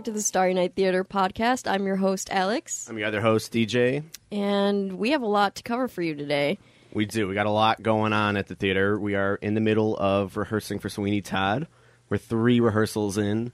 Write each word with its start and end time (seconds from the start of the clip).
Back 0.00 0.06
to 0.06 0.12
the 0.12 0.22
Starry 0.22 0.54
Night 0.54 0.74
Theater 0.74 1.04
podcast. 1.04 1.70
I'm 1.70 1.84
your 1.86 1.96
host 1.96 2.30
Alex, 2.30 2.88
I'm 2.88 2.96
your 2.96 3.06
other 3.06 3.20
host, 3.20 3.52
DJ. 3.52 4.02
and 4.32 4.94
we 4.94 5.10
have 5.10 5.20
a 5.20 5.26
lot 5.26 5.56
to 5.56 5.62
cover 5.62 5.88
for 5.88 6.00
you 6.00 6.14
today. 6.14 6.58
We 6.94 7.04
do. 7.04 7.28
We 7.28 7.34
got 7.34 7.44
a 7.44 7.50
lot 7.50 7.82
going 7.82 8.14
on 8.14 8.38
at 8.38 8.46
the 8.46 8.54
theater. 8.54 8.98
We 8.98 9.14
are 9.14 9.34
in 9.34 9.52
the 9.52 9.60
middle 9.60 9.94
of 9.98 10.38
rehearsing 10.38 10.78
for 10.78 10.88
Sweeney 10.88 11.20
Todd. 11.20 11.66
We're 12.08 12.16
three 12.16 12.60
rehearsals 12.60 13.18
in. 13.18 13.52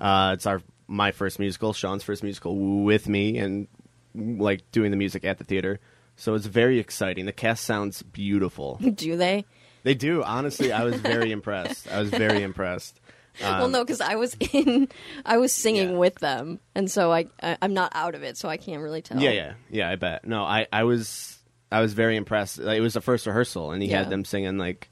Uh, 0.00 0.34
it's 0.34 0.46
our 0.46 0.62
my 0.86 1.10
first 1.10 1.40
musical, 1.40 1.72
Sean's 1.72 2.04
first 2.04 2.22
musical 2.22 2.84
with 2.84 3.08
me, 3.08 3.36
and 3.36 3.66
like 4.14 4.70
doing 4.70 4.92
the 4.92 4.96
music 4.96 5.24
at 5.24 5.38
the 5.38 5.44
theater. 5.44 5.80
So 6.14 6.34
it's 6.34 6.46
very 6.46 6.78
exciting. 6.78 7.26
The 7.26 7.32
cast 7.32 7.64
sounds 7.64 8.04
beautiful. 8.04 8.76
Do 8.94 9.16
they? 9.16 9.44
They 9.82 9.94
do. 9.94 10.22
Honestly, 10.22 10.70
I 10.70 10.84
was 10.84 10.94
very 11.00 11.32
impressed. 11.38 11.90
I 11.90 11.98
was 11.98 12.10
very 12.10 12.42
impressed. 12.44 13.00
Well, 13.40 13.68
no, 13.68 13.84
because 13.84 14.00
I 14.00 14.16
was 14.16 14.36
in, 14.52 14.88
I 15.24 15.38
was 15.38 15.52
singing 15.52 15.88
Um, 15.88 15.92
Yeah. 15.94 15.98
with 15.98 16.14
them, 16.16 16.60
and 16.74 16.90
so 16.90 17.12
I, 17.12 17.26
I 17.42 17.56
I'm 17.62 17.74
not 17.74 17.92
out 17.94 18.14
of 18.14 18.22
it, 18.22 18.36
so 18.36 18.48
I 18.48 18.56
can't 18.56 18.82
really 18.82 19.02
tell. 19.02 19.20
Yeah, 19.20 19.30
yeah, 19.30 19.52
yeah. 19.70 19.88
I 19.90 19.96
bet. 19.96 20.24
No, 20.26 20.42
I, 20.44 20.66
I 20.72 20.84
was, 20.84 21.38
I 21.70 21.80
was 21.80 21.92
very 21.94 22.16
impressed. 22.16 22.58
Like, 22.58 22.78
it 22.78 22.82
was 22.82 22.94
the 22.94 23.00
first 23.00 23.26
rehearsal, 23.26 23.72
and 23.72 23.82
he 23.82 23.88
Yeah. 23.90 23.98
had 23.98 24.10
them 24.10 24.24
singing 24.24 24.58
like, 24.58 24.90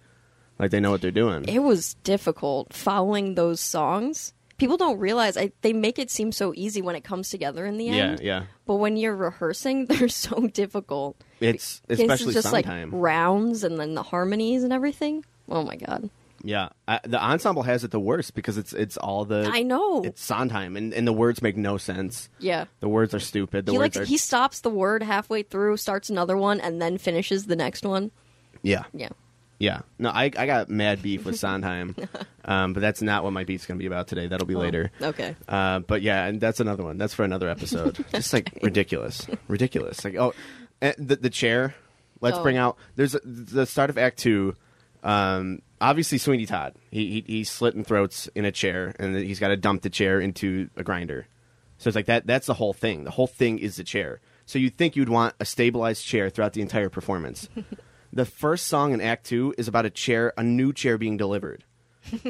like 0.59 0.71
they 0.71 0.81
know 0.81 0.91
what 0.91 1.01
they're 1.03 1.11
doing. 1.11 1.45
It 1.49 1.59
was 1.61 1.95
difficult 2.05 2.73
following 2.73 3.35
those 3.35 3.61
songs. 3.61 4.33
People 4.59 4.79
don't 4.79 4.99
realize 4.99 5.37
I, 5.37 5.53
they 5.61 5.75
make 5.75 5.99
it 5.99 6.11
seem 6.11 6.33
so 6.33 6.55
easy 6.57 6.81
when 6.81 6.97
it 6.97 7.05
comes 7.05 7.29
together 7.29 7.67
in 7.67 7.77
the 7.77 7.89
end. 7.91 8.21
yeah. 8.21 8.41
Yeah. 8.41 8.47
But 8.65 8.77
when 8.77 8.97
you're 8.97 9.15
rehearsing, 9.15 9.85
they're 9.89 10.09
so 10.09 10.47
difficult. 10.49 11.17
It's 11.41 11.83
It's 11.91 12.01
especially 12.01 12.33
just 12.33 12.49
sometime. 12.51 12.91
like 12.91 13.03
rounds 13.03 13.65
and 13.65 13.79
then 13.79 13.93
the 13.95 14.03
harmonies 14.03 14.65
and 14.65 14.73
everything. 14.73 15.27
Oh 15.51 15.63
my 15.63 15.77
god! 15.77 16.09
Yeah, 16.47 16.69
I, 16.87 17.01
the 17.05 17.23
ensemble 17.23 17.63
has 17.65 17.83
it 17.85 17.91
the 17.91 18.01
worst 18.01 18.35
because 18.35 18.57
it's 18.57 18.73
it's 18.73 18.97
all 18.97 19.25
the 19.25 19.51
I 19.53 19.63
know. 19.63 20.03
it's 20.05 20.23
Sondheim, 20.23 20.77
and, 20.77 20.95
and 20.95 21.07
the 21.07 21.13
words 21.13 21.43
make 21.43 21.57
no 21.57 21.77
sense. 21.77 22.29
yeah. 22.39 22.67
The 22.81 22.89
words 22.89 23.15
are 23.15 23.21
stupid. 23.21 23.67
The 23.67 23.73
he 23.73 23.79
words 23.79 23.97
like 23.97 24.03
are 24.05 24.07
he 24.07 24.17
stops 24.17 24.61
the 24.61 24.71
word 24.71 25.03
halfway 25.03 25.43
through, 25.43 25.77
starts 25.79 26.09
another 26.11 26.37
one, 26.37 26.61
and 26.61 26.81
then 26.81 26.99
finishes 26.99 27.47
the 27.47 27.57
next 27.57 27.85
one. 27.85 28.11
yeah, 28.63 28.85
Yeah. 28.95 29.09
yeah. 29.59 29.81
No, 29.99 30.11
I 30.11 30.25
I 30.37 30.47
got 30.47 30.69
mad 30.71 31.03
beef 31.03 31.25
with 31.25 31.37
Sondheim, 31.41 31.97
um, 32.45 32.73
but 32.75 32.81
that's 32.81 33.03
not 33.03 33.25
what 33.25 33.33
my 33.33 33.45
beef's 33.45 33.67
going 33.67 33.79
to 33.79 33.83
be 33.83 33.87
about 33.87 34.07
today. 34.09 34.29
That'll 34.29 34.47
be 34.47 34.55
later. 34.55 34.91
Okay. 35.03 35.35
Uh, 35.49 35.81
but 35.81 36.03
yeah, 36.03 36.27
and 36.27 36.41
that's 36.41 36.61
another 36.61 36.85
one. 36.85 36.97
That's 36.99 37.15
for 37.15 37.25
another 37.25 37.49
episode. 37.49 38.05
Just 38.13 38.33
like 38.33 38.57
ridiculous, 38.63 39.27
ridiculous. 39.49 40.05
Like 40.05 40.15
oh, 40.17 40.33
and 40.81 40.95
the 40.99 41.17
the 41.17 41.31
chair. 41.31 41.75
Let's 42.21 42.39
Oh. 42.39 42.43
bring 42.43 42.57
out. 42.57 42.79
There's 42.95 43.15
a, 43.15 43.21
the 43.25 43.67
start 43.67 43.91
of 43.91 43.99
Act 43.99 44.19
Two. 44.19 44.55
Um, 45.03 45.61
obviously 45.81 46.19
Sweeney 46.19 46.47
Todd. 46.47 46.75
He, 46.91 47.07
he 47.11 47.25
he's 47.27 47.51
slitting 47.51 47.85
throats 47.85 48.29
in 48.35 48.45
a 48.45 48.53
chair, 48.53 48.95
and 48.99 49.17
he's 49.17 49.41
got 49.41 49.49
to 49.49 49.57
dump 49.57 49.83
the 49.83 49.91
chair 49.91 50.21
into 50.21 50.71
a 50.77 50.83
grinder. 50.83 51.27
So 51.79 51.89
it's 51.89 51.97
like 51.97 52.07
that. 52.07 52.27
That's 52.27 52.47
the 52.47 52.55
whole 52.55 52.73
thing. 52.73 53.05
The 53.05 53.11
whole 53.11 53.27
thing 53.27 53.59
is 53.59 53.77
the 53.77 53.85
chair. 53.85 54.21
So 54.47 54.59
you'd 54.59 54.77
think 54.77 54.97
you'd 54.97 55.09
want 55.09 55.35
a 55.41 55.45
stabilized 55.45 56.05
chair 56.05 56.31
throughout 56.31 56.53
the 56.53 56.63
entire 56.63 56.89
performance. 56.89 57.49
the 58.13 58.25
first 58.25 58.67
song 58.67 58.93
in 58.93 59.01
Act 59.01 59.27
Two 59.27 59.55
is 59.59 59.69
about 59.69 59.87
a 59.87 59.91
chair, 59.91 60.33
a 60.37 60.43
new 60.43 60.73
chair 60.73 60.99
being 60.99 61.17
delivered. 61.17 61.65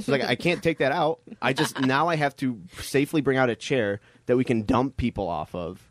So 0.00 0.12
like 0.12 0.22
I 0.22 0.36
can't 0.36 0.62
take 0.62 0.78
that 0.78 0.92
out. 0.92 1.20
I 1.40 1.52
just 1.52 1.80
now 1.82 2.08
I 2.08 2.16
have 2.16 2.36
to 2.36 2.60
safely 2.78 3.20
bring 3.20 3.38
out 3.38 3.50
a 3.50 3.56
chair 3.56 4.00
that 4.26 4.36
we 4.36 4.44
can 4.44 4.62
dump 4.62 4.96
people 4.96 5.28
off 5.28 5.54
of 5.54 5.90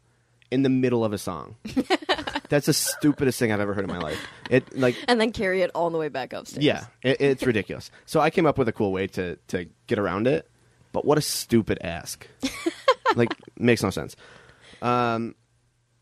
in 0.51 0.63
the 0.63 0.69
middle 0.69 1.05
of 1.05 1.13
a 1.13 1.17
song. 1.17 1.55
That's 2.49 2.65
the 2.67 2.73
stupidest 2.73 3.39
thing 3.39 3.51
I've 3.51 3.59
ever 3.59 3.73
heard 3.73 3.83
in 3.83 3.89
my 3.89 3.99
life. 3.99 4.19
It 4.49 4.77
like 4.77 4.95
And 5.07 5.19
then 5.19 5.31
carry 5.31 5.61
it 5.61 5.71
all 5.73 5.89
the 5.89 5.97
way 5.97 6.09
back 6.09 6.33
upstairs. 6.33 6.63
yeah, 6.63 6.85
it, 7.03 7.19
it's 7.21 7.43
ridiculous. 7.47 7.91
So 8.05 8.19
I 8.19 8.29
came 8.29 8.45
up 8.45 8.57
with 8.57 8.67
a 8.67 8.73
cool 8.73 8.91
way 8.91 9.07
to 9.07 9.37
to 9.47 9.67
get 9.87 9.99
around 9.99 10.27
it. 10.27 10.49
But 10.91 11.05
what 11.05 11.17
a 11.17 11.21
stupid 11.21 11.77
ask. 11.81 12.27
like 13.15 13.33
makes 13.57 13.83
no 13.83 13.89
sense. 13.89 14.15
Um 14.81 15.35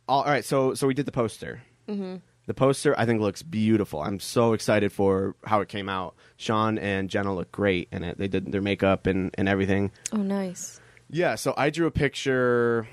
all, 0.08 0.24
all 0.24 0.32
right, 0.32 0.44
so 0.46 0.74
so 0.74 0.88
we 0.88 0.94
did 0.94 1.06
the 1.06 1.12
poster. 1.12 1.62
Mm-hmm. 1.88 2.18
The 2.46 2.54
poster 2.54 2.94
I 3.00 3.06
think 3.06 3.22
looks 3.22 3.42
beautiful. 3.42 4.02
I'm 4.02 4.20
so 4.20 4.52
excited 4.54 4.92
for 4.92 5.36
how 5.46 5.62
it 5.62 5.70
came 5.70 5.88
out. 5.88 6.16
Sean 6.36 6.78
and 6.78 7.10
Jenna 7.10 7.34
look 7.34 7.52
great 7.54 7.88
in 7.92 8.04
it. 8.04 8.18
They 8.18 8.28
did 8.28 8.52
their 8.52 8.62
makeup 8.62 9.08
and, 9.08 9.32
and 9.38 9.48
everything. 9.48 9.92
Oh, 10.12 10.18
nice. 10.18 10.82
Yeah, 11.10 11.36
so 11.36 11.54
I 11.56 11.70
drew 11.70 11.88
a 11.88 11.92
picture 11.92 12.86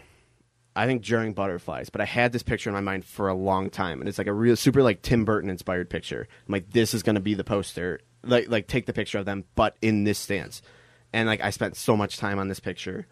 I 0.80 0.86
think 0.86 1.02
during 1.02 1.34
Butterflies, 1.34 1.90
but 1.90 2.00
I 2.00 2.06
had 2.06 2.32
this 2.32 2.42
picture 2.42 2.70
in 2.70 2.74
my 2.74 2.80
mind 2.80 3.04
for 3.04 3.28
a 3.28 3.34
long 3.34 3.68
time 3.68 4.00
and 4.00 4.08
it's 4.08 4.16
like 4.16 4.26
a 4.26 4.32
real 4.32 4.56
super 4.56 4.82
like 4.82 5.02
Tim 5.02 5.26
Burton 5.26 5.50
inspired 5.50 5.90
picture. 5.90 6.26
I'm 6.48 6.52
like 6.52 6.70
this 6.70 6.94
is 6.94 7.02
going 7.02 7.16
to 7.16 7.20
be 7.20 7.34
the 7.34 7.44
poster. 7.44 8.00
Like 8.22 8.48
like 8.48 8.66
take 8.66 8.86
the 8.86 8.94
picture 8.94 9.18
of 9.18 9.26
them 9.26 9.44
but 9.56 9.76
in 9.82 10.04
this 10.04 10.18
stance. 10.18 10.62
And 11.12 11.28
like 11.28 11.42
I 11.42 11.50
spent 11.50 11.76
so 11.76 11.98
much 11.98 12.16
time 12.16 12.38
on 12.38 12.48
this 12.48 12.60
picture. 12.60 13.06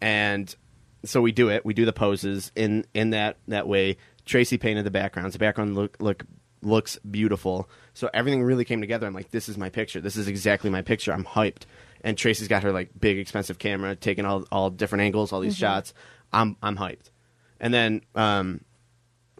And 0.00 0.52
so 1.04 1.20
we 1.20 1.30
do 1.30 1.50
it. 1.50 1.64
We 1.64 1.72
do 1.72 1.84
the 1.84 1.92
poses 1.92 2.50
in 2.56 2.84
in 2.94 3.10
that 3.10 3.38
that 3.46 3.68
way. 3.68 3.96
Tracy 4.24 4.58
painted 4.58 4.84
the 4.84 4.90
backgrounds. 4.90 5.34
The 5.34 5.38
background 5.38 5.76
look 5.76 5.96
look 6.00 6.24
looks 6.62 6.98
beautiful. 7.08 7.70
So 7.92 8.10
everything 8.12 8.42
really 8.42 8.64
came 8.64 8.80
together. 8.80 9.06
I'm 9.06 9.14
like, 9.14 9.30
this 9.30 9.48
is 9.48 9.56
my 9.56 9.68
picture. 9.68 10.00
This 10.00 10.16
is 10.16 10.26
exactly 10.26 10.68
my 10.68 10.82
picture. 10.82 11.12
I'm 11.12 11.24
hyped. 11.24 11.62
And 12.00 12.18
Tracy's 12.18 12.48
got 12.48 12.64
her 12.64 12.72
like 12.72 12.90
big 12.98 13.18
expensive 13.18 13.60
camera, 13.60 13.94
taking 13.94 14.24
all 14.24 14.46
all 14.50 14.70
different 14.70 15.02
angles, 15.02 15.32
all 15.32 15.38
these 15.38 15.54
mm-hmm. 15.54 15.60
shots. 15.60 15.94
I'm 16.34 16.56
I'm 16.62 16.76
hyped. 16.76 17.10
And 17.60 17.72
then 17.72 18.02
um, 18.14 18.60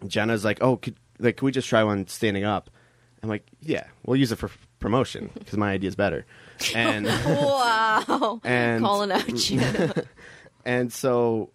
Jenna's 0.07 0.45
like, 0.45 0.63
oh, 0.63 0.77
could, 0.77 0.97
like, 1.19 1.37
can 1.37 1.47
we 1.47 1.53
just 1.53 1.69
try 1.69 1.83
one 1.85 2.07
standing 2.07 2.45
up? 2.45 2.71
I'm 3.23 3.29
like, 3.29 3.47
yeah, 3.61 3.85
we'll 4.07 4.17
use 4.17 4.33
it 4.33 4.37
for 4.37 4.51
promotion 4.81 5.31
because 5.35 5.59
my 5.59 5.73
idea 5.73 5.89
is 5.89 5.97
better. 5.97 6.25
And 6.75 7.07
Wow. 7.07 8.41
and 8.45 8.83
Calling 8.85 9.11
out 9.11 9.51
you. 9.51 9.61
and 10.65 10.93
so 10.93 11.51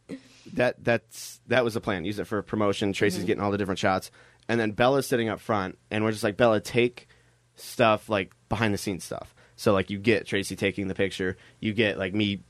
that 0.53 0.83
that's 0.83 1.39
that 1.47 1.63
was 1.63 1.73
the 1.73 1.81
plan. 1.81 2.03
Use 2.05 2.19
it 2.19 2.25
for 2.27 2.41
promotion. 2.41 2.91
Tracy's 2.93 3.23
getting 3.23 3.41
all 3.41 3.51
the 3.51 3.57
different 3.57 3.79
shots, 3.79 4.11
and 4.49 4.59
then 4.59 4.71
Bella's 4.71 5.07
sitting 5.07 5.29
up 5.29 5.39
front, 5.39 5.77
and 5.89 6.03
we're 6.03 6.11
just 6.11 6.23
like, 6.23 6.35
Bella, 6.37 6.59
take 6.59 7.07
stuff 7.55 8.09
like 8.09 8.33
behind 8.49 8.73
the 8.73 8.77
scenes 8.77 9.03
stuff. 9.05 9.33
So 9.55 9.73
like 9.73 9.89
you 9.89 9.99
get 9.99 10.25
Tracy 10.27 10.55
taking 10.55 10.87
the 10.87 10.95
picture, 10.95 11.37
you 11.59 11.73
get 11.73 11.97
like 11.97 12.13
me 12.13 12.43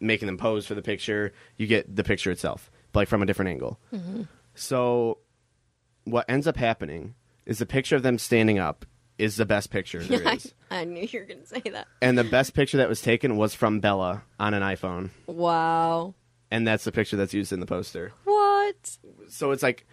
making 0.00 0.26
them 0.26 0.38
pose 0.38 0.66
for 0.66 0.74
the 0.74 0.82
picture, 0.82 1.32
you 1.56 1.66
get 1.66 1.94
the 1.94 2.04
picture 2.04 2.30
itself, 2.30 2.70
but 2.92 3.00
like 3.00 3.08
from 3.08 3.22
a 3.22 3.26
different 3.26 3.50
angle. 3.50 3.78
So 4.54 5.18
what 6.04 6.24
ends 6.28 6.46
up 6.46 6.56
happening 6.56 7.14
is 7.44 7.58
the 7.58 7.66
picture 7.66 7.96
of 7.96 8.02
them 8.02 8.18
standing 8.18 8.58
up 8.58 8.84
is 9.18 9.36
the 9.36 9.46
best 9.46 9.70
picture 9.70 10.02
there 10.02 10.22
I, 10.28 10.34
is. 10.34 10.54
I 10.70 10.84
knew 10.84 11.06
you 11.10 11.20
were 11.20 11.26
going 11.26 11.40
to 11.40 11.46
say 11.46 11.62
that. 11.70 11.86
And 12.02 12.18
the 12.18 12.24
best 12.24 12.54
picture 12.54 12.78
that 12.78 12.88
was 12.88 13.00
taken 13.00 13.36
was 13.36 13.54
from 13.54 13.80
Bella 13.80 14.22
on 14.38 14.54
an 14.54 14.62
iPhone. 14.62 15.10
Wow. 15.26 16.14
And 16.50 16.66
that's 16.66 16.84
the 16.84 16.92
picture 16.92 17.16
that's 17.16 17.34
used 17.34 17.52
in 17.52 17.60
the 17.60 17.66
poster. 17.66 18.12
What? 18.24 18.96
So 19.28 19.50
it's 19.52 19.62
like 19.62 19.86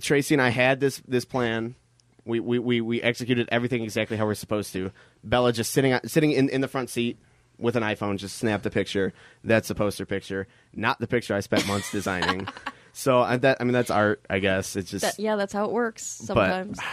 Tracy 0.00 0.34
and 0.34 0.42
I 0.42 0.48
had 0.48 0.80
this 0.80 1.00
this 1.06 1.24
plan. 1.24 1.76
We 2.24 2.40
we, 2.40 2.58
we, 2.58 2.80
we 2.80 3.02
executed 3.02 3.48
everything 3.52 3.82
exactly 3.82 4.16
how 4.16 4.26
we're 4.26 4.34
supposed 4.34 4.72
to. 4.72 4.90
Bella 5.22 5.52
just 5.52 5.72
sitting 5.72 5.98
sitting 6.06 6.32
in, 6.32 6.48
in 6.48 6.60
the 6.60 6.68
front 6.68 6.90
seat 6.90 7.18
with 7.58 7.76
an 7.76 7.82
iPhone, 7.82 8.18
just 8.18 8.36
snap 8.38 8.62
the 8.62 8.70
picture. 8.70 9.12
That's 9.44 9.68
the 9.68 9.74
poster 9.74 10.04
picture, 10.06 10.46
not 10.74 10.98
the 11.00 11.06
picture 11.06 11.34
I 11.34 11.40
spent 11.40 11.66
months 11.66 11.90
designing. 11.92 12.48
So 12.98 13.20
I, 13.20 13.36
that 13.36 13.58
I 13.60 13.64
mean 13.64 13.74
that's 13.74 13.90
art, 13.90 14.22
I 14.30 14.38
guess. 14.38 14.74
It's 14.74 14.90
just 14.90 15.02
That, 15.02 15.18
yeah, 15.22 15.36
that's 15.36 15.52
how 15.52 15.66
it 15.66 15.70
works 15.72 16.02
sometimes. 16.02 16.78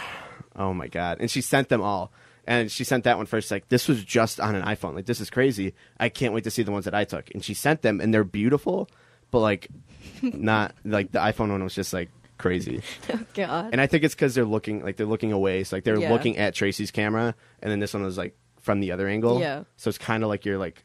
Oh 0.54 0.74
my 0.74 0.86
god! 0.86 1.16
And 1.20 1.30
she 1.30 1.40
sent 1.40 1.70
them 1.70 1.80
all, 1.80 2.12
And 2.46 2.70
she 2.70 2.84
sent 2.84 3.04
that 3.04 3.16
one 3.16 3.24
first. 3.24 3.50
Like 3.50 3.68
this 3.70 3.88
was 3.88 4.04
just 4.04 4.38
on 4.38 4.54
an 4.54 4.62
iPhone. 4.66 4.94
Like 4.94 5.06
this 5.06 5.18
is 5.18 5.30
crazy. 5.30 5.72
I 5.98 6.10
can't 6.10 6.34
wait 6.34 6.44
to 6.44 6.50
see 6.50 6.62
the 6.62 6.72
ones 6.72 6.84
that 6.84 6.94
I 6.94 7.04
took. 7.04 7.30
And 7.32 7.42
she 7.42 7.54
sent 7.54 7.80
them, 7.80 8.02
and 8.02 8.12
they're 8.12 8.22
beautiful, 8.22 8.88
but 9.30 9.40
like 9.40 9.68
not 10.22 10.74
like 10.84 11.10
the 11.10 11.20
iPhone 11.20 11.48
one 11.50 11.64
was 11.64 11.74
just 11.74 11.94
like 11.94 12.10
crazy. 12.36 12.82
Oh 13.12 13.18
God. 13.32 13.70
And 13.72 13.80
I 13.80 13.86
think 13.86 14.04
it's 14.04 14.14
because 14.14 14.34
they're 14.34 14.44
looking 14.44 14.82
like 14.84 14.96
they're 14.98 15.06
looking 15.06 15.32
away. 15.32 15.64
So 15.64 15.76
like 15.76 15.84
they're 15.84 15.98
Yeah. 15.98 16.12
looking 16.12 16.36
at 16.36 16.54
Tracy's 16.54 16.90
camera, 16.90 17.34
and 17.62 17.72
then 17.72 17.80
this 17.80 17.94
one 17.94 18.02
was 18.02 18.18
like 18.18 18.36
from 18.64 18.80
the 18.80 18.90
other 18.90 19.06
angle. 19.06 19.38
Yeah. 19.38 19.62
So 19.76 19.88
it's 19.90 19.98
kind 19.98 20.22
of 20.24 20.28
like 20.28 20.44
you're 20.44 20.58
like 20.58 20.82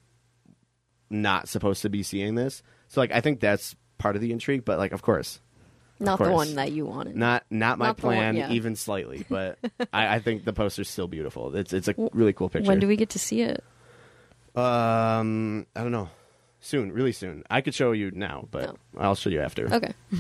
not 1.10 1.48
supposed 1.50 1.82
to 1.82 1.90
be 1.90 2.04
seeing 2.04 2.36
this. 2.36 2.62
So 2.90 3.02
like 3.02 3.12
I 3.12 3.22
think 3.22 3.40
that's 3.40 3.76
part 3.98 4.16
of 4.16 4.22
the 4.22 4.32
intrigue. 4.32 4.64
But 4.66 4.78
like 4.78 4.92
of 4.92 5.02
course, 5.02 5.40
Not 6.00 6.20
the 6.20 6.26
course. 6.26 6.36
one 6.36 6.56
that 6.56 6.72
you 6.72 6.86
wanted. 6.86 7.16
not 7.16 7.44
not 7.50 7.80
my 7.80 7.88
Not 7.88 7.98
the 7.98 8.06
one, 8.08 8.16
plan 8.16 8.36
yeah. 8.36 8.52
even 8.52 8.76
slightly. 8.76 9.26
But 9.30 9.58
I, 9.94 10.16
I 10.16 10.20
think 10.20 10.44
the 10.46 10.54
poster's 10.54 10.90
still 10.90 11.08
beautiful. 11.08 11.56
It's 11.56 11.74
it's 11.74 11.88
a 11.88 11.96
really 12.14 12.34
cool 12.34 12.50
picture. 12.50 12.68
When 12.68 12.80
do 12.80 12.88
we 12.88 12.96
get 12.98 13.10
to 13.12 13.20
see 13.20 13.42
it? 13.42 13.64
Um, 14.56 15.66
I 15.76 15.82
don't 15.84 15.92
know. 15.92 16.10
Soon, 16.60 16.92
really 16.92 17.14
soon. 17.14 17.44
I 17.50 17.62
could 17.62 17.74
show 17.74 17.94
you 17.94 18.12
now, 18.14 18.48
but 18.52 18.66
No. 18.66 18.76
I'll 18.98 19.16
show 19.16 19.30
you 19.30 19.40
after. 19.40 19.74
Okay, 19.74 19.94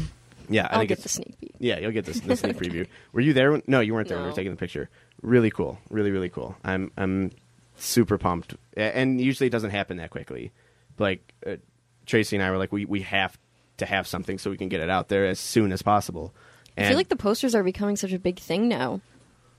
Yeah, 0.50 0.68
I 0.68 0.74
I'll 0.74 0.80
think 0.80 0.90
get 0.90 1.04
the 1.04 1.10
sneak 1.10 1.38
peek. 1.40 1.52
Yeah, 1.60 1.80
you'll 1.80 1.92
get 1.92 2.06
this 2.06 2.22
the 2.22 2.36
sneak 2.38 2.56
preview. 2.62 2.88
Were 3.12 3.20
you 3.22 3.34
there? 3.34 3.52
When, 3.52 3.62
no, 3.68 3.82
you 3.82 3.94
weren't 3.94 4.08
there 4.08 4.18
when 4.18 4.24
we 4.24 4.28
No. 4.30 4.32
were 4.32 4.36
taking 4.38 4.52
the 4.52 4.58
picture. 4.58 4.90
Really 5.22 5.52
cool. 5.52 5.78
Really, 5.90 6.12
really 6.12 6.30
cool. 6.30 6.56
I'm 6.64 6.92
I'm 6.98 7.32
super 7.80 8.18
pumped. 8.18 8.56
And 8.76 9.20
usually 9.20 9.48
it 9.48 9.52
doesn't 9.52 9.72
happen 9.72 9.98
that 9.98 10.10
quickly. 10.10 10.52
Like 10.98 11.34
uh, 11.46 11.58
Tracy 12.06 12.36
and 12.36 12.44
I 12.44 12.52
were 12.52 12.58
like, 12.58 12.72
we 12.72 12.86
we 12.86 13.02
have 13.02 13.38
to 13.78 13.86
have 13.86 14.08
something 14.08 14.38
so 14.38 14.50
we 14.50 14.58
can 14.58 14.70
get 14.70 14.82
it 14.82 14.90
out 14.90 15.08
there 15.08 15.26
as 15.26 15.40
soon 15.40 15.72
as 15.72 15.82
possible. 15.82 16.34
And 16.76 16.86
I 16.86 16.90
feel 16.90 16.98
like 16.98 17.10
the 17.10 17.16
posters 17.16 17.56
are 17.56 17.64
becoming 17.64 17.96
such 17.96 18.14
a 18.14 18.20
big 18.20 18.40
thing 18.40 18.68
now. 18.68 19.02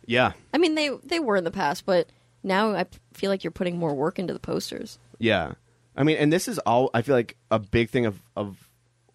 yeah, 0.07 0.33
I 0.53 0.59
mean, 0.59 0.75
they 0.75 0.91
they 1.05 1.19
were 1.21 1.37
in 1.37 1.45
the 1.45 1.51
past, 1.51 1.87
but 1.87 2.09
now 2.43 2.75
I 2.75 2.87
feel 3.15 3.31
like 3.31 3.45
you're 3.45 3.51
putting 3.51 3.79
more 3.79 3.95
work 3.95 4.19
into 4.19 4.33
the 4.33 4.41
posters. 4.41 4.99
yeah. 5.19 5.53
I 5.97 6.05
mean, 6.05 6.19
and 6.19 6.33
this 6.33 6.47
is 6.47 6.59
all. 6.61 6.89
I 6.95 7.03
feel 7.03 7.17
like 7.17 7.37
a 7.51 7.59
big 7.59 7.91
thing 7.91 8.07
of 8.07 8.23
of 8.37 8.57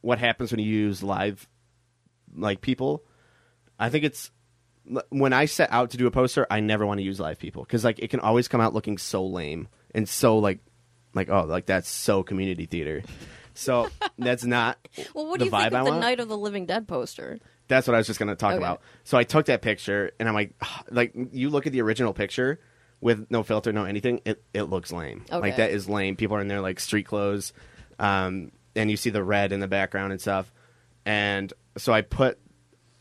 what 0.01 0.19
happens 0.19 0.51
when 0.51 0.59
you 0.59 0.69
use 0.69 1.01
live 1.01 1.47
like 2.35 2.61
people. 2.61 3.03
I 3.79 3.89
think 3.89 4.03
it's 4.03 4.29
when 5.09 5.33
I 5.33 5.45
set 5.45 5.71
out 5.71 5.91
to 5.91 5.97
do 5.97 6.07
a 6.07 6.11
poster, 6.11 6.45
I 6.49 6.59
never 6.59 6.85
want 6.85 6.99
to 6.99 7.03
use 7.03 7.19
live 7.19 7.39
people 7.39 7.63
because 7.63 7.83
like 7.83 7.99
it 7.99 8.09
can 8.09 8.19
always 8.19 8.47
come 8.47 8.61
out 8.61 8.73
looking 8.73 8.97
so 8.97 9.25
lame 9.25 9.67
and 9.93 10.07
so 10.07 10.37
like 10.37 10.59
like 11.13 11.29
oh 11.29 11.45
like 11.45 11.65
that's 11.65 11.89
so 11.89 12.23
community 12.23 12.65
theater. 12.65 13.03
So 13.53 13.89
that's 14.17 14.43
not 14.43 14.77
Well, 15.13 15.27
what 15.27 15.39
do 15.39 15.45
you 15.45 15.51
think 15.51 15.63
I 15.63 15.65
of 15.67 15.71
the 15.85 15.91
want. 15.91 16.01
Night 16.01 16.19
of 16.19 16.27
the 16.27 16.37
Living 16.37 16.65
Dead 16.65 16.87
poster? 16.87 17.39
That's 17.67 17.87
what 17.87 17.95
I 17.95 17.97
was 17.97 18.05
just 18.05 18.19
going 18.19 18.29
to 18.29 18.35
talk 18.35 18.51
Okay. 18.53 18.57
about. 18.57 18.81
So 19.05 19.17
I 19.17 19.23
took 19.23 19.47
that 19.47 19.61
picture 19.63 20.11
and 20.19 20.29
I'm 20.29 20.35
like, 20.35 20.53
like 20.91 21.13
you 21.31 21.49
look 21.49 21.65
at 21.65 21.73
the 21.73 21.81
original 21.81 22.13
picture 22.13 22.59
with 23.01 23.25
no 23.29 23.43
filter, 23.43 23.71
no 23.73 23.85
anything, 23.85 24.21
it 24.25 24.43
it 24.53 24.63
looks 24.63 24.91
lame. 24.91 25.25
Okay. 25.27 25.37
Like 25.37 25.57
that 25.57 25.71
is 25.71 25.89
lame. 25.89 26.15
People 26.15 26.37
are 26.37 26.41
in 26.41 26.47
their 26.47 26.61
like 26.61 26.79
street 26.79 27.05
clothes, 27.07 27.53
um, 27.99 28.51
and 28.75 28.89
you 28.91 28.97
see 28.97 29.09
the 29.09 29.23
red 29.23 29.51
in 29.51 29.59
the 29.59 29.67
background 29.67 30.11
and 30.11 30.21
stuff. 30.21 30.51
And 31.05 31.51
so 31.77 31.93
I 31.93 32.01
put, 32.01 32.39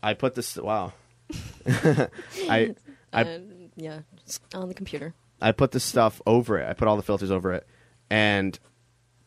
I 0.03 0.13
put 0.13 0.35
this. 0.35 0.57
Wow, 0.57 0.93
I 1.67 2.75
I 3.13 3.23
Uh, 3.23 3.39
yeah, 3.75 3.99
just 4.25 4.41
on 4.53 4.67
the 4.67 4.73
computer. 4.73 5.13
I 5.41 5.51
put 5.51 5.71
the 5.71 5.79
stuff 5.79 6.21
over 6.25 6.57
it. 6.59 6.67
I 6.69 6.73
put 6.73 6.87
all 6.87 6.95
the 6.97 7.03
filters 7.03 7.31
over 7.31 7.53
it, 7.53 7.67
and 8.09 8.57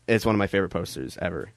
it's 0.07 0.25
one 0.25 0.35
of 0.35 0.39
my 0.39 0.47
favorite 0.47 0.69
posters 0.69 1.17
ever. 1.21 1.51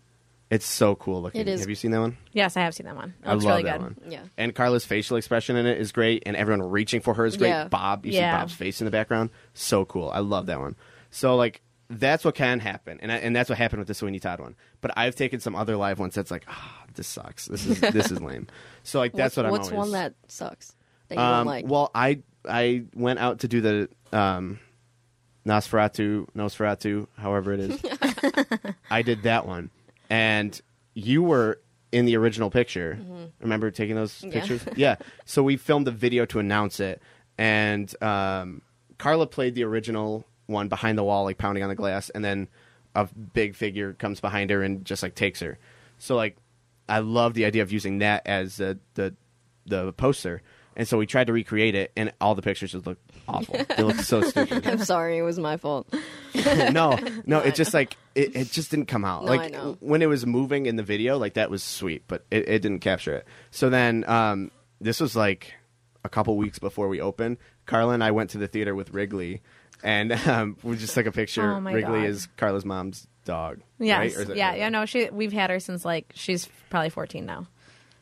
It's 0.50 0.66
so 0.66 0.94
cool 0.94 1.22
looking. 1.22 1.40
It 1.40 1.48
is. 1.48 1.60
Have 1.60 1.70
you 1.70 1.74
seen 1.74 1.92
that 1.92 2.00
one? 2.00 2.18
Yes, 2.32 2.58
I 2.58 2.60
have 2.60 2.74
seen 2.74 2.84
that 2.84 2.94
one. 2.96 3.14
It 3.24 3.26
I 3.28 3.32
looks 3.32 3.44
love 3.46 3.52
really 3.58 3.62
that 3.70 3.78
good. 3.80 3.96
one. 4.02 4.10
Yeah. 4.12 4.20
And 4.36 4.54
Carla's 4.54 4.84
facial 4.84 5.16
expression 5.16 5.56
in 5.56 5.64
it 5.64 5.78
is 5.80 5.92
great, 5.92 6.24
and 6.26 6.36
everyone 6.36 6.68
reaching 6.70 7.00
for 7.00 7.14
her 7.14 7.24
is 7.24 7.38
great. 7.38 7.48
Yeah. 7.48 7.68
Bob, 7.68 8.04
you 8.04 8.12
Yeah. 8.12 8.36
see 8.36 8.40
Bob's 8.42 8.52
face 8.54 8.80
in 8.82 8.84
the 8.84 8.90
background, 8.90 9.30
so 9.54 9.86
cool. 9.86 10.10
I 10.10 10.18
love 10.18 10.46
that 10.46 10.60
one. 10.60 10.76
So 11.10 11.36
like 11.36 11.62
that's 12.00 12.24
what 12.24 12.34
can 12.34 12.60
happen, 12.60 12.98
and 13.02 13.12
I, 13.12 13.16
and 13.16 13.34
that's 13.34 13.48
what 13.48 13.58
happened 13.58 13.80
with 13.80 13.88
the 13.88 13.94
Sweeney 13.94 14.18
Todd 14.20 14.40
one. 14.40 14.54
But 14.80 14.92
I've 14.96 15.14
taken 15.14 15.40
some 15.40 15.54
other 15.54 15.76
live 15.76 15.98
ones 15.98 16.14
that's 16.14 16.30
like, 16.30 16.44
ah, 16.48 16.84
this 16.94 17.06
sucks. 17.06 17.46
This 17.46 17.66
is 17.66 17.80
this 17.80 18.10
is 18.10 18.20
lame. 18.22 18.46
So 18.82 18.98
like 18.98 19.12
that's 19.12 19.36
what's, 19.36 19.36
what 19.36 19.46
I'm 19.46 19.52
What's 19.52 19.68
always. 19.72 19.78
one 19.78 19.92
that 19.92 20.14
sucks 20.28 20.74
that 21.08 21.16
you 21.16 21.20
um, 21.20 21.30
don't 21.40 21.46
like? 21.46 21.66
Well, 21.66 21.90
I 21.94 22.20
I 22.48 22.84
went 22.94 23.18
out 23.18 23.40
to 23.40 23.48
do 23.48 23.60
the 23.60 23.88
um, 24.16 24.58
Nosferatu, 25.46 26.28
Nosferatu, 26.36 27.06
however 27.18 27.52
it 27.52 27.60
is. 27.60 27.82
I 28.90 29.02
did 29.02 29.22
that 29.24 29.46
one, 29.46 29.70
and 30.08 30.60
you 30.94 31.22
were 31.22 31.60
in 31.90 32.04
the 32.06 32.16
original 32.16 32.50
picture. 32.50 32.98
Remember 33.40 33.70
taking 33.70 33.96
those 33.96 34.12
Mm-hmm. 34.20 34.28
Yeah. 34.28 34.40
pictures? 34.40 34.64
yeah. 34.76 34.96
So 35.24 35.42
we 35.42 35.56
filmed 35.56 35.86
the 35.86 35.90
video 35.92 36.24
to 36.26 36.38
announce 36.38 36.80
it, 36.80 37.02
and 37.38 37.92
um, 38.02 38.62
Carla 38.98 39.26
played 39.26 39.54
the 39.54 39.64
original 39.64 40.24
one 40.46 40.68
behind 40.68 40.98
the 40.98 41.04
wall, 41.04 41.24
like 41.24 41.38
pounding 41.38 41.62
on 41.62 41.68
the 41.68 41.74
glass, 41.74 42.10
and 42.10 42.24
then 42.24 42.48
a 42.94 43.06
big 43.06 43.54
figure 43.54 43.94
comes 43.94 44.20
behind 44.20 44.50
her 44.50 44.62
and 44.62 44.84
just 44.84 45.02
like 45.02 45.14
takes 45.14 45.40
her. 45.40 45.58
So 45.98 46.16
like, 46.16 46.36
I 46.88 46.98
love 46.98 47.34
the 47.34 47.44
idea 47.44 47.62
of 47.62 47.72
using 47.72 47.98
that 47.98 48.26
as 48.26 48.56
the 48.56 48.78
the 48.94 49.14
the 49.66 49.92
poster. 49.92 50.42
And 50.74 50.88
so 50.88 50.96
we 50.96 51.06
tried 51.06 51.26
to 51.26 51.34
recreate 51.34 51.74
it, 51.74 51.92
and 51.96 52.12
all 52.18 52.34
the 52.34 52.40
pictures 52.40 52.72
just 52.72 52.86
look 52.86 52.98
awful. 53.28 53.60
they 53.76 53.82
look 53.82 53.96
so 53.96 54.22
stupid. 54.22 54.66
I'm 54.66 54.78
sorry, 54.78 55.18
it 55.18 55.22
was 55.22 55.38
my 55.38 55.58
fault. 55.58 55.92
no, 56.34 56.98
no, 57.26 57.40
it 57.40 57.54
just 57.54 57.74
like 57.74 57.96
it, 58.14 58.34
it 58.34 58.50
just 58.50 58.70
didn't 58.70 58.86
come 58.86 59.04
out. 59.04 59.24
No, 59.24 59.30
like 59.30 59.54
when 59.80 60.00
it 60.00 60.06
was 60.06 60.24
moving 60.24 60.66
in 60.66 60.76
the 60.76 60.82
video, 60.82 61.18
like 61.18 61.34
that 61.34 61.50
was 61.50 61.62
sweet, 61.62 62.04
but 62.08 62.24
it, 62.30 62.48
it 62.48 62.62
didn't 62.62 62.80
capture 62.80 63.16
it. 63.16 63.26
So 63.50 63.68
then 63.68 64.04
um, 64.08 64.50
this 64.80 64.98
was 64.98 65.14
like 65.14 65.52
a 66.04 66.08
couple 66.08 66.36
weeks 66.36 66.58
before 66.58 66.88
we 66.88 67.00
opened. 67.00 67.36
Carla 67.66 67.92
and 67.92 68.02
I 68.02 68.10
went 68.10 68.30
to 68.30 68.38
the 68.38 68.48
theater 68.48 68.74
with 68.74 68.92
Wrigley, 68.92 69.42
and 69.82 70.12
um, 70.12 70.56
we 70.62 70.76
just 70.76 70.94
took 70.94 71.06
a 71.06 71.12
picture. 71.12 71.52
Oh, 71.55 71.61
my 71.61 71.73
Wrigley 71.73 72.00
God. 72.00 72.08
is 72.08 72.29
Carla's 72.37 72.64
mom's 72.64 73.06
dog. 73.25 73.61
Yes, 73.79 73.99
right? 73.99 74.17
Or 74.17 74.32
is 74.32 74.37
yeah, 74.37 74.55
yeah. 74.55 74.69
No, 74.69 74.87
she. 74.87 75.11
We've 75.11 75.32
had 75.32 75.50
her 75.50 75.61
since 75.61 75.84
like 75.84 76.12
she's 76.14 76.49
probably 76.70 76.90
fourteen 76.90 77.26
now. 77.26 77.46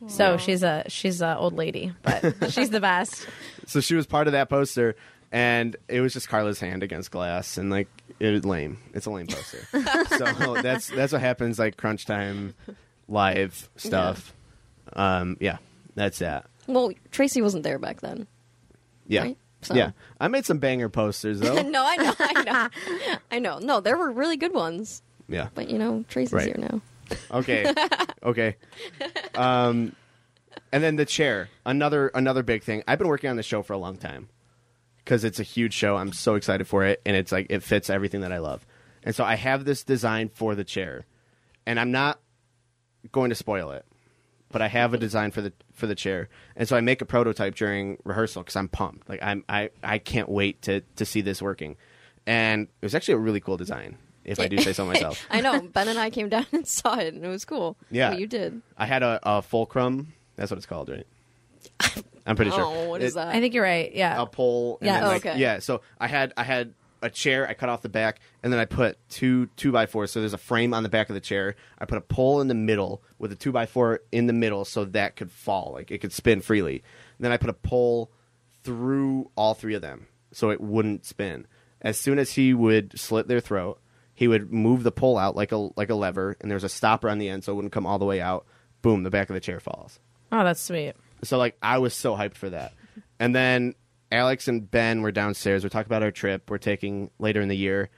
So 0.07 0.37
she's 0.37 0.63
a 0.63 0.83
she's 0.87 1.21
a 1.21 1.37
old 1.37 1.53
lady, 1.53 1.93
but 2.01 2.49
she's 2.51 2.71
the 2.71 2.79
best. 2.79 3.27
So 3.67 3.81
she 3.81 3.93
was 3.93 4.07
part 4.07 4.25
of 4.25 4.33
that 4.33 4.49
poster, 4.49 4.95
and 5.31 5.75
it 5.87 6.01
was 6.01 6.13
just 6.13 6.27
Carla's 6.27 6.59
hand 6.59 6.81
against 6.81 7.11
glass, 7.11 7.57
and 7.57 7.69
like 7.69 7.87
it 8.19 8.31
was 8.31 8.43
lame. 8.43 8.79
It's 8.95 9.05
a 9.05 9.11
lame 9.11 9.27
poster. 9.27 9.67
so 10.17 10.59
that's 10.61 10.87
that's 10.87 11.13
what 11.13 11.21
happens 11.21 11.59
like 11.59 11.77
crunch 11.77 12.07
time, 12.07 12.55
live 13.07 13.69
stuff. 13.75 14.33
Um, 14.93 15.37
yeah, 15.39 15.57
that's 15.93 16.17
that. 16.19 16.47
Well, 16.65 16.91
Tracy 17.11 17.41
wasn't 17.43 17.63
there 17.63 17.77
back 17.77 18.01
then. 18.01 18.25
Yeah, 19.07 19.21
Right? 19.21 19.37
So- 19.63 19.75
yeah. 19.75 19.91
I 20.19 20.27
made 20.27 20.45
some 20.45 20.57
banger 20.59 20.89
posters 20.89 21.39
though. 21.39 21.61
no, 21.61 21.83
I 21.85 21.95
know, 21.97 22.13
I 22.19 22.43
know, 22.43 23.15
I 23.31 23.39
know. 23.39 23.59
No, 23.59 23.79
there 23.79 23.97
were 23.97 24.11
really 24.11 24.37
good 24.37 24.53
ones, 24.53 25.01
yeah. 25.27 25.49
but 25.53 25.69
you 25.69 25.77
know, 25.77 26.03
Tracy's 26.09 26.33
Right. 26.33 26.45
here 26.45 26.57
now. 26.57 26.81
Okay. 27.31 27.71
okay. 28.23 28.55
Um, 29.35 29.95
and 30.71 30.81
then 30.83 30.95
the 30.95 31.05
chair, 31.05 31.49
another 31.65 32.07
another 32.13 32.43
big 32.43 32.63
thing. 32.63 32.83
I've 32.87 32.97
been 32.97 33.07
working 33.07 33.29
on 33.29 33.35
the 33.35 33.43
show 33.43 33.61
for 33.61 33.73
a 33.73 33.77
long 33.77 33.97
time 33.97 34.29
because 35.03 35.23
it's 35.23 35.39
a 35.39 35.43
huge 35.43 35.73
show. 35.73 35.97
I'm 35.97 36.13
so 36.13 36.35
excited 36.35 36.67
for 36.67 36.85
it, 36.85 37.01
and 37.05 37.15
it's 37.15 37.31
like 37.31 37.47
it 37.49 37.63
fits 37.63 37.89
everything 37.89 38.21
that 38.21 38.31
I 38.31 38.37
love. 38.37 38.65
And 39.03 39.13
so 39.15 39.23
I 39.23 39.35
have 39.35 39.65
this 39.65 39.83
design 39.83 40.29
for 40.33 40.55
the 40.55 40.63
chair, 40.63 41.05
and 41.65 41.79
I'm 41.79 41.91
not 41.91 42.19
going 43.11 43.29
to 43.29 43.35
spoil 43.35 43.71
it, 43.71 43.85
but 44.51 44.61
I 44.61 44.67
have 44.67 44.93
a 44.93 44.97
design 44.97 45.31
for 45.31 45.41
the 45.41 45.53
for 45.73 45.87
the 45.87 45.95
chair. 45.95 46.29
And 46.55 46.67
so 46.67 46.75
I 46.75 46.81
make 46.81 47.01
a 47.01 47.05
prototype 47.05 47.55
during 47.55 47.97
rehearsal 48.03 48.43
because 48.43 48.55
I'm 48.55 48.67
pumped. 48.67 49.09
Like 49.09 49.21
I'm 49.23 49.43
I 49.49 49.69
I 49.83 49.97
can't 49.97 50.29
wait 50.29 50.61
to 50.63 50.81
to 50.97 51.05
see 51.05 51.21
this 51.21 51.41
working. 51.41 51.77
And 52.27 52.67
it 52.81 52.85
was 52.85 52.93
actually 52.93 53.15
a 53.15 53.19
really 53.19 53.39
cool 53.39 53.57
design, 53.57 53.97
if 54.23 54.39
I 54.39 54.47
do 54.47 54.57
say 54.59 54.73
so 54.73 54.85
myself. 54.85 55.25
I 55.31 55.41
know. 55.41 55.59
Ben 55.61 55.87
and 55.87 55.97
I 55.97 56.09
came 56.11 56.29
down 56.29 56.45
and 56.51 56.67
saw 56.79 56.97
it, 56.99 57.13
and 57.13 57.25
it 57.25 57.27
was 57.29 57.45
cool. 57.45 57.77
Yeah. 57.89 58.11
what 58.11 58.19
you 58.19 58.27
did. 58.27 58.61
I 58.77 58.85
had 58.85 59.01
a, 59.01 59.19
a 59.23 59.41
fulcrum. 59.41 60.13
That's 60.35 60.51
what 60.51 60.57
it's 60.57 60.67
called, 60.67 60.89
right? 60.89 61.07
I'm 62.27 62.35
pretty 62.35 62.51
sure. 62.51 62.63
Oh, 62.63 62.89
what 62.89 63.01
is 63.01 63.13
It- 63.13 63.15
that? 63.15 63.29
I 63.29 63.39
think 63.39 63.53
you're 63.55 63.63
right. 63.63 63.93
Yeah. 63.93 64.21
A 64.21 64.25
pole. 64.27 64.77
And 64.81 64.87
Yeah. 64.87 64.93
then, 64.99 65.03
Oh, 65.03 65.07
like, 65.07 65.25
okay. 65.25 65.39
Yeah. 65.39 65.59
So 65.59 65.81
I 65.99 66.07
had 66.07 66.33
I 66.37 66.43
had 66.43 66.73
a 67.01 67.09
chair. 67.09 67.47
I 67.47 67.53
cut 67.53 67.69
off 67.69 67.81
the 67.81 67.89
back, 67.89 68.19
and 68.43 68.51
then 68.51 68.59
I 68.59 68.65
put 68.65 68.97
two 69.09 69.47
two 69.55 69.71
by 69.71 69.85
fours. 69.85 70.11
So 70.11 70.19
there's 70.19 70.33
a 70.33 70.37
frame 70.37 70.73
on 70.73 70.83
the 70.83 70.89
back 70.89 71.09
of 71.09 71.13
the 71.13 71.21
chair. 71.21 71.55
I 71.79 71.85
put 71.85 71.97
a 71.97 72.01
pole 72.01 72.41
in 72.41 72.47
the 72.47 72.53
middle 72.53 73.01
with 73.19 73.31
a 73.31 73.35
two 73.35 73.51
by 73.51 73.65
four 73.65 74.01
in 74.11 74.27
the 74.27 74.33
middle, 74.33 74.65
so 74.65 74.85
that 74.85 75.15
could 75.15 75.31
fall, 75.31 75.71
like 75.73 75.91
it 75.91 75.99
could 75.99 76.13
spin 76.13 76.41
freely. 76.41 76.83
And 77.17 77.25
then 77.25 77.31
I 77.31 77.37
put 77.37 77.49
a 77.49 77.53
pole 77.53 78.11
through 78.63 79.31
all 79.35 79.53
three 79.53 79.73
of 79.73 79.81
them, 79.81 80.07
so 80.31 80.49
it 80.49 80.61
wouldn't 80.61 81.05
spin. 81.05 81.47
As 81.81 81.97
soon 81.97 82.19
as 82.19 82.33
he 82.33 82.53
would 82.53 82.99
slit 82.99 83.27
their 83.27 83.39
throat, 83.39 83.79
he 84.13 84.27
would 84.27 84.53
move 84.53 84.83
the 84.83 84.91
pole 84.91 85.17
out 85.17 85.35
like 85.35 85.51
a 85.51 85.69
like 85.75 85.89
a 85.89 85.95
lever, 85.95 86.37
and 86.39 86.51
there's 86.51 86.63
a 86.63 86.69
stopper 86.69 87.09
on 87.09 87.17
the 87.17 87.29
end, 87.29 87.43
so 87.43 87.51
it 87.51 87.55
wouldn't 87.55 87.73
come 87.73 87.85
all 87.85 87.99
the 87.99 88.05
way 88.05 88.21
out. 88.21 88.45
Boom! 88.81 89.03
The 89.03 89.09
back 89.09 89.29
of 89.29 89.33
the 89.33 89.39
chair 89.39 89.59
falls. 89.59 89.99
Oh, 90.31 90.43
that's 90.43 90.61
sweet. 90.61 90.93
So 91.23 91.37
like 91.37 91.57
I 91.61 91.79
was 91.79 91.93
so 91.93 92.15
hyped 92.15 92.35
for 92.35 92.49
that. 92.49 92.73
And 93.19 93.35
then 93.35 93.75
Alex 94.11 94.47
and 94.47 94.69
Ben 94.69 95.01
were 95.01 95.11
downstairs. 95.11 95.63
We're 95.63 95.69
talking 95.69 95.87
about 95.87 96.03
our 96.03 96.11
trip 96.11 96.49
we're 96.49 96.57
taking 96.57 97.09
later 97.19 97.41
in 97.41 97.47
the 97.47 97.55
year. 97.57 97.89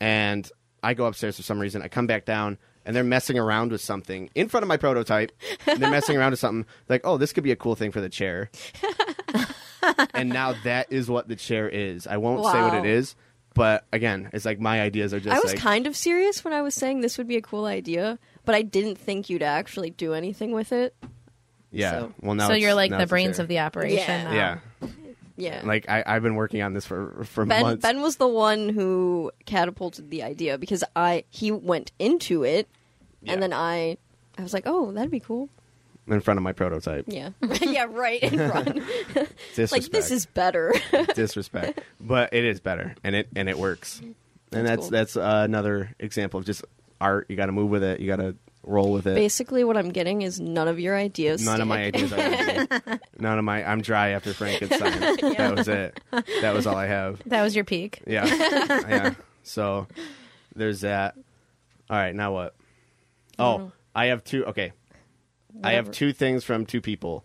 And 0.00 0.50
I 0.82 0.94
go 0.94 1.06
upstairs 1.06 1.36
for 1.36 1.42
some 1.42 1.58
reason. 1.58 1.82
I 1.82 1.88
come 1.88 2.06
back 2.06 2.24
down 2.24 2.56
and 2.86 2.94
they're 2.96 3.04
messing 3.04 3.38
around 3.38 3.72
with 3.72 3.80
something 3.80 4.30
in 4.34 4.48
front 4.48 4.62
of 4.62 4.68
my 4.68 4.76
prototype. 4.76 5.32
And 5.66 5.80
they're 5.80 5.90
messing 5.90 6.16
around 6.16 6.30
with 6.30 6.40
something 6.40 6.64
like, 6.88 7.02
oh, 7.04 7.18
this 7.18 7.32
could 7.32 7.44
be 7.44 7.52
a 7.52 7.56
cool 7.56 7.74
thing 7.74 7.92
for 7.92 8.00
the 8.00 8.08
chair. 8.08 8.50
and 10.14 10.28
now 10.30 10.54
that 10.64 10.92
is 10.92 11.08
what 11.10 11.28
the 11.28 11.36
chair 11.36 11.68
is. 11.68 12.06
I 12.06 12.16
won't 12.16 12.44
say 12.44 12.60
what 12.62 12.74
it 12.74 12.86
is, 12.86 13.14
but 13.54 13.84
again, 13.92 14.30
it's 14.32 14.44
like 14.44 14.60
my 14.60 14.80
ideas 14.80 15.12
are 15.14 15.20
just 15.20 15.34
I 15.36 15.40
was 15.40 15.52
like 15.52 15.58
kind 15.60 15.86
of 15.86 15.96
serious 15.96 16.44
when 16.44 16.52
I 16.54 16.62
was 16.62 16.74
saying 16.74 17.00
this 17.00 17.18
would 17.18 17.28
be 17.28 17.36
a 17.36 17.42
cool 17.42 17.64
idea, 17.66 18.18
but 18.44 18.54
I 18.54 18.62
didn't 18.62 18.96
think 18.98 19.30
you'd 19.30 19.42
actually 19.42 19.90
do 19.90 20.14
anything 20.14 20.52
with 20.52 20.72
it. 20.72 20.94
yeah. 21.70 21.90
so- 21.90 22.14
well, 22.20 22.34
now 22.34 22.46
so 22.48 22.52
it's- 22.52 22.62
you're 22.62 22.74
like 22.74 22.90
the 22.90 23.06
brains 23.06 23.36
chair. 23.36 23.42
of 23.44 23.48
the 23.48 23.58
operation. 23.60 23.98
Yeah. 23.98 24.24
now. 24.24 24.32
Yeah, 24.32 24.58
Yeah. 25.38 25.62
like 25.64 25.88
I, 25.88 26.02
I've 26.04 26.22
been 26.22 26.34
working 26.34 26.60
on 26.62 26.74
this 26.74 26.84
for 26.84 27.24
for 27.24 27.46
Ben 27.46 27.62
months. 27.62 27.82
Ben 27.82 28.00
was 28.02 28.16
the 28.16 28.28
one 28.28 28.68
who 28.68 29.30
catapulted 29.46 30.10
the 30.10 30.22
idea 30.24 30.58
because 30.58 30.82
I 30.96 31.24
he 31.30 31.50
went 31.52 31.92
into 31.98 32.42
it 32.44 32.68
Yeah. 33.22 33.32
and 33.34 33.42
then 33.42 33.52
I 33.52 33.96
I 34.36 34.42
was 34.42 34.52
like, 34.52 34.64
"Oh, 34.66 34.92
that'd 34.92 35.10
be 35.10 35.20
cool." 35.20 35.48
in 36.08 36.20
front 36.20 36.38
of 36.38 36.42
my 36.42 36.52
prototype. 36.52 37.04
Yeah. 37.06 37.30
yeah, 37.60 37.86
right 37.88 38.22
in 38.22 38.50
front. 38.50 38.78
Like 39.70 39.84
this 39.90 40.10
is 40.10 40.26
better. 40.26 40.72
disrespect, 41.14 41.80
but 42.00 42.32
it 42.32 42.44
is 42.44 42.60
better, 42.60 42.94
and 43.04 43.14
it 43.14 43.28
and 43.36 43.48
it 43.48 43.58
works. 43.58 44.00
And 44.00 44.66
That's 44.66 44.66
that's 44.66 44.80
cool. 44.80 44.90
that's 44.90 45.16
uh, 45.16 45.42
another 45.44 45.94
example 45.98 46.38
of 46.40 46.46
just 46.46 46.64
art. 47.00 47.26
You 47.28 47.36
got 47.36 47.46
to 47.46 47.52
move 47.52 47.70
with 47.70 47.82
it. 47.82 48.00
You 48.00 48.06
got 48.06 48.16
to 48.16 48.36
roll 48.64 48.92
with 48.92 49.06
it. 49.06 49.14
Basically 49.14 49.64
what 49.64 49.76
I'm 49.76 49.90
getting 49.90 50.22
is 50.22 50.40
none 50.40 50.68
of 50.68 50.78
your 50.78 50.96
ideas. 50.96 51.44
None 51.44 51.60
of 51.60 51.68
my 51.68 51.84
ideas 51.84 52.12
are. 52.12 52.18
None 53.18 53.38
of 53.38 53.44
my. 53.44 53.64
I'm 53.64 53.80
dry 53.82 54.10
after 54.10 54.32
Frankenstein. 54.34 55.16
That 55.36 55.56
was 55.56 55.68
it. 55.68 56.00
That 56.42 56.54
was 56.54 56.66
all 56.66 56.76
I 56.76 56.86
have. 56.86 57.22
That 57.26 57.42
was 57.42 57.54
your 57.56 57.64
peak. 57.64 58.02
Yeah, 58.06 58.26
yeah. 58.88 59.14
So 59.42 59.86
there's 60.54 60.82
that. 60.82 61.14
All 61.90 61.96
right, 61.96 62.14
now 62.14 62.32
what? 62.34 62.54
Oh, 63.38 63.72
I 63.94 64.06
have 64.06 64.22
two. 64.24 64.44
Okay, 64.46 64.72
I 65.64 65.72
have 65.72 65.90
two 65.90 66.12
things 66.12 66.44
from 66.44 66.66
two 66.66 66.80
people. 66.80 67.24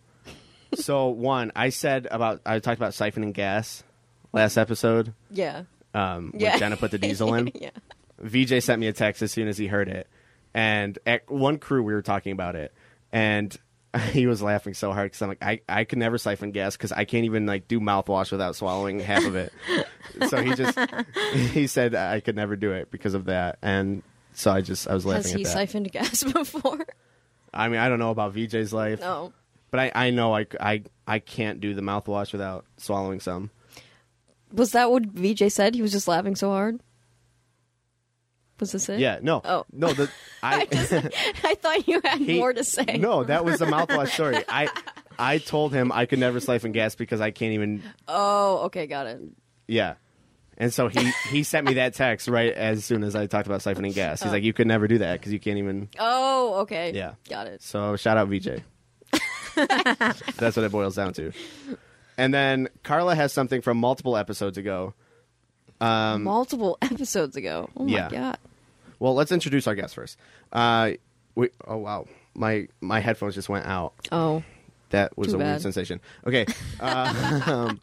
So 0.76 1.10
one, 1.10 1.52
I 1.56 1.70
said 1.70 2.08
about 2.10 2.42
I 2.46 2.58
talked 2.60 2.80
about 2.80 2.94
siphoning 2.94 3.34
gas 3.34 3.84
last 4.32 4.58
episode. 4.58 5.14
Yeah. 5.30 5.64
Um, 5.94 6.32
when 6.32 6.42
Yeah. 6.42 6.58
Jenna 6.58 6.78
put 6.78 6.90
the 6.92 6.98
diesel 6.98 7.34
in. 7.36 7.52
yeah. 7.54 7.70
VJ 8.20 8.64
sent 8.64 8.80
me 8.80 8.88
a 8.88 8.94
text 8.94 9.22
as 9.22 9.32
soon 9.32 9.48
as 9.48 9.58
he 9.60 9.68
heard 9.68 9.88
it, 9.88 10.08
and 10.54 10.98
at 11.06 11.30
one 11.30 11.58
crew 11.58 11.84
we 11.84 11.94
were 11.94 12.02
talking 12.02 12.32
about 12.32 12.56
it, 12.56 12.74
and 13.12 13.56
he 14.12 14.26
was 14.28 14.42
laughing 14.42 14.74
so 14.74 14.92
hard 14.92 15.12
because 15.12 15.22
I'm 15.22 15.30
like, 15.30 15.44
I, 15.44 15.62
I 15.70 15.84
could 15.84 16.00
never 16.00 16.18
siphon 16.18 16.52
gas 16.52 16.76
because 16.76 16.92
I 16.92 17.06
can't 17.06 17.26
even 17.26 17.46
like 17.46 17.68
do 17.68 17.80
mouthwash 17.80 18.32
without 18.32 18.56
swallowing 18.56 19.00
half 19.00 19.26
of 19.26 19.36
it. 19.36 19.54
so 20.30 20.42
he 20.42 20.54
just 20.56 20.78
he 21.52 21.68
said 21.68 21.96
I 21.96 22.20
could 22.20 22.36
never 22.36 22.56
do 22.56 22.72
it 22.72 22.90
because 22.92 23.14
of 23.14 23.26
that, 23.26 23.60
and 23.62 24.04
so 24.34 24.52
I 24.52 24.62
just 24.62 24.88
I 24.88 24.94
was 24.94 25.06
laughing 25.06 25.32
Has 25.32 25.34
he 25.34 25.44
siphoned 25.46 25.92
gas 25.92 26.24
before? 26.34 26.86
I 27.54 27.68
mean 27.70 27.80
I 27.80 27.88
don't 27.90 28.00
know 28.00 28.12
about 28.12 28.34
VJ's 28.34 28.74
life, 28.74 29.00
No. 29.00 29.32
but 29.70 29.80
I, 29.80 29.92
I 29.94 30.10
know 30.10 30.36
I, 30.36 30.48
I 30.60 30.84
I 31.08 31.20
can't 31.20 31.60
do 31.62 31.76
the 31.76 31.82
mouthwash 31.82 32.32
without 32.32 32.66
swallowing 32.78 33.20
some. 33.20 33.52
Was 34.52 34.72
that 34.72 34.90
what 34.92 35.06
VJ 35.06 35.52
said? 35.52 35.76
He 35.76 35.82
was 35.84 35.92
just 35.92 36.08
laughing 36.08 36.36
so 36.36 36.50
hard. 36.50 36.80
Was 38.64 38.72
this 38.72 38.88
it? 38.88 39.00
Yeah, 39.00 39.20
no, 39.22 39.42
Oh. 39.44 39.66
no, 39.74 39.92
the 39.92 40.10
I. 40.44 40.68
I 41.44 41.56
thought 41.56 41.86
you 41.86 42.00
had 42.02 42.20
He- 42.20 42.40
more 42.40 42.54
to 42.54 42.64
say. 42.64 42.98
No, 42.98 43.26
that 43.26 43.44
was 43.44 43.60
the 43.60 43.66
mouthwash 43.66 44.10
story. 44.12 44.38
I 44.48 44.70
I 45.20 45.38
told 45.40 45.74
him 45.74 45.92
I 45.92 46.06
could 46.06 46.20
never 46.20 46.40
siphon 46.40 46.72
gas 46.72 46.96
because 46.96 47.20
I 47.20 47.32
can't 47.32 47.54
even. 47.54 47.84
Oh, 48.08 48.60
okay, 48.68 48.88
got 48.88 49.08
it. 49.08 49.20
Yeah, 49.68 49.96
and 50.58 50.74
so 50.74 50.88
he 50.88 51.12
he 51.30 51.44
sent 51.44 51.68
me 51.68 51.74
that 51.74 51.94
text 51.94 52.30
right 52.30 52.54
as 52.54 52.86
soon 52.86 53.04
as 53.04 53.16
I 53.16 53.28
talked 53.28 53.48
about 53.48 53.60
siphoning 53.60 53.94
gas. 53.94 54.22
He's 54.22 54.30
Oh. 54.30 54.34
like, 54.34 54.44
"You 54.44 54.54
could 54.54 54.68
never 54.68 54.88
do 54.88 55.00
that 55.00 55.20
because 55.20 55.34
you 55.34 55.40
can't 55.42 55.58
even." 55.58 55.90
Oh, 56.00 56.62
okay. 56.62 56.94
Yeah. 56.96 57.16
Got 57.30 57.48
it. 57.48 57.62
So 57.62 57.98
shout 57.98 58.16
out 58.18 58.30
VJ. 58.30 58.62
That's 59.56 60.56
what 60.56 60.64
it 60.66 60.72
boils 60.72 60.96
down 60.96 61.14
to. 61.14 61.32
And 62.18 62.34
then 62.34 62.70
Carla 62.84 63.16
has 63.16 63.34
something 63.34 63.62
from 63.62 63.78
multiple 63.78 64.16
episodes 64.18 64.58
ago. 64.58 64.94
Um, 65.82 66.24
multiple 66.24 66.78
episodes 66.82 67.36
ago. 67.36 67.70
Oh 67.76 67.84
my 67.86 67.92
yeah. 67.92 68.10
god. 68.10 68.38
Well, 69.04 69.16
let's 69.16 69.34
introduce 69.34 69.68
our 69.68 69.76
guest 69.76 69.96
first. 69.96 70.18
Uh, 70.54 70.92
we, 71.36 71.50
oh 71.68 71.76
wow, 71.76 72.06
my 72.36 72.70
my 72.80 73.02
headphones 73.02 73.36
just 73.36 73.50
went 73.50 73.66
out. 73.66 73.94
Oh. 74.14 74.44
That 74.92 75.18
was 75.18 75.34
Too 75.34 75.36
a 75.36 75.38
weird 75.40 75.62
sensation. 75.62 76.00
Okay. 76.26 76.46
Uh, 76.80 77.42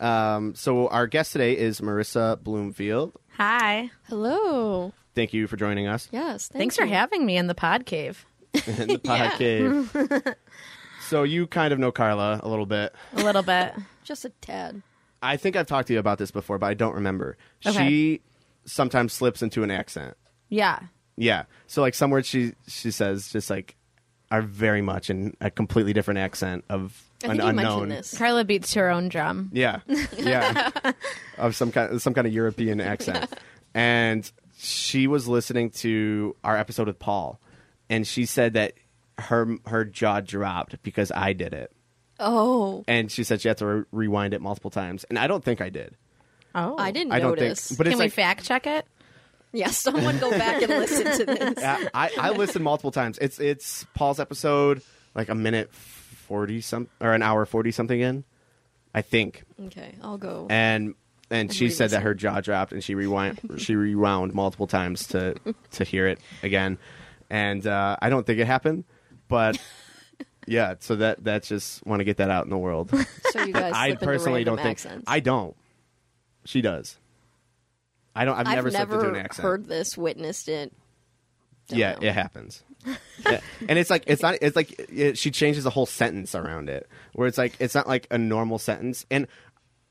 um, 0.00 0.06
um, 0.06 0.54
so 0.54 0.88
our 0.88 1.06
guest 1.06 1.32
today 1.32 1.56
is 1.56 1.80
Marissa 1.80 2.42
Bloomfield. 2.42 3.14
Hi. 3.38 3.90
Hello. 4.08 4.92
Thank 5.14 5.32
you 5.32 5.46
for 5.46 5.56
joining 5.56 5.86
us 5.86 6.08
Yes. 6.12 6.48
thank 6.48 6.60
Thanks 6.60 6.76
for 6.76 6.84
you. 6.84 6.92
having 6.92 7.24
me 7.24 7.38
in 7.38 7.46
the 7.46 7.54
pod 7.54 7.86
cave. 7.86 8.26
in 8.66 8.88
the 8.88 8.98
pod 8.98 9.32
cave. 9.38 9.90
so 11.08 11.22
you 11.22 11.46
kind 11.46 11.72
of 11.72 11.78
know 11.78 11.90
Carla 11.90 12.40
a 12.42 12.48
little 12.50 12.66
bit. 12.66 12.94
A 13.14 13.22
little 13.22 13.42
bit. 13.42 13.74
Just 14.04 14.26
a 14.26 14.28
tad. 14.42 14.82
I 15.22 15.38
think 15.38 15.56
I've 15.56 15.66
talked 15.66 15.88
to 15.88 15.94
you 15.94 16.00
about 16.00 16.18
this 16.18 16.30
before, 16.30 16.58
but 16.58 16.66
I 16.66 16.74
don't 16.74 16.94
remember. 16.94 17.38
Okay. 17.64 17.88
She 17.88 18.20
sometimes 18.66 19.14
slips 19.14 19.40
into 19.42 19.62
an 19.62 19.70
accent. 19.70 20.18
Yeah. 20.48 20.80
Yeah. 21.16 21.44
So 21.66 21.80
like 21.82 21.94
some 21.94 22.10
words 22.10 22.26
she 22.28 22.52
she 22.68 22.90
says 22.90 23.30
just 23.32 23.50
like 23.50 23.74
are 24.30 24.42
very 24.42 24.82
much 24.82 25.08
in 25.10 25.36
a 25.40 25.50
completely 25.50 25.92
different 25.92 26.18
accent 26.18 26.64
of 26.68 27.02
I 27.22 27.26
an 27.28 27.30
think 27.30 27.42
you 27.42 27.48
unknown. 27.48 27.64
mentioned 27.88 27.92
this. 27.92 28.18
Carla 28.18 28.44
beats 28.44 28.74
her 28.74 28.90
own 28.90 29.08
drum. 29.08 29.50
Yeah, 29.52 29.80
yeah, 30.18 30.70
of 31.38 31.54
some 31.56 31.72
kind, 31.72 32.00
some 32.02 32.12
kind 32.12 32.26
of 32.26 32.32
European 32.32 32.80
accent. 32.80 33.32
And 33.74 34.30
she 34.58 35.06
was 35.06 35.26
listening 35.28 35.70
to 35.70 36.34
our 36.44 36.56
episode 36.56 36.88
with 36.88 36.98
Paul, 36.98 37.40
and 37.88 38.06
she 38.06 38.26
said 38.26 38.54
that 38.54 38.74
her 39.18 39.56
her 39.66 39.84
jaw 39.84 40.20
dropped 40.20 40.82
because 40.82 41.10
I 41.12 41.32
did 41.32 41.54
it, 41.54 41.72
Oh. 42.20 42.84
and 42.88 43.10
she 43.10 43.24
said 43.24 43.40
she 43.40 43.48
had 43.48 43.58
to 43.58 43.66
re- 43.66 43.84
rewind 43.92 44.34
it 44.34 44.40
multiple 44.42 44.70
times, 44.70 45.04
and 45.04 45.18
I 45.18 45.26
don't 45.26 45.44
think 45.44 45.60
I 45.60 45.70
did. 45.70 45.96
Oh. 46.54 46.76
I 46.78 46.90
didn't 46.90 47.12
I 47.12 47.20
don't 47.20 47.38
notice. 47.38 47.68
think, 47.68 47.78
but 47.78 47.84
Can 47.84 47.92
it's 47.92 47.98
we 47.98 48.04
like 48.06 48.12
fact 48.12 48.44
check 48.44 48.66
it? 48.66 48.86
Yeah, 49.52 49.70
someone 49.70 50.18
go 50.18 50.30
back 50.30 50.62
and 50.62 50.70
listen 50.70 51.04
to 51.18 51.24
this. 51.54 51.64
I, 51.64 51.88
I, 51.94 52.10
I 52.18 52.30
listened 52.30 52.64
multiple 52.64 52.90
times. 52.92 53.18
It's 53.18 53.38
it's 53.38 53.84
Paul's 53.94 54.20
episode, 54.20 54.82
like 55.14 55.28
a 55.28 55.34
minute 55.34 55.72
forty 55.72 56.60
some 56.60 56.88
or 57.00 57.12
an 57.12 57.22
hour 57.22 57.46
forty 57.46 57.70
something 57.70 58.00
in, 58.00 58.24
I 58.94 59.02
think. 59.02 59.44
Okay, 59.66 59.94
I'll 60.02 60.18
go. 60.18 60.46
and 60.50 60.94
and 61.30 61.52
she 61.52 61.70
said 61.70 61.90
that 61.90 62.02
her 62.02 62.14
jaw 62.14 62.40
dropped 62.40 62.72
and 62.72 62.82
she 62.82 62.94
rewind 62.94 63.40
she 63.58 63.74
rewound 63.74 64.32
multiple 64.34 64.66
times 64.66 65.08
to 65.08 65.34
to 65.72 65.84
hear 65.84 66.06
it 66.06 66.20
again 66.44 66.78
and 67.30 67.66
uh, 67.66 67.96
i 68.00 68.08
don't 68.08 68.24
think 68.26 68.38
it 68.38 68.46
happened 68.46 68.84
but 69.26 69.60
yeah 70.46 70.74
so 70.78 70.94
that 70.94 71.22
that's 71.24 71.48
just 71.48 71.84
want 71.84 71.98
to 71.98 72.04
get 72.04 72.18
that 72.18 72.30
out 72.30 72.44
in 72.44 72.50
the 72.50 72.56
world 72.56 72.92
so 73.30 73.42
you 73.42 73.52
guys 73.52 73.72
i 73.74 73.88
slip 73.88 73.94
into 73.94 74.04
personally 74.06 74.44
don't 74.44 74.58
think 74.58 74.78
accents. 74.78 75.04
i 75.08 75.18
don't 75.18 75.56
she 76.44 76.60
does 76.60 76.96
i 78.16 78.24
don't 78.24 78.36
i've, 78.36 78.46
I've 78.46 78.54
never 78.56 78.68
an 78.68 78.74
never 78.74 79.16
accent 79.16 79.42
heard 79.44 79.66
this, 79.66 79.96
witnessed 79.96 80.48
it. 80.48 80.72
Don't 81.68 81.78
yeah, 81.78 81.92
know. 81.94 81.98
it 82.08 82.12
happens. 82.12 82.62
Yeah. 83.28 83.40
And 83.68 83.76
it's 83.78 83.90
like 83.90 84.04
it's 84.06 84.22
not 84.22 84.36
it's 84.40 84.54
like 84.54 84.78
it, 84.78 85.18
she 85.18 85.32
changes 85.32 85.66
a 85.66 85.70
whole 85.70 85.86
sentence 85.86 86.36
around 86.36 86.68
it 86.68 86.88
where 87.14 87.26
it's 87.26 87.38
like 87.38 87.54
it's 87.58 87.74
not 87.74 87.88
like 87.88 88.06
a 88.12 88.18
normal 88.18 88.58
sentence. 88.58 89.04
And 89.10 89.26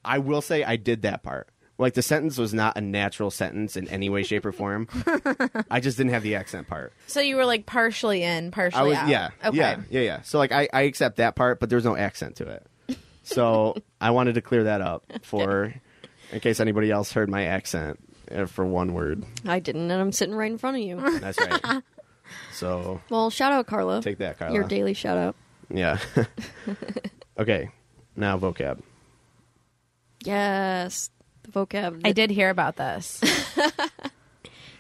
I 0.05 0.20
will 0.20 0.41
say 0.41 0.63
I 0.63 0.77
did 0.77 1.01
that 1.01 1.22
part. 1.24 1.50
Like 1.77 1.96
the 1.96 2.01
sentence 2.01 2.38
was 2.38 2.53
not 2.53 2.77
a 2.77 2.82
natural 2.82 3.32
sentence 3.32 3.75
in 3.75 3.89
any 3.89 4.08
way, 4.10 4.24
shape, 4.24 4.46
or 4.46 4.53
form. 4.53 4.88
I 5.70 5.82
just 5.82 5.98
didn't 5.98 6.13
have 6.13 6.24
the 6.24 6.36
accent 6.36 6.67
part. 6.70 6.94
So 7.08 7.20
you 7.20 7.36
were 7.36 7.46
like 7.46 7.65
partially 7.65 8.24
in, 8.24 8.51
partially 8.51 8.79
I 8.79 8.84
was 8.84 8.98
out. 8.98 9.08
yeah, 9.10 9.29
Okay. 9.44 9.58
yeah, 9.58 9.82
yeah, 9.89 10.01
yeah. 10.01 10.22
So 10.22 10.38
like 10.38 10.53
I, 10.53 10.70
I 10.72 10.84
accept 10.84 11.17
that 11.17 11.36
part, 11.36 11.60
but 11.60 11.70
there's 11.70 11.84
no 11.84 11.98
accent 11.98 12.38
to 12.38 12.48
it. 12.48 12.98
So 13.24 13.75
I 14.00 14.12
wanted 14.12 14.36
to 14.36 14.41
clear 14.41 14.63
that 14.65 14.79
up 14.79 15.03
for 15.24 15.74
in 16.32 16.39
case 16.39 16.62
anybody 16.62 16.91
else 16.91 17.12
heard 17.12 17.29
my 17.29 17.44
accent 17.46 18.00
Uh, 18.32 18.46
for 18.46 18.65
one 18.65 18.94
word. 18.94 19.24
I 19.46 19.60
didn't, 19.60 19.91
and 19.91 20.01
I'm 20.01 20.12
sitting 20.12 20.36
right 20.36 20.51
in 20.51 20.58
front 20.58 20.77
of 20.77 20.84
you. 20.84 21.20
That's 21.20 21.39
right. 21.39 21.84
so 22.53 23.01
well, 23.10 23.29
shout 23.29 23.51
out, 23.51 23.67
Carla. 23.67 24.01
take 24.01 24.17
that, 24.20 24.39
Carla. 24.39 24.53
Your 24.53 24.63
daily 24.63 24.94
shout 24.94 25.17
out. 25.17 25.36
Yeah. 25.70 26.00
okay. 27.39 27.70
Now 28.15 28.38
vocab. 28.38 28.82
Yes, 30.24 31.10
the 31.44 31.51
vocab. 31.51 32.01
I 32.03 32.12
did 32.12 32.29
hear 32.32 32.50
about 32.50 32.75
this. 32.77 33.22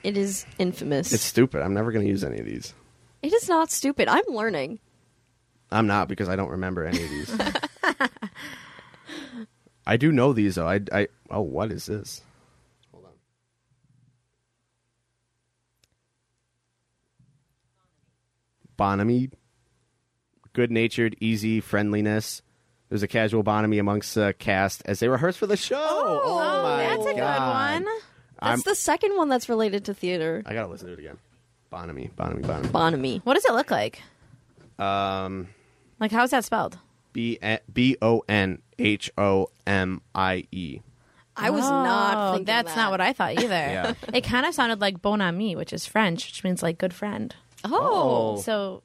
It 0.05 0.17
is 0.17 0.45
infamous. 0.59 1.11
It's 1.11 1.23
stupid. 1.23 1.63
I'm 1.63 1.73
never 1.73 1.91
going 1.91 2.05
to 2.05 2.09
use 2.09 2.23
any 2.23 2.37
of 2.37 2.45
these. 2.45 2.75
it 3.23 3.33
is 3.33 3.49
not 3.49 3.71
stupid. 3.71 4.07
I'm 4.07 4.23
learning. 4.27 4.77
I'm 5.71 5.87
not 5.87 6.07
because 6.07 6.29
I 6.29 6.35
don't 6.35 6.51
remember 6.51 6.85
any 6.85 7.03
of 7.03 7.09
these. 7.09 7.39
I 9.87 9.97
do 9.97 10.11
know 10.11 10.31
these 10.31 10.55
though. 10.55 10.67
I 10.67 10.81
I 10.91 11.07
oh 11.31 11.41
what 11.41 11.71
is 11.71 11.87
this? 11.87 12.21
Hold 12.91 13.05
on. 13.05 13.11
Bonhomie. 18.77 19.31
Good 20.53 20.71
natured, 20.71 21.15
easy, 21.19 21.59
friendliness. 21.59 22.41
There's 22.89 23.03
a 23.03 23.07
casual 23.07 23.43
bonhomie 23.43 23.79
amongst 23.79 24.15
the 24.15 24.33
cast 24.37 24.81
as 24.85 24.99
they 24.99 25.07
rehearse 25.09 25.35
for 25.35 25.47
the 25.47 25.57
show. 25.57 25.75
Oh, 25.77 26.63
my 26.63 26.77
that's 26.77 27.01
a 27.05 27.09
good 27.13 27.17
God. 27.17 27.73
one. 27.73 27.83
That's 27.85 27.99
I'm- 28.41 28.61
the 28.65 28.75
second 28.75 29.15
one 29.17 29.27
that's 29.29 29.49
related 29.49 29.85
to 29.85 29.93
theater. 29.93 30.43
I 30.45 30.53
gotta 30.53 30.67
listen 30.67 30.87
to 30.87 30.93
it 30.93 30.99
again. 30.99 31.17
Bonhomie, 31.71 32.11
bonhomie, 32.15 32.43
bonhomie. 32.43 32.69
Bonhomie. 32.69 33.21
What 33.23 33.33
does 33.33 33.45
it 33.45 33.51
look 33.53 33.71
like? 33.71 34.01
Um, 34.79 35.47
Like 35.99 36.11
how's 36.11 36.31
that 36.31 36.45
spelled? 36.45 36.77
B 37.13 37.39
B 37.73 37.97
O 38.01 38.23
N 38.29 38.61
H 38.77 39.09
O 39.17 39.47
M 39.65 40.01
I 40.13 40.47
E. 40.51 40.79
I 41.37 41.49
was 41.49 41.63
not 41.67 42.15
Oh, 42.17 42.31
thinking 42.33 42.45
That's 42.45 42.73
that. 42.73 42.77
not 42.77 42.91
what 42.91 43.01
I 43.01 43.11
thought 43.13 43.33
either. 43.33 43.47
Yeah. 43.49 43.93
It 44.13 44.21
kind 44.23 44.45
of 44.45 44.53
sounded 44.53 44.79
like 44.79 45.01
bon 45.01 45.21
ami, 45.21 45.55
which 45.55 45.73
is 45.73 45.85
French, 45.85 46.27
which 46.27 46.43
means 46.43 46.61
like 46.63 46.77
good 46.77 46.93
friend. 46.93 47.35
Oh, 47.71 48.35
Oh. 48.37 48.41
So 48.41 48.83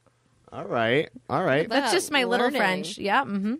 All 0.53 0.65
right, 0.65 1.09
all 1.29 1.45
right. 1.45 1.69
that's 1.69 1.91
that 1.91 1.97
just 1.97 2.11
my 2.11 2.25
little 2.25 2.47
learning. 2.47 2.61
French. 2.61 2.99
Yeah. 2.99 3.25
Mm-hmm. 3.25 3.55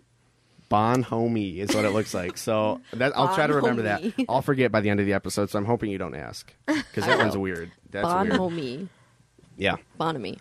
Bon 0.69 1.03
homie 1.03 1.57
is 1.57 1.75
what 1.75 1.83
it 1.83 1.89
looks 1.91 2.13
like. 2.13 2.37
So 2.37 2.79
that 2.93 3.11
I'll 3.17 3.33
try 3.35 3.45
to 3.47 3.53
Bon 3.53 3.61
remember 3.63 3.81
that. 3.83 4.01
homie. 4.03 4.25
I'll 4.29 4.41
forget 4.41 4.71
by 4.71 4.79
the 4.81 4.89
end 4.89 4.99
of 5.01 5.05
the 5.05 5.13
episode. 5.13 5.49
So 5.49 5.59
I'm 5.59 5.65
hoping 5.65 5.91
you 5.91 5.97
don't 5.97 6.15
ask 6.15 6.53
because 6.65 7.05
that 7.05 7.17
one's 7.17 7.37
weird. 7.37 7.71
That's 7.89 8.05
bon 8.05 8.29
weird. 8.29 8.39
homie, 8.39 8.87
Yeah, 9.57 9.75
bonamy. 9.97 10.37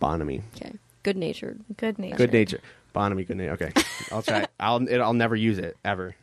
bonamy, 0.00 0.42
Okay, 0.56 0.72
good 1.04 1.16
natured. 1.16 1.60
Good 1.76 1.98
nature. 2.00 2.16
good 2.16 2.32
nature. 2.32 2.60
Bonamy, 2.92 3.22
good 3.24 3.36
nature. 3.36 3.52
Okay, 3.52 3.72
I'll 4.10 4.22
try. 4.22 4.46
I'll 4.60 4.84
it, 4.88 4.98
I'll 5.00 5.14
never 5.14 5.36
use 5.36 5.58
it 5.58 5.76
ever. 5.84 6.16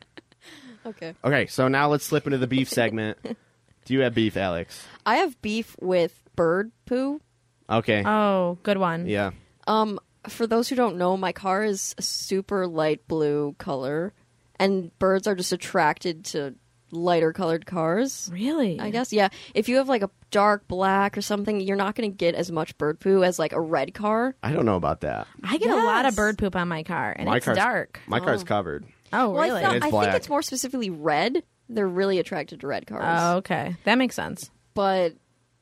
Okay, 0.86 1.16
Okay, 1.24 1.46
so 1.48 1.68
now 1.70 1.88
let's 1.90 2.04
slip 2.06 2.26
into 2.28 2.38
the 2.38 2.48
beef 2.48 2.70
segment. 2.70 3.18
Do 3.86 3.94
you 3.94 4.02
have 4.02 4.14
beef, 4.14 4.36
Alex? 4.36 4.84
I 5.06 5.18
have 5.18 5.42
beef 5.42 5.76
with 5.80 6.22
bird 6.36 6.72
poo. 6.86 7.22
Okay. 7.70 8.04
Oh, 8.06 8.58
good 8.64 8.78
one. 8.78 9.08
yeah. 9.08 9.32
Um, 9.68 10.00
for 10.30 10.46
those 10.48 10.68
who 10.70 10.76
don't 10.76 10.98
know, 10.98 11.18
my 11.18 11.32
car 11.32 11.64
is 11.64 11.96
a 11.98 12.02
super 12.02 12.68
light 12.68 13.08
blue 13.08 13.56
color, 13.58 14.14
and 14.60 14.98
birds 15.00 15.28
are 15.28 15.36
just 15.36 15.52
attracted 15.52 16.26
to 16.26 16.56
lighter 16.92 17.34
colored 17.34 17.66
cars. 17.66 18.30
Really? 18.32 18.80
I 18.80 18.90
guess, 18.92 19.12
yeah. 19.12 19.30
If 19.54 19.68
you 19.70 19.78
have 19.78 19.90
like 19.90 20.04
a 20.04 20.10
dark 20.32 20.68
black 20.68 21.18
or 21.18 21.22
something, 21.22 21.60
you're 21.60 21.76
not 21.76 21.96
going 21.96 22.10
to 22.12 22.16
get 22.16 22.36
as 22.36 22.52
much 22.52 22.78
bird 22.78 23.00
poo 23.00 23.24
as 23.24 23.38
like 23.40 23.54
a 23.54 23.60
red 23.60 23.94
car. 23.94 24.36
I 24.44 24.52
don't 24.54 24.66
know 24.66 24.76
about 24.78 25.02
that. 25.02 25.28
I 25.44 25.58
get 25.58 25.70
a 25.72 25.76
lot 25.76 26.06
of 26.06 26.16
bird 26.16 26.38
poop 26.38 26.56
on 26.56 26.68
my 26.68 26.84
car, 26.84 27.14
and 27.18 27.28
my 27.28 27.38
it's 27.38 27.46
car's 27.46 27.58
dark. 27.58 28.00
My 28.08 28.20
car's 28.20 28.42
Oh. 28.44 28.46
covered. 28.46 28.86
Oh, 29.14 29.30
Well, 29.32 29.44
really? 29.44 29.62
I, 29.62 29.64
thought- 29.64 29.76
It's 29.78 29.86
I 29.86 29.90
black. 29.92 30.06
think 30.06 30.16
it's 30.18 30.30
more 30.30 30.42
specifically 30.42 30.90
red. 30.90 31.44
They're 31.70 31.88
really 31.88 32.20
attracted 32.20 32.62
to 32.62 32.68
red 32.68 32.86
cars. 32.88 33.04
oh, 33.06 33.38
okay. 33.38 33.76
That 33.86 33.98
makes 33.98 34.14
sense. 34.16 34.52
But 34.76 35.16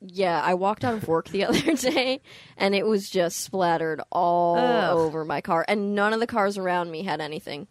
yeah, 0.05 0.41
I 0.41 0.53
walked 0.53 0.83
out 0.83 0.93
of 0.95 1.07
work 1.07 1.29
the 1.29 1.45
other 1.47 1.73
day 1.75 2.21
and 2.57 2.75
it 2.75 2.85
was 2.85 3.09
just 3.09 3.39
splattered 3.39 4.01
all 4.11 4.57
Ugh. 4.57 4.97
over 4.97 5.23
my 5.25 5.41
car, 5.41 5.65
and 5.67 5.95
none 5.95 6.13
of 6.13 6.19
the 6.19 6.27
cars 6.27 6.57
around 6.57 6.91
me 6.91 7.03
had 7.03 7.21
anything. 7.21 7.67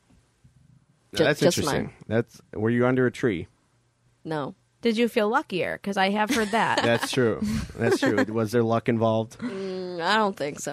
Now, 1.12 1.19
Ju- 1.19 1.25
that's 1.25 1.41
just 1.41 1.59
interesting. 1.59 1.85
mine. 1.87 1.95
That's 2.09 2.41
were 2.53 2.71
you 2.71 2.87
under 2.87 3.07
a 3.07 3.12
tree? 3.12 3.49
No. 4.25 4.55
Did 4.81 4.97
you 4.97 5.07
feel 5.09 5.29
luckier? 5.29 5.79
Because 5.81 5.97
I 5.97 6.11
have 6.11 6.31
heard 6.31 6.49
that. 6.51 6.83
That's 6.83 7.12
true. 7.12 7.41
That's 7.77 8.01
true. 8.01 8.25
Was 8.29 8.51
there 8.51 8.65
luck 8.65 8.89
involved? 8.89 9.39
Mm, 9.39 10.03
I 10.03 10.17
don't 10.17 10.37
think 10.37 10.59
so. 10.59 10.73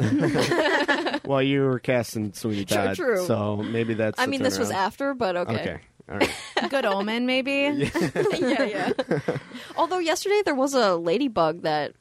well, 1.25 1.43
you 1.43 1.61
were 1.61 1.77
casting 1.77 2.33
Sweeney 2.33 2.65
True, 2.65 2.75
Todd, 2.77 2.95
true. 2.95 3.25
so 3.27 3.57
maybe 3.57 3.93
that's. 3.93 4.19
I 4.19 4.25
the 4.25 4.31
mean, 4.31 4.41
this 4.41 4.57
was 4.57 4.69
turnaround. 4.69 4.73
after, 4.73 5.13
but 5.13 5.37
okay. 5.37 5.53
Okay. 5.61 5.79
All 6.09 6.17
right. 6.17 6.29
good 6.69 6.85
omen, 6.85 7.25
maybe. 7.25 7.51
yeah, 8.39 8.63
yeah. 8.63 8.91
Although 9.77 9.99
yesterday 9.99 10.41
there 10.45 10.55
was 10.55 10.73
a 10.73 10.95
ladybug 10.95 11.61
that 11.63 11.93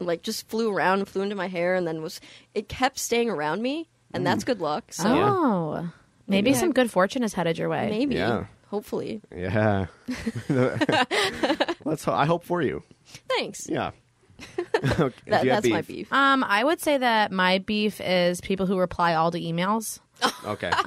like 0.00 0.22
just 0.22 0.48
flew 0.48 0.72
around 0.74 1.00
and 1.00 1.08
flew 1.08 1.22
into 1.22 1.36
my 1.36 1.46
hair 1.48 1.74
and 1.74 1.86
then 1.86 2.02
was 2.02 2.20
it 2.54 2.68
kept 2.68 2.98
staying 2.98 3.28
around 3.30 3.62
me 3.62 3.88
and 4.12 4.26
that's 4.26 4.44
good 4.44 4.60
luck. 4.60 4.92
So 4.92 5.08
Oh, 5.08 5.72
maybe 5.82 5.90
Maybe 6.26 6.50
I- 6.50 6.58
some 6.60 6.72
good 6.72 6.90
fortune 6.90 7.22
is 7.22 7.34
headed 7.34 7.58
your 7.58 7.68
way. 7.68 7.88
maybe 7.90 8.14
Yeah. 8.16 8.46
hopefully. 8.70 9.20
Yeah. 9.34 9.86
Let's. 11.84 12.04
ho- 12.04 12.12
I 12.14 12.24
hope 12.26 12.44
for 12.44 12.62
you. 12.62 12.82
Thanks. 13.28 13.68
Yeah. 13.68 13.90
Okay, 14.40 15.14
That, 15.28 15.42
do 15.42 15.46
you 15.46 15.52
have 15.52 15.62
that's 15.62 15.68
my 15.68 15.82
beef. 15.82 16.12
Um, 16.12 16.42
I 16.44 16.64
would 16.64 16.80
say 16.80 16.98
that 16.98 17.30
my 17.30 17.58
beef 17.58 18.00
is 18.00 18.40
people 18.40 18.66
who 18.66 18.78
reply 18.78 19.14
all 19.14 19.30
to 19.30 19.40
emails. 19.40 20.00
Okay. 20.44 20.70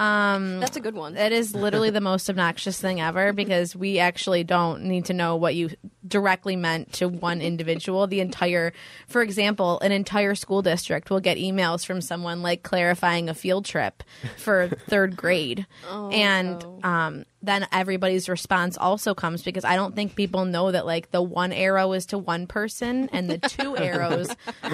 That's 0.60 0.78
a 0.78 0.80
good 0.80 0.96
one. 0.96 1.18
It 1.18 1.32
is 1.32 1.54
literally 1.56 1.90
the 1.90 2.02
most 2.02 2.30
obnoxious 2.30 2.80
thing 2.80 3.02
ever 3.02 3.34
because 3.34 3.76
we 3.76 4.00
actually 4.00 4.44
don't 4.44 4.84
need 4.84 5.06
to 5.06 5.14
know 5.14 5.36
what 5.36 5.56
you 5.56 5.72
directly 6.08 6.56
meant 6.56 6.94
to 6.94 7.08
one 7.08 7.42
individual. 7.42 8.08
The 8.08 8.20
entire, 8.20 8.74
for 9.08 9.22
example, 9.22 9.80
an 9.80 9.92
entire 9.92 10.36
school 10.36 10.62
district 10.62 11.10
will 11.10 11.20
get 11.20 11.38
emails 11.38 11.86
from 11.86 12.01
someone 12.01 12.42
like 12.42 12.64
clarifying 12.64 13.29
a 13.29 13.34
field 13.34 13.66
trip 13.66 14.03
for 14.38 14.70
third 14.88 15.16
grade. 15.16 15.66
and 16.12 16.62
no. 16.62 16.79
um, 16.84 17.25
then 17.42 17.68
everybody's 17.72 18.28
response 18.28 18.78
also 18.78 19.14
comes 19.14 19.44
because 19.44 19.64
I 19.64 19.76
don't 19.76 19.96
think 19.96 20.16
people 20.16 20.46
know 20.46 20.72
that 20.72 20.86
like 20.86 21.12
the 21.12 21.22
one 21.22 21.54
arrow 21.54 21.94
is 21.94 22.08
to 22.08 22.18
one 22.18 22.48
person 22.48 23.10
and 23.14 23.30
the 23.30 23.38
two 23.38 23.78
arrows 23.78 24.30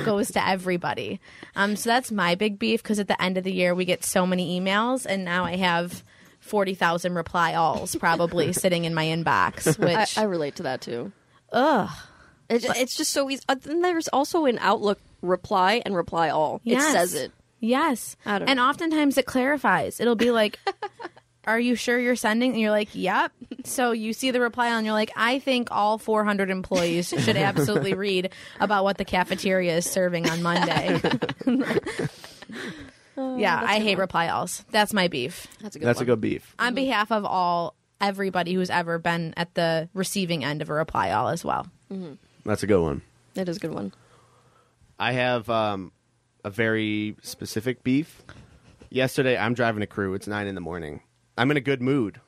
goes 0.06 0.32
to 0.32 0.48
everybody. 0.48 1.20
Um, 1.56 1.76
so 1.76 1.90
that's 1.90 2.12
my 2.12 2.36
big 2.36 2.58
beef 2.60 2.82
because 2.82 3.00
at 3.00 3.08
the 3.10 3.22
end 3.22 3.38
of 3.38 3.44
the 3.44 3.52
year 3.52 3.76
we 3.76 3.84
get 3.86 4.06
so 4.06 4.26
many 4.26 4.60
emails 4.60 5.06
and 5.06 5.26
now 5.26 5.44
I 5.44 5.58
have 5.58 6.04
forty 6.40 6.74
thousand 6.74 7.16
reply 7.16 7.54
alls 7.54 7.96
probably 7.96 8.54
sitting 8.54 8.86
in 8.86 8.94
my 8.94 9.06
inbox. 9.06 9.78
Which 9.78 10.18
I 10.18 10.24
relate 10.24 10.56
to 10.58 10.64
that 10.64 10.80
too. 10.82 11.12
ugh, 11.52 11.90
It, 12.50 12.64
it's 12.66 12.96
just 12.96 13.12
so 13.12 13.30
easy. 13.30 13.44
Uh, 13.50 13.56
then 13.56 13.82
there's 13.82 14.08
also 14.08 14.46
in 14.46 14.58
Outlook 14.60 15.00
reply 15.22 15.82
and 15.86 15.96
reply 15.96 16.30
all. 16.30 16.62
Yes. 16.64 16.88
It 16.90 16.92
says 16.94 17.14
it. 17.16 17.32
yes, 17.60 18.16
I 18.26 18.40
don't 18.40 18.48
and 18.48 18.58
know. 18.58 18.70
oftentimes 18.70 19.18
it 19.18 19.26
clarifies. 19.26 20.00
It'll 20.00 20.16
be 20.16 20.32
like. 20.32 20.60
Are 21.46 21.60
you 21.60 21.76
sure 21.76 22.00
you're 22.00 22.16
sending? 22.16 22.52
And 22.52 22.60
you're 22.60 22.72
like, 22.72 22.90
yep. 22.94 23.32
So 23.66 23.92
you 23.92 24.14
see 24.14 24.32
the 24.32 24.40
reply 24.40 24.68
and 24.68 24.86
you're 24.86 24.94
like, 24.94 25.12
I 25.16 25.40
think 25.40 25.70
all 25.72 25.98
400 25.98 26.50
employees 26.50 27.10
should 27.10 27.36
absolutely 27.36 27.94
read 27.96 28.32
about 28.60 28.84
what 28.84 28.98
the 28.98 29.06
cafeteria 29.06 29.78
is 29.78 29.86
serving 29.86 30.30
on 30.30 30.42
Monday. 30.42 31.02
yeah, 33.18 33.62
I 33.62 33.80
hate 33.80 33.98
reply 33.98 34.28
alls. 34.28 34.64
That's 34.72 34.94
my 34.94 35.08
beef. 35.10 35.48
That's 35.62 35.76
a 35.76 35.80
good 35.80 35.86
That's 35.88 35.98
one. 35.98 36.04
a 36.04 36.08
good 36.08 36.22
beef. 36.22 36.56
On 36.60 36.74
behalf 36.74 37.12
of 37.12 37.26
all 37.26 37.76
everybody 38.00 38.54
who's 38.54 38.70
ever 38.70 38.98
been 39.00 39.34
at 39.38 39.54
the 39.56 39.90
receiving 39.94 40.44
end 40.44 40.62
of 40.62 40.70
a 40.70 40.74
reply 40.74 41.12
all 41.12 41.28
as 41.30 41.44
well. 41.44 41.68
That's 42.46 42.64
a 42.64 42.68
good 42.68 42.82
one. 42.82 43.02
It 43.36 43.50
is 43.50 43.58
a 43.58 43.60
good 43.60 43.74
one. 43.74 43.94
I 45.00 45.14
have 45.14 45.50
um, 45.50 45.92
a 46.44 46.50
very 46.50 47.16
specific 47.22 47.84
beef. 47.84 48.22
Yesterday, 48.90 49.38
I'm 49.38 49.54
driving 49.54 49.84
a 49.84 49.88
crew. 49.88 50.14
It's 50.14 50.28
nine 50.28 50.48
in 50.48 50.56
the 50.56 50.62
morning. 50.62 51.02
I'm 51.38 51.52
in 51.52 51.58
a 51.58 51.62
good 51.62 51.82
mood, 51.82 52.20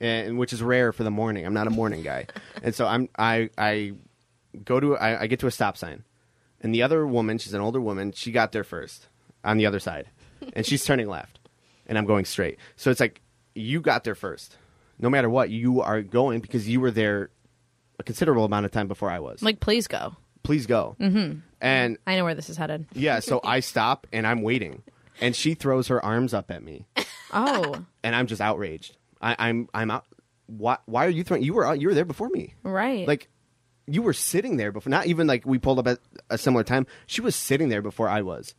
and 0.00 0.38
which 0.38 0.52
is 0.52 0.62
rare 0.62 0.92
for 0.92 1.04
the 1.04 1.10
morning. 1.10 1.44
I'm 1.46 1.54
not 1.54 1.66
a 1.66 1.70
morning 1.70 2.02
guy, 2.02 2.26
and 2.62 2.74
so 2.74 2.86
I'm 2.86 3.08
I 3.18 3.50
I 3.58 3.92
go 4.64 4.80
to 4.80 4.96
I, 4.96 5.22
I 5.22 5.26
get 5.26 5.40
to 5.40 5.46
a 5.46 5.50
stop 5.50 5.76
sign, 5.76 6.04
and 6.60 6.74
the 6.74 6.82
other 6.82 7.06
woman, 7.06 7.38
she's 7.38 7.54
an 7.54 7.60
older 7.60 7.80
woman, 7.80 8.12
she 8.12 8.32
got 8.32 8.52
there 8.52 8.64
first 8.64 9.08
on 9.44 9.56
the 9.58 9.66
other 9.66 9.80
side, 9.80 10.08
and 10.52 10.64
she's 10.66 10.84
turning 10.84 11.08
left, 11.08 11.38
and 11.86 11.98
I'm 11.98 12.06
going 12.06 12.24
straight. 12.24 12.58
So 12.76 12.90
it's 12.90 13.00
like 13.00 13.20
you 13.54 13.80
got 13.80 14.04
there 14.04 14.14
first. 14.14 14.56
No 15.00 15.08
matter 15.08 15.30
what, 15.30 15.50
you 15.50 15.80
are 15.80 16.02
going 16.02 16.40
because 16.40 16.68
you 16.68 16.80
were 16.80 16.90
there 16.90 17.30
a 18.00 18.02
considerable 18.02 18.44
amount 18.44 18.66
of 18.66 18.72
time 18.72 18.88
before 18.88 19.10
I 19.10 19.20
was. 19.20 19.42
Like, 19.42 19.60
please 19.60 19.86
go. 19.86 20.16
please 20.42 20.66
go. 20.66 20.96
Mm-hmm. 21.00 21.40
And 21.60 21.98
I 22.06 22.16
know 22.16 22.24
where 22.24 22.34
this 22.34 22.48
is 22.50 22.56
headed. 22.56 22.86
yeah, 22.94 23.20
so 23.20 23.40
I 23.44 23.60
stop 23.60 24.06
and 24.12 24.26
I'm 24.26 24.42
waiting, 24.42 24.82
and 25.20 25.34
she 25.36 25.54
throws 25.54 25.88
her 25.88 26.04
arms 26.04 26.32
up 26.34 26.50
at 26.50 26.62
me, 26.62 26.86
Oh, 27.32 27.84
and 28.02 28.14
I'm 28.16 28.26
just 28.26 28.40
outraged. 28.40 28.96
I, 29.20 29.36
I'm 29.38 29.68
I'm 29.74 29.90
out. 29.90 30.04
Why 30.46 30.78
why 30.86 31.06
are 31.06 31.10
you 31.10 31.24
throwing? 31.24 31.42
You 31.42 31.54
were 31.54 31.66
out, 31.66 31.80
you 31.80 31.88
were 31.88 31.94
there 31.94 32.04
before 32.04 32.28
me. 32.30 32.54
right. 32.62 33.06
Like 33.06 33.28
you 33.86 34.02
were 34.02 34.12
sitting 34.12 34.56
there 34.58 34.70
before. 34.72 34.90
Not 34.90 35.06
even 35.06 35.26
like 35.26 35.44
we 35.46 35.58
pulled 35.58 35.78
up 35.78 35.86
at 35.88 35.98
a 36.30 36.38
similar 36.38 36.64
time. 36.64 36.86
She 37.06 37.20
was 37.20 37.34
sitting 37.34 37.68
there 37.68 37.82
before 37.82 38.08
I 38.08 38.22
was, 38.22 38.54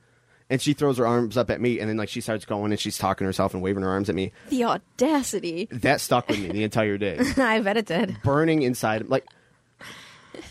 and 0.50 0.62
she 0.62 0.74
throws 0.74 0.98
her 0.98 1.08
arms 1.08 1.38
up 1.38 1.50
at 1.50 1.62
me, 1.62 1.80
and 1.80 1.90
then 1.90 1.98
like 1.98 2.10
she 2.10 2.22
starts 2.22 2.46
going 2.46 2.72
and 2.72 2.80
she's 2.80 2.98
talking 2.98 3.26
to 3.26 3.30
herself 3.30 3.54
and 3.54 3.62
waving 3.64 3.84
her 3.84 3.90
arms 3.90 4.10
at 4.10 4.16
me. 4.16 4.32
The 4.50 4.66
audacity. 4.66 5.68
That 5.72 6.02
stuck 6.02 6.28
with 6.30 6.40
me 6.40 6.50
the 6.50 6.64
entire 6.64 6.98
day, 6.98 7.20
I 7.38 7.60
bet 7.62 7.78
it 7.78 7.86
did. 7.86 8.18
burning 8.24 8.62
inside. 8.64 9.08
Like 9.08 9.26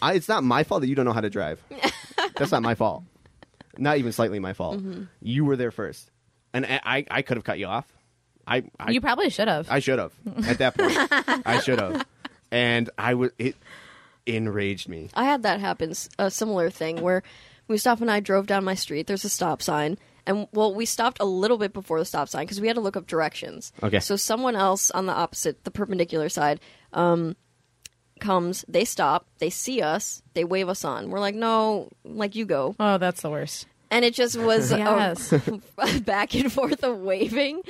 I, 0.03 0.15
it's 0.15 0.29
not 0.29 0.43
my 0.45 0.65
fault 0.65 0.81
that 0.83 0.89
you 0.89 0.95
don't 0.95 1.05
know 1.05 1.13
how 1.13 1.21
to 1.21 1.31
drive. 1.31 1.63
That's 2.37 2.53
not 2.53 2.63
my 2.63 2.75
fault. 2.75 3.05
Not 3.79 3.99
even 3.99 4.13
slightly 4.13 4.39
my 4.41 4.53
fault. 4.53 4.81
You 5.23 5.45
were 5.45 5.57
there 5.57 5.71
first, 5.71 6.11
and 6.53 6.67
I 6.67 6.81
I, 6.85 7.07
I 7.11 7.23
could 7.23 7.37
have 7.37 7.45
cut 7.45 7.59
you 7.59 7.67
off. 7.67 7.87
I, 8.47 8.65
I 8.81 8.91
you 8.91 9.01
probably 9.01 9.31
should 9.31 9.49
have. 9.49 9.69
I 9.71 9.79
should 9.79 9.99
have 9.99 10.13
at 10.47 10.59
that 10.59 10.77
point. 10.77 11.43
I 11.47 11.61
should 11.61 11.81
have, 11.81 12.07
and 12.51 12.91
I 12.99 13.15
was 13.15 13.31
it 13.39 13.57
enraged 14.27 14.89
me. 14.89 15.09
I 15.15 15.25
had 15.25 15.43
that 15.43 15.61
happen, 15.61 15.91
s- 15.91 16.09
a 16.19 16.31
similar 16.31 16.71
thing 16.71 17.01
where 17.01 17.23
Mustafa 17.69 18.03
and 18.03 18.11
I 18.11 18.21
drove 18.21 18.47
down 18.47 18.65
my 18.65 18.75
street. 18.75 19.07
There's 19.07 19.25
a 19.25 19.29
stop 19.29 19.63
sign, 19.63 19.99
and 20.27 20.49
well, 20.53 20.75
we 20.75 20.85
stopped 20.87 21.19
a 21.21 21.25
little 21.25 21.59
bit 21.59 21.73
before 21.73 21.99
the 21.99 22.05
stop 22.05 22.29
sign 22.29 22.45
because 22.45 22.61
we 22.61 22.67
had 22.67 22.77
to 22.77 22.81
look 22.83 22.97
up 22.97 23.07
directions. 23.07 23.73
Okay. 23.83 24.01
So 24.01 24.17
someone 24.17 24.57
else 24.57 24.91
on 24.91 25.07
the 25.07 25.13
opposite, 25.13 25.65
the 25.65 25.71
perpendicular 25.71 26.29
side, 26.29 26.61
um, 26.93 27.37
comes. 28.19 28.65
They 28.69 28.85
stop. 28.85 29.27
They 29.39 29.51
see 29.51 29.81
us. 29.83 30.23
They 30.35 30.45
wave 30.45 30.69
us 30.69 30.85
on. 30.85 31.11
We're 31.11 31.21
like, 31.21 31.35
no, 31.35 31.89
like 32.05 32.35
you 32.35 32.45
go. 32.45 32.75
oh, 32.79 32.99
that's 32.99 33.23
the 33.23 33.31
worst. 33.31 33.67
And 33.91 34.05
it 34.05 34.13
just 34.15 34.37
was 34.39 34.71
Yes. 34.73 35.33
a 35.33 36.01
back 36.05 36.35
and 36.35 36.53
forth 36.53 36.85
of 36.85 36.99
waving, 36.99 37.63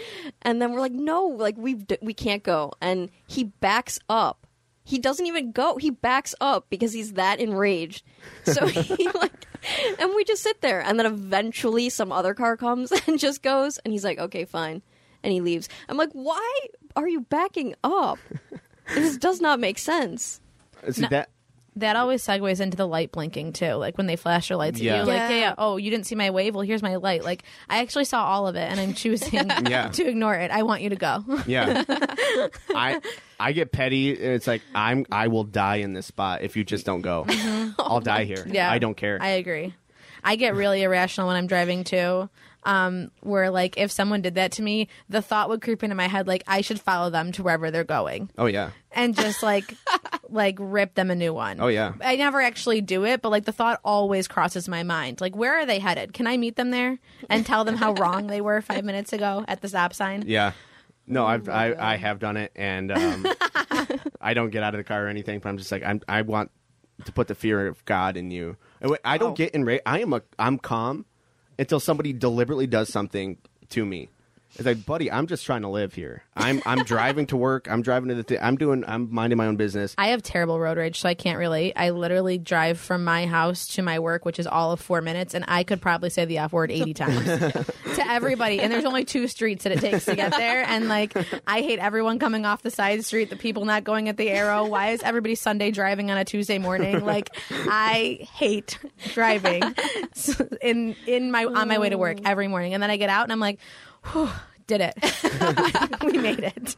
and 0.43 0.61
then 0.61 0.73
we're 0.73 0.81
like, 0.81 0.93
no, 0.93 1.27
like 1.27 1.57
we 1.57 1.85
we 2.03 2.13
can't 2.15 2.43
go. 2.43 2.73
And 2.81 3.11
he 3.29 3.45
backs 3.45 3.99
up. 4.09 4.47
He 4.83 4.99
doesn't 4.99 5.27
even 5.27 5.53
go. 5.53 5.77
He 5.77 5.91
backs 5.91 6.35
up 6.41 6.67
because 6.71 6.93
he's 6.93 7.13
that 7.13 7.39
enraged. 7.41 8.03
So 8.45 8.67
he 8.67 9.09
like, 9.11 9.33
and 10.01 10.13
we 10.17 10.25
just 10.25 10.43
sit 10.43 10.61
there, 10.61 10.81
and 10.81 10.99
then 10.99 11.07
eventually 11.07 11.89
some 11.91 12.11
other 12.11 12.35
car 12.35 12.57
comes 12.57 12.91
and 13.07 13.19
just 13.19 13.43
goes, 13.43 13.79
and 13.79 13.93
he's 13.93 14.03
like, 14.05 14.19
okay, 14.19 14.45
fine. 14.45 14.83
and 15.23 15.33
he 15.33 15.41
leaves. 15.41 15.69
I'm 15.89 15.97
like, 15.99 16.11
why 16.13 16.61
are 16.97 17.07
you 17.09 17.21
backing 17.21 17.75
up? 17.85 18.19
This 18.95 19.17
does 19.17 19.41
not 19.41 19.61
make 19.61 19.79
sense. 19.79 20.41
Uh, 20.87 20.93
see 20.93 21.07
that 21.07 21.29
That 21.77 21.95
always 21.97 22.25
segues 22.27 22.61
into 22.61 22.77
the 22.77 22.87
light 22.89 23.13
blinking 23.13 23.53
too. 23.53 23.75
Like 23.75 23.97
when 23.99 24.07
they 24.07 24.17
flash 24.17 24.49
their 24.49 24.57
lights 24.57 24.81
Yeah. 24.81 24.95
at 24.95 24.99
you, 25.01 25.05
like 25.07 25.17
yeah, 25.17 25.29
Yeah. 25.29 25.37
yeah. 25.41 25.55
Oh, 25.59 25.77
you 25.77 25.91
didn't 25.91 26.07
see 26.07 26.15
my 26.17 26.31
wave? 26.31 26.55
Well, 26.55 26.63
here's 26.63 26.83
my 26.83 26.97
light. 26.97 27.23
Like 27.25 27.45
I 27.69 27.79
actually 27.79 28.05
saw 28.05 28.25
all 28.25 28.49
of 28.49 28.57
it, 28.57 28.69
and 28.71 28.81
I'm 28.81 28.95
choosing 28.95 29.49
Yeah. 29.69 29.89
to 29.91 30.07
ignore 30.07 30.35
it. 30.35 30.51
I 30.51 30.63
want 30.65 30.83
you 30.83 30.91
to 30.91 30.97
go. 30.97 31.25
Yeah. 31.47 31.85
I 32.75 33.01
I 33.41 33.53
get 33.53 33.71
petty. 33.73 34.11
It's 34.11 34.47
like 34.47 34.63
I'm 34.75 35.07
I 35.13 35.29
will 35.29 35.45
die 35.45 35.77
in 35.77 35.93
this 35.93 36.07
spot 36.07 36.43
if 36.43 36.57
you 36.57 36.65
just 36.65 36.85
don't 36.87 37.03
go. 37.03 37.25
Mm-hmm. 37.29 37.71
I'll 37.79 38.01
die 38.01 38.25
here. 38.25 38.45
Yeah, 38.51 38.71
I 38.71 38.79
don't 38.79 38.97
care. 38.97 39.19
I 39.21 39.29
agree. 39.43 39.75
I 40.25 40.35
get 40.37 40.55
really 40.57 40.83
irrational 40.83 41.29
when 41.29 41.37
I'm 41.37 41.47
driving 41.47 41.85
too. 41.85 42.29
Um, 42.65 43.13
where 43.21 43.51
like 43.51 43.79
if 43.79 43.91
someone 43.93 44.21
did 44.21 44.35
that 44.35 44.53
to 44.53 44.63
me, 44.63 44.89
the 45.09 45.23
thought 45.23 45.49
would 45.49 45.63
creep 45.63 45.83
into 45.85 45.95
my 45.95 46.09
head 46.09 46.27
like 46.27 46.43
I 46.47 46.61
should 46.61 46.81
follow 46.81 47.09
them 47.09 47.31
to 47.33 47.43
wherever 47.43 47.71
they're 47.71 47.85
going 47.85 48.31
oh 48.37 48.47
yeah. 48.47 48.71
and 48.93 49.15
just 49.17 49.43
like 49.43 49.75
like 50.29 50.57
rip 50.59 50.95
them 50.95 51.11
a 51.11 51.15
new 51.15 51.33
one. 51.33 51.61
Oh 51.61 51.69
yeah. 51.69 51.95
I 52.03 52.17
never 52.17 52.41
actually 52.43 52.81
do 52.81 53.05
it, 53.05 53.23
but 53.23 53.31
like 53.31 53.45
the 53.45 53.53
thought 53.53 53.81
always 53.85 54.27
crosses 54.29 54.69
my 54.69 54.83
mind. 54.83 55.21
Like, 55.21 55.37
where 55.37 55.55
are 55.61 55.67
they 55.67 55.79
headed? 55.79 56.13
Can 56.13 56.27
I 56.27 56.37
meet 56.37 56.57
them 56.57 56.71
there 56.71 56.99
and 57.31 57.47
tell 57.47 57.65
them 57.65 57.77
how 57.77 57.93
wrong 57.95 58.27
they 58.27 58.41
were 58.41 58.61
five 58.61 58.85
minutes 58.85 59.13
ago 59.13 59.45
at 59.49 59.61
the 59.63 59.69
stop 59.69 59.95
sign? 59.95 60.25
Yeah. 60.27 60.53
No, 61.07 61.25
I've 61.27 61.49
I, 61.49 61.75
I 61.79 61.97
have 61.97 62.19
done 62.19 62.37
it 62.37 62.53
and 62.57 62.91
um, 62.93 63.25
I 64.21 64.35
don't 64.35 64.51
get 64.51 64.63
out 64.63 64.75
of 64.75 64.79
the 64.79 64.85
car 64.85 65.07
or 65.07 65.09
anything, 65.09 65.39
but 65.39 65.49
I'm 65.49 65.59
just 65.59 65.73
like 65.73 65.83
I'm 65.85 66.01
I 66.09 66.23
want 66.23 66.51
to 67.05 67.13
put 67.13 67.29
the 67.29 67.35
fear 67.35 67.69
of 67.69 67.83
God 67.85 68.17
in 68.17 68.31
you. 68.31 68.57
I- 68.83 68.99
I 69.05 69.15
Oh. 69.15 69.19
don't 69.19 69.37
get 69.37 69.55
enraged. 69.55 69.83
I 69.87 70.01
am 70.01 70.13
a 70.13 70.23
I'm 70.39 70.59
calm 70.59 71.07
until 71.59 71.81
somebody 71.81 72.13
deliberately 72.13 72.67
does 72.67 72.89
something 72.89 73.39
to 73.71 73.85
me. 73.85 74.11
It's 74.55 74.67
like, 74.67 74.85
buddy, 74.85 75.11
I'm 75.11 75.27
just 75.27 75.45
trying 75.47 75.63
to 75.63 75.69
live 75.69 75.95
here. 75.95 76.23
I'm 76.35 76.63
I'm 76.67 76.83
driving 76.85 77.27
to 77.27 77.37
work. 77.37 77.69
I'm 77.71 77.83
driving 77.83 78.09
to 78.09 78.15
the. 78.17 78.23
Th- 78.25 78.41
I'm 78.43 78.57
doing. 78.57 78.85
I'm 78.87 79.13
minding 79.13 79.37
my 79.37 79.47
own 79.47 79.57
business. 79.57 79.95
I 79.99 80.09
have 80.09 80.23
terrible 80.23 80.59
road 80.59 80.79
rage, 80.79 81.01
so 81.01 81.09
I 81.09 81.15
can't 81.15 81.39
relate. 81.39 81.75
I 81.77 81.91
literally 81.91 82.39
drive 82.39 82.79
from 82.79 83.05
my 83.05 83.27
house 83.27 83.69
to 83.75 83.83
my 83.83 83.99
work, 83.99 84.25
which 84.25 84.39
is 84.39 84.47
all 84.47 84.73
of 84.73 84.81
four 84.81 85.01
minutes, 85.01 85.35
and 85.35 85.45
I 85.47 85.63
could 85.63 85.81
probably 85.81 86.11
say 86.11 86.25
the 86.25 86.39
F 86.39 86.53
word 86.53 86.71
80 86.71 86.95
times 86.95 87.25
to 87.95 88.05
everybody. 88.09 88.61
And 88.61 88.73
there's 88.73 88.85
only 88.85 89.05
two 89.05 89.29
streets 89.29 89.65
that 89.65 89.73
it 89.73 89.81
takes 89.81 90.07
to 90.07 90.17
get 90.17 90.33
there. 90.33 90.65
And 90.65 90.89
like, 90.89 91.17
I 91.47 91.61
hate 91.61 91.79
everyone 91.79 92.19
coming 92.19 92.45
off 92.45 92.63
the 92.63 92.71
side 92.71 93.05
street, 93.05 93.31
the 93.31 93.37
people 93.37 93.65
not 93.65 93.85
going 93.85 94.09
at 94.09 94.17
the 94.17 94.31
arrow. 94.31 94.67
Why 94.67 94.91
is 94.91 95.03
everybody 95.03 95.35
Sunday 95.35 95.71
driving 95.71 96.11
on 96.11 96.19
a 96.19 96.25
Tuesday 96.25 96.59
morning? 96.59 97.05
Like, 97.05 97.31
I 97.51 98.27
hate 98.35 98.79
driving 99.13 99.63
in 100.63 100.97
in 101.07 101.31
my 101.31 101.45
on 101.45 101.69
my 101.69 101.79
way 101.79 101.91
to 101.91 101.99
work 101.99 102.19
every 102.25 102.49
morning. 102.49 102.75
And 102.75 102.83
then 102.83 102.91
I 102.91 102.97
get 102.97 103.11
out 103.11 103.25
and 103.25 103.33
I'm 103.33 103.41
like, 103.41 103.61
Whew, 104.13 104.29
did 104.67 104.81
it. 104.81 104.95
we 106.05 106.19
made 106.19 106.41
it. 106.41 106.77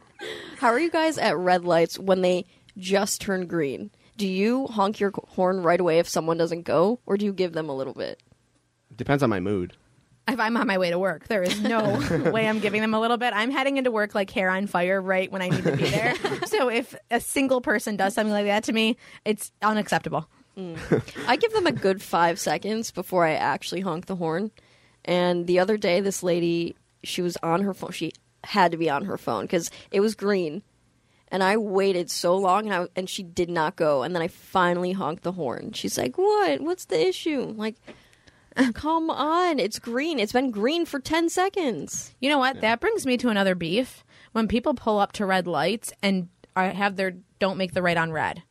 How 0.57 0.67
are 0.67 0.79
you 0.79 0.91
guys 0.91 1.17
at 1.17 1.37
red 1.37 1.65
lights 1.65 1.97
when 1.97 2.21
they 2.21 2.45
just 2.77 3.21
turn 3.21 3.47
green? 3.47 3.91
Do 4.17 4.27
you 4.27 4.67
honk 4.67 4.99
your 4.99 5.11
horn 5.29 5.63
right 5.63 5.79
away 5.79 5.99
if 5.99 6.07
someone 6.07 6.37
doesn't 6.37 6.63
go, 6.63 6.99
or 7.05 7.17
do 7.17 7.25
you 7.25 7.33
give 7.33 7.53
them 7.53 7.69
a 7.69 7.75
little 7.75 7.93
bit? 7.93 8.21
Depends 8.95 9.23
on 9.23 9.29
my 9.29 9.39
mood. 9.39 9.73
if 10.27 10.39
I'm 10.39 10.55
on 10.57 10.67
my 10.67 10.77
way 10.77 10.91
to 10.91 10.99
work. 10.99 11.27
There 11.27 11.41
is 11.41 11.59
no 11.61 11.99
way 12.31 12.47
I'm 12.47 12.59
giving 12.59 12.81
them 12.81 12.93
a 12.93 12.99
little 12.99 13.17
bit. 13.17 13.33
I'm 13.33 13.49
heading 13.51 13.77
into 13.77 13.89
work 13.91 14.13
like 14.13 14.29
hair 14.29 14.49
on 14.49 14.67
fire 14.67 15.01
right 15.01 15.31
when 15.31 15.41
I 15.41 15.49
need 15.49 15.63
to 15.63 15.75
be 15.75 15.89
there. 15.89 16.15
so 16.45 16.69
if 16.69 16.95
a 17.09 17.19
single 17.19 17.61
person 17.61 17.95
does 17.95 18.13
something 18.13 18.33
like 18.33 18.45
that 18.45 18.65
to 18.65 18.73
me, 18.73 18.97
it's 19.25 19.51
unacceptable. 19.61 20.27
Mm. 20.57 20.77
I 21.27 21.37
give 21.37 21.53
them 21.53 21.65
a 21.65 21.71
good 21.71 22.01
five 22.01 22.37
seconds 22.39 22.91
before 22.91 23.25
I 23.25 23.33
actually 23.33 23.81
honk 23.81 24.05
the 24.05 24.17
horn. 24.17 24.51
And 25.05 25.47
the 25.47 25.59
other 25.59 25.77
day, 25.77 26.01
this 26.01 26.21
lady, 26.21 26.75
she 27.03 27.21
was 27.21 27.37
on 27.43 27.61
her 27.61 27.73
phone. 27.73 27.91
She 27.91 28.13
had 28.43 28.71
to 28.71 28.77
be 28.77 28.89
on 28.89 29.05
her 29.05 29.17
phone 29.17 29.43
because 29.43 29.69
it 29.91 29.99
was 29.99 30.15
green. 30.15 30.63
And 31.29 31.41
I 31.41 31.55
waited 31.55 32.11
so 32.11 32.35
long, 32.35 32.65
and 32.65 32.73
I 32.73 32.87
and 32.95 33.09
she 33.09 33.23
did 33.23 33.49
not 33.49 33.77
go. 33.77 34.03
And 34.03 34.13
then 34.13 34.21
I 34.21 34.27
finally 34.27 34.91
honked 34.91 35.23
the 35.23 35.31
horn. 35.31 35.71
She's 35.71 35.97
like, 35.97 36.17
"What? 36.17 36.59
What's 36.59 36.85
the 36.85 37.07
issue?" 37.07 37.43
I'm 37.49 37.57
like, 37.57 37.75
come 38.73 39.09
on, 39.09 39.59
it's 39.59 39.79
green. 39.79 40.19
It's 40.19 40.33
been 40.33 40.51
green 40.51 40.85
for 40.85 40.99
ten 40.99 41.29
seconds. 41.29 42.13
You 42.19 42.29
know 42.29 42.39
what? 42.39 42.61
That 42.61 42.79
brings 42.79 43.05
me 43.05 43.17
to 43.17 43.29
another 43.29 43.55
beef. 43.55 44.03
When 44.33 44.47
people 44.47 44.73
pull 44.73 44.99
up 44.99 45.11
to 45.13 45.25
red 45.25 45.47
lights 45.47 45.93
and 46.01 46.29
are, 46.55 46.69
have 46.69 46.95
their 46.95 47.15
don't 47.39 47.57
make 47.57 47.73
the 47.73 47.81
right 47.81 47.97
on 47.97 48.11
red. 48.11 48.43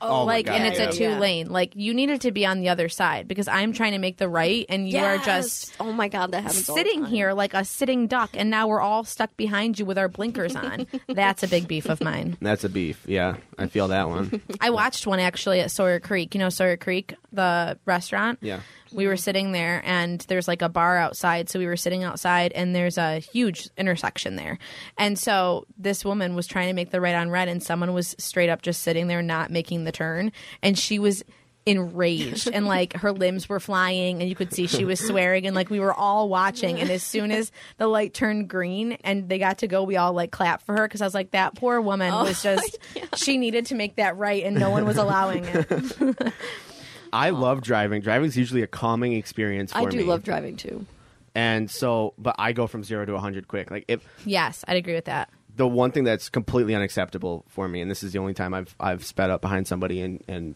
Oh, 0.00 0.22
oh, 0.22 0.26
my 0.26 0.34
like 0.34 0.46
God, 0.46 0.56
and 0.56 0.66
it's 0.66 0.78
yeah. 0.78 0.88
a 0.88 1.14
two 1.14 1.20
lane. 1.20 1.48
Like 1.48 1.74
you 1.74 1.92
needed 1.94 2.20
to 2.22 2.32
be 2.32 2.46
on 2.46 2.60
the 2.60 2.68
other 2.68 2.88
side 2.88 3.26
because 3.26 3.48
I'm 3.48 3.72
trying 3.72 3.92
to 3.92 3.98
make 3.98 4.16
the 4.16 4.28
right 4.28 4.64
and 4.68 4.88
you 4.88 4.98
are 4.98 5.18
just 5.18 5.74
oh 5.80 5.92
my 5.92 6.08
god, 6.08 6.32
that 6.32 6.42
happens 6.42 6.68
all 6.68 6.76
sitting 6.76 7.04
here 7.04 7.32
like 7.32 7.54
a 7.54 7.64
sitting 7.64 8.06
duck 8.06 8.30
and 8.34 8.50
now 8.50 8.68
we're 8.68 8.80
all 8.80 9.04
stuck 9.04 9.36
behind 9.36 9.78
you 9.78 9.84
with 9.84 9.98
our 9.98 10.08
blinkers 10.08 10.54
on. 10.54 10.86
That's 11.08 11.42
a 11.42 11.48
big 11.48 11.66
beef 11.66 11.86
of 11.86 12.00
mine. 12.00 12.36
That's 12.40 12.64
a 12.64 12.68
beef. 12.68 13.02
Yeah, 13.06 13.36
I 13.58 13.66
feel 13.66 13.88
that 13.88 14.08
one. 14.08 14.40
I 14.60 14.70
watched 14.70 15.06
one 15.06 15.20
actually 15.20 15.60
at 15.60 15.70
Sawyer 15.70 16.00
Creek. 16.00 16.34
You 16.34 16.40
know 16.40 16.48
Sawyer 16.48 16.76
Creek, 16.76 17.14
the 17.32 17.78
restaurant? 17.84 18.38
Yeah. 18.40 18.60
We 18.92 19.06
were 19.06 19.16
sitting 19.16 19.52
there 19.52 19.82
and 19.84 20.20
there's 20.28 20.48
like 20.48 20.62
a 20.62 20.68
bar 20.68 20.96
outside. 20.96 21.48
So 21.48 21.58
we 21.58 21.66
were 21.66 21.76
sitting 21.76 22.04
outside 22.04 22.52
and 22.52 22.74
there's 22.74 22.98
a 22.98 23.18
huge 23.18 23.68
intersection 23.76 24.36
there. 24.36 24.58
And 24.96 25.18
so 25.18 25.66
this 25.76 26.04
woman 26.04 26.34
was 26.34 26.46
trying 26.46 26.68
to 26.68 26.74
make 26.74 26.90
the 26.90 27.00
right 27.00 27.14
on 27.14 27.30
red 27.30 27.48
and 27.48 27.62
someone 27.62 27.92
was 27.92 28.14
straight 28.18 28.48
up 28.48 28.62
just 28.62 28.82
sitting 28.82 29.06
there 29.06 29.22
not 29.22 29.50
making 29.50 29.84
the 29.84 29.92
turn. 29.92 30.32
And 30.62 30.78
she 30.78 30.98
was 30.98 31.24
enraged 31.68 32.48
and 32.50 32.64
like 32.66 32.94
her 32.94 33.12
limbs 33.12 33.46
were 33.46 33.60
flying 33.60 34.20
and 34.20 34.28
you 34.28 34.34
could 34.34 34.54
see 34.54 34.66
she 34.66 34.86
was 34.86 34.98
swearing 34.98 35.46
and 35.46 35.54
like 35.54 35.68
we 35.68 35.80
were 35.80 35.92
all 35.92 36.30
watching 36.30 36.80
and 36.80 36.88
as 36.88 37.02
soon 37.02 37.30
as 37.30 37.52
the 37.76 37.86
light 37.86 38.14
turned 38.14 38.48
green 38.48 38.92
and 39.04 39.28
they 39.28 39.38
got 39.38 39.58
to 39.58 39.66
go 39.66 39.82
we 39.82 39.94
all 39.94 40.14
like 40.14 40.30
clapped 40.30 40.64
for 40.64 40.74
her 40.74 40.88
because 40.88 41.02
i 41.02 41.04
was 41.04 41.12
like 41.12 41.32
that 41.32 41.54
poor 41.56 41.78
woman 41.78 42.10
oh 42.10 42.24
was 42.24 42.42
just 42.42 42.78
she 43.16 43.36
needed 43.36 43.66
to 43.66 43.74
make 43.74 43.96
that 43.96 44.16
right 44.16 44.44
and 44.44 44.58
no 44.58 44.70
one 44.70 44.86
was 44.86 44.96
allowing 44.96 45.44
it 45.44 46.32
I 47.12 47.30
oh. 47.30 47.34
love 47.34 47.62
driving. 47.62 48.02
Driving 48.02 48.28
is 48.28 48.36
usually 48.36 48.62
a 48.62 48.66
calming 48.66 49.12
experience 49.14 49.72
for 49.72 49.78
I 49.78 49.84
do 49.86 49.98
me. 49.98 50.04
love 50.04 50.22
driving 50.22 50.56
too. 50.56 50.86
and 51.34 51.70
so, 51.70 52.14
but 52.18 52.36
I 52.38 52.52
go 52.52 52.66
from 52.66 52.84
zero 52.84 53.04
to 53.04 53.18
hundred 53.18 53.48
quick. 53.48 53.70
Like 53.70 53.84
if 53.88 54.04
yes 54.24 54.64
i'd 54.68 54.76
agree 54.76 54.94
with 54.94 55.06
that 55.06 55.30
the 55.58 55.66
one 55.66 55.90
thing 55.90 56.04
that's 56.04 56.30
completely 56.30 56.74
unacceptable 56.74 57.44
for 57.48 57.68
me, 57.68 57.82
and 57.82 57.90
this 57.90 58.02
is 58.02 58.12
the 58.12 58.18
only 58.18 58.32
time 58.32 58.54
I've 58.54 58.74
I've 58.80 59.04
sped 59.04 59.28
up 59.28 59.42
behind 59.42 59.66
somebody 59.66 60.00
and 60.00 60.24
and 60.26 60.54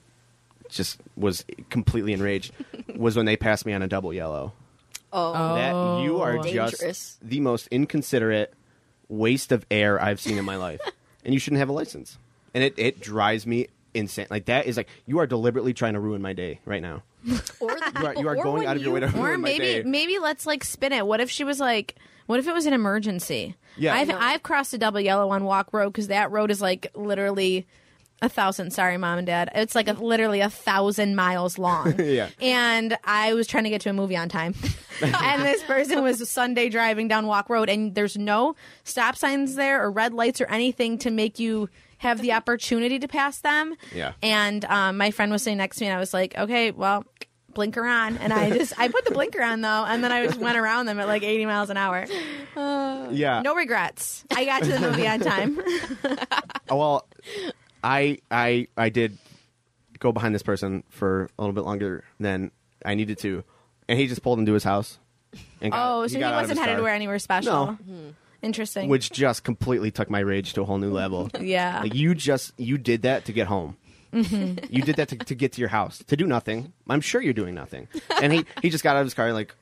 just 0.70 0.98
was 1.16 1.44
completely 1.68 2.14
enraged, 2.14 2.52
was 2.96 3.14
when 3.16 3.26
they 3.26 3.36
passed 3.36 3.66
me 3.66 3.74
on 3.74 3.82
a 3.82 3.88
double 3.88 4.14
yellow. 4.14 4.54
Oh, 5.12 5.54
That 5.54 6.04
you 6.04 6.22
are 6.22 6.38
Dangerous. 6.38 6.78
just 6.80 7.28
the 7.28 7.40
most 7.40 7.66
inconsiderate 7.66 8.54
waste 9.08 9.52
of 9.52 9.66
air 9.70 10.00
I've 10.00 10.20
seen 10.20 10.38
in 10.38 10.44
my 10.44 10.56
life, 10.56 10.80
and 11.24 11.34
you 11.34 11.40
shouldn't 11.40 11.58
have 11.58 11.68
a 11.68 11.72
license. 11.72 12.16
And 12.54 12.64
it 12.64 12.74
it 12.78 13.00
drives 13.00 13.46
me 13.46 13.68
insane. 13.94 14.26
Like 14.30 14.46
that 14.46 14.66
is 14.66 14.76
like 14.76 14.88
you 15.06 15.18
are 15.18 15.26
deliberately 15.26 15.72
trying 15.74 15.94
to 15.94 16.00
ruin 16.00 16.22
my 16.22 16.32
day 16.32 16.60
right 16.64 16.82
now. 16.82 17.02
or 17.60 17.70
You 18.00 18.06
are, 18.06 18.14
you 18.16 18.28
are 18.28 18.36
or 18.36 18.42
going 18.42 18.66
out 18.66 18.76
of 18.76 18.82
your 18.82 18.92
way 18.92 19.00
to 19.00 19.06
or 19.18 19.26
ruin 19.28 19.40
my 19.40 19.48
maybe 19.50 19.58
day. 19.64 19.82
maybe 19.84 20.18
let's 20.18 20.44
like 20.46 20.64
spin 20.64 20.92
it 20.92 21.06
what 21.06 21.20
if 21.20 21.30
she 21.30 21.44
was 21.44 21.60
like 21.60 21.94
what 22.26 22.38
if 22.40 22.48
it 22.48 22.52
was 22.54 22.66
an 22.66 22.72
emergency 22.72 23.54
Yeah. 23.76 23.94
i've 23.94 24.08
No. 24.08 24.18
i've 24.18 24.42
crossed 24.42 24.74
a 24.74 24.78
double 24.78 24.98
yellow 25.00 25.30
on 25.30 25.44
Walck 25.44 25.72
Road 25.72 25.90
because 25.90 26.08
that 26.08 26.32
road 26.32 26.50
is 26.50 26.60
like 26.60 26.88
literally 26.96 27.64
a 28.22 28.28
thousand 28.28 28.72
sorry 28.72 28.96
mom 28.96 29.18
and 29.18 29.26
dad 29.28 29.50
it's 29.54 29.74
like 29.76 29.86
a, 29.88 29.92
literally 29.92 30.40
a 30.40 30.50
thousand 30.50 31.14
miles 31.14 31.58
long 31.58 31.94
Yeah. 32.00 32.28
and 32.40 32.96
i 33.04 33.34
was 33.34 33.46
trying 33.46 33.64
to 33.64 33.70
get 33.70 33.80
to 33.82 33.90
a 33.90 33.92
movie 33.92 34.16
on 34.16 34.28
time 34.28 34.54
and 35.00 35.42
this 35.44 35.62
person 35.62 36.02
was 36.02 36.28
sunday 36.28 36.68
driving 36.68 37.06
down 37.06 37.26
Walck 37.28 37.48
Road 37.50 37.68
and 37.68 37.94
there's 37.94 38.16
no 38.16 38.56
stop 38.82 39.14
signs 39.16 39.54
there 39.54 39.80
or 39.84 39.90
red 39.92 40.12
lights 40.12 40.40
or 40.40 40.46
anything 40.46 40.98
to 40.98 41.10
make 41.10 41.38
you 41.38 41.68
have 42.02 42.20
the 42.20 42.32
opportunity 42.32 42.98
to 42.98 43.08
pass 43.08 43.38
them 43.38 43.74
Yeah. 43.94 44.12
and 44.22 44.64
um, 44.66 44.96
my 44.98 45.10
friend 45.10 45.32
was 45.32 45.42
sitting 45.42 45.58
next 45.58 45.76
to 45.78 45.84
me 45.84 45.88
and 45.88 45.96
i 45.96 46.00
was 46.00 46.12
like 46.12 46.36
okay 46.36 46.70
well 46.70 47.04
blinker 47.54 47.84
on 47.84 48.16
and 48.18 48.32
i 48.32 48.50
just 48.50 48.72
i 48.78 48.88
put 48.88 49.04
the 49.04 49.10
blinker 49.10 49.42
on 49.42 49.60
though 49.60 49.84
and 49.86 50.02
then 50.02 50.10
i 50.10 50.24
just 50.26 50.38
went 50.38 50.56
around 50.56 50.86
them 50.86 50.98
at 50.98 51.06
like 51.06 51.22
80 51.22 51.46
miles 51.46 51.68
an 51.70 51.76
hour 51.76 52.06
yeah. 53.10 53.42
no 53.42 53.54
regrets 53.54 54.24
i 54.34 54.44
got 54.44 54.62
to 54.62 54.70
the 54.72 54.80
movie 54.80 55.06
on 55.06 55.20
time 55.20 55.58
Oh, 56.70 56.76
well, 56.78 57.06
I 57.84 58.18
I 58.30 58.68
I 58.76 58.88
did 58.88 59.18
go 59.98 60.12
behind 60.12 60.34
this 60.34 60.42
person 60.42 60.84
for 60.88 61.28
a 61.38 61.42
little 61.42 61.52
bit 61.54 61.64
longer 61.64 62.04
than 62.20 62.50
I 62.86 62.94
needed 62.94 63.18
to, 63.18 63.44
and 63.88 63.98
he 63.98 64.06
just 64.06 64.22
pulled 64.22 64.38
into 64.38 64.52
his 64.52 64.64
house. 64.64 64.98
And 65.60 65.72
got- 65.72 65.98
oh 66.02 66.06
so 66.06 66.14
he, 66.14 66.20
got 66.20 66.32
out 66.32 66.44
of 66.44 66.48
wasn't 66.48 66.58
headed 66.60 66.72
car, 66.74 66.76
to 66.78 66.82
where 66.84 66.94
anywhere 66.94 67.18
special 67.18 67.78
No. 67.86 68.14
Interesting 68.42 68.88
which 68.88 69.10
just 69.10 69.44
completely 69.44 69.90
took 69.90 70.10
my 70.10 70.20
rage 70.20 70.52
to 70.54 70.62
a 70.62 70.64
whole 70.64 70.78
new 70.78 70.92
level. 70.92 71.30
yeah 71.40 71.80
Like 71.82 71.94
you 71.94 72.14
just 72.14 72.58
you 72.58 72.78
did 72.78 73.02
that 73.02 73.24
to 73.26 73.32
get 73.32 73.46
home. 73.46 73.76
Mm-hmm. 74.12 74.66
You 74.68 74.82
did 74.82 74.96
that 74.96 75.08
to, 75.08 75.16
to 75.16 75.34
get 75.34 75.52
to 75.52 75.60
your 75.60 75.70
house 75.70 75.98
to 76.08 76.16
do 76.16 76.26
nothing. 76.26 76.72
I'm 76.88 77.00
sure 77.00 77.22
you're 77.22 77.32
doing 77.32 77.54
nothing. 77.54 77.88
And 78.20 78.32
he 78.32 78.44
he 78.60 78.70
just 78.70 78.84
got 78.84 78.96
out 78.96 79.00
of 79.00 79.06
his 79.06 79.14
car 79.14 79.26
and 79.26 79.34
like 79.34 79.54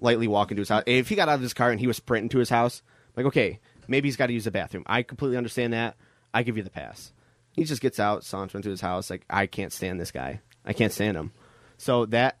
lightly 0.00 0.28
walking 0.28 0.54
into 0.54 0.62
his 0.62 0.68
house. 0.68 0.84
If 0.86 1.08
he 1.08 1.16
got 1.16 1.28
out 1.28 1.34
of 1.34 1.42
his 1.42 1.54
car 1.54 1.70
and 1.70 1.80
he 1.80 1.86
was 1.86 1.96
sprinting 1.96 2.30
to 2.30 2.38
his 2.38 2.48
house, 2.48 2.82
like 3.16 3.26
okay, 3.26 3.60
maybe 3.86 4.08
he's 4.08 4.16
got 4.16 4.28
to 4.28 4.32
use 4.32 4.44
the 4.44 4.50
bathroom. 4.50 4.84
I 4.86 5.02
completely 5.02 5.36
understand 5.36 5.72
that. 5.72 5.96
I 6.32 6.42
give 6.42 6.56
you 6.56 6.62
the 6.62 6.70
pass. 6.70 7.12
He 7.52 7.64
just 7.64 7.82
gets 7.82 7.98
out, 7.98 8.24
sauntering 8.24 8.62
to 8.62 8.70
his 8.70 8.80
house. 8.80 9.10
Like 9.10 9.24
I 9.28 9.46
can't 9.46 9.72
stand 9.72 10.00
this 10.00 10.10
guy. 10.10 10.40
I 10.64 10.72
can't 10.72 10.92
stand 10.92 11.16
him. 11.16 11.32
So 11.76 12.06
that 12.06 12.38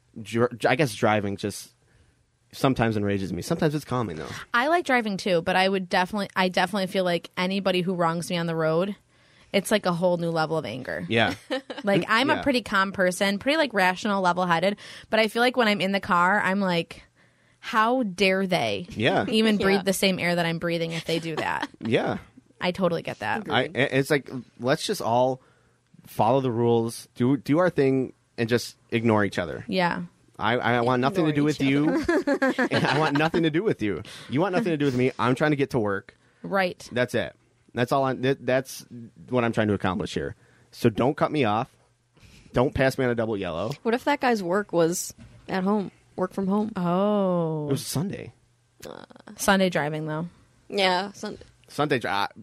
I 0.66 0.76
guess 0.76 0.94
driving 0.94 1.36
just 1.36 1.72
sometimes 2.52 2.96
enrages 2.96 3.32
me. 3.32 3.42
Sometimes 3.42 3.74
it's 3.74 3.84
calming 3.84 4.16
though. 4.16 4.28
I 4.54 4.68
like 4.68 4.84
driving 4.84 5.16
too, 5.16 5.42
but 5.42 5.56
I 5.56 5.68
would 5.68 5.88
definitely, 5.88 6.28
I 6.36 6.48
definitely 6.48 6.86
feel 6.88 7.04
like 7.04 7.30
anybody 7.36 7.82
who 7.82 7.94
wrongs 7.94 8.30
me 8.30 8.36
on 8.36 8.46
the 8.46 8.54
road, 8.56 8.96
it's 9.52 9.70
like 9.70 9.86
a 9.86 9.92
whole 9.92 10.16
new 10.18 10.30
level 10.30 10.56
of 10.58 10.64
anger. 10.66 11.04
Yeah. 11.08 11.34
Like 11.84 12.04
I'm 12.08 12.28
Yeah. 12.28 12.40
a 12.40 12.42
pretty 12.42 12.62
calm 12.62 12.92
person, 12.92 13.38
pretty 13.38 13.56
like 13.56 13.72
rational, 13.72 14.20
level 14.20 14.44
headed, 14.46 14.76
but 15.10 15.20
I 15.20 15.28
feel 15.28 15.40
like 15.42 15.56
when 15.56 15.68
I'm 15.68 15.80
in 15.80 15.92
the 15.92 16.00
car, 16.00 16.40
I'm 16.40 16.60
like, 16.60 17.02
how 17.60 18.02
dare 18.02 18.46
they 18.46 18.86
Yeah. 18.90 19.24
even 19.28 19.56
breathe 19.58 19.76
Yeah. 19.78 19.82
the 19.82 19.92
same 19.92 20.18
air 20.18 20.34
that 20.34 20.44
I'm 20.46 20.58
breathing 20.58 20.92
if 20.92 21.04
they 21.04 21.18
do 21.18 21.36
that? 21.36 21.68
yeah. 21.80 22.18
I 22.60 22.72
totally 22.72 23.02
get 23.02 23.20
that. 23.20 23.46
I, 23.48 23.70
it's 23.74 24.10
like 24.10 24.28
let's 24.58 24.84
just 24.84 25.00
all 25.00 25.40
follow 26.06 26.40
the 26.40 26.50
rules, 26.50 27.06
do 27.14 27.36
do 27.36 27.58
our 27.58 27.70
thing, 27.70 28.12
and 28.36 28.48
just 28.48 28.76
ignore 28.90 29.24
each 29.24 29.38
other. 29.38 29.64
Yeah. 29.68 30.02
I, 30.38 30.54
I 30.58 30.80
want 30.82 31.00
nothing 31.00 31.26
to 31.26 31.32
do 31.32 31.42
with 31.44 31.60
each 31.60 31.68
you. 31.68 32.04
I 32.08 32.96
want 32.98 33.18
nothing 33.18 33.42
to 33.42 33.50
do 33.50 33.62
with 33.62 33.82
you. 33.82 34.02
You 34.30 34.40
want 34.40 34.54
nothing 34.54 34.70
to 34.72 34.76
do 34.76 34.84
with 34.84 34.94
me. 34.94 35.10
I'm 35.18 35.34
trying 35.34 35.50
to 35.50 35.56
get 35.56 35.70
to 35.70 35.78
work. 35.78 36.16
Right. 36.42 36.88
That's 36.92 37.14
it. 37.14 37.34
That's 37.74 37.90
all. 37.92 38.04
I, 38.04 38.14
that, 38.14 38.46
that's 38.46 38.86
what 39.28 39.44
I'm 39.44 39.52
trying 39.52 39.68
to 39.68 39.74
accomplish 39.74 40.14
here. 40.14 40.36
So 40.70 40.90
don't 40.90 41.16
cut 41.16 41.32
me 41.32 41.44
off. 41.44 41.68
Don't 42.52 42.72
pass 42.74 42.96
me 42.98 43.04
on 43.04 43.10
a 43.10 43.14
double 43.14 43.36
yellow. 43.36 43.72
What 43.82 43.94
if 43.94 44.04
that 44.04 44.20
guy's 44.20 44.42
work 44.42 44.72
was 44.72 45.12
at 45.48 45.64
home, 45.64 45.90
work 46.16 46.32
from 46.32 46.46
home? 46.46 46.72
Oh. 46.76 46.80
It 46.82 46.84
Oh. 46.84 47.66
was 47.70 47.84
Sunday. 47.84 48.32
Uh. 48.88 49.04
Sunday 49.36 49.70
driving 49.70 50.06
though. 50.06 50.28
Yeah, 50.68 51.12
Sun- 51.12 51.38
Sunday. 51.68 51.98
drive. 51.98 52.28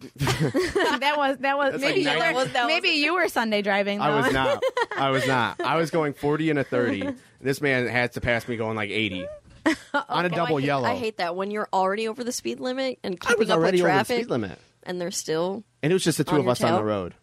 That 1.00 1.14
was 1.16 1.38
that 1.38 1.56
was 1.56 1.72
That's 1.72 1.82
maybe 1.82 2.04
like 2.04 2.14
you 2.14 2.18
were, 2.18 2.24
That 2.24 2.34
was- 2.34 2.52
that 2.52 2.64
was- 2.64 2.68
maybe 2.68 2.88
you 2.90 3.14
were 3.14 3.28
Sunday 3.28 3.62
driving 3.62 3.98
though. 3.98 4.04
I 4.04 4.20
was 4.20 4.32
not. 4.32 4.62
I 4.96 5.10
was 5.10 5.26
not. 5.26 5.60
I 5.60 5.76
was 5.76 5.90
going 5.90 6.14
40 6.14 6.50
and 6.50 6.58
a 6.58 6.64
30. 6.64 7.10
This 7.40 7.60
man 7.60 7.86
had 7.86 8.12
to 8.12 8.20
pass 8.20 8.48
me 8.48 8.56
going 8.56 8.76
like 8.76 8.90
80 8.90 9.26
on 9.66 10.24
a 10.24 10.28
Okay, 10.28 10.36
double 10.36 10.56
I 10.56 10.60
hate, 10.60 10.66
yellow. 10.66 10.88
I 10.88 10.94
hate 10.94 11.16
that 11.18 11.36
when 11.36 11.50
you're 11.50 11.68
already 11.72 12.08
over 12.08 12.24
the 12.24 12.32
speed 12.32 12.60
limit 12.60 12.98
and 13.02 13.14
I 13.14 13.14
was 13.14 13.20
keeping 13.20 13.32
up 13.34 13.38
with 13.38 13.50
already 13.50 13.78
over 13.82 13.88
the 13.88 13.94
traffic, 13.94 14.16
speed 14.22 14.30
limit, 14.30 14.58
and 14.84 15.00
they're 15.00 15.10
still. 15.10 15.64
and 15.82 15.92
it 15.92 15.94
was 15.94 16.04
just 16.04 16.18
the 16.18 16.24
two 16.24 16.32
On 16.34 16.38
of 16.40 16.44
your 16.44 16.52
us 16.52 16.62
on 16.62 16.74
the 16.74 16.84
road. 16.84 17.14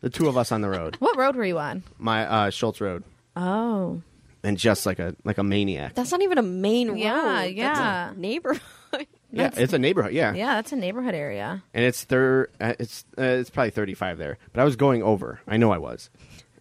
The 0.00 0.10
two 0.10 0.28
of 0.28 0.36
us 0.36 0.52
on 0.52 0.60
the 0.60 0.68
road. 0.68 0.96
What 0.98 1.16
road 1.16 1.36
were 1.36 1.44
you 1.44 1.58
on? 1.58 1.82
My 1.98 2.26
uh, 2.26 2.50
Schultz 2.50 2.80
Road, 2.80 3.02
Oh. 3.34 4.02
and 4.44 4.56
just 4.58 4.84
like 4.86 4.98
a 4.98 5.16
like 5.24 5.38
a 5.38 5.42
maniac. 5.42 5.94
That's 5.94 6.12
not 6.12 6.20
even 6.22 6.38
a 6.38 6.42
main 6.42 6.88
road. 6.90 6.98
Yeah, 6.98 7.42
That's 7.42 7.56
yeah. 7.56 8.10
a 8.10 8.14
neighborhood. 9.32 9.54
yeah, 9.58 9.62
it's 9.62 9.72
a 9.72 9.78
neighborhood. 9.78 10.12
Yeah, 10.12 10.34
Yeah, 10.34 10.54
that's 10.54 10.72
a 10.72 10.76
neighborhood 10.76 11.14
area. 11.14 11.62
and 11.74 11.84
it's 11.84 12.04
thir- 12.04 12.48
uh, 12.60 12.74
it's 12.78 13.04
uh, 13.18 13.22
it's 13.22 13.50
probably 13.50 13.70
35 13.70 14.18
there. 14.18 14.38
But 14.52 14.60
I 14.60 14.64
was 14.64 14.76
going 14.76 15.02
over. 15.02 15.40
I 15.46 15.56
know 15.56 15.70
I 15.72 15.78
was, 15.78 16.10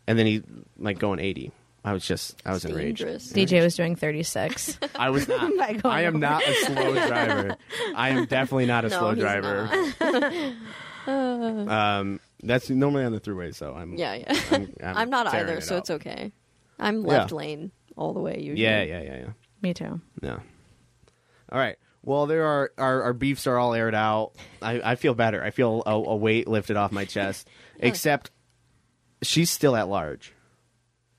and 0.08 0.18
then 0.20 0.26
he 0.26 0.44
like 0.78 1.00
going 1.00 1.20
80. 1.20 1.52
I 1.84 1.94
was 1.94 2.04
just 2.08 2.42
I 2.46 2.52
was 2.52 2.66
It's 2.66 2.72
enraged. 2.74 2.98
dangerous. 3.00 3.32
DJ 3.32 3.62
was 3.62 3.76
doing 3.76 3.96
36. 3.96 4.80
I 4.96 5.12
was 5.12 5.28
not. 5.28 5.52
Going 5.56 5.82
I 5.86 6.02
am 6.02 6.16
over. 6.16 6.18
not 6.18 6.44
a 6.48 6.54
slow 6.66 6.94
driver. 7.08 7.56
I 7.96 8.10
am 8.10 8.26
definitely 8.26 8.66
not 8.66 8.86
a 8.86 8.90
No, 8.90 9.00
slow 9.00 9.12
he's 9.12 9.20
driver. 9.20 9.70
um, 11.08 12.20
that's 12.44 12.70
normally 12.70 13.04
on 13.06 13.12
the 13.12 13.20
throughway, 13.20 13.54
so 13.54 13.74
I'm. 13.76 13.96
Yeah, 13.98 14.16
yeah. 14.16 14.34
I'm, 14.52 14.74
I'm, 14.84 14.98
I'm 14.98 15.10
not 15.10 15.28
tearing 15.32 15.48
either, 15.48 15.58
it 15.60 15.64
so 15.64 15.76
up. 15.76 15.82
it's 15.82 15.90
okay. 15.92 16.32
I'm 16.80 17.04
left 17.04 17.32
Yeah. 17.32 17.38
lane 17.38 17.72
all 17.96 18.14
the 18.14 18.20
way 18.20 18.38
usually. 18.40 18.62
Yeah, 18.64 18.82
yeah, 18.84 19.02
yeah, 19.02 19.18
yeah. 19.20 19.30
Me 19.62 19.74
too. 19.74 20.02
Yeah. 20.22 20.40
All 21.52 21.60
right. 21.60 21.78
Well, 22.06 22.28
there 22.28 22.46
are 22.46 22.72
our, 22.78 23.04
our 23.04 23.14
beefs 23.14 23.48
are 23.48 23.58
all 23.58 23.74
aired 23.74 23.96
out. 23.96 24.34
I, 24.62 24.92
I 24.92 24.96
feel 24.96 25.16
better. 25.16 25.44
I 25.44 25.50
feel 25.50 25.84
a, 25.86 25.92
a 25.92 26.16
weight 26.16 26.48
lifted 26.48 26.78
off 26.78 26.92
my 26.92 27.06
chest. 27.06 27.48
Except 27.80 28.32
she's 29.22 29.50
still 29.50 29.76
at 29.76 29.90
large. 29.90 30.32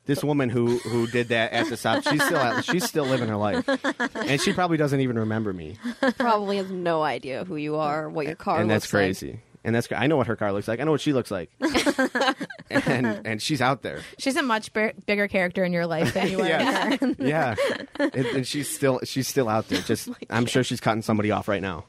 This 0.06 0.22
woman 0.22 0.48
who 0.50 0.78
who 0.78 1.08
did 1.08 1.28
that 1.28 1.52
at 1.52 1.68
the 1.68 1.76
stop, 1.76 2.04
she's 2.04 2.22
still 2.22 2.36
at, 2.38 2.64
she's 2.64 2.84
still 2.84 3.04
living 3.06 3.28
her 3.28 3.36
life, 3.36 3.68
and 4.14 4.40
she 4.40 4.52
probably 4.52 4.76
doesn't 4.76 5.00
even 5.00 5.18
remember 5.18 5.52
me. 5.52 5.76
Probably 6.16 6.58
has 6.58 6.70
no 6.70 7.02
idea 7.02 7.44
who 7.44 7.56
you 7.56 7.74
are, 7.74 8.08
what 8.08 8.24
your 8.26 8.36
car 8.36 8.60
and 8.60 8.70
that's 8.70 8.84
looks 8.84 8.94
like. 8.94 9.00
crazy. 9.00 9.40
And 9.66 9.74
that's 9.74 9.90
I 9.90 10.06
know 10.06 10.16
what 10.16 10.28
her 10.28 10.36
car 10.36 10.52
looks 10.52 10.68
like. 10.68 10.78
I 10.78 10.84
know 10.84 10.92
what 10.92 11.00
she 11.00 11.12
looks 11.12 11.32
like. 11.32 11.50
and 12.70 13.26
and 13.26 13.42
she's 13.42 13.60
out 13.60 13.82
there. 13.82 14.00
She's 14.16 14.36
a 14.36 14.42
much 14.42 14.72
bi- 14.72 14.94
bigger 15.06 15.26
character 15.26 15.64
in 15.64 15.72
your 15.72 15.88
life 15.88 16.14
than 16.14 16.30
you 16.30 16.40
are. 16.40 16.46
Yeah. 16.46 16.96
yeah, 17.18 17.54
and, 17.98 18.14
and 18.14 18.46
she's 18.46 18.72
still 18.72 19.00
she's 19.02 19.26
still 19.26 19.48
out 19.48 19.66
there. 19.68 19.82
Just 19.82 20.08
I'm 20.30 20.46
sure 20.46 20.62
she's 20.62 20.78
cutting 20.78 21.02
somebody 21.02 21.32
off 21.32 21.48
right 21.48 21.60
now. 21.60 21.84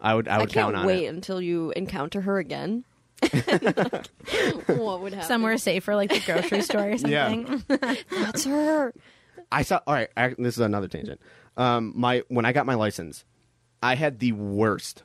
I 0.00 0.14
would 0.16 0.26
I 0.26 0.34
I 0.34 0.38
would 0.38 0.50
count 0.50 0.74
can't 0.74 0.82
on 0.82 0.86
wait 0.86 1.04
it. 1.04 1.14
until 1.14 1.40
you 1.40 1.72
encounter 1.76 2.20
her 2.22 2.38
again. 2.38 2.84
what 4.66 5.00
would 5.00 5.12
happen? 5.12 5.28
Somewhere 5.28 5.56
safer, 5.58 5.94
like 5.94 6.10
the 6.10 6.20
grocery 6.26 6.62
store 6.62 6.90
or 6.90 6.98
something. 6.98 7.62
Yeah. 7.68 7.94
That's 8.10 8.44
her. 8.46 8.92
I 9.52 9.62
saw. 9.62 9.80
All 9.86 9.94
right, 9.94 10.08
I, 10.16 10.30
this 10.30 10.56
is 10.56 10.58
another 10.58 10.88
tangent. 10.88 11.20
Um, 11.56 11.92
my 11.94 12.24
when 12.26 12.44
I 12.44 12.52
got 12.52 12.66
my 12.66 12.74
license, 12.74 13.24
I 13.80 13.94
had 13.94 14.18
the 14.18 14.32
worst 14.32 15.04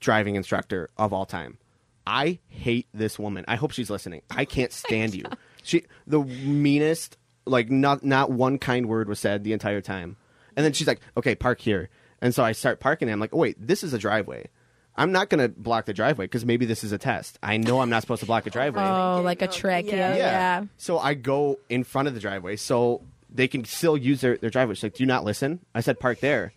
driving 0.00 0.36
instructor 0.36 0.90
of 0.96 1.12
all 1.12 1.26
time. 1.26 1.58
I 2.06 2.38
hate 2.48 2.86
this 2.92 3.18
woman. 3.18 3.44
I 3.48 3.56
hope 3.56 3.72
she's 3.72 3.90
listening. 3.90 4.22
I 4.30 4.44
can't 4.44 4.72
stand 4.72 5.14
you. 5.14 5.24
She 5.62 5.84
the 6.06 6.20
meanest. 6.20 7.16
Like 7.46 7.70
not 7.70 8.02
not 8.02 8.30
one 8.30 8.58
kind 8.58 8.88
word 8.88 9.08
was 9.08 9.20
said 9.20 9.44
the 9.44 9.52
entire 9.52 9.82
time. 9.82 10.16
And 10.56 10.64
then 10.64 10.72
she's 10.72 10.86
like, 10.86 11.00
"Okay, 11.16 11.34
park 11.34 11.60
here." 11.60 11.90
And 12.22 12.34
so 12.34 12.42
I 12.42 12.52
start 12.52 12.80
parking. 12.80 13.08
And 13.08 13.12
I'm 13.12 13.20
like, 13.20 13.34
"Oh 13.34 13.38
wait, 13.38 13.56
this 13.58 13.84
is 13.84 13.92
a 13.92 13.98
driveway. 13.98 14.48
I'm 14.96 15.12
not 15.12 15.28
going 15.28 15.40
to 15.40 15.48
block 15.48 15.86
the 15.86 15.92
driveway 15.92 16.24
because 16.24 16.46
maybe 16.46 16.64
this 16.66 16.84
is 16.84 16.92
a 16.92 16.98
test. 16.98 17.38
I 17.42 17.56
know 17.58 17.80
I'm 17.80 17.90
not 17.90 18.00
supposed 18.02 18.20
to 18.20 18.26
block 18.26 18.46
a 18.46 18.50
driveway." 18.50 18.82
Oh, 18.82 19.20
like 19.22 19.42
a 19.42 19.48
trick. 19.48 19.86
Yeah. 19.86 20.14
Yeah. 20.14 20.16
Yeah. 20.16 20.64
So 20.78 20.98
I 20.98 21.12
go 21.14 21.58
in 21.68 21.84
front 21.84 22.08
of 22.08 22.14
the 22.14 22.20
driveway 22.20 22.56
so 22.56 23.02
they 23.34 23.48
can 23.48 23.64
still 23.64 23.96
use 23.96 24.20
their, 24.20 24.36
their 24.36 24.50
driveway. 24.50 24.74
She's 24.74 24.84
like, 24.84 24.94
Do 24.94 25.02
you 25.02 25.06
not 25.08 25.24
listen? 25.24 25.60
I 25.74 25.80
said, 25.80 25.98
Park 25.98 26.20
there. 26.20 26.52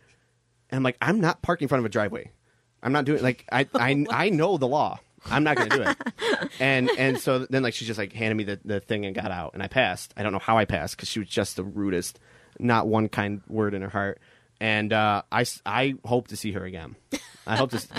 And 0.70 0.78
I'm 0.78 0.84
like, 0.84 0.98
I'm 1.02 1.20
not 1.20 1.42
parking 1.42 1.66
in 1.66 1.70
front 1.70 1.80
of 1.80 1.86
a 1.86 1.90
driveway. 1.90 2.32
I'm 2.88 2.94
not 2.94 3.04
doing 3.06 3.22
like 3.22 3.46
I 3.52 3.68
I, 3.76 4.06
I 4.10 4.30
know 4.30 4.58
the 4.58 4.68
law. 4.68 5.00
I'm 5.30 5.44
not 5.44 5.58
going 5.58 5.70
to 5.70 5.76
do 5.78 5.84
it. 5.84 5.98
and 6.62 6.90
and 6.98 7.20
so 7.20 7.40
then 7.40 7.62
like 7.62 7.74
she 7.74 7.84
just 7.84 7.98
like 7.98 8.14
handed 8.14 8.36
me 8.36 8.46
the, 8.46 8.60
the 8.64 8.80
thing 8.80 9.06
and 9.06 9.14
got 9.14 9.30
out 9.30 9.54
and 9.54 9.62
I 9.62 9.68
passed. 9.68 10.14
I 10.16 10.24
don't 10.24 10.32
know 10.32 10.40
how 10.40 10.58
I 10.58 10.64
passed 10.64 10.96
because 10.96 11.10
she 11.10 11.20
was 11.20 11.28
just 11.28 11.58
the 11.58 11.66
rudest, 11.66 12.18
not 12.60 12.88
one 12.88 13.10
kind 13.10 13.42
word 13.50 13.74
in 13.74 13.82
her 13.82 13.90
heart. 13.90 14.20
And 14.62 14.94
uh, 14.94 15.24
I 15.30 15.42
s- 15.42 15.62
I 15.66 15.96
hope 16.06 16.30
to 16.30 16.38
see 16.38 16.54
her 16.54 16.64
again. 16.64 16.96
I 17.46 17.58
hope 17.58 17.72
to. 17.72 17.76
s- 17.78 17.90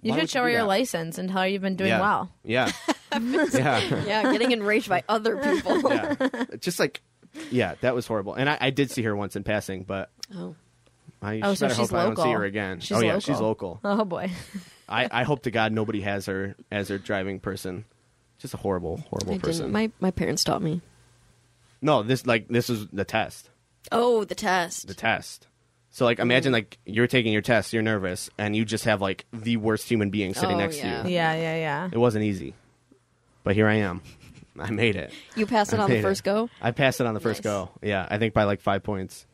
You 0.00 0.14
should 0.14 0.30
show 0.30 0.40
do 0.40 0.44
her 0.44 0.50
your 0.50 0.60
that? 0.62 0.66
license 0.68 1.18
and 1.18 1.28
tell 1.28 1.42
her 1.42 1.46
you've 1.48 1.60
been 1.62 1.76
doing 1.76 1.90
yeah. 1.90 2.00
well. 2.00 2.30
Yeah. 2.44 2.72
yeah. 3.12 4.04
Yeah, 4.06 4.32
getting 4.32 4.52
enraged 4.52 4.88
by 4.88 5.02
other 5.08 5.36
people. 5.36 5.82
yeah. 5.92 6.44
Just 6.60 6.78
like, 6.80 7.02
yeah, 7.50 7.74
that 7.82 7.94
was 7.94 8.06
horrible. 8.06 8.34
And 8.34 8.48
I, 8.48 8.56
I 8.60 8.70
did 8.70 8.90
see 8.90 9.02
her 9.02 9.14
once 9.14 9.36
in 9.36 9.44
passing, 9.44 9.84
but 9.84 10.10
Oh. 10.34 10.56
I 11.24 11.40
Oh, 11.42 11.54
so 11.54 11.66
better 11.68 11.80
hope 11.80 11.92
I 11.94 12.04
don't 12.04 12.16
see 12.16 12.20
local. 12.22 12.32
her 12.34 12.44
again. 12.44 12.80
She's 12.80 12.96
oh 12.96 13.00
yeah, 13.00 13.06
local. 13.14 13.20
she's 13.20 13.40
local. 13.40 13.80
Oh 13.84 14.04
boy. 14.04 14.30
I, 14.88 15.08
I 15.10 15.22
hope 15.22 15.42
to 15.44 15.50
God 15.50 15.72
nobody 15.72 16.02
has 16.02 16.26
her 16.26 16.54
as 16.70 16.88
their 16.88 16.98
driving 16.98 17.40
person. 17.40 17.86
Just 18.38 18.52
a 18.52 18.58
horrible, 18.58 18.98
horrible 19.08 19.34
I 19.34 19.38
person. 19.38 19.62
didn't. 19.66 19.72
My 19.72 19.90
my 20.00 20.10
parents 20.10 20.44
taught 20.44 20.60
me. 20.62 20.82
no, 21.80 22.02
this 22.02 22.26
like 22.26 22.48
this 22.48 22.68
is 22.68 22.86
the 22.92 23.04
test. 23.04 23.48
Oh, 23.92 24.24
the 24.24 24.34
test. 24.34 24.86
The 24.88 24.94
test. 24.94 25.46
So 25.90 26.04
like 26.04 26.18
imagine 26.18 26.52
like 26.52 26.78
you're 26.84 27.06
taking 27.06 27.32
your 27.32 27.42
test, 27.42 27.72
you're 27.72 27.82
nervous, 27.82 28.28
and 28.36 28.54
you 28.54 28.64
just 28.64 28.84
have 28.84 29.00
like 29.00 29.24
the 29.32 29.56
worst 29.56 29.88
human 29.88 30.10
being 30.10 30.34
sitting 30.34 30.56
Oh, 30.56 30.58
next 30.58 30.76
yeah. 30.78 31.02
to 31.02 31.08
you. 31.08 31.14
Yeah. 31.14 31.34
Yeah. 31.34 31.56
Yeah. 31.56 31.88
It 31.92 31.98
wasn't 31.98 32.24
easy. 32.24 32.54
But 33.44 33.54
here 33.54 33.68
I 33.68 33.74
am. 33.76 34.02
I 34.58 34.70
made 34.70 34.96
it. 34.96 35.12
You 35.36 35.46
passed 35.46 35.72
it 35.72 35.78
I 35.80 35.84
on 35.84 35.90
the 35.90 36.00
first 36.02 36.22
go. 36.24 36.48
I 36.62 36.70
passed 36.72 37.00
it 37.00 37.06
on 37.06 37.14
the 37.14 37.20
first 37.20 37.42
go. 37.42 37.70
Yeah, 37.82 38.06
I 38.10 38.18
think 38.18 38.34
by 38.34 38.44
like 38.44 38.60
five 38.60 38.82
points. 38.82 39.26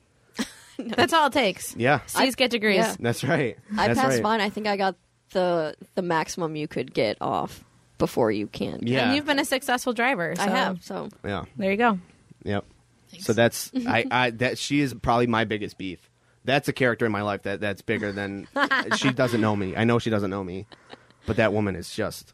That's 0.96 1.12
all 1.12 1.26
it 1.26 1.32
takes. 1.32 1.76
Yeah. 1.76 2.00
C's 2.06 2.34
get 2.34 2.50
degrees. 2.50 2.76
yeah. 2.76 2.96
That's 2.98 3.24
right. 3.24 3.56
I 3.76 3.88
That's 3.88 4.00
passed 4.00 4.14
right. 4.14 4.22
mine. 4.22 4.40
I 4.40 4.48
think 4.50 4.66
I 4.66 4.76
got 4.76 4.96
the 5.32 5.74
the 5.94 6.02
maximum 6.02 6.56
you 6.56 6.66
could 6.68 6.92
get 6.92 7.16
off 7.20 7.64
before 7.98 8.32
you 8.32 8.46
can. 8.46 8.80
Yeah. 8.82 9.06
And 9.06 9.16
you've 9.16 9.26
been 9.26 9.38
a 9.38 9.44
successful 9.44 9.92
driver. 9.92 10.34
I 10.38 10.48
have. 10.48 10.82
So 10.82 11.08
Yeah. 11.24 11.44
There 11.56 11.70
you 11.70 11.76
go. 11.76 11.98
Yep. 12.44 12.64
So 13.18 13.32
that's 13.32 13.70
I, 13.86 14.04
I 14.10 14.30
that 14.30 14.58
she 14.58 14.80
is 14.80 14.94
probably 14.94 15.26
my 15.26 15.44
biggest 15.44 15.78
beef. 15.78 16.10
That's 16.44 16.68
a 16.68 16.72
character 16.72 17.04
in 17.04 17.12
my 17.12 17.22
life 17.22 17.42
that 17.42 17.60
that's 17.60 17.82
bigger 17.82 18.12
than 18.12 18.48
she 18.96 19.12
doesn't 19.12 19.40
know 19.40 19.54
me. 19.54 19.76
I 19.76 19.84
know 19.84 19.98
she 19.98 20.10
doesn't 20.10 20.30
know 20.30 20.42
me, 20.42 20.66
but 21.26 21.36
that 21.36 21.52
woman 21.52 21.76
is 21.76 21.94
just 21.94 22.32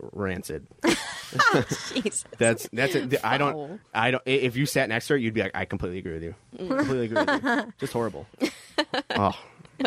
rancid. 0.00 0.66
Oh, 1.30 1.62
jeez. 1.68 2.24
That's 2.38 2.66
that's 2.72 2.94
it. 2.94 3.22
I 3.22 3.36
don't 3.36 3.52
Foul. 3.52 3.78
I 3.92 4.10
don't. 4.12 4.22
If 4.24 4.56
you 4.56 4.64
sat 4.64 4.88
next 4.88 5.08
to 5.08 5.12
her, 5.12 5.18
you'd 5.18 5.34
be 5.34 5.42
like, 5.42 5.50
I 5.54 5.66
completely 5.66 5.98
agree 5.98 6.14
with 6.14 6.22
you. 6.22 6.34
Mm. 6.56 6.78
Completely 6.78 7.04
agree 7.04 7.22
with 7.22 7.44
you. 7.44 7.72
Just 7.78 7.92
horrible. 7.92 8.26
Oh, 9.10 9.38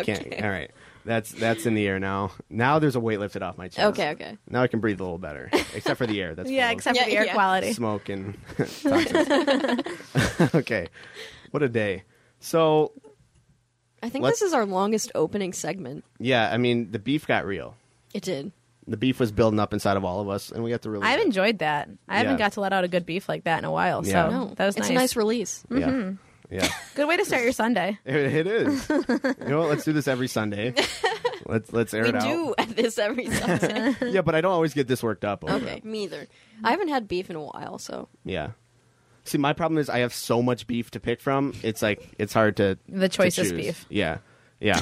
can't. 0.03 0.39
All 0.43 0.49
right. 0.51 0.69
That's 1.03 1.31
that's 1.31 1.65
in 1.65 1.73
the 1.73 1.87
air 1.87 1.99
now. 1.99 2.31
Now 2.47 2.77
there's 2.77 2.95
a 2.95 2.99
weight 2.99 3.19
lifted 3.19 3.41
off 3.41 3.57
my 3.57 3.69
chest. 3.69 3.87
Okay, 3.99 4.11
okay. 4.11 4.37
Now 4.51 4.61
I 4.61 4.67
can 4.67 4.81
breathe 4.81 4.99
a 4.99 5.03
little 5.03 5.17
better, 5.17 5.49
except 5.73 5.97
for 5.97 6.05
the 6.05 6.21
air. 6.21 6.35
That's 6.35 6.47
Yeah. 6.51 6.67
full 6.67 6.71
of- 6.73 6.77
Except 6.77 6.95
Yeah, 6.97 7.03
for 7.05 7.09
the 7.09 7.17
air 7.17 7.25
yeah. 7.25 7.33
quality. 7.33 7.73
smoke 7.73 8.07
and 8.09 8.37
toxins. 8.83 10.53
okay, 10.53 10.87
what 11.49 11.63
a 11.63 11.69
day. 11.69 12.03
So 12.39 12.91
I 14.03 14.09
think 14.09 14.25
this 14.25 14.43
is 14.43 14.53
our 14.53 14.65
longest 14.67 15.11
opening 15.15 15.53
segment. 15.53 16.03
yeah, 16.19 16.51
I 16.53 16.57
mean 16.57 16.91
the 16.91 16.99
beef 16.99 17.25
got 17.25 17.45
real. 17.47 17.75
It 18.13 18.21
did. 18.21 18.51
The 18.87 18.97
beef 18.97 19.19
was 19.19 19.31
building 19.31 19.59
up 19.59 19.73
inside 19.73 19.95
of 19.97 20.03
all 20.03 20.21
of 20.21 20.29
us, 20.29 20.51
and 20.51 20.63
we 20.63 20.69
got 20.71 20.81
to 20.83 20.89
really. 20.89 21.05
I've 21.07 21.21
enjoyed 21.21 21.59
that. 21.59 21.89
I 22.07 22.17
haven't 22.17 22.33
Yeah. 22.33 22.37
got 22.39 22.53
to 22.53 22.61
let 22.61 22.73
out 22.73 22.83
a 22.83 22.87
good 22.87 23.05
beef 23.05 23.29
like 23.29 23.43
that 23.43 23.59
in 23.59 23.65
a 23.65 23.71
while. 23.71 24.05
Yeah. 24.05 24.29
So 24.29 24.31
No, 24.31 24.45
that 24.55 24.65
was 24.65 24.75
it's 24.75 24.87
nice. 24.87 24.89
a 24.89 24.93
nice 24.93 25.15
release. 25.15 25.63
Yeah, 25.69 25.77
mm-hmm. 25.77 26.15
Yeah, 26.53 26.67
Good 26.95 27.07
way 27.07 27.15
to 27.15 27.23
start 27.23 27.43
your 27.43 27.53
Sunday. 27.53 27.97
it, 28.05 28.15
it 28.15 28.47
is. 28.47 28.89
you 28.89 28.97
know 29.47 29.59
what? 29.59 29.69
Let's 29.69 29.85
do 29.85 29.93
this 29.93 30.07
every 30.07 30.27
Sunday. 30.27 30.73
Let's 31.45 31.71
let's 31.73 31.93
air 31.93 32.03
We 32.03 32.09
it 32.09 32.15
out. 32.15 32.21
do 32.23 32.53
this 32.75 32.97
every 32.99 33.29
Sunday. 33.29 33.95
Yeah, 34.01 34.21
but 34.21 34.35
I 34.35 34.41
don't 34.41 34.51
always 34.51 34.73
get 34.73 34.87
this 34.87 35.01
worked 35.01 35.25
up. 35.25 35.43
Over 35.43 35.55
okay, 35.55 35.81
me 35.83 36.03
either. 36.03 36.27
I 36.63 36.71
haven't 36.71 36.89
had 36.89 37.07
beef 37.07 37.29
in 37.29 37.35
a 37.35 37.41
while, 37.41 37.77
so 37.79 38.09
Yeah. 38.25 38.51
See, 39.25 39.37
my 39.37 39.53
problem 39.53 39.77
is 39.79 39.89
I 39.89 39.99
have 39.99 40.13
so 40.13 40.41
much 40.43 40.65
beef 40.67 40.91
to 40.91 40.99
pick 40.99 41.19
from. 41.21 41.53
It's 41.63 41.81
like 41.81 42.07
it's 42.19 42.33
hard 42.33 42.57
to 42.57 42.77
The 42.89 43.09
to 43.09 43.09
choice 43.09 43.37
is 43.39 43.49
choose. 43.49 43.59
beef. 43.59 43.85
Yeah, 43.89 44.17
yeah, 44.59 44.81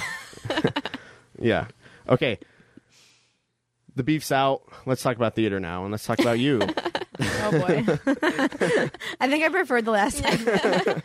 yeah. 1.40 1.68
Okay. 2.08 2.40
The 4.00 4.04
beef's 4.04 4.32
out. 4.32 4.62
Let's 4.86 5.04
talk 5.04 5.18
about 5.18 5.36
theater 5.36 5.60
now, 5.60 5.84
and 5.84 5.92
let's 5.92 6.06
talk 6.06 6.20
about 6.20 6.40
you. 6.40 6.62
Oh 7.22 7.52
boy. 7.52 7.84
I 9.20 9.28
think 9.28 9.44
I 9.44 9.50
preferred 9.50 9.84
the 9.84 9.92
last 9.92 10.24
time. 10.24 11.04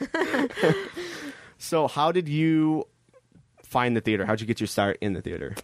so, 1.58 1.88
how 1.88 2.12
did 2.12 2.28
you 2.28 2.86
find 3.64 3.96
the 3.96 4.00
theater? 4.00 4.24
How'd 4.24 4.40
you 4.40 4.46
get 4.46 4.60
your 4.60 4.68
start 4.68 4.98
in 5.00 5.14
the 5.14 5.22
theater? 5.22 5.56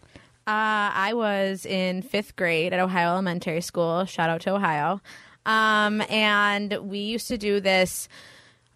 Uh, 0.49 0.90
I 0.90 1.12
was 1.14 1.64
in 1.64 2.03
fifth 2.03 2.35
grade 2.35 2.73
at 2.73 2.81
Ohio 2.81 3.11
Elementary 3.11 3.61
School. 3.61 4.07
Shout 4.07 4.29
out 4.29 4.40
to 4.40 4.55
Ohio. 4.55 5.01
Um, 5.47 6.03
and 6.11 6.73
we 6.83 6.99
used 6.99 7.29
to 7.29 7.38
do 7.38 7.61
this 7.61 8.09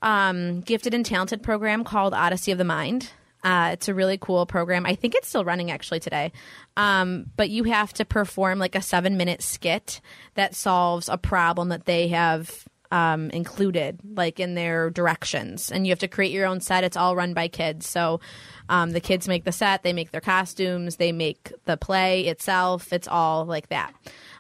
um, 0.00 0.60
gifted 0.60 0.94
and 0.94 1.04
talented 1.04 1.42
program 1.42 1.82
called 1.82 2.14
Odyssey 2.14 2.52
of 2.52 2.58
the 2.58 2.64
Mind. 2.64 3.10
Uh, 3.44 3.70
it's 3.74 3.88
a 3.88 3.94
really 3.94 4.16
cool 4.18 4.46
program. 4.46 4.86
I 4.86 4.94
think 4.94 5.14
it's 5.14 5.28
still 5.28 5.44
running 5.44 5.70
actually 5.70 6.00
today. 6.00 6.32
Um, 6.76 7.26
but 7.36 7.50
you 7.50 7.64
have 7.64 7.92
to 7.94 8.04
perform 8.04 8.58
like 8.58 8.74
a 8.74 8.82
seven 8.82 9.16
minute 9.16 9.42
skit 9.42 10.00
that 10.34 10.54
solves 10.54 11.08
a 11.08 11.18
problem 11.18 11.68
that 11.68 11.84
they 11.84 12.08
have 12.08 12.66
um, 12.90 13.30
included, 13.30 14.00
like 14.16 14.40
in 14.40 14.54
their 14.54 14.88
directions. 14.88 15.70
And 15.70 15.86
you 15.86 15.90
have 15.90 15.98
to 15.98 16.08
create 16.08 16.32
your 16.32 16.46
own 16.46 16.60
set. 16.60 16.84
It's 16.84 16.96
all 16.96 17.16
run 17.16 17.34
by 17.34 17.48
kids. 17.48 17.86
So 17.86 18.20
um, 18.68 18.90
the 18.90 19.00
kids 19.00 19.28
make 19.28 19.44
the 19.44 19.52
set, 19.52 19.82
they 19.82 19.92
make 19.92 20.10
their 20.10 20.20
costumes, 20.20 20.96
they 20.96 21.12
make 21.12 21.52
the 21.66 21.76
play 21.76 22.22
itself. 22.22 22.92
It's 22.92 23.08
all 23.08 23.44
like 23.44 23.68
that. 23.68 23.92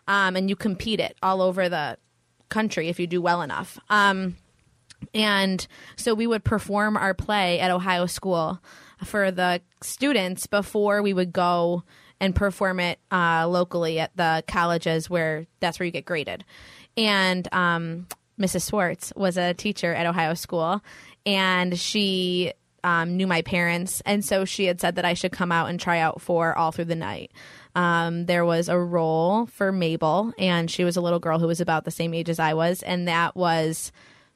Um, 0.08 0.36
and 0.36 0.48
you 0.48 0.56
compete 0.56 1.00
it 1.00 1.16
all 1.22 1.42
over 1.42 1.68
the 1.68 1.98
country 2.48 2.88
if 2.88 2.98
you 2.98 3.06
do 3.06 3.20
well 3.20 3.42
enough. 3.42 3.78
Um, 3.90 4.36
and 5.12 5.66
so 5.96 6.14
we 6.14 6.26
would 6.26 6.44
perform 6.44 6.96
our 6.96 7.12
play 7.12 7.60
at 7.60 7.70
Ohio 7.70 8.06
School 8.06 8.60
for 9.02 9.30
the 9.30 9.60
students 9.82 10.46
before 10.46 11.02
we 11.02 11.12
would 11.12 11.32
go 11.32 11.82
and 12.20 12.34
perform 12.34 12.80
it 12.80 12.98
uh, 13.10 13.46
locally 13.48 13.98
at 13.98 14.16
the 14.16 14.44
colleges 14.46 15.10
where 15.10 15.46
that's 15.60 15.78
where 15.78 15.86
you 15.86 15.92
get 15.92 16.04
graded. 16.04 16.44
And 16.96 17.48
um, 17.52 18.06
Mrs. 18.38 18.62
Swartz 18.62 19.12
was 19.16 19.36
a 19.36 19.54
teacher 19.54 19.92
at 19.92 20.06
Ohio 20.06 20.34
School, 20.34 20.82
and 21.26 21.78
she 21.78 22.52
um, 22.82 23.16
knew 23.16 23.26
my 23.26 23.42
parents, 23.42 24.02
and 24.04 24.24
so 24.24 24.44
she 24.44 24.66
had 24.66 24.80
said 24.80 24.96
that 24.96 25.04
I 25.04 25.14
should 25.14 25.32
come 25.32 25.50
out 25.50 25.70
and 25.70 25.80
try 25.80 25.98
out 25.98 26.20
for 26.20 26.56
All 26.56 26.70
Through 26.70 26.84
the 26.86 26.94
Night. 26.94 27.32
Um, 27.74 28.26
there 28.26 28.44
was 28.44 28.68
a 28.68 28.78
role 28.78 29.46
for 29.46 29.72
Mabel, 29.72 30.32
and 30.38 30.70
she 30.70 30.84
was 30.84 30.96
a 30.96 31.00
little 31.00 31.18
girl 31.18 31.38
who 31.38 31.46
was 31.46 31.60
about 31.60 31.84
the 31.84 31.90
same 31.90 32.14
age 32.14 32.28
as 32.28 32.38
I 32.38 32.54
was, 32.54 32.82
and 32.82 33.08
that 33.08 33.34
was 33.34 33.90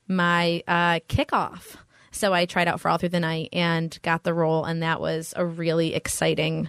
my 0.08 0.62
uh, 0.66 1.00
kickoff. 1.08 1.76
So 2.10 2.32
I 2.32 2.46
tried 2.46 2.68
out 2.68 2.80
for 2.80 2.88
All 2.88 2.98
Through 2.98 3.10
the 3.10 3.20
Night 3.20 3.50
and 3.52 3.96
got 4.02 4.22
the 4.24 4.34
role, 4.34 4.64
and 4.64 4.82
that 4.82 5.00
was 5.00 5.34
a 5.36 5.44
really 5.44 5.94
exciting 5.94 6.68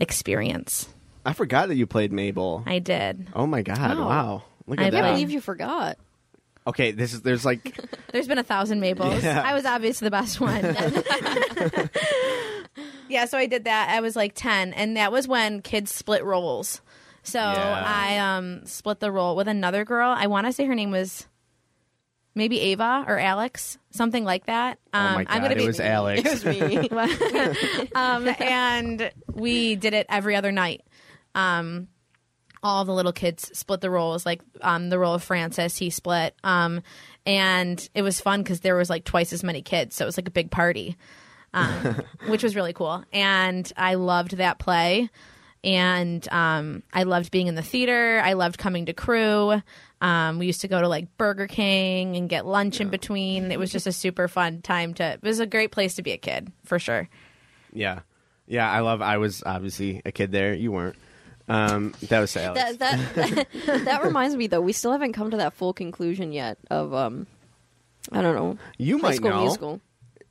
experience. 0.00 0.88
I 1.24 1.32
forgot 1.32 1.68
that 1.68 1.74
you 1.76 1.86
played 1.86 2.12
Mabel. 2.12 2.62
I 2.66 2.78
did. 2.78 3.28
oh 3.34 3.46
my 3.46 3.62
god! 3.62 3.98
Wow. 3.98 4.08
Wow, 4.08 4.42
look 4.66 4.78
I 4.78 4.84
at 4.84 4.86
I 4.86 4.90
can't 4.90 5.04
that. 5.04 5.12
believe 5.12 5.30
you 5.30 5.40
forgot. 5.40 5.98
Okay, 6.68 6.90
this 6.92 7.12
is 7.14 7.22
there's 7.22 7.44
like 7.44 7.78
There's 8.12 8.28
been 8.28 8.38
a 8.38 8.42
thousand 8.44 8.80
Mabels. 8.80 9.22
Yeah. 9.22 9.42
I 9.44 9.54
was 9.54 9.64
obviously 9.64 10.06
the 10.06 10.10
best 10.10 10.40
one. 10.40 10.62
yeah, 13.08 13.24
so 13.26 13.38
I 13.38 13.46
did 13.46 13.64
that. 13.64 13.88
I 13.90 14.00
was 14.00 14.16
like 14.16 14.32
10, 14.34 14.72
and 14.72 14.96
that 14.96 15.12
was 15.12 15.28
when 15.28 15.62
kids 15.62 15.92
split 15.94 16.24
roles. 16.24 16.80
So 17.22 17.38
Yeah. 17.38 17.82
I 17.86 18.18
um, 18.18 18.64
split 18.66 19.00
the 19.00 19.10
role 19.12 19.36
with 19.36 19.48
another 19.48 19.84
girl. 19.84 20.14
I 20.16 20.26
want 20.28 20.46
to 20.46 20.52
say 20.52 20.64
her 20.66 20.74
name 20.74 20.90
was 20.90 21.26
maybe 22.36 22.60
Ava 22.60 23.04
or 23.08 23.18
Alex, 23.18 23.78
something 23.90 24.22
like 24.22 24.46
that. 24.46 24.78
Um, 24.92 25.06
oh 25.06 25.14
my 25.16 25.26
I'm 25.28 25.42
gonna 25.42 25.54
it 25.54 25.58
be 25.58 25.66
was 25.66 25.80
Alex. 25.80 26.22
It 26.24 26.30
was 26.30 26.44
me. 26.44 26.88
um, 27.96 28.28
and 28.38 29.10
we 29.32 29.74
did 29.74 29.94
it 29.94 30.06
every 30.08 30.36
other 30.36 30.52
night. 30.52 30.84
Um, 31.34 31.88
all 32.62 32.84
the 32.84 32.92
little 32.92 33.12
kids 33.12 33.50
split 33.58 33.80
the 33.80 33.90
roles. 33.90 34.24
Like 34.24 34.42
um, 34.60 34.90
the 34.90 34.98
role 34.98 35.14
of 35.14 35.24
Francis, 35.24 35.76
he 35.78 35.90
split. 35.90 36.34
Um, 36.44 36.82
and 37.24 37.88
it 37.94 38.02
was 38.02 38.20
fun 38.20 38.42
because 38.42 38.60
there 38.60 38.76
was 38.76 38.90
like 38.90 39.04
twice 39.04 39.32
as 39.32 39.42
many 39.42 39.62
kids, 39.62 39.96
so 39.96 40.04
it 40.04 40.06
was 40.06 40.16
like 40.16 40.28
a 40.28 40.32
big 40.32 40.50
party, 40.50 40.96
um, 41.54 42.02
which 42.28 42.42
was 42.42 42.54
really 42.54 42.72
cool. 42.72 43.02
And 43.12 43.70
I 43.76 43.94
loved 43.94 44.36
that 44.36 44.58
play. 44.58 45.10
And 45.64 46.26
um, 46.28 46.84
I 46.92 47.02
loved 47.02 47.32
being 47.32 47.48
in 47.48 47.56
the 47.56 47.62
theater. 47.62 48.20
I 48.24 48.34
loved 48.34 48.58
coming 48.58 48.86
to 48.86 48.92
crew. 48.92 49.60
Um, 50.00 50.38
we 50.38 50.46
used 50.46 50.60
to 50.60 50.68
go 50.68 50.80
to 50.80 50.88
like 50.88 51.16
Burger 51.16 51.46
King 51.46 52.16
and 52.16 52.28
get 52.28 52.44
lunch 52.46 52.80
in 52.80 52.88
between. 52.90 53.50
It 53.50 53.58
was 53.58 53.72
just 53.72 53.86
a 53.86 53.92
super 53.92 54.28
fun 54.28 54.60
time 54.62 54.92
to. 54.94 55.04
It 55.14 55.22
was 55.22 55.40
a 55.40 55.46
great 55.46 55.72
place 55.72 55.94
to 55.94 56.02
be 56.02 56.12
a 56.12 56.18
kid 56.18 56.52
for 56.64 56.78
sure. 56.78 57.08
yeah, 57.72 58.00
yeah. 58.46 58.70
I 58.70 58.80
love. 58.80 59.00
I 59.00 59.16
was 59.18 59.42
obviously 59.46 60.02
a 60.04 60.12
kid 60.12 60.32
there. 60.32 60.52
You 60.52 60.72
weren't. 60.72 60.96
Um, 61.48 61.94
that 62.08 62.20
was 62.20 62.36
Alex. 62.36 62.76
that, 62.76 62.78
that, 63.14 63.46
that 63.66 63.84
that 63.84 64.04
reminds 64.04 64.34
me 64.36 64.48
though, 64.48 64.60
we 64.60 64.72
still 64.72 64.90
haven't 64.92 65.12
come 65.12 65.30
to 65.30 65.36
that 65.36 65.54
full 65.54 65.72
conclusion 65.72 66.32
yet 66.32 66.58
of 66.70 66.92
um, 66.92 67.26
I 68.10 68.20
don't 68.20 68.34
know, 68.34 68.58
you 68.78 68.96
high 68.98 69.02
might 69.02 69.16
school 69.16 69.30
know. 69.30 69.40
musical. 69.42 69.80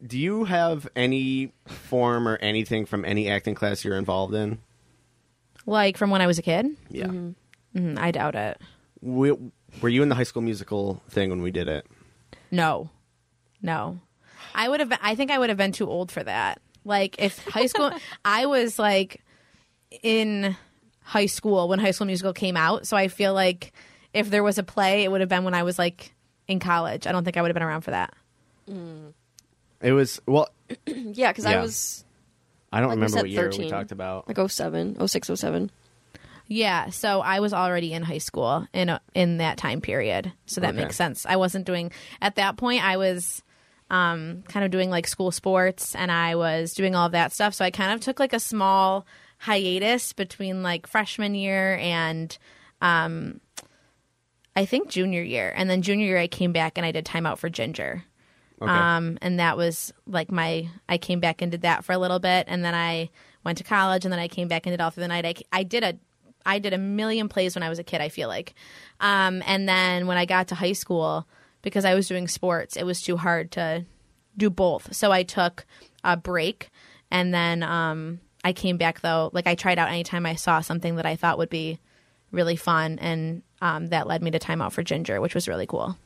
Do 0.05 0.19
you 0.19 0.43
have 0.43 0.87
any 0.95 1.53
form 1.65 2.27
or 2.27 2.35
anything 2.37 2.85
from 2.85 3.05
any 3.05 3.29
acting 3.29 3.55
class 3.55 3.83
you're 3.85 3.97
involved 3.97 4.33
in? 4.33 4.59
Like 5.65 5.97
from 5.97 6.09
when 6.11 6.21
I 6.21 6.27
was 6.27 6.37
a 6.37 6.41
kid? 6.41 6.67
Yeah. 6.89 7.07
Mm, 7.75 7.97
I 7.97 8.11
doubt 8.11 8.35
it. 8.35 8.61
We, 9.01 9.31
were 9.81 9.89
you 9.89 10.01
in 10.03 10.09
the 10.09 10.15
High 10.15 10.23
School 10.23 10.41
Musical 10.41 11.01
thing 11.09 11.29
when 11.29 11.41
we 11.41 11.51
did 11.51 11.67
it? 11.67 11.85
No, 12.51 12.89
no. 13.61 13.99
I 14.53 14.69
would 14.69 14.79
have. 14.79 14.89
Been, 14.89 14.99
I 15.01 15.15
think 15.15 15.31
I 15.31 15.37
would 15.39 15.49
have 15.49 15.57
been 15.57 15.71
too 15.73 15.89
old 15.89 16.11
for 16.11 16.23
that. 16.23 16.61
Like 16.85 17.15
if 17.19 17.43
high 17.45 17.65
school, 17.65 17.91
I 18.25 18.45
was 18.45 18.79
like 18.79 19.21
in 20.03 20.55
high 21.01 21.25
school 21.25 21.67
when 21.67 21.79
High 21.79 21.91
School 21.91 22.07
Musical 22.07 22.33
came 22.33 22.55
out. 22.55 22.87
So 22.87 22.95
I 22.95 23.07
feel 23.09 23.33
like 23.33 23.73
if 24.13 24.29
there 24.29 24.43
was 24.43 24.57
a 24.57 24.63
play, 24.63 25.03
it 25.03 25.11
would 25.11 25.19
have 25.21 25.29
been 25.29 25.43
when 25.43 25.53
I 25.53 25.63
was 25.63 25.77
like 25.77 26.13
in 26.47 26.59
college. 26.59 27.05
I 27.07 27.11
don't 27.11 27.23
think 27.25 27.37
I 27.37 27.41
would 27.41 27.49
have 27.49 27.53
been 27.55 27.63
around 27.63 27.81
for 27.81 27.91
that. 27.91 28.13
It 29.81 29.91
was 29.91 30.21
well. 30.25 30.49
Yeah, 30.87 31.31
because 31.31 31.45
Yeah. 31.45 31.59
I 31.59 31.61
was 31.61 32.03
I 32.71 32.79
don't 32.79 32.89
Like 32.89 32.95
remember 32.95 33.13
said, 33.13 33.21
what 33.23 33.29
year 33.29 33.51
we 33.57 33.69
talked 33.69 33.91
about. 33.91 34.27
like 34.27 34.49
07, 34.49 35.05
06, 35.07 35.27
07. 35.35 35.69
Yeah, 36.47 36.89
so 36.91 37.21
I 37.21 37.39
was 37.39 37.53
already 37.53 37.91
in 37.93 38.03
high 38.03 38.19
school 38.19 38.67
in 38.73 38.89
a, 38.89 39.01
in 39.13 39.37
that 39.37 39.57
time 39.57 39.81
period, 39.81 40.31
so 40.45 40.61
that 40.61 40.73
Okay. 40.75 40.83
makes 40.83 40.95
sense. 40.95 41.25
I 41.25 41.37
wasn't 41.37 41.65
doing 41.65 41.91
at 42.21 42.35
that 42.35 42.55
point. 42.57 42.83
I 42.83 42.97
was 42.97 43.41
um, 43.89 44.43
kind 44.47 44.63
of 44.65 44.71
doing 44.71 44.89
like 44.89 45.07
school 45.07 45.31
sports, 45.31 45.95
and 45.95 46.11
I 46.11 46.35
was 46.35 46.73
doing 46.73 46.95
all 46.95 47.07
of 47.07 47.11
that 47.13 47.31
stuff. 47.33 47.53
So 47.53 47.65
I 47.65 47.71
kind 47.71 47.93
of 47.93 47.99
took 48.01 48.19
like 48.19 48.33
a 48.33 48.39
small 48.39 49.05
hiatus 49.39 50.13
between 50.13 50.61
like 50.63 50.87
freshman 50.87 51.35
year 51.35 51.77
and 51.77 52.37
um, 52.81 53.41
I 54.55 54.65
think 54.65 54.89
junior 54.89 55.21
year, 55.23 55.51
and 55.55 55.69
then 55.69 55.81
junior 55.81 56.05
year 56.05 56.17
I 56.19 56.27
came 56.27 56.51
back 56.53 56.77
and 56.77 56.85
I 56.85 56.91
did 56.91 57.05
time 57.05 57.25
out 57.25 57.39
for 57.39 57.49
Ginger. 57.49 58.03
Okay. 58.61 58.71
Um, 58.71 59.17
and 59.21 59.39
that 59.39 59.57
was 59.57 59.93
like 60.07 60.31
my, 60.31 60.69
I 60.87 60.97
came 60.97 61.19
back 61.19 61.41
and 61.41 61.51
did 61.51 61.61
that 61.63 61.83
for 61.83 61.91
a 61.91 61.97
little 61.97 62.19
bit. 62.19 62.45
And 62.47 62.63
then 62.63 62.73
I 62.73 63.09
went 63.43 63.57
to 63.57 63.65
college 63.65 64.05
and 64.05 64.11
then 64.13 64.19
I 64.19 64.29
came 64.29 64.47
back 64.47 64.65
and 64.65 64.71
did 64.71 64.79
all 64.79 64.91
through 64.91 65.01
the 65.01 65.07
night. 65.09 65.25
I, 65.25 65.33
I 65.51 65.63
did 65.63 65.83
a, 65.83 65.95
I 66.45 66.59
did 66.59 66.73
a 66.73 66.77
million 66.77 67.27
plays 67.29 67.55
when 67.55 67.63
I 67.63 67.69
was 67.69 67.79
a 67.79 67.83
kid, 67.83 68.01
I 68.01 68.09
feel 68.09 68.27
like. 68.27 68.53
Um, 68.99 69.41
and 69.45 69.67
then 69.67 70.07
when 70.07 70.17
I 70.17 70.25
got 70.25 70.47
to 70.49 70.55
high 70.55 70.73
school, 70.73 71.27
because 71.61 71.85
I 71.85 71.95
was 71.95 72.07
doing 72.07 72.27
sports, 72.27 72.75
it 72.75 72.83
was 72.85 73.01
too 73.01 73.17
hard 73.17 73.51
to 73.53 73.85
do 74.37 74.49
both. 74.49 74.93
So 74.93 75.11
I 75.11 75.23
took 75.23 75.65
a 76.03 76.15
break 76.15 76.69
and 77.09 77.33
then, 77.33 77.63
um, 77.63 78.19
I 78.43 78.53
came 78.53 78.77
back 78.77 79.01
though, 79.01 79.31
like 79.33 79.47
I 79.47 79.55
tried 79.55 79.79
out 79.79 79.89
anytime 79.89 80.25
I 80.25 80.35
saw 80.35 80.61
something 80.61 80.97
that 80.97 81.05
I 81.05 81.15
thought 81.15 81.37
would 81.39 81.49
be 81.49 81.79
really 82.31 82.55
fun. 82.55 82.99
And, 82.99 83.41
um, 83.61 83.87
that 83.87 84.05
led 84.05 84.21
me 84.21 84.29
to 84.31 84.39
time 84.39 84.61
out 84.61 84.73
for 84.73 84.83
Ginger, 84.83 85.19
which 85.19 85.33
was 85.33 85.47
really 85.47 85.65
cool. 85.65 85.97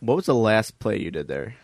what 0.00 0.16
was 0.16 0.26
the 0.26 0.34
last 0.34 0.78
play 0.80 0.98
you 0.98 1.10
did 1.12 1.28
there? 1.28 1.54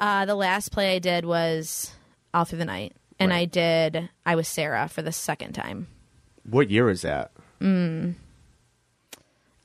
Uh, 0.00 0.24
the 0.26 0.34
last 0.34 0.70
play 0.72 0.94
I 0.96 0.98
did 0.98 1.24
was 1.24 1.92
All 2.34 2.44
Through 2.44 2.58
the 2.58 2.64
Night, 2.64 2.94
and 3.18 3.30
Right. 3.30 3.38
I 3.40 3.44
did 3.46 4.08
I 4.26 4.34
was 4.36 4.48
Sarah 4.48 4.88
for 4.88 5.02
the 5.02 5.12
second 5.12 5.52
time. 5.52 5.88
What 6.50 6.70
year 6.70 6.84
was 6.86 7.02
that? 7.02 7.32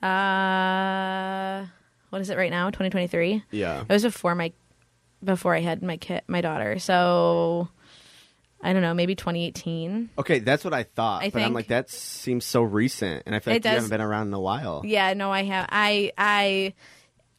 Uh, 0.02 1.66
what 2.10 2.22
is 2.22 2.30
it 2.30 2.38
right 2.38 2.52
now? 2.52 2.70
Twenty 2.70 2.90
twenty 2.90 3.08
three. 3.08 3.44
Yeah. 3.52 3.82
It 3.82 3.90
was 3.90 4.04
before 4.04 4.36
my 4.36 4.52
before 5.24 5.56
I 5.56 5.62
had 5.62 5.82
my 5.82 5.98
kid, 5.98 6.22
my 6.28 6.42
daughter. 6.42 6.78
So 6.80 7.70
I 8.62 8.74
don't 8.74 8.82
know, 8.82 8.94
maybe 8.94 9.16
twenty 9.16 9.46
eighteen. 9.46 10.10
Okay, 10.18 10.40
that's 10.40 10.64
what 10.66 10.74
I 10.74 10.84
thought. 10.84 11.24
I 11.24 11.30
but 11.30 11.42
I'm 11.42 11.54
like, 11.54 11.68
that 11.68 11.90
seems 11.90 12.46
so 12.46 12.62
recent, 12.64 13.24
and 13.26 13.36
I 13.36 13.40
feel 13.40 13.54
It 13.54 13.56
like 13.58 13.66
you 13.66 13.70
does- 13.72 13.76
haven't 13.84 13.90
been 13.90 14.02
around 14.02 14.28
in 14.28 14.34
a 14.34 14.40
while. 14.42 14.82
Yeah, 14.86 15.14
no, 15.14 15.32
I 15.32 15.44
have. 15.44 15.68
I 15.70 16.12
I 16.18 16.74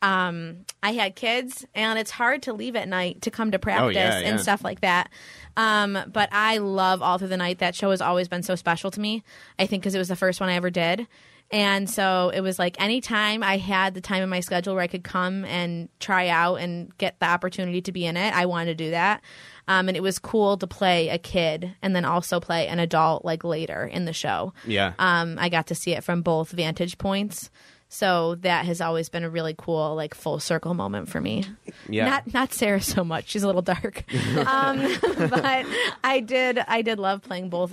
um, 0.02 0.64
I 0.82 0.92
had 0.92 1.16
kids, 1.16 1.64
and 1.74 1.98
it's 1.98 2.10
hard 2.10 2.42
to 2.42 2.52
leave 2.52 2.76
at 2.76 2.88
night 2.88 3.22
to 3.22 3.30
come 3.30 3.50
to 3.52 3.58
practice 3.58 3.96
Oh, 3.96 3.98
yeah, 3.98 4.18
and 4.18 4.40
stuff 4.40 4.62
like 4.62 4.80
that. 4.80 5.10
Um, 5.56 5.98
but 6.12 6.28
I 6.32 6.58
love 6.58 7.02
All 7.02 7.18
Through 7.18 7.28
the 7.28 7.36
Night. 7.36 7.58
That 7.60 7.74
show 7.74 7.90
has 7.90 8.00
always 8.00 8.28
been 8.28 8.42
so 8.42 8.54
special 8.54 8.90
to 8.90 9.00
me. 9.00 9.22
I 9.58 9.66
think 9.66 9.82
because 9.82 9.94
it 9.94 9.98
was 9.98 10.08
the 10.08 10.16
first 10.16 10.40
one 10.40 10.48
I 10.48 10.54
ever 10.54 10.70
did. 10.70 11.06
And 11.50 11.88
so 11.88 12.32
it 12.34 12.40
was 12.40 12.58
like 12.58 12.80
anytime 12.80 13.42
I 13.42 13.58
had 13.58 13.94
the 13.94 14.00
time 14.00 14.22
in 14.22 14.28
my 14.28 14.40
schedule 14.40 14.74
where 14.74 14.82
I 14.82 14.86
could 14.88 15.04
come 15.04 15.44
and 15.44 15.88
try 16.00 16.28
out 16.28 16.56
and 16.56 16.96
get 16.98 17.20
the 17.20 17.26
opportunity 17.26 17.82
to 17.82 17.92
be 17.92 18.06
in 18.06 18.16
it, 18.16 18.34
I 18.34 18.46
wanted 18.46 18.76
to 18.76 18.84
do 18.84 18.90
that. 18.90 19.22
Um, 19.68 19.88
and 19.88 19.96
it 19.96 20.02
was 20.02 20.18
cool 20.18 20.56
to 20.56 20.66
play 20.66 21.10
a 21.10 21.18
kid 21.18 21.76
and 21.80 21.94
then 21.94 22.04
also 22.04 22.40
play 22.40 22.66
an 22.66 22.78
adult 22.80 23.24
like 23.24 23.44
later 23.44 23.84
in 23.84 24.04
the 24.04 24.12
show. 24.12 24.52
Yeah. 24.66 24.94
Um, 24.98 25.36
I 25.38 25.48
got 25.48 25.68
to 25.68 25.74
see 25.74 25.92
it 25.92 26.02
from 26.02 26.22
both 26.22 26.50
vantage 26.50 26.98
points. 26.98 27.50
So 27.94 28.34
that 28.40 28.66
has 28.66 28.80
always 28.80 29.08
been 29.08 29.22
a 29.22 29.30
really 29.30 29.54
cool, 29.56 29.94
like 29.94 30.16
full 30.16 30.40
circle 30.40 30.74
moment 30.74 31.08
for 31.08 31.20
me. 31.20 31.44
Yeah. 31.88 32.06
Not 32.06 32.34
not 32.34 32.52
Sarah 32.52 32.80
so 32.80 33.04
much; 33.04 33.28
she's 33.28 33.44
a 33.44 33.46
little 33.46 33.62
dark. 33.62 34.02
um, 34.36 34.80
but 35.30 35.64
I 36.02 36.18
did 36.26 36.58
I 36.58 36.82
did 36.82 36.98
love 36.98 37.22
playing 37.22 37.50
both 37.50 37.72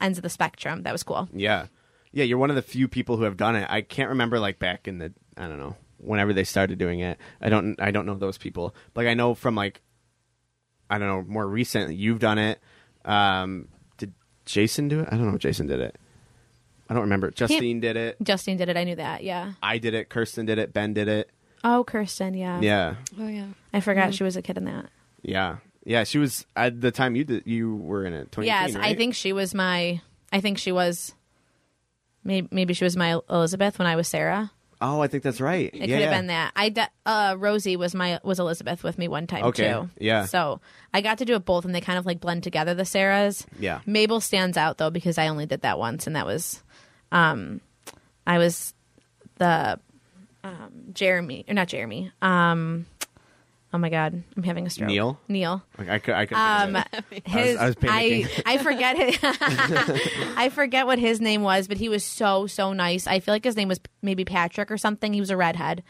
ends 0.00 0.18
of 0.18 0.22
the 0.22 0.30
spectrum. 0.30 0.84
That 0.84 0.92
was 0.92 1.02
cool. 1.02 1.28
Yeah. 1.32 1.66
Yeah, 2.12 2.22
you're 2.22 2.38
one 2.38 2.50
of 2.50 2.54
the 2.54 2.62
few 2.62 2.86
people 2.86 3.16
who 3.16 3.24
have 3.24 3.36
done 3.36 3.56
it. 3.56 3.66
I 3.68 3.80
can't 3.80 4.10
remember 4.10 4.38
like 4.38 4.60
back 4.60 4.86
in 4.86 4.98
the 4.98 5.12
I 5.36 5.48
don't 5.48 5.58
know, 5.58 5.74
whenever 5.98 6.32
they 6.32 6.44
started 6.44 6.78
doing 6.78 7.00
it. 7.00 7.18
I 7.40 7.48
don't 7.48 7.74
I 7.80 7.90
don't 7.90 8.06
know 8.06 8.14
those 8.14 8.38
people. 8.38 8.72
Like 8.94 9.08
I 9.08 9.14
know 9.14 9.34
from 9.34 9.56
like 9.56 9.82
I 10.88 10.98
don't 10.98 11.08
know, 11.08 11.24
more 11.26 11.44
recent 11.44 11.92
you've 11.92 12.20
done 12.20 12.38
it. 12.38 12.60
Um 13.04 13.66
did 13.96 14.14
Jason 14.44 14.86
do 14.86 15.00
it? 15.00 15.08
I 15.10 15.16
don't 15.16 15.26
know 15.26 15.34
if 15.34 15.40
Jason 15.40 15.66
did 15.66 15.80
it. 15.80 15.98
I 16.88 16.94
don't 16.94 17.02
remember. 17.04 17.30
Justine 17.30 17.80
did 17.80 17.96
it. 17.96 18.16
Justine 18.22 18.56
did 18.56 18.68
it. 18.68 18.76
I 18.76 18.84
knew 18.84 18.96
that. 18.96 19.24
Yeah. 19.24 19.52
I 19.62 19.78
did 19.78 19.94
it. 19.94 20.08
Kirsten 20.08 20.46
did 20.46 20.58
it. 20.58 20.72
Ben 20.72 20.94
did 20.94 21.08
it. 21.08 21.30
Oh, 21.64 21.82
Kirsten. 21.84 22.34
Yeah. 22.34 22.60
Yeah. 22.60 22.94
Oh 23.18 23.26
yeah. 23.28 23.46
I 23.72 23.80
forgot 23.80 24.14
she 24.14 24.22
was 24.24 24.36
a 24.36 24.42
kid 24.42 24.56
in 24.56 24.64
that. 24.66 24.86
Yeah. 25.22 25.56
Yeah, 25.84 26.02
she 26.04 26.18
was 26.18 26.46
at 26.56 26.80
the 26.80 26.90
time 26.90 27.14
you 27.16 27.24
did 27.24 27.44
you 27.46 27.76
were 27.76 28.04
in 28.04 28.12
it. 28.12 28.32
2018, 28.32 28.44
Yes, 28.46 28.74
I 28.76 28.78
right? 28.88 28.96
think 28.96 29.14
she 29.14 29.32
was 29.32 29.54
my. 29.54 30.00
I 30.32 30.40
think 30.40 30.58
she 30.58 30.72
was. 30.72 31.14
Maybe, 32.24 32.48
maybe 32.50 32.74
she 32.74 32.82
was 32.84 32.96
my 32.96 33.20
Elizabeth 33.30 33.78
when 33.78 33.86
I 33.86 33.94
was 33.96 34.08
Sarah. 34.08 34.50
Oh, 34.80 35.00
I 35.00 35.06
think 35.06 35.22
that's 35.22 35.40
right. 35.40 35.70
It 35.72 35.78
could 35.78 35.88
have 35.90 36.10
been 36.10 36.26
that. 36.26 36.52
I 36.54 36.68
de- 36.68 36.90
uh, 37.06 37.36
Rosie 37.38 37.76
was 37.76 37.94
my 37.94 38.20
was 38.22 38.38
Elizabeth 38.40 38.82
with 38.84 38.98
me 38.98 39.08
one 39.08 39.26
time 39.26 39.44
Okay, 39.44 39.72
too. 39.72 39.88
yeah. 39.98 40.26
So 40.26 40.60
I 40.92 41.00
got 41.00 41.18
to 41.18 41.24
do 41.24 41.34
it 41.34 41.44
both, 41.46 41.64
and 41.64 41.74
they 41.74 41.80
kind 41.80 41.98
of 41.98 42.04
like 42.04 42.20
blend 42.20 42.42
together. 42.42 42.74
The 42.74 42.82
Sarahs. 42.82 43.46
Yeah. 43.58 43.80
Mabel 43.86 44.20
stands 44.20 44.56
out 44.58 44.76
though 44.78 44.90
because 44.90 45.18
I 45.18 45.28
only 45.28 45.46
did 45.46 45.62
that 45.62 45.78
once, 45.78 46.06
and 46.06 46.14
that 46.16 46.26
was, 46.26 46.62
um, 47.12 47.60
I 48.26 48.38
was 48.38 48.74
the, 49.36 49.78
um, 50.44 50.70
Jeremy 50.92 51.44
or 51.48 51.54
not 51.54 51.68
Jeremy. 51.68 52.12
Um, 52.22 52.86
oh 53.72 53.78
my 53.78 53.88
god, 53.88 54.22
I'm 54.36 54.42
having 54.42 54.66
a 54.66 54.70
stroke. 54.70 54.88
Neil? 54.88 55.20
Neil. 55.28 55.62
Like, 55.78 55.88
I 55.88 55.98
could 55.98 56.14
I 56.14 56.26
could 56.26 56.36
Um, 56.36 56.84
his, 57.24 57.56
I 57.56 57.66
was 57.66 57.74
panicking. 57.76 58.42
I, 58.46 58.54
I 58.54 58.58
forget 58.58 58.96
his, 58.96 59.18
I 60.36 60.48
forget 60.50 60.86
what 60.86 60.98
his 60.98 61.20
name 61.20 61.42
was, 61.42 61.68
but 61.68 61.76
he 61.76 61.88
was 61.88 62.04
so 62.04 62.46
so 62.46 62.72
nice. 62.72 63.06
I 63.06 63.20
feel 63.20 63.34
like 63.34 63.44
his 63.44 63.56
name 63.56 63.68
was 63.68 63.80
maybe 64.02 64.24
Patrick 64.24 64.70
or 64.70 64.78
something. 64.78 65.12
He 65.12 65.20
was 65.20 65.30
a 65.30 65.36
redhead, 65.36 65.82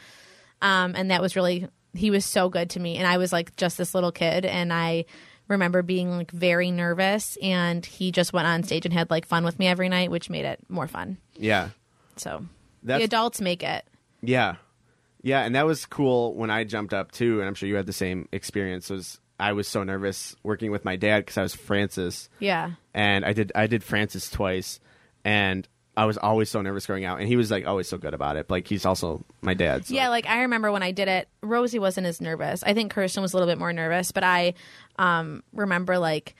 um, 0.62 0.94
and 0.96 1.10
that 1.10 1.20
was 1.22 1.36
really 1.36 1.68
he 1.94 2.10
was 2.10 2.24
so 2.24 2.48
good 2.48 2.70
to 2.70 2.80
me. 2.80 2.96
And 2.96 3.06
I 3.06 3.18
was 3.18 3.32
like 3.32 3.56
just 3.56 3.78
this 3.78 3.94
little 3.94 4.12
kid, 4.12 4.44
and 4.44 4.72
I 4.72 5.04
remember 5.48 5.82
being 5.82 6.10
like 6.16 6.30
very 6.30 6.70
nervous. 6.70 7.36
And 7.42 7.84
he 7.84 8.12
just 8.12 8.32
went 8.32 8.46
on 8.46 8.62
stage 8.62 8.84
and 8.84 8.92
had 8.92 9.10
like 9.10 9.26
fun 9.26 9.44
with 9.44 9.58
me 9.58 9.66
every 9.66 9.88
night, 9.88 10.10
which 10.10 10.30
made 10.30 10.44
it 10.44 10.60
more 10.68 10.88
fun. 10.88 11.18
Yeah. 11.34 11.70
So 12.16 12.44
That's 12.82 13.00
the 13.00 13.04
adults 13.04 13.40
make 13.40 13.62
it. 13.62 13.84
Yeah. 14.22 14.56
Yeah, 15.22 15.42
and 15.44 15.54
that 15.56 15.66
was 15.66 15.86
cool 15.86 16.34
when 16.34 16.50
I 16.50 16.62
jumped 16.64 16.94
up 16.94 17.10
too, 17.10 17.40
and 17.40 17.48
I'm 17.48 17.54
sure 17.54 17.68
you 17.68 17.74
had 17.74 17.86
the 17.86 17.92
same 17.92 18.28
experience. 18.30 18.88
Was 18.90 19.18
I 19.40 19.52
was 19.54 19.66
so 19.66 19.82
nervous 19.82 20.36
working 20.44 20.70
with 20.70 20.84
my 20.84 20.94
dad 20.94 21.20
because 21.24 21.36
I 21.36 21.42
was 21.42 21.54
Francis, 21.54 22.28
Yeah. 22.38 22.72
and 22.94 23.24
I 23.24 23.32
did 23.32 23.50
I 23.54 23.66
did 23.66 23.82
Francis 23.82 24.30
twice, 24.30 24.78
and 25.24 25.66
I 25.96 26.04
was 26.04 26.18
always 26.18 26.50
so 26.50 26.60
nervous 26.60 26.84
going 26.86 27.04
out, 27.04 27.20
and 27.20 27.28
he 27.28 27.36
was 27.36 27.50
like 27.50 27.66
always 27.66 27.88
so 27.88 27.96
good 27.96 28.12
about 28.12 28.36
it. 28.36 28.50
Like 28.50 28.68
he's 28.68 28.84
also 28.84 29.24
my 29.40 29.54
dad. 29.54 29.86
So. 29.86 29.94
Yeah, 29.94 30.08
like 30.10 30.26
I 30.26 30.42
remember 30.42 30.70
when 30.70 30.82
I 30.82 30.92
did 30.92 31.08
it, 31.08 31.28
Rosie 31.42 31.78
wasn't 31.78 32.06
as 32.06 32.20
nervous. 32.20 32.62
I 32.62 32.74
think 32.74 32.92
Kirsten 32.92 33.22
was 33.22 33.32
a 33.32 33.36
little 33.36 33.50
bit 33.50 33.58
more 33.58 33.72
nervous, 33.72 34.12
but 34.12 34.22
I 34.24 34.54
um, 34.98 35.42
remember 35.54 35.98
like 35.98 36.34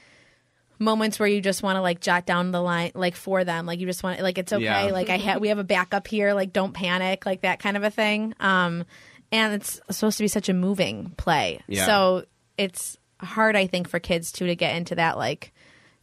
moments 0.79 1.19
where 1.19 1.27
you 1.29 1.41
just 1.41 1.63
want 1.63 1.77
to 1.77 1.81
like 1.81 2.01
jot 2.01 2.27
down 2.27 2.51
the 2.51 2.61
line 2.61 2.91
like 2.95 3.17
for 3.17 3.45
them 3.45 3.65
like 3.65 3.81
you 3.81 3.87
just 3.87 4.03
want 4.03 4.21
like 4.21 4.37
it's 4.37 4.53
okay 4.53 4.63
Yeah. 4.63 4.83
like 4.93 5.09
i 5.09 5.17
ha- 5.17 5.39
we 5.39 5.49
have 5.49 5.57
a 5.57 5.65
backup 5.65 6.07
here 6.07 6.35
like 6.35 6.53
don't 6.53 6.75
panic 6.75 7.25
like 7.25 7.41
that 7.41 7.61
kind 7.61 7.79
of 7.79 7.83
a 7.83 7.89
thing 7.91 8.35
um 8.41 8.85
and 9.33 9.55
it's 9.55 9.81
supposed 9.91 10.19
to 10.19 10.25
be 10.25 10.29
such 10.29 10.51
a 10.51 10.53
moving 10.53 11.15
play 11.17 11.61
Yeah. 11.67 11.87
so 11.87 12.25
it's 12.59 12.99
hard 13.23 13.57
i 13.57 13.67
think 13.67 13.89
for 13.89 13.99
kids 13.99 14.31
too 14.31 14.49
to 14.49 14.55
get 14.55 14.77
into 14.77 14.97
that 14.97 15.17
like 15.17 15.55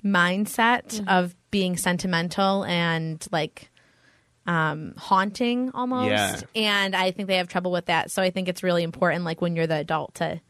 mindset 0.03 1.05
of 1.07 1.35
being 1.53 1.77
sentimental 1.77 2.65
and 2.65 3.25
like 3.31 3.69
um 4.45 4.93
haunting 4.97 5.71
almost 5.73 6.09
Yeah. 6.09 6.39
and 6.55 6.95
i 6.95 7.11
think 7.11 7.27
they 7.27 7.37
have 7.37 7.47
trouble 7.47 7.71
with 7.71 7.85
that 7.85 8.11
so 8.11 8.21
i 8.21 8.29
think 8.29 8.49
it's 8.49 8.61
really 8.63 8.83
important 8.83 9.23
like 9.23 9.39
when 9.41 9.55
you're 9.55 9.67
the 9.67 9.77
adult 9.77 10.15
to 10.15 10.41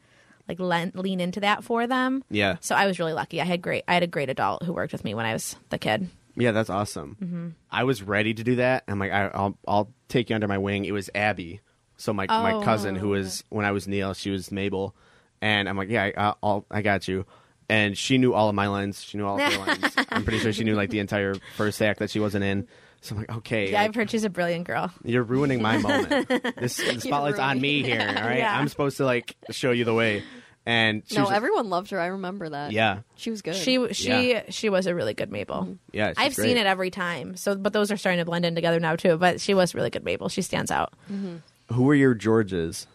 like 0.47 0.59
lean, 0.59 0.91
lean 0.95 1.19
into 1.19 1.41
that 1.41 1.63
for 1.63 1.85
them 1.87 2.23
yeah, 2.29 2.55
so 2.59 2.75
I 2.75 2.85
was 2.87 2.99
really 2.99 3.13
lucky. 3.13 3.39
I 3.39 3.45
had 3.45 3.61
great. 3.61 3.83
I 3.87 3.93
had 3.93 4.03
a 4.03 4.07
great 4.07 4.29
adult 4.29 4.63
who 4.63 4.73
worked 4.73 4.91
with 4.91 5.05
me 5.05 5.13
when 5.15 5.25
I 5.25 5.31
was 5.31 5.55
the 5.69 5.77
kid. 5.77 6.09
yeah. 6.35 6.51
That's 6.51 6.69
awesome. 6.69 7.15
Mm-hmm. 7.23 7.47
I 7.71 7.85
was 7.85 8.03
ready 8.03 8.33
to 8.33 8.43
do 8.43 8.57
that. 8.57 8.83
I'm 8.89 8.99
like, 8.99 9.13
I, 9.13 9.27
I'll 9.27 9.57
I'll 9.65 9.89
take 10.09 10.29
you 10.29 10.35
under 10.35 10.49
my 10.49 10.57
wing. 10.57 10.83
It 10.83 10.91
was 10.91 11.09
Abby, 11.15 11.61
so 11.95 12.11
my 12.11 12.25
Oh. 12.27 12.43
my 12.43 12.65
cousin 12.65 12.95
who 12.95 13.07
was 13.09 13.45
when 13.49 13.65
I 13.65 13.71
was 13.71 13.87
Neil, 13.87 14.13
she 14.13 14.31
was 14.31 14.51
Mabel, 14.51 14.93
and 15.41 15.69
I'm 15.69 15.77
like, 15.77 15.87
yeah, 15.89 16.11
I, 16.17 16.33
I'll 16.43 16.65
I 16.69 16.81
got 16.81 17.07
you. 17.07 17.25
And 17.73 17.97
she 17.97 18.17
knew 18.17 18.33
all 18.33 18.49
of 18.49 18.55
my 18.55 18.67
lines. 18.67 19.03
She 19.03 19.17
knew 19.17 19.25
all 19.25 19.39
of 19.39 19.51
her 19.53 19.59
lines. 19.65 19.93
I'm 20.09 20.23
pretty 20.23 20.39
sure 20.39 20.53
she 20.53 20.63
knew 20.63 20.75
like 20.75 20.89
the 20.91 20.99
entire 20.99 21.35
first 21.55 21.81
act 21.81 21.99
that 21.99 22.09
she 22.11 22.19
wasn't 22.19 22.43
in. 22.43 22.67
So 23.01 23.15
I'm 23.15 23.21
like, 23.21 23.35
okay, 23.37 23.71
Yeah, 23.71 23.79
like, 23.81 23.89
I've 23.89 23.95
heard 23.95 24.11
she's 24.11 24.23
a 24.23 24.29
brilliant 24.29 24.65
girl. 24.67 24.91
You're 25.03 25.23
ruining 25.23 25.61
my 25.61 25.77
moment. 25.87 26.27
This 26.57 26.77
the 26.77 26.99
spotlight's 27.01 27.39
on 27.39 27.59
me 27.59 27.83
here. 27.83 27.99
All 27.99 28.23
right, 28.23 28.37
Yeah. 28.37 28.57
I'm 28.57 28.67
supposed 28.67 28.97
to 28.97 29.05
like 29.05 29.35
show 29.49 29.71
you 29.71 29.85
the 29.85 29.93
way. 29.93 30.23
And 30.65 31.03
she 31.07 31.15
No, 31.17 31.23
was, 31.23 31.31
everyone 31.31 31.69
loved 31.69 31.89
her. 31.91 31.99
I 31.99 32.05
remember 32.07 32.47
that. 32.49 32.71
yeah, 32.71 32.99
She 33.15 33.29
was 33.31 33.41
good. 33.41 33.55
She 33.55 33.91
she 33.93 34.31
Yeah. 34.31 34.43
she 34.49 34.69
was 34.69 34.87
a 34.87 34.95
really 34.95 35.13
good 35.13 35.31
Mabel. 35.31 35.63
Mm-hmm. 35.63 35.73
yeah. 35.91 36.09
she's 36.09 36.15
I've 36.17 36.35
great. 36.35 36.45
seen 36.47 36.57
it 36.57 36.65
every 36.65 36.89
time. 36.91 37.35
So, 37.35 37.55
but 37.55 37.73
those 37.73 37.91
are 37.91 37.97
starting 37.97 38.19
to 38.19 38.25
blend 38.25 38.45
in 38.45 38.55
together 38.55 38.79
now 38.79 38.95
too. 38.95 39.17
But 39.17 39.41
she 39.41 39.53
was 39.53 39.75
really 39.75 39.89
good 39.89 40.05
Mabel. 40.05 40.29
She 40.29 40.41
stands 40.41 40.71
out. 40.71 40.93
Mm-hmm. 41.11 41.37
Who 41.73 41.83
were 41.83 41.95
your 41.95 42.13
Georges? 42.13 42.87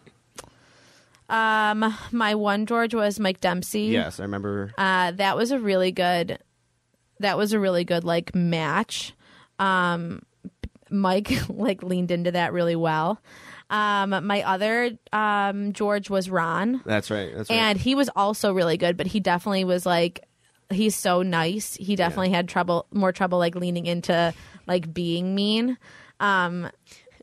Um, 1.29 1.95
my 2.11 2.35
one 2.35 2.65
George 2.65 2.93
was 2.93 3.19
Mike 3.19 3.39
Dempsey. 3.39 3.83
Yes, 3.83 4.19
I 4.19 4.23
remember. 4.23 4.73
Uh, 4.77 5.11
that 5.11 5.37
was 5.37 5.51
a 5.51 5.59
really 5.59 5.91
good. 5.91 6.39
That 7.19 7.37
was 7.37 7.53
a 7.53 7.59
really 7.59 7.83
good 7.83 8.03
like 8.03 8.33
match. 8.33 9.13
Um, 9.59 10.21
Mike 10.89 11.31
like 11.49 11.83
leaned 11.83 12.11
into 12.11 12.31
that 12.31 12.53
really 12.53 12.75
well. 12.75 13.21
Um, 13.69 14.25
my 14.25 14.41
other 14.41 14.97
um 15.13 15.73
George 15.73 16.09
was 16.09 16.29
Ron. 16.29 16.81
That's 16.85 17.11
right. 17.11 17.31
That's 17.35 17.49
right. 17.51 17.55
and 17.55 17.79
he 17.79 17.93
was 17.93 18.09
also 18.15 18.51
really 18.51 18.77
good 18.77 18.97
but 18.97 19.05
he 19.05 19.19
definitely 19.19 19.63
was 19.63 19.85
like 19.85 20.25
he's 20.71 20.95
so 20.95 21.21
nice 21.21 21.75
he 21.75 21.95
definitely 21.95 22.31
had 22.31 22.47
trouble 22.49 22.87
more 22.91 23.11
trouble 23.11 23.37
like 23.37 23.53
leaning 23.55 23.85
into 23.85 24.33
like 24.65 24.91
being 24.91 25.35
mean 25.35 25.77
um 26.19 26.69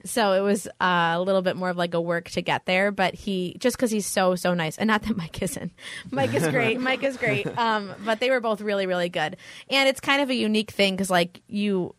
so 0.07 0.32
it 0.32 0.40
was 0.40 0.66
uh, 0.80 1.12
a 1.16 1.20
little 1.20 1.42
bit 1.42 1.57
more 1.57 1.68
of 1.68 1.76
like 1.76 1.94
a 1.94 2.00
work 2.00 2.30
to 2.30 2.40
get 2.42 2.64
there 2.66 2.90
but 2.90 3.14
he 3.14 3.57
just 3.59 3.76
because 3.76 3.90
he's 3.90 4.07
so 4.07 4.34
so 4.34 4.54
nice 4.54 4.78
and 4.78 4.88
not 4.88 5.02
that 5.02 5.16
mike 5.18 5.42
isn't 5.42 5.72
mike 6.11 6.32
is 6.34 6.46
great 6.48 6.80
mike 6.80 7.02
is 7.02 7.16
great 7.16 7.46
um 7.59 7.92
but 8.04 8.20
they 8.20 8.30
were 8.30 8.40
both 8.40 8.61
really 8.61 8.86
really 8.86 9.09
good 9.09 9.36
and 9.68 9.88
it's 9.88 10.00
kind 10.00 10.22
of 10.22 10.30
a 10.30 10.34
unique 10.34 10.70
thing 10.70 10.94
because 10.94 11.11
like 11.11 11.42
you 11.48 11.94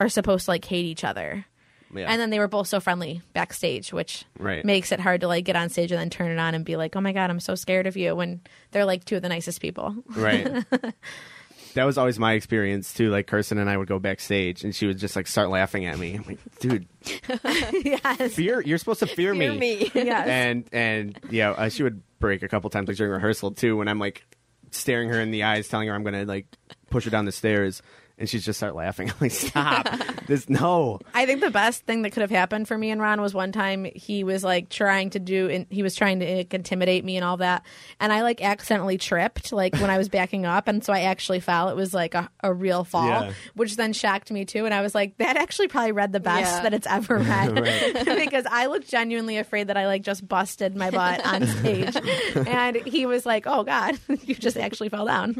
are 0.00 0.08
supposed 0.08 0.44
to 0.44 0.50
like 0.50 0.64
hate 0.64 0.84
each 0.84 1.04
other 1.04 1.46
yeah. 1.94 2.06
and 2.10 2.20
then 2.20 2.28
they 2.30 2.38
were 2.38 2.48
both 2.48 2.66
so 2.66 2.80
friendly 2.80 3.22
backstage, 3.32 3.92
which 3.92 4.24
Right. 4.38 4.62
makes 4.64 4.92
it 4.92 5.00
hard 5.00 5.22
to 5.22 5.28
like 5.28 5.44
get 5.46 5.56
on 5.56 5.70
stage 5.70 5.92
and 5.92 5.98
then 6.00 6.10
turn 6.10 6.30
it 6.30 6.38
on 6.38 6.54
and 6.54 6.64
be 6.64 6.76
like, 6.76 6.94
"Oh 6.96 7.00
my 7.00 7.12
god, 7.12 7.30
I'm 7.30 7.40
so 7.40 7.54
scared 7.54 7.86
of 7.86 7.96
you." 7.96 8.14
When 8.14 8.42
they're 8.72 8.84
like 8.84 9.04
two 9.06 9.16
of 9.16 9.22
the 9.22 9.30
nicest 9.30 9.62
people. 9.62 9.94
right. 10.08 10.64
that 11.76 11.84
was 11.84 11.98
always 11.98 12.18
my 12.18 12.32
experience 12.32 12.92
too. 12.92 13.10
Like 13.10 13.26
Kirsten 13.26 13.58
and 13.58 13.68
I 13.68 13.76
would 13.76 13.86
go 13.86 13.98
backstage, 13.98 14.64
and 14.64 14.74
she 14.74 14.86
would 14.86 14.98
just 14.98 15.14
like 15.14 15.26
start 15.26 15.50
laughing 15.50 15.84
at 15.84 15.98
me. 15.98 16.14
I'm 16.14 16.24
like, 16.26 16.38
dude, 16.58 16.86
yes. 17.84 18.34
fear. 18.34 18.62
You're 18.62 18.78
supposed 18.78 19.00
to 19.00 19.06
fear, 19.06 19.34
Fear 19.34 19.52
me. 19.54 19.90
Yes. 19.94 20.26
and 20.26 20.64
and 20.72 21.20
yeah, 21.30 21.50
uh, 21.50 21.68
she 21.68 21.82
would 21.82 22.02
break 22.18 22.42
a 22.42 22.48
couple 22.48 22.70
times 22.70 22.88
like 22.88 22.96
during 22.96 23.12
rehearsal 23.12 23.52
too. 23.52 23.76
When 23.76 23.88
I'm 23.88 23.98
like 23.98 24.24
staring 24.70 25.10
her 25.10 25.20
in 25.20 25.30
the 25.30 25.42
eyes, 25.44 25.68
telling 25.68 25.88
her 25.88 25.94
I'm 25.94 26.02
gonna 26.02 26.24
like 26.24 26.46
push 26.90 27.04
her 27.04 27.10
down 27.10 27.26
the 27.26 27.32
stairs, 27.32 27.82
and 28.18 28.28
she'd 28.28 28.40
just 28.40 28.58
start 28.58 28.74
laughing. 28.74 29.10
I'm 29.10 29.16
like, 29.20 29.30
stop. 29.30 29.88
this 30.26 30.48
no. 30.48 30.98
I 31.14 31.26
think 31.26 31.40
the 31.40 31.50
best 31.50 31.82
thing 31.82 32.02
that 32.02 32.10
could 32.12 32.22
have 32.22 32.30
happened 32.30 32.66
for 32.66 32.76
me 32.78 32.90
and 32.90 33.00
Ron 33.00 33.20
was 33.20 33.34
one 33.34 33.52
time 33.52 33.86
he 33.94 34.24
was 34.24 34.42
like 34.42 34.68
trying 34.68 35.10
to 35.10 35.18
do, 35.18 35.48
and 35.48 35.66
he 35.70 35.82
was 35.82 35.94
trying 35.94 36.20
to 36.20 36.36
like, 36.36 36.54
intimidate 36.54 37.04
me 37.04 37.16
and 37.16 37.24
all 37.24 37.36
that, 37.38 37.64
and 38.00 38.12
I 38.12 38.22
like 38.22 38.42
accidentally 38.42 38.98
tripped 38.98 39.52
like 39.52 39.74
when 39.76 39.90
I 39.90 39.98
was 39.98 40.08
backing 40.08 40.46
up, 40.46 40.68
and 40.68 40.82
so 40.84 40.92
I 40.92 41.02
actually 41.02 41.40
fell. 41.40 41.68
It 41.68 41.76
was 41.76 41.92
like 41.92 42.14
a, 42.14 42.28
a 42.42 42.52
real 42.52 42.84
fall, 42.84 43.06
Yeah. 43.06 43.32
which 43.54 43.76
then 43.76 43.92
shocked 43.92 44.30
me 44.30 44.44
too. 44.44 44.64
And 44.64 44.72
I 44.74 44.80
was 44.80 44.94
like, 44.94 45.16
that 45.18 45.36
actually 45.36 45.68
probably 45.68 45.92
read 45.92 46.12
the 46.12 46.20
best 46.20 46.56
Yeah. 46.56 46.62
that 46.62 46.74
it's 46.74 46.86
ever 46.86 47.18
read 47.18 48.04
because 48.04 48.46
I 48.50 48.66
looked 48.66 48.88
genuinely 48.88 49.36
afraid 49.38 49.68
that 49.68 49.76
I 49.76 49.86
like 49.86 50.02
just 50.02 50.26
busted 50.26 50.74
my 50.76 50.90
butt 50.90 51.24
on 51.26 51.46
stage, 51.46 51.96
and 52.34 52.76
he 52.76 53.06
was 53.06 53.26
like, 53.26 53.46
oh 53.46 53.62
god, 53.64 53.98
you 54.24 54.34
just 54.34 54.56
actually 54.56 54.88
fell 54.88 55.04
down. 55.06 55.36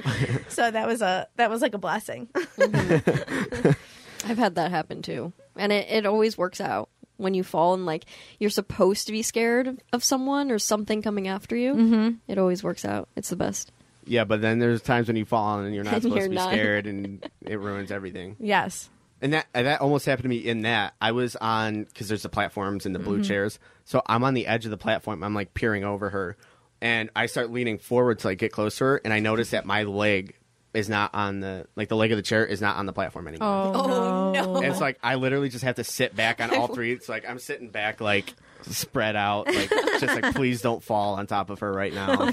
So 0.48 0.70
that 0.70 0.86
was 0.86 1.00
a 1.02 1.26
that 1.36 1.50
was 1.50 1.62
like 1.62 1.74
a 1.74 1.78
blessing. 1.78 2.28
I've 4.24 4.38
had 4.38 4.56
that 4.56 4.70
happen 4.70 5.02
too, 5.02 5.32
and 5.56 5.72
it, 5.72 5.88
it 5.88 6.06
always 6.06 6.36
works 6.36 6.60
out 6.60 6.88
when 7.16 7.34
you 7.34 7.42
fall 7.42 7.74
and 7.74 7.86
like 7.86 8.04
you're 8.38 8.50
supposed 8.50 9.06
to 9.06 9.12
be 9.12 9.22
scared 9.22 9.80
of 9.92 10.04
someone 10.04 10.50
or 10.50 10.58
something 10.58 11.00
coming 11.02 11.28
after 11.28 11.56
you. 11.56 11.74
Mm-hmm. 11.74 12.10
It 12.28 12.38
always 12.38 12.62
works 12.62 12.84
out. 12.84 13.08
It's 13.16 13.30
the 13.30 13.36
best. 13.36 13.72
Yeah, 14.04 14.24
but 14.24 14.40
then 14.40 14.58
there's 14.58 14.82
times 14.82 15.08
when 15.08 15.16
you 15.16 15.24
fall 15.24 15.58
and 15.60 15.74
you're 15.74 15.84
not 15.84 15.94
And 15.94 16.02
supposed 16.02 16.18
you're 16.18 16.26
to 16.26 16.30
be 16.30 16.36
not. 16.36 16.50
scared, 16.52 16.86
and 16.86 17.28
it 17.42 17.58
ruins 17.58 17.90
everything. 17.90 18.36
Yes. 18.38 18.88
And 19.22 19.32
that 19.32 19.46
and 19.54 19.66
that 19.66 19.80
almost 19.80 20.04
happened 20.06 20.24
to 20.24 20.28
me 20.28 20.36
in 20.36 20.62
that 20.62 20.94
I 21.00 21.12
was 21.12 21.36
on 21.36 21.84
because 21.84 22.08
there's 22.08 22.22
the 22.22 22.28
platforms 22.28 22.84
and 22.84 22.94
the 22.94 22.98
blue 22.98 23.24
chairs, 23.24 23.58
so 23.84 24.02
I'm 24.06 24.24
on 24.24 24.34
the 24.34 24.46
edge 24.46 24.66
of 24.66 24.70
the 24.70 24.76
platform. 24.76 25.24
I'm 25.24 25.34
like 25.34 25.54
peering 25.54 25.84
over 25.84 26.10
her, 26.10 26.36
and 26.82 27.08
I 27.16 27.24
start 27.24 27.50
leaning 27.50 27.78
forward 27.78 28.18
to 28.20 28.26
like 28.26 28.38
get 28.38 28.52
closer, 28.52 29.00
and 29.04 29.14
I 29.14 29.20
notice 29.20 29.50
that 29.50 29.64
my 29.64 29.84
leg 29.84 30.36
is 30.76 30.88
not 30.88 31.14
on 31.14 31.40
the 31.40 31.66
like 31.74 31.88
the 31.88 31.96
leg 31.96 32.12
of 32.12 32.16
the 32.18 32.22
chair 32.22 32.44
is 32.44 32.60
not 32.60 32.76
on 32.76 32.86
the 32.86 32.92
platform 32.92 33.26
anymore. 33.28 33.48
Oh, 33.48 33.72
oh 33.74 34.32
no. 34.32 34.56
And 34.56 34.66
it's 34.66 34.80
like 34.80 34.98
I 35.02 35.14
literally 35.14 35.48
just 35.48 35.64
have 35.64 35.76
to 35.76 35.84
sit 35.84 36.14
back 36.14 36.40
on 36.40 36.54
all 36.54 36.68
three. 36.68 36.92
It's 36.92 37.08
like 37.08 37.28
I'm 37.28 37.38
sitting 37.38 37.70
back, 37.70 38.00
like 38.00 38.34
spread 38.62 39.16
out, 39.16 39.46
like 39.46 39.70
just 40.00 40.20
like 40.20 40.34
please 40.34 40.60
don't 40.60 40.82
fall 40.82 41.14
on 41.14 41.26
top 41.26 41.50
of 41.50 41.60
her 41.60 41.72
right 41.72 41.94
now. 41.94 42.30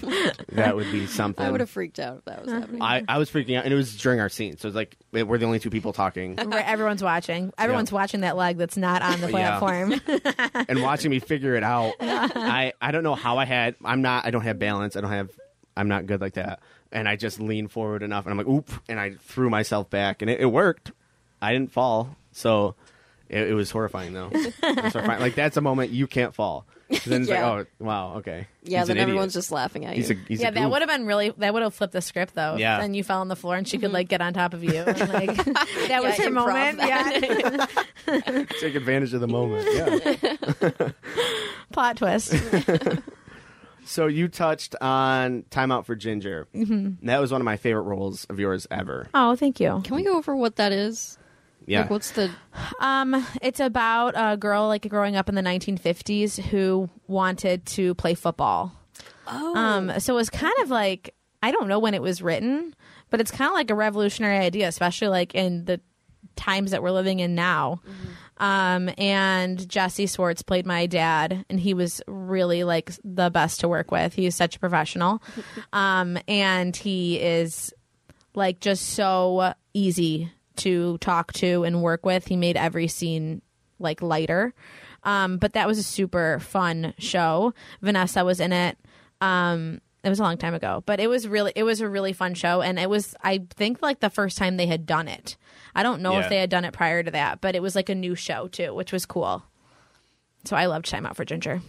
That 0.49 0.75
would 0.75 0.91
be 0.91 1.05
something. 1.07 1.45
I 1.45 1.51
would 1.51 1.59
have 1.61 1.69
freaked 1.69 1.99
out 1.99 2.17
if 2.19 2.25
that 2.25 2.43
was 2.43 2.51
happening. 2.51 2.81
I, 2.81 3.03
I 3.07 3.17
was 3.17 3.29
freaking 3.29 3.57
out, 3.57 3.63
and 3.65 3.73
it 3.73 3.77
was 3.77 3.95
during 3.97 4.19
our 4.19 4.29
scene, 4.29 4.57
so 4.57 4.67
it's 4.67 4.75
like 4.75 4.97
we're 5.11 5.37
the 5.37 5.45
only 5.45 5.59
two 5.59 5.69
people 5.69 5.93
talking, 5.93 6.35
Right, 6.45 6.67
everyone's 6.67 7.03
watching. 7.03 7.53
Everyone's 7.57 7.91
watching 7.91 8.21
that 8.21 8.35
leg 8.35 8.57
that's 8.57 8.77
not 8.77 9.01
on 9.01 9.21
the 9.21 9.31
Yeah. 9.31 9.59
platform. 9.59 10.01
and 10.67 10.81
watching 10.81 11.11
me 11.11 11.19
figure 11.19 11.55
it 11.55 11.63
out. 11.63 11.93
I 12.01 12.73
I 12.81 12.91
don't 12.91 13.03
know 13.03 13.15
how 13.15 13.37
I 13.37 13.45
had. 13.45 13.75
I'm 13.85 14.01
not. 14.01 14.25
I 14.25 14.31
don't 14.31 14.41
have 14.43 14.59
balance. 14.59 14.95
I 14.97 15.01
don't 15.01 15.11
have. 15.11 15.29
I'm 15.77 15.87
not 15.87 16.05
good 16.05 16.21
like 16.21 16.33
that. 16.33 16.59
And 16.93 17.09
I 17.09 17.15
just 17.17 17.39
leaned 17.39 17.71
forward 17.71 18.03
enough, 18.03 18.25
and 18.25 18.31
I'm 18.31 18.37
like, 18.37 18.47
oop, 18.47 18.71
and 18.87 18.99
I 18.99 19.15
threw 19.19 19.49
myself 19.49 19.89
back, 19.89 20.21
and 20.21 20.31
it, 20.31 20.39
it 20.39 20.45
worked. 20.45 20.91
I 21.41 21.51
didn't 21.51 21.71
fall, 21.73 22.15
so 22.31 22.75
it, 23.29 23.49
it 23.49 23.53
was 23.53 23.71
horrifying 23.71 24.13
though. 24.13 24.29
It 24.31 24.53
was 24.83 24.93
horrifying. 24.93 25.19
Like 25.19 25.35
that's 25.35 25.57
a 25.57 25.61
moment 25.61 25.91
you 25.91 26.07
can't 26.07 26.33
fall. 26.35 26.65
Then 27.05 27.21
it's 27.23 27.29
Yeah. 27.29 27.49
like, 27.49 27.67
oh 27.81 27.85
wow, 27.85 28.15
okay. 28.17 28.47
yeah, 28.63 28.79
He's 28.79 28.87
then 28.87 28.97
an 28.97 29.01
idiot. 29.01 29.09
everyone's 29.09 29.33
just 29.33 29.51
laughing 29.51 29.85
at 29.85 29.95
you. 29.95 30.03
He's 30.03 30.11
a 30.11 30.13
he's 30.27 30.39
yeah, 30.41 30.51
that 30.51 30.61
goof. 30.61 30.71
would 30.71 30.81
have 30.81 30.89
been 30.89 31.05
really. 31.07 31.31
That 31.37 31.53
would 31.53 31.63
have 31.63 31.73
flipped 31.73 31.93
the 31.93 32.01
script 32.01 32.35
though. 32.35 32.57
Yeah. 32.57 32.79
Then 32.79 32.93
you 32.93 33.03
fell 33.03 33.21
on 33.21 33.27
the 33.27 33.35
floor 33.35 33.55
and 33.55 33.67
she 33.67 33.77
could 33.77 33.87
mm-hmm. 33.87 33.95
like 33.95 34.09
get 34.09 34.21
on 34.21 34.33
top 34.33 34.53
of 34.53 34.63
you. 34.63 34.75
And, 34.75 34.99
like 35.09 35.35
that 35.87 36.03
was 36.03 36.17
Yeah, 36.19 36.25
her 36.25 36.31
improv 36.31 36.77
moment. 36.77 36.79
Yeah. 38.37 38.45
take 38.61 38.75
advantage 38.75 39.13
of 39.15 39.21
the 39.21 39.27
moment. 39.27 39.67
Yeah. 39.73 40.89
Plot 41.71 41.97
twist. 41.97 42.35
So 43.85 44.07
you 44.07 44.27
touched 44.27 44.75
on 44.81 45.43
Time 45.49 45.71
Out 45.71 45.85
for 45.85 45.95
Ginger. 45.95 46.47
Mm-hmm. 46.53 47.05
That 47.07 47.19
was 47.19 47.31
one 47.31 47.41
of 47.41 47.45
my 47.45 47.57
favorite 47.57 47.83
roles 47.83 48.25
of 48.25 48.39
yours 48.39 48.67
ever. 48.71 49.07
Oh, 49.13 49.35
thank 49.35 49.59
you. 49.59 49.81
Can 49.83 49.95
we 49.95 50.03
go 50.03 50.17
over 50.17 50.35
what 50.35 50.55
that 50.57 50.71
is? 50.71 51.17
Yeah. 51.65 51.81
Like, 51.81 51.89
what's 51.89 52.11
the? 52.11 52.29
Um, 52.79 53.25
it's 53.41 53.59
about 53.59 54.13
a 54.17 54.35
girl 54.37 54.67
like 54.67 54.87
growing 54.89 55.15
up 55.15 55.29
in 55.29 55.35
the 55.35 55.41
1950s 55.41 56.41
who 56.41 56.89
wanted 57.07 57.65
to 57.67 57.93
play 57.95 58.15
football. 58.15 58.73
Oh, 59.27 59.55
Um, 59.55 59.99
so 59.99 60.13
it 60.13 60.17
was 60.17 60.29
kind 60.29 60.53
of 60.61 60.69
like 60.69 61.13
I 61.41 61.51
don't 61.51 61.67
know 61.67 61.79
when 61.79 61.93
it 61.93 62.01
was 62.01 62.21
written, 62.21 62.75
but 63.09 63.21
it's 63.21 63.31
kind 63.31 63.47
of 63.49 63.53
like 63.53 63.69
a 63.71 63.75
revolutionary 63.75 64.37
idea, 64.37 64.67
especially 64.67 65.07
like 65.09 65.35
in 65.35 65.65
the 65.65 65.79
times 66.35 66.71
that 66.71 66.81
we're 66.83 66.91
living 66.91 67.19
in 67.19 67.35
now. 67.35 67.81
Um, 68.37 68.89
and 68.97 69.67
Jesse 69.69 70.07
Swartz 70.07 70.41
played 70.41 70.65
my 70.65 70.85
dad, 70.85 71.45
and 71.49 71.59
he 71.59 71.73
was 71.73 72.01
really 72.07 72.63
like 72.63 72.91
the 73.03 73.29
best 73.29 73.59
to 73.61 73.67
work 73.67 73.91
with. 73.91 74.13
He 74.13 74.25
is 74.25 74.35
such 74.35 74.55
a 74.55 74.59
professional, 74.59 75.21
um, 75.73 76.17
and 76.27 76.75
he 76.75 77.19
is 77.19 77.73
like 78.35 78.59
just 78.59 78.89
so 78.91 79.53
easy 79.73 80.31
to 80.57 80.97
talk 80.99 81.33
to 81.33 81.63
and 81.63 81.81
work 81.81 82.05
with. 82.05 82.27
He 82.27 82.35
made 82.35 82.57
every 82.57 82.87
scene 82.87 83.41
like 83.79 84.01
lighter. 84.01 84.53
Um, 85.03 85.37
but 85.37 85.53
that 85.53 85.67
was 85.67 85.77
a 85.77 85.83
super 85.83 86.39
fun 86.39 86.93
show. 86.97 87.53
Vanessa 87.81 88.23
was 88.23 88.39
in 88.39 88.53
it. 88.53 88.77
Um, 89.21 89.81
it 90.03 90.09
was 90.09 90.19
a 90.19 90.23
long 90.23 90.37
time 90.37 90.53
ago, 90.53 90.83
but 90.85 90.99
it 90.99 91.07
was 91.07 91.27
really 91.27 91.53
it 91.55 91.63
was 91.63 91.79
a 91.81 91.87
really 91.89 92.13
fun 92.13 92.33
show, 92.33 92.61
and 92.61 92.77
it 92.79 92.89
was 92.89 93.15
I 93.23 93.45
think 93.55 93.81
like 93.81 93.99
the 93.99 94.09
first 94.09 94.37
time 94.37 94.57
they 94.57 94.67
had 94.67 94.85
done 94.85 95.07
it. 95.07 95.37
I 95.75 95.81
don't 95.83 96.01
know 96.01 96.13
Yeah. 96.13 96.21
if 96.21 96.29
they 96.29 96.37
had 96.37 96.49
done 96.49 96.65
it 96.65 96.73
prior 96.73 97.01
to 97.03 97.11
that, 97.11 97.41
but 97.41 97.55
it 97.55 97.61
was 97.61 97.75
like 97.75 97.89
a 97.89 97.95
new 97.95 98.13
show 98.15 98.47
too, 98.47 98.73
which 98.73 98.91
was 98.91 99.05
cool. 99.05 99.43
So 100.45 100.55
I 100.57 100.65
loved 100.65 100.85
Time 100.89 101.05
Out 101.05 101.15
for 101.15 101.23
Ginger. 101.25 101.61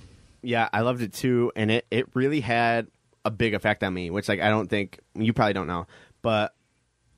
Yeah, 0.42 0.68
I 0.72 0.80
loved 0.80 1.00
it 1.00 1.12
too, 1.12 1.52
and 1.56 1.70
it, 1.70 1.86
it 1.90 2.06
really 2.14 2.40
had 2.40 2.88
a 3.24 3.30
big 3.30 3.54
effect 3.54 3.82
on 3.82 3.94
me, 3.94 4.10
which 4.10 4.28
like 4.28 4.40
I 4.40 4.48
don't 4.50 4.68
think 4.68 4.98
you 5.14 5.32
probably 5.32 5.54
don't 5.54 5.66
know, 5.68 5.86
but 6.22 6.54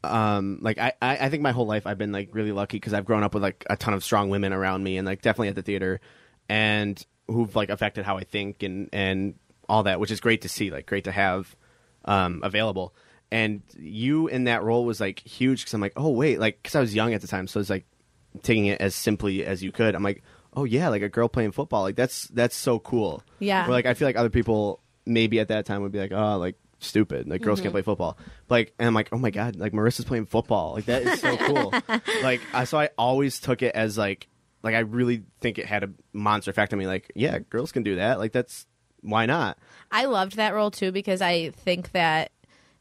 um 0.04 0.58
like 0.60 0.78
I, 0.78 0.92
I 1.02 1.16
I 1.26 1.30
think 1.30 1.42
my 1.42 1.50
whole 1.52 1.66
life 1.66 1.86
I've 1.86 1.98
been 1.98 2.12
like 2.12 2.28
really 2.32 2.52
lucky 2.52 2.76
because 2.76 2.92
I've 2.94 3.06
grown 3.06 3.24
up 3.24 3.34
with 3.34 3.42
like 3.42 3.64
a 3.68 3.76
ton 3.76 3.94
of 3.94 4.04
strong 4.04 4.28
women 4.30 4.52
around 4.52 4.84
me 4.84 4.98
and 4.98 5.06
like 5.06 5.22
definitely 5.22 5.48
at 5.48 5.56
the 5.56 5.62
theater 5.62 6.00
and 6.48 7.04
who've 7.26 7.56
like 7.56 7.70
affected 7.70 8.04
how 8.04 8.16
I 8.18 8.22
think 8.24 8.62
and 8.62 8.88
and 8.92 9.34
all 9.68 9.84
that, 9.84 10.00
which 10.00 10.10
is 10.10 10.20
great 10.20 10.42
to 10.42 10.48
see, 10.48 10.70
like 10.70 10.86
great 10.86 11.04
to 11.04 11.12
have 11.12 11.54
um 12.04 12.40
available. 12.42 12.94
And 13.30 13.62
you 13.76 14.28
in 14.28 14.44
that 14.44 14.62
role 14.62 14.84
was 14.84 15.00
like 15.00 15.20
huge 15.20 15.60
because 15.62 15.74
I'm 15.74 15.80
like, 15.80 15.94
oh 15.96 16.10
wait, 16.10 16.38
like 16.38 16.62
because 16.62 16.74
I 16.74 16.80
was 16.80 16.94
young 16.94 17.12
at 17.12 17.20
the 17.20 17.26
time, 17.26 17.46
so 17.46 17.60
it's 17.60 17.70
like 17.70 17.86
taking 18.42 18.66
it 18.66 18.80
as 18.80 18.94
simply 18.94 19.44
as 19.44 19.62
you 19.62 19.72
could. 19.72 19.94
I'm 19.94 20.02
like, 20.02 20.22
oh 20.54 20.64
yeah, 20.64 20.88
like 20.88 21.02
a 21.02 21.08
girl 21.08 21.28
playing 21.28 21.52
football, 21.52 21.82
like 21.82 21.96
that's 21.96 22.28
that's 22.28 22.56
so 22.56 22.78
cool. 22.78 23.22
Yeah. 23.38 23.62
Where 23.66 23.72
like 23.72 23.86
I 23.86 23.94
feel 23.94 24.08
like 24.08 24.16
other 24.16 24.30
people 24.30 24.80
maybe 25.04 25.40
at 25.40 25.48
that 25.48 25.66
time 25.66 25.82
would 25.82 25.92
be 25.92 25.98
like, 25.98 26.12
oh, 26.12 26.36
like 26.38 26.56
stupid, 26.78 27.28
like 27.28 27.42
girls 27.42 27.60
can't 27.60 27.72
play 27.72 27.82
football. 27.82 28.18
Like, 28.48 28.74
and 28.78 28.86
I'm 28.86 28.94
like, 28.94 29.08
oh 29.12 29.18
my 29.18 29.30
god, 29.30 29.56
like 29.56 29.72
Marissa's 29.72 30.04
playing 30.04 30.26
football, 30.26 30.74
like 30.74 30.86
that 30.86 31.02
is 31.02 31.20
so 31.20 31.36
cool. 31.38 31.72
like, 32.22 32.40
I, 32.52 32.64
so 32.64 32.78
I 32.78 32.90
always 32.98 33.40
took 33.40 33.62
it 33.62 33.74
as 33.74 33.96
like, 33.96 34.28
like 34.62 34.74
I 34.74 34.80
really 34.80 35.22
think 35.40 35.58
it 35.58 35.66
had 35.66 35.84
a 35.84 35.90
monster 36.12 36.50
effect 36.50 36.72
on 36.72 36.78
me. 36.78 36.86
Like, 36.86 37.10
yeah, 37.14 37.38
girls 37.38 37.72
can 37.72 37.82
do 37.82 37.96
that. 37.96 38.18
Like 38.18 38.32
that's 38.32 38.66
why 39.06 39.26
not? 39.26 39.58
I 39.90 40.06
loved 40.06 40.36
that 40.36 40.54
role 40.54 40.70
too 40.70 40.92
because 40.92 41.22
I 41.22 41.50
think 41.50 41.92
that 41.92 42.32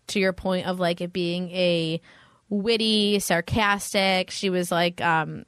to 0.07 0.19
your 0.19 0.34
point 0.34 0.67
of 0.67 0.80
like 0.80 1.01
it 1.01 1.13
being 1.13 1.49
a 1.51 2.01
witty, 2.49 3.19
sarcastic, 3.19 4.32
she 4.32 4.49
was 4.49 4.71
like 4.71 5.01
um 5.01 5.45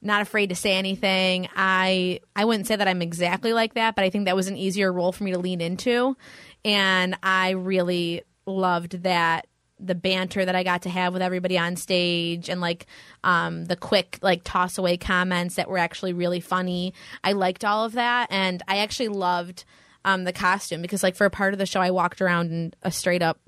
not 0.00 0.22
afraid 0.22 0.50
to 0.50 0.54
say 0.54 0.76
anything. 0.76 1.48
I 1.56 2.20
I 2.36 2.44
wouldn't 2.44 2.66
say 2.66 2.76
that 2.76 2.88
I'm 2.88 3.02
exactly 3.02 3.52
like 3.52 3.74
that, 3.74 3.94
but 3.94 4.04
I 4.04 4.10
think 4.10 4.26
that 4.26 4.36
was 4.36 4.48
an 4.48 4.56
easier 4.56 4.92
role 4.92 5.12
for 5.12 5.24
me 5.24 5.32
to 5.32 5.38
lean 5.38 5.60
into 5.60 6.16
and 6.64 7.16
I 7.22 7.50
really 7.50 8.22
loved 8.46 9.02
that 9.04 9.46
the 9.80 9.94
banter 9.94 10.44
that 10.44 10.56
I 10.56 10.64
got 10.64 10.82
to 10.82 10.90
have 10.90 11.12
with 11.12 11.22
everybody 11.22 11.56
on 11.56 11.76
stage 11.76 12.48
and 12.48 12.60
like 12.60 12.86
um, 13.22 13.66
the 13.66 13.76
quick 13.76 14.18
like 14.22 14.42
toss 14.44 14.76
away 14.76 14.96
comments 14.96 15.54
that 15.54 15.70
were 15.70 15.78
actually 15.78 16.12
really 16.12 16.40
funny. 16.40 16.94
I 17.22 17.32
liked 17.32 17.64
all 17.64 17.84
of 17.84 17.92
that 17.92 18.28
and 18.30 18.62
I 18.66 18.78
actually 18.78 19.08
loved 19.08 19.64
um, 20.04 20.24
the 20.24 20.32
costume 20.32 20.82
because 20.82 21.02
like 21.02 21.16
for 21.16 21.24
a 21.24 21.30
part 21.30 21.52
of 21.52 21.58
the 21.58 21.66
show 21.66 21.80
I 21.80 21.90
walked 21.90 22.20
around 22.22 22.50
in 22.50 22.74
a 22.82 22.90
straight 22.90 23.22
up 23.22 23.38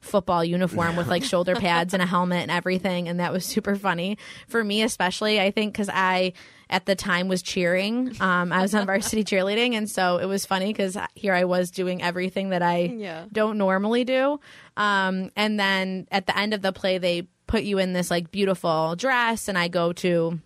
football 0.00 0.42
uniform 0.42 0.96
with 0.96 1.08
like 1.08 1.22
shoulder 1.32 1.54
pads 1.54 1.92
and 1.92 2.02
a 2.02 2.06
helmet 2.06 2.38
and 2.40 2.50
everything 2.50 3.06
and 3.06 3.20
that 3.20 3.32
was 3.32 3.44
super 3.44 3.76
funny 3.76 4.16
for 4.48 4.64
me 4.64 4.82
especially 4.82 5.38
i 5.38 5.50
think 5.50 5.74
because 5.74 5.90
i 5.92 6.32
at 6.70 6.86
the 6.86 6.94
time 6.94 7.28
was 7.28 7.42
cheering 7.42 8.10
um, 8.18 8.50
i 8.50 8.62
was 8.62 8.74
on 8.74 8.86
varsity 8.86 9.22
cheerleading 9.30 9.74
and 9.74 9.90
so 9.90 10.16
it 10.16 10.24
was 10.24 10.46
funny 10.46 10.72
because 10.72 10.96
here 11.14 11.34
i 11.34 11.44
was 11.44 11.70
doing 11.70 12.00
everything 12.02 12.48
that 12.48 12.62
i 12.62 12.78
Yeah. 12.78 13.26
don't 13.30 13.58
normally 13.58 14.04
do 14.04 14.40
um, 14.78 15.30
and 15.36 15.60
then 15.60 16.08
at 16.10 16.24
the 16.26 16.34
end 16.38 16.54
of 16.54 16.62
the 16.62 16.72
play 16.72 16.96
they 16.96 17.28
put 17.46 17.64
you 17.64 17.76
in 17.76 17.92
this 17.92 18.10
like 18.10 18.30
beautiful 18.30 18.96
dress 18.96 19.48
and 19.48 19.58
i 19.58 19.68
go 19.68 19.92
to 19.92 20.40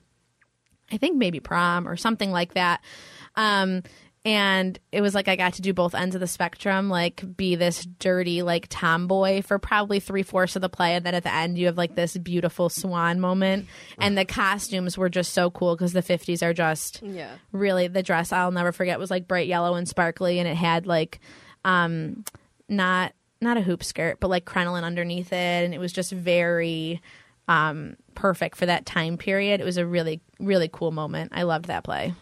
I 0.93 0.99
think 0.99 1.17
maybe 1.17 1.41
prom 1.41 1.89
or 1.89 1.97
something 1.97 2.31
like 2.31 2.55
that. 2.55 2.83
Um, 3.37 3.83
and 4.25 4.79
it 4.91 5.01
was 5.03 5.15
like 5.15 5.29
I 5.29 5.37
got 5.37 5.55
to 5.55 5.63
do 5.63 5.75
both 5.75 5.95
ends 5.95 6.15
of 6.15 6.21
the 6.21 6.27
spectrum, 6.27 6.89
like 6.89 7.23
be 7.37 7.57
this 7.57 7.85
dirty 7.85 8.43
like 8.43 8.67
tomboy 8.71 9.43
for 9.43 9.59
probably 9.59 10.01
three 10.01 10.23
fourths 10.23 10.57
of 10.57 10.63
the 10.63 10.69
play, 10.69 10.95
and 10.95 11.05
then 11.05 11.15
at 11.15 11.25
the 11.25 11.33
end 11.35 11.59
you 11.59 11.67
have 11.67 11.77
like 11.77 11.95
this 11.95 12.17
beautiful 12.17 12.69
swan 12.69 13.21
moment. 13.21 13.67
And 13.99 14.17
the 14.17 14.25
costumes 14.25 14.97
were 14.97 15.09
just 15.11 15.33
so 15.35 15.51
cool 15.51 15.75
because 15.77 15.93
the 15.93 16.03
fifties 16.03 16.43
are 16.43 16.55
just 16.55 17.03
Yeah. 17.03 17.33
really 17.53 17.87
the 17.89 18.03
dress 18.03 18.33
I'll 18.33 18.51
never 18.51 18.73
forget 18.73 18.99
was 18.99 19.11
like 19.11 19.29
bright 19.29 19.47
yellow 19.47 19.75
and 19.75 19.87
sparkly, 19.89 20.39
and 20.39 20.49
it 20.49 20.57
had 20.57 20.87
like 20.87 21.21
um 21.65 22.25
not 22.69 23.13
not 23.41 23.57
a 23.59 23.61
hoop 23.61 23.85
skirt, 23.85 24.21
but 24.21 24.29
like 24.31 24.47
crinoline 24.47 24.85
underneath 24.85 25.33
it, 25.33 25.65
and 25.65 25.75
it 25.75 25.79
was 25.79 25.93
just 25.93 26.13
very 26.13 27.03
um, 27.47 27.95
perfect 28.15 28.57
for 28.57 28.65
that 28.65 28.87
time 28.87 29.19
period. 29.19 29.61
It 29.61 29.65
was 29.65 29.77
a 29.77 29.85
really 29.85 30.23
really 30.41 30.71
cool 30.73 30.93
moment. 30.93 31.33
I 31.35 31.43
loved 31.43 31.67
that 31.67 31.85
play, 31.85 32.15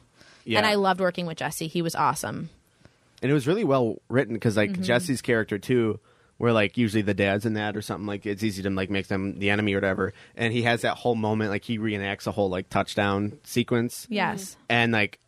Yeah. 0.45 0.59
and 0.59 0.66
I 0.66 0.74
loved 0.74 1.01
working 1.01 1.26
with 1.26 1.38
Jesse. 1.38 1.66
He 1.68 1.82
was 1.82 1.95
awesome. 1.95 2.51
and 3.22 3.30
it 3.30 3.34
was 3.34 3.47
really 3.47 3.64
well 3.64 3.97
written 4.09 4.34
because 4.34 4.57
like 4.57 4.70
Mm-hmm. 4.72 4.82
Jesse's 4.82 5.22
character 5.22 5.59
too, 5.59 6.01
where 6.38 6.53
like 6.53 6.76
usually 6.76 7.03
the 7.03 7.14
dad's 7.14 7.47
in 7.47 7.55
that 7.55 7.76
or 7.76 7.82
something 7.82 8.07
like 8.07 8.26
it's 8.26 8.43
easy 8.43 8.62
to 8.62 8.70
like 8.70 8.90
make 8.90 9.07
them 9.07 9.38
the 9.38 9.51
enemy 9.51 9.74
or 9.74 9.76
whatever, 9.76 10.12
and 10.36 10.53
he 10.53 10.62
has 10.62 10.80
that 10.82 10.97
whole 10.97 11.14
moment 11.14 11.51
like 11.51 11.64
he 11.64 11.78
reenacts 11.78 12.26
a 12.26 12.32
whole 12.32 12.49
like 12.51 12.68
touchdown 12.68 13.38
sequence, 13.45 14.07
Yes. 14.11 14.57
and 14.68 14.93
like 14.93 15.18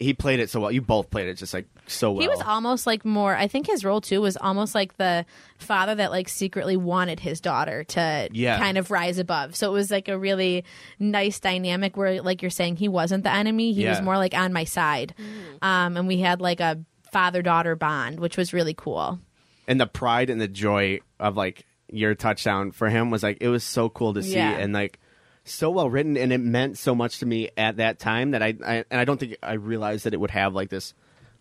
he 0.00 0.14
played 0.14 0.40
it 0.40 0.50
so 0.50 0.60
well. 0.60 0.72
You 0.72 0.80
both 0.80 1.10
played 1.10 1.28
it 1.28 1.34
just 1.34 1.54
like 1.54 1.66
so 1.88 2.12
well. 2.12 2.20
He 2.22 2.28
was 2.28 2.40
almost 2.42 2.86
like 2.86 3.04
more. 3.04 3.34
I 3.34 3.48
think 3.48 3.66
his 3.66 3.84
role 3.84 4.00
too 4.00 4.20
was 4.20 4.36
almost 4.36 4.74
like 4.74 4.96
the 4.96 5.24
father 5.58 5.94
that 5.96 6.10
like 6.10 6.28
secretly 6.28 6.76
wanted 6.76 7.20
his 7.20 7.40
daughter 7.40 7.84
to 7.84 8.28
Yeah. 8.32 8.58
kind 8.58 8.78
of 8.78 8.90
rise 8.90 9.18
above. 9.18 9.56
So 9.56 9.68
it 9.70 9.72
was 9.72 9.90
like 9.90 10.08
a 10.08 10.18
really 10.18 10.64
nice 10.98 11.40
dynamic 11.40 11.96
where, 11.96 12.22
like 12.22 12.42
you're 12.42 12.50
saying, 12.50 12.76
he 12.76 12.88
wasn't 12.88 13.24
the 13.24 13.32
enemy. 13.32 13.72
He 13.72 13.86
was 13.86 14.00
more 14.02 14.16
like 14.16 14.34
on 14.34 14.52
my 14.52 14.64
side, 14.64 15.14
um, 15.62 15.96
and 15.96 16.06
we 16.06 16.18
had 16.18 16.40
like 16.40 16.60
a 16.60 16.78
father 17.12 17.42
daughter 17.42 17.74
bond, 17.74 18.20
which 18.20 18.36
was 18.36 18.52
really 18.52 18.74
cool. 18.74 19.18
and 19.66 19.80
the 19.80 19.86
pride 19.86 20.30
and 20.30 20.40
the 20.40 20.48
joy 20.48 20.98
of 21.20 21.36
like 21.36 21.64
your 21.90 22.14
touchdown 22.14 22.70
for 22.70 22.88
him 22.90 23.10
was 23.10 23.22
like 23.22 23.38
it 23.40 23.48
was 23.48 23.64
so 23.64 23.88
cool 23.88 24.12
to 24.14 24.22
see 24.22 24.34
Yeah. 24.34 24.58
and 24.58 24.72
like 24.74 24.98
so 25.44 25.70
well 25.70 25.88
written 25.88 26.18
and 26.18 26.32
it 26.34 26.38
meant 26.38 26.76
so 26.76 26.94
much 26.94 27.20
to 27.20 27.26
me 27.26 27.48
at 27.56 27.76
that 27.78 27.98
time 27.98 28.32
that 28.32 28.42
I, 28.42 28.54
I 28.66 28.84
and 28.90 29.00
I 29.00 29.04
don't 29.06 29.18
think 29.18 29.36
I 29.42 29.54
realized 29.54 30.04
that 30.04 30.12
it 30.12 30.20
would 30.20 30.30
have 30.30 30.52
like 30.54 30.68
this 30.68 30.92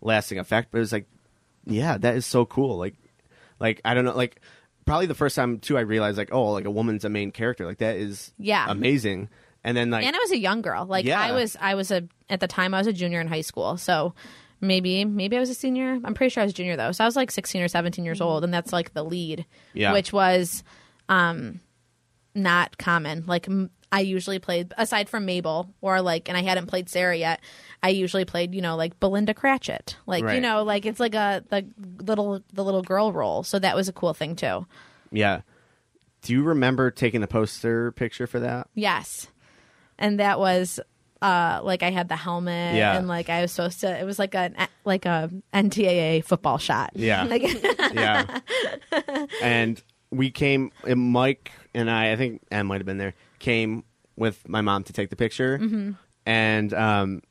lasting 0.02 0.38
effect 0.40 0.70
but 0.72 0.78
it 0.78 0.82
was 0.82 0.92
like 0.92 1.08
yeah 1.66 1.98
that 1.98 2.16
is 2.16 2.26
so 2.26 2.46
cool 2.46 2.78
like 2.78 2.96
like 3.60 3.82
I 3.84 3.94
don't 3.94 4.06
know 4.06 4.16
like 4.16 4.40
probably 4.86 5.06
the 5.08 5.16
first 5.16 5.36
time 5.36 5.60
too 5.60 5.78
I 5.78 5.82
realized 5.82 6.18
like 6.18 6.30
oh 6.32 6.52
like 6.52 6.66
a 6.66 6.72
woman's 6.72 7.04
a 7.06 7.10
main 7.10 7.32
character 7.32 7.66
like 7.66 7.80
that 7.80 7.98
is 7.98 8.32
Yeah. 8.38 8.66
amazing 8.70 9.30
and 9.64 9.76
then 9.76 9.90
like 9.90 10.06
and 10.06 10.16
I 10.16 10.20
was 10.20 10.32
a 10.32 10.38
young 10.38 10.62
girl. 10.62 10.86
Like 10.86 11.04
Yeah. 11.06 11.20
I 11.20 11.32
was, 11.34 11.58
I 11.60 11.76
was 11.76 11.92
a 11.92 12.08
at 12.30 12.40
the 12.40 12.48
time 12.48 12.74
I 12.74 12.78
was 12.78 12.88
a 12.88 12.94
junior 12.94 13.20
in 13.20 13.28
high 13.28 13.42
school. 13.42 13.76
So 13.76 14.14
maybe, 14.62 15.04
maybe 15.04 15.36
I 15.36 15.40
was 15.42 15.50
a 15.50 15.54
senior. 15.56 16.00
I'm 16.06 16.14
pretty 16.14 16.30
sure 16.30 16.42
I 16.42 16.46
was 16.46 16.54
a 16.54 16.56
junior 16.56 16.78
though. 16.78 16.92
So 16.94 17.04
I 17.04 17.08
was 17.08 17.18
like 17.18 17.32
16 17.32 17.62
or 17.62 17.68
17 17.68 18.06
years 18.06 18.22
old, 18.22 18.44
and 18.46 18.54
that's 18.54 18.72
like 18.72 18.94
the 18.94 19.04
lead, 19.04 19.46
Yeah. 19.74 19.92
which 19.92 20.14
was 20.14 20.64
um 21.10 21.60
not 22.34 22.78
common. 22.78 23.26
Like 23.28 23.50
m- 23.50 23.72
I 23.92 24.02
usually 24.02 24.40
played 24.40 24.74
aside 24.78 25.08
from 25.10 25.26
Mabel 25.26 25.74
or 25.82 26.02
like, 26.02 26.28
and 26.28 26.38
I 26.38 26.42
hadn't 26.44 26.68
played 26.68 26.90
Sarah 26.90 27.16
yet. 27.16 27.40
I 27.82 27.90
usually 27.90 28.26
played, 28.26 28.54
you 28.54 28.62
know, 28.62 28.76
like 28.76 29.00
Belinda 29.00 29.34
Cratchit, 29.34 29.96
like 30.06 30.24
you 30.36 30.42
know, 30.42 30.64
like 30.64 30.86
it's 30.86 31.00
like 31.00 31.16
a 31.16 31.44
the 31.50 31.66
little 32.04 32.42
the 32.54 32.64
little 32.64 32.82
girl 32.82 33.14
role. 33.14 33.44
So 33.44 33.60
that 33.60 33.76
was 33.76 33.88
a 33.88 33.94
cool 33.94 34.14
thing 34.14 34.36
too. 34.36 34.66
yeah 35.12 35.42
do 36.24 36.34
you 36.34 36.42
remember 36.44 36.90
taking 36.92 37.22
the 37.22 37.28
poster 37.28 37.92
picture 37.94 38.28
for 38.28 38.40
that 38.42 38.68
Yes. 38.74 39.28
And 40.00 40.20
that 40.20 40.40
was 40.40 40.80
uh 41.22 41.62
like 41.64 41.84
I 41.84 41.92
had 41.92 42.10
the 42.10 42.16
helmet 42.18 42.76
Yeah. 42.76 42.98
and 42.98 43.08
like 43.08 43.30
I 43.30 43.42
was 43.42 43.52
supposed 43.52 43.80
to 43.82 43.98
it 43.98 44.04
was 44.04 44.20
like 44.20 44.34
a 44.36 44.52
like 44.84 45.06
a 45.06 45.30
NCAA 45.54 46.26
football 46.26 46.58
shot. 46.58 46.92
Yeah. 46.96 47.24
Like 47.30 47.44
yeah. 47.94 48.40
and 49.42 49.82
we 50.10 50.32
came, 50.32 50.72
and 50.88 51.00
Mike 51.00 51.52
and 51.74 51.90
I, 51.92 52.14
I 52.14 52.16
think 52.16 52.42
Anne 52.50 52.66
might 52.68 52.80
have 52.80 52.86
been 52.86 52.98
there, 52.98 53.14
came 53.40 53.84
with 54.16 54.48
my 54.48 54.62
mom 54.62 54.84
to 54.86 54.94
take 54.94 55.10
the 55.10 55.16
picture. 55.16 55.58
Mm-hmm. 55.60 55.92
And 56.26 56.74
um, 56.74 57.22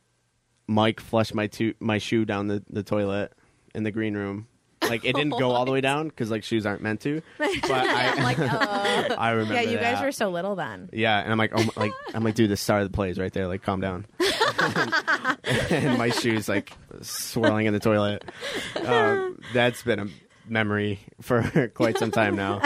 Mike 0.67 1.01
flushed 1.01 1.35
my 1.35 1.47
tu- 1.49 1.75
my 1.81 1.99
shoe 1.99 2.25
down 2.25 2.47
the, 2.49 2.63
the 2.71 2.83
toilet 2.83 3.33
in 3.75 3.83
the 3.83 3.91
green 3.91 4.15
room. 4.17 4.47
Like 4.83 5.05
it 5.05 5.17
didn't 5.17 5.39
go 5.39 5.51
all 5.51 5.65
the 5.65 5.73
way 5.73 5.81
down 5.91 6.09
because 6.09 6.31
like 6.31 6.45
shoes 6.45 6.65
aren't 6.65 6.83
meant 6.83 7.01
to. 7.03 7.21
But 7.39 7.71
I, 7.73 8.11
I'm 8.13 8.23
like, 8.23 8.39
uh, 8.39 9.15
I 9.19 9.31
remember. 9.31 9.55
Yeah, 9.55 9.63
you 9.63 9.79
guys 9.79 10.01
were 10.01 10.13
so 10.13 10.31
little 10.31 10.55
then. 10.55 10.89
Yeah, 10.93 11.19
and 11.21 11.33
I'm 11.33 11.39
like, 11.39 11.53
oh, 11.55 11.63
my- 11.65 11.83
like 11.85 11.93
I'm 12.15 12.23
like, 12.23 12.35
dude, 12.37 12.51
the 12.51 12.57
star 12.57 12.81
of 12.81 12.91
the 12.91 12.95
play 12.95 13.11
is 13.11 13.19
right 13.19 13.33
there. 13.33 13.49
Like, 13.49 13.63
calm 13.63 13.81
down. 13.81 14.07
and 15.51 15.99
my 15.99 16.11
shoes 16.11 16.49
like 16.49 16.73
swirling 17.03 17.67
in 17.67 17.73
the 17.75 17.81
toilet. 17.81 18.25
Um, 18.85 19.41
that's 19.53 19.83
been 19.83 19.99
a 19.99 20.07
memory 20.49 21.01
for 21.21 21.69
quite 21.75 21.99
some 21.99 22.11
time 22.11 22.37
now. 22.37 22.61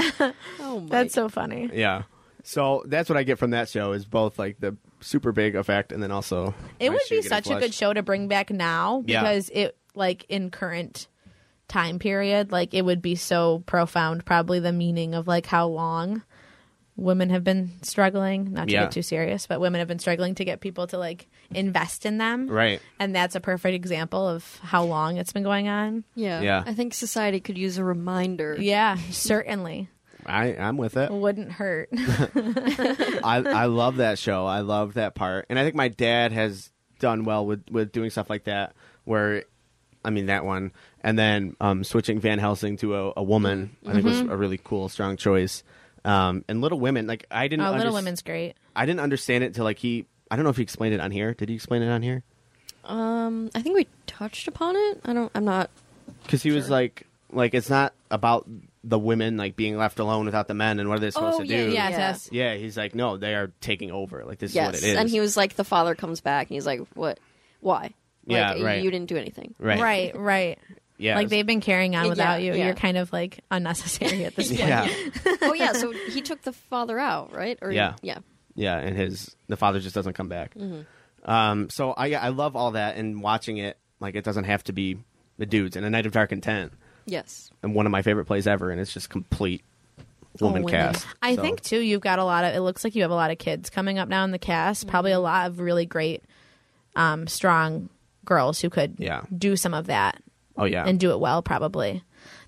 oh 0.61 0.81
my. 0.81 0.87
That's 0.89 1.15
so 1.15 1.29
funny. 1.29 1.71
Yeah. 1.73 2.03
So 2.47 2.83
that's 2.87 3.09
what 3.09 3.17
I 3.17 3.23
get 3.23 3.39
from 3.39 3.51
that 3.51 3.69
show 3.69 3.93
is 3.93 4.05
both 4.05 4.39
like 4.39 4.61
the 4.61 4.77
super 5.01 5.33
big 5.33 5.57
effect 5.57 5.93
and 5.93 6.03
then 6.03 6.11
also 6.11 6.55
It 6.79 6.91
would 6.91 7.01
be 7.09 7.17
getting 7.17 7.29
such 7.29 7.51
a 7.51 7.59
good 7.59 7.75
show 7.75 7.93
to 7.93 8.03
bring 8.03 8.29
back 8.29 8.51
now 8.51 9.03
Yeah. 9.07 9.23
because 9.23 9.51
it 9.53 9.77
like 9.95 10.25
in 10.29 10.51
current 10.51 11.09
time 11.69 11.99
period, 11.99 12.51
like 12.53 12.75
it 12.75 12.85
would 12.85 13.01
be 13.03 13.15
so 13.15 13.63
profound 13.67 14.25
probably 14.25 14.59
the 14.61 14.73
meaning 14.73 15.15
of 15.15 15.27
like 15.29 15.47
how 15.47 15.67
long 15.69 16.23
women 16.97 17.31
have 17.31 17.43
been 17.45 17.71
struggling, 17.83 18.53
not 18.53 18.67
to 18.69 18.75
Yeah. 18.75 18.83
get 18.83 18.93
too 18.93 19.03
serious, 19.03 19.47
but 19.47 19.59
women 19.61 19.79
have 19.79 19.89
been 19.89 19.99
struggling 20.01 20.35
to 20.35 20.45
get 20.45 20.61
people 20.61 20.87
to 20.89 20.99
like 20.99 21.29
invest 21.55 22.05
in 22.05 22.19
them. 22.19 22.47
Right. 22.49 22.81
And 22.99 23.15
that's 23.17 23.35
a 23.37 23.41
perfect 23.41 23.75
example 23.75 24.29
of 24.29 24.59
how 24.63 24.85
long 24.85 25.17
it's 25.17 25.33
been 25.33 25.43
going 25.45 25.69
on. 25.69 26.05
yeah. 26.15 26.41
Yeah. 26.43 26.63
I 26.67 26.75
think 26.75 26.93
society 26.93 27.41
could 27.41 27.57
use 27.57 27.79
a 27.79 27.85
reminder. 27.85 28.57
Yeah, 28.59 28.97
certainly. 29.11 29.89
I 30.31 30.57
I'm 30.57 30.77
with 30.77 30.97
it. 30.97 31.11
Wouldn't 31.11 31.53
hurt. 31.53 31.89
I 31.95 33.43
I 33.47 33.65
love 33.67 33.97
that 33.97 34.19
show. 34.19 34.47
I 34.47 34.61
love 34.61 34.95
that 34.95 35.15
part, 35.15 35.47
and 35.49 35.59
I 35.59 35.65
think 35.65 35.75
my 35.75 35.89
dad 35.89 36.33
has 36.33 36.71
done 36.99 37.25
well 37.25 37.45
with 37.47 37.65
with 37.71 37.93
doing 37.93 38.11
stuff 38.11 38.31
like 38.31 38.45
that. 38.45 38.75
Where, 39.05 39.45
I 40.05 40.11
mean, 40.11 40.27
that 40.27 40.45
one, 40.45 40.73
and 41.03 41.19
then 41.19 41.57
um, 41.61 41.83
switching 41.85 42.21
Van 42.21 42.39
Helsing 42.39 42.77
to 42.79 42.95
a, 42.97 43.13
a 43.19 43.23
woman, 43.23 43.77
I 43.87 43.93
think 43.93 44.07
Mm-hmm. 44.07 44.27
was 44.29 44.33
a 44.33 44.37
really 44.37 44.59
cool, 44.63 44.89
strong 44.89 45.17
choice. 45.17 45.63
Um, 46.05 46.45
and 46.49 46.61
Little 46.61 46.79
Women, 46.81 47.07
like 47.07 47.27
I 47.31 47.49
didn't. 47.49 47.65
Oh, 47.67 47.73
Little 47.73 47.93
Women's 47.95 48.23
great. 48.23 48.55
I 48.77 48.87
didn't 48.87 49.01
understand 49.01 49.45
it 49.45 49.49
until 49.49 49.65
like 49.65 49.79
he. 49.79 50.07
I 50.31 50.37
don't 50.37 50.45
know 50.45 50.51
if 50.51 50.57
he 50.57 50.63
explained 50.63 50.95
it 50.95 51.01
on 51.01 51.11
here. 51.11 51.35
Did 51.35 51.49
he 51.49 51.55
explain 51.57 51.83
it 51.83 51.91
on 51.91 52.03
here? 52.03 52.23
Um, 52.85 53.51
I 53.55 53.63
think 53.63 53.75
we 53.77 53.87
touched 54.07 54.49
upon 54.49 54.77
it. 54.77 55.01
I 55.05 55.13
don't. 55.13 55.31
I'm 55.35 55.45
not. 55.45 55.71
Because 56.23 56.43
he 56.43 56.51
was 56.53 56.71
like, 56.71 57.07
like 57.33 57.53
it's 57.55 57.69
not 57.71 57.93
about 58.11 58.47
the 58.83 58.99
women 58.99 59.37
like 59.37 59.57
being 59.57 59.77
left 59.77 59.99
alone 59.99 60.25
without 60.25 60.49
the 60.49 60.55
men 60.55 60.81
and 60.81 60.89
what 60.89 60.97
are 60.97 61.01
they 61.01 61.11
supposed 61.11 61.41
Oh, 61.41 61.45
to 61.45 61.47
yeah, 61.47 61.65
do. 61.67 61.71
Yes, 61.73 61.91
Yeah. 61.93 61.99
yes. 61.99 62.29
Yeah, 62.33 62.55
he's 62.55 62.77
like, 62.77 62.95
no, 62.95 63.17
they 63.19 63.35
are 63.35 63.53
taking 63.61 63.91
over. 63.91 64.25
Like 64.25 64.39
this 64.39 64.53
is 64.53 64.57
what 64.57 64.75
it 64.75 64.83
is. 64.83 64.97
And 64.97 65.09
he 65.11 65.21
was 65.21 65.37
like, 65.37 65.55
the 65.55 65.65
father 65.65 65.95
comes 65.95 66.21
back, 66.23 66.49
and 66.49 66.55
he's 66.55 66.65
like, 66.67 66.81
"What? 66.95 67.21
Why? 67.61 67.93
Yeah, 68.27 68.53
like, 68.55 68.63
right. 68.63 68.83
You 68.83 68.91
didn't 68.91 69.09
do 69.09 69.17
anything." 69.17 69.55
right, 69.59 69.81
Right, 69.81 70.17
right. 70.17 70.59
Yeah, 70.97 71.15
Like 71.17 71.29
they've 71.31 71.47
been 71.47 71.61
carrying 71.63 71.97
on 71.97 72.05
Yeah, 72.05 72.09
without 72.11 72.43
you. 72.43 72.53
yeah. 72.55 72.67
You're 72.67 72.75
kind 72.75 72.99
of 72.99 73.11
like 73.13 73.41
unnecessary 73.51 74.25
at 74.27 74.37
this 74.37 74.49
point. 74.55 74.61
yeah, 74.61 74.87
oh 75.43 75.55
yeah. 75.55 75.73
So 75.73 75.93
he 75.93 76.21
took 76.21 76.43
the 76.43 76.53
father 76.53 76.99
out, 76.99 77.35
right? 77.35 77.59
Or 77.63 77.71
Yeah. 77.73 77.95
Yeah. 78.03 78.19
yeah, 78.55 78.77
and 78.79 78.97
his 78.97 79.35
the 79.49 79.57
father 79.57 79.81
just 79.81 79.95
doesn't 79.95 80.13
come 80.15 80.29
back. 80.29 80.55
Mm-hmm. 80.55 81.31
Um, 81.31 81.71
so 81.71 81.93
I 81.93 82.13
I 82.15 82.29
love 82.29 82.55
all 82.57 82.73
that 82.73 82.97
and 82.97 83.23
watching 83.23 83.57
it. 83.59 83.79
Like 83.99 84.15
it 84.15 84.25
doesn't 84.25 84.45
have 84.45 84.65
to 84.65 84.73
be 84.73 84.99
the 85.39 85.47
dudes 85.47 85.77
in 85.77 85.85
a 85.85 85.91
night 85.91 86.05
of 86.07 86.13
dark 86.13 86.33
intent 86.33 86.73
Yes. 87.11 87.51
and 87.63 87.75
one 87.75 87.87
of 87.87 87.93
my 87.93 88.03
favorite 88.03 88.25
plays 88.27 88.47
ever, 88.47 88.71
and 88.71 88.81
it's 88.81 88.93
just 88.93 89.11
complete 89.11 89.63
woman 90.41 90.63
women. 90.63 90.93
cast. 90.93 91.07
I 91.21 91.35
So, 91.37 91.43
think 91.43 91.61
too. 91.63 91.81
You've 91.81 92.01
got 92.01 92.19
a 92.19 92.25
lot 92.25 92.45
of. 92.45 92.55
It 92.55 92.61
looks 92.61 92.85
like 92.85 92.95
you 92.95 93.03
have 93.03 93.11
a 93.11 93.15
lot 93.15 93.31
of 93.31 93.39
kids 93.39 93.69
coming 93.71 93.99
up 93.99 94.09
now 94.09 94.25
in 94.25 94.31
the 94.31 94.39
cast. 94.39 94.87
Probably 94.87 95.13
a 95.13 95.17
Mm-hmm. 95.17 95.23
lot 95.25 95.47
of 95.49 95.61
really 95.61 95.87
great, 95.87 96.23
um, 96.97 97.27
strong 97.27 97.89
girls 98.25 98.61
who 98.61 98.71
could 98.71 98.95
Yeah. 98.99 99.23
do 99.37 99.57
some 99.57 99.75
of 99.75 99.87
that 99.87 100.23
Oh 100.57 100.65
yeah, 100.65 100.85
and 100.87 101.01
do 101.01 101.11
it 101.11 101.21
well. 101.21 101.43
Probably. 101.43 102.03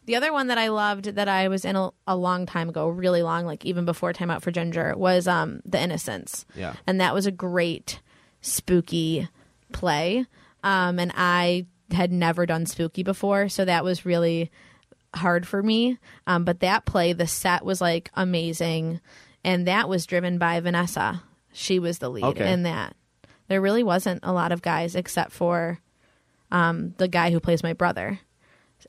The 0.05 0.17
other 0.17 0.33
one 0.33 0.49
that 0.49 0.59
I 0.59 0.69
loved 0.69 1.05
that 1.07 1.29
I 1.29 1.47
was 1.49 1.65
in 1.65 1.77
a, 1.77 1.91
a 2.09 2.17
long 2.17 2.45
time 2.47 2.69
ago, 2.69 2.89
really 2.89 3.23
long, 3.23 3.47
like 3.47 3.65
even 3.65 3.85
before 3.85 4.13
Time 4.13 4.31
Out 4.31 4.43
for 4.43 4.51
Ginger, 4.51 4.95
was 4.97 5.29
um, 5.29 5.61
The 5.65 5.81
Innocents. 5.81 6.45
Yeah. 6.57 6.75
and 6.87 7.01
that 7.01 7.15
was 7.15 7.25
a 7.27 7.31
great 7.31 8.01
spooky 8.41 9.29
play. 9.73 10.27
Um, 10.65 10.99
and 10.99 11.13
I 11.17 11.67
had 11.93 12.13
never 12.13 12.47
done 12.47 12.67
spooky 12.67 13.03
before, 13.03 13.49
so 13.49 13.65
that 13.65 13.85
was 13.85 14.05
really 14.07 14.51
hard 15.15 15.47
for 15.47 15.63
me. 15.63 15.99
Um, 16.27 16.45
but 16.45 16.61
that 16.61 16.85
play, 16.85 17.13
the 17.13 17.27
set 17.27 17.65
was 17.65 17.81
like 17.81 18.11
amazing, 18.15 19.01
and 19.45 19.67
that 19.67 19.89
was 19.89 20.07
driven 20.07 20.39
by 20.39 20.59
Vanessa. 20.61 21.23
She 21.53 21.79
was 21.79 21.99
the 21.99 22.09
lead 22.11 22.25
Okay. 22.25 22.51
in 22.51 22.63
that. 22.63 22.97
There 23.49 23.61
really 23.61 23.83
wasn't 23.83 24.21
a 24.23 24.33
lot 24.33 24.53
of 24.53 24.63
guys 24.63 24.95
except 24.97 25.33
for 25.33 25.79
um, 26.51 26.95
the 26.99 27.09
guy 27.09 27.31
who 27.31 27.41
plays 27.41 27.63
my 27.63 27.73
brother, 27.73 28.21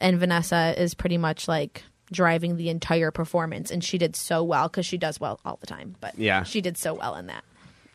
and 0.02 0.18
Vanessa 0.20 0.74
is 0.82 0.94
pretty 0.94 1.18
much 1.18 1.48
like 1.48 1.84
driving 2.12 2.58
the 2.58 2.70
entire 2.70 3.12
performance, 3.12 3.72
and 3.72 3.84
she 3.84 3.98
did 3.98 4.16
so 4.16 4.44
well 4.44 4.68
because 4.70 4.86
she 4.86 4.98
does 4.98 5.20
well 5.20 5.40
all 5.44 5.58
the 5.60 5.68
time. 5.68 5.96
But 6.00 6.18
Yeah. 6.18 6.44
she 6.44 6.62
did 6.62 6.78
so 6.78 6.94
well 6.94 7.16
in 7.16 7.28
that. 7.28 7.44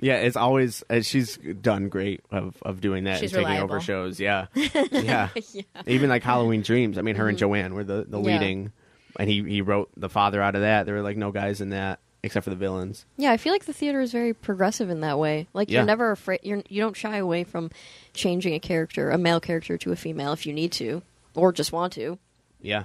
Yeah, 0.01 0.17
it's 0.19 0.37
always 0.37 0.85
uh, 0.89 1.01
she's 1.01 1.37
done 1.61 1.89
great 1.89 2.21
of, 2.31 2.57
of 2.63 2.81
doing 2.81 3.05
that 3.05 3.19
She's 3.21 3.33
and 3.33 3.41
taking 3.45 3.55
reliable. 3.55 3.75
over 3.77 3.81
shows. 3.81 4.21
Yeah. 4.21 4.47
yeah, 4.55 5.29
Even 5.87 6.09
like 6.09 6.23
Halloween 6.23 6.63
Dreams. 6.63 6.99
I 6.99 7.03
mean, 7.03 7.17
her 7.17 7.29
and 7.29 7.37
Joanne 7.39 7.75
were 7.75 7.85
the, 7.85 8.05
the 8.09 8.19
Mm-hmm. 8.19 8.29
Yeah. 8.29 8.39
leading, 8.39 8.73
and 9.19 9.29
he 9.29 9.43
he 9.43 9.61
wrote 9.61 9.91
the 9.97 10.09
father 10.09 10.41
out 10.41 10.55
of 10.55 10.61
that. 10.61 10.87
There 10.87 10.95
were 10.95 11.03
like 11.03 11.17
no 11.17 11.33
guys 11.33 11.61
in 11.61 11.71
that 11.71 11.99
except 12.23 12.45
for 12.45 12.51
the 12.51 12.57
villains. 12.57 13.07
Yeah, 13.17 13.31
I 13.33 13.37
feel 13.37 13.53
like 13.53 13.65
the 13.65 13.73
theater 13.73 14.01
is 14.01 14.11
very 14.13 14.35
progressive 14.35 14.91
in 14.91 15.01
that 15.03 15.19
way. 15.19 15.47
Like 15.53 15.71
Yeah. 15.71 15.79
you're 15.81 15.87
never 15.87 16.11
afraid. 16.13 16.41
You're 16.43 16.63
you 16.69 16.81
don't 16.83 16.97
shy 16.97 17.17
away 17.17 17.45
from 17.45 17.71
changing 18.15 18.55
a 18.55 18.61
character, 18.61 19.11
a 19.11 19.19
male 19.19 19.41
character, 19.41 19.79
to 19.79 19.93
a 19.93 19.97
female 19.97 20.33
if 20.33 20.47
you 20.47 20.53
need 20.53 20.73
to, 20.73 21.03
or 21.35 21.53
just 21.53 21.73
want 21.73 21.93
to. 21.95 22.19
Yeah. 22.61 22.85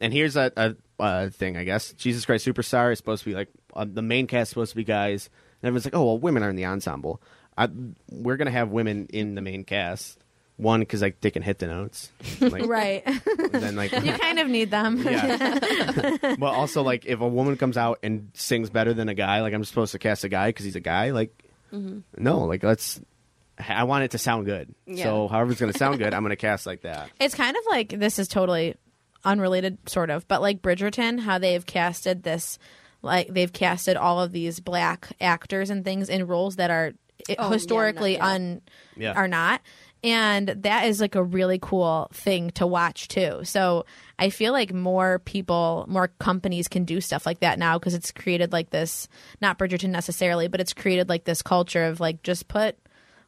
And 0.00 0.12
here's 0.12 0.36
a, 0.36 0.52
a, 0.56 0.76
a 1.00 1.30
thing, 1.30 1.56
I 1.56 1.64
guess. 1.64 1.92
Jesus 1.94 2.24
Christ 2.24 2.46
Superstar 2.46 2.92
is 2.92 2.98
supposed 2.98 3.24
to 3.24 3.30
be 3.30 3.34
like 3.34 3.48
uh, 3.74 3.84
the 3.90 4.02
main 4.02 4.26
cast 4.26 4.42
is 4.44 4.48
supposed 4.50 4.70
to 4.70 4.76
be 4.76 4.84
guys, 4.84 5.28
and 5.62 5.68
everyone's 5.68 5.84
like, 5.84 5.94
oh 5.94 6.04
well, 6.04 6.18
women 6.18 6.42
are 6.42 6.50
in 6.50 6.56
the 6.56 6.66
ensemble. 6.66 7.20
I, 7.56 7.68
we're 8.10 8.36
gonna 8.36 8.50
have 8.50 8.70
women 8.70 9.06
in 9.10 9.34
the 9.34 9.40
main 9.40 9.64
cast. 9.64 10.18
One 10.56 10.80
because 10.80 11.02
like 11.02 11.20
they 11.20 11.30
can 11.30 11.42
hit 11.42 11.60
the 11.60 11.68
notes, 11.68 12.10
like, 12.40 12.66
right. 12.66 13.06
Then 13.52 13.76
like 13.76 13.92
you 13.92 14.12
kind 14.12 14.40
of 14.40 14.48
need 14.48 14.72
them. 14.72 14.98
yeah. 14.98 15.58
but 16.38 16.46
also, 16.46 16.82
like, 16.82 17.06
if 17.06 17.20
a 17.20 17.28
woman 17.28 17.56
comes 17.56 17.76
out 17.76 18.00
and 18.02 18.30
sings 18.34 18.68
better 18.68 18.92
than 18.92 19.08
a 19.08 19.14
guy, 19.14 19.40
like, 19.40 19.54
I'm 19.54 19.64
supposed 19.64 19.92
to 19.92 20.00
cast 20.00 20.24
a 20.24 20.28
guy 20.28 20.48
because 20.48 20.64
he's 20.64 20.74
a 20.74 20.80
guy. 20.80 21.10
Like, 21.10 21.44
mm-hmm. 21.72 22.00
no, 22.16 22.40
like, 22.40 22.64
let's. 22.64 23.00
I 23.68 23.84
want 23.84 24.04
it 24.04 24.12
to 24.12 24.18
sound 24.18 24.46
good. 24.46 24.74
Yeah. 24.86 25.04
So, 25.04 25.28
however 25.28 25.52
it's 25.52 25.60
going 25.60 25.72
to 25.72 25.78
sound 25.78 25.98
good, 25.98 26.14
I'm 26.14 26.22
going 26.22 26.30
to 26.30 26.36
cast 26.36 26.66
like 26.66 26.82
that. 26.82 27.10
It's 27.20 27.34
kind 27.34 27.56
of 27.56 27.62
like 27.70 27.90
this 27.90 28.18
is 28.18 28.28
totally 28.28 28.74
unrelated, 29.24 29.78
sort 29.88 30.10
of, 30.10 30.26
but 30.28 30.42
like 30.42 30.62
Bridgerton, 30.62 31.18
how 31.20 31.38
they've 31.38 31.64
casted 31.64 32.22
this, 32.22 32.58
like 33.02 33.28
they've 33.28 33.52
casted 33.52 33.96
all 33.96 34.20
of 34.20 34.32
these 34.32 34.60
black 34.60 35.08
actors 35.20 35.70
and 35.70 35.84
things 35.84 36.08
in 36.08 36.26
roles 36.26 36.56
that 36.56 36.70
are 36.70 36.92
i- 37.28 37.36
Oh, 37.38 37.46
yeah, 37.48 37.52
historically 37.52 38.16
not- 38.16 38.30
un 38.30 38.60
Yeah. 38.96 39.12
are 39.12 39.28
not. 39.28 39.60
And 40.04 40.48
that 40.48 40.84
is 40.84 41.00
like 41.00 41.16
a 41.16 41.22
really 41.24 41.58
cool 41.60 42.08
thing 42.12 42.50
to 42.52 42.66
watch 42.68 43.08
too. 43.08 43.40
So 43.42 43.84
I 44.16 44.30
feel 44.30 44.52
like 44.52 44.72
more 44.72 45.18
people, 45.18 45.84
more 45.88 46.08
companies 46.20 46.68
can 46.68 46.84
do 46.84 47.00
stuff 47.00 47.26
like 47.26 47.40
that 47.40 47.58
now 47.58 47.78
because 47.78 47.94
it's 47.94 48.12
created 48.12 48.52
like 48.52 48.70
this, 48.70 49.08
not 49.40 49.58
Bridgerton 49.58 49.90
necessarily, 49.90 50.46
but 50.46 50.60
it's 50.60 50.72
created 50.72 51.08
like 51.08 51.24
this 51.24 51.42
culture 51.42 51.84
of 51.84 51.98
like 51.98 52.22
just 52.22 52.46
put 52.46 52.76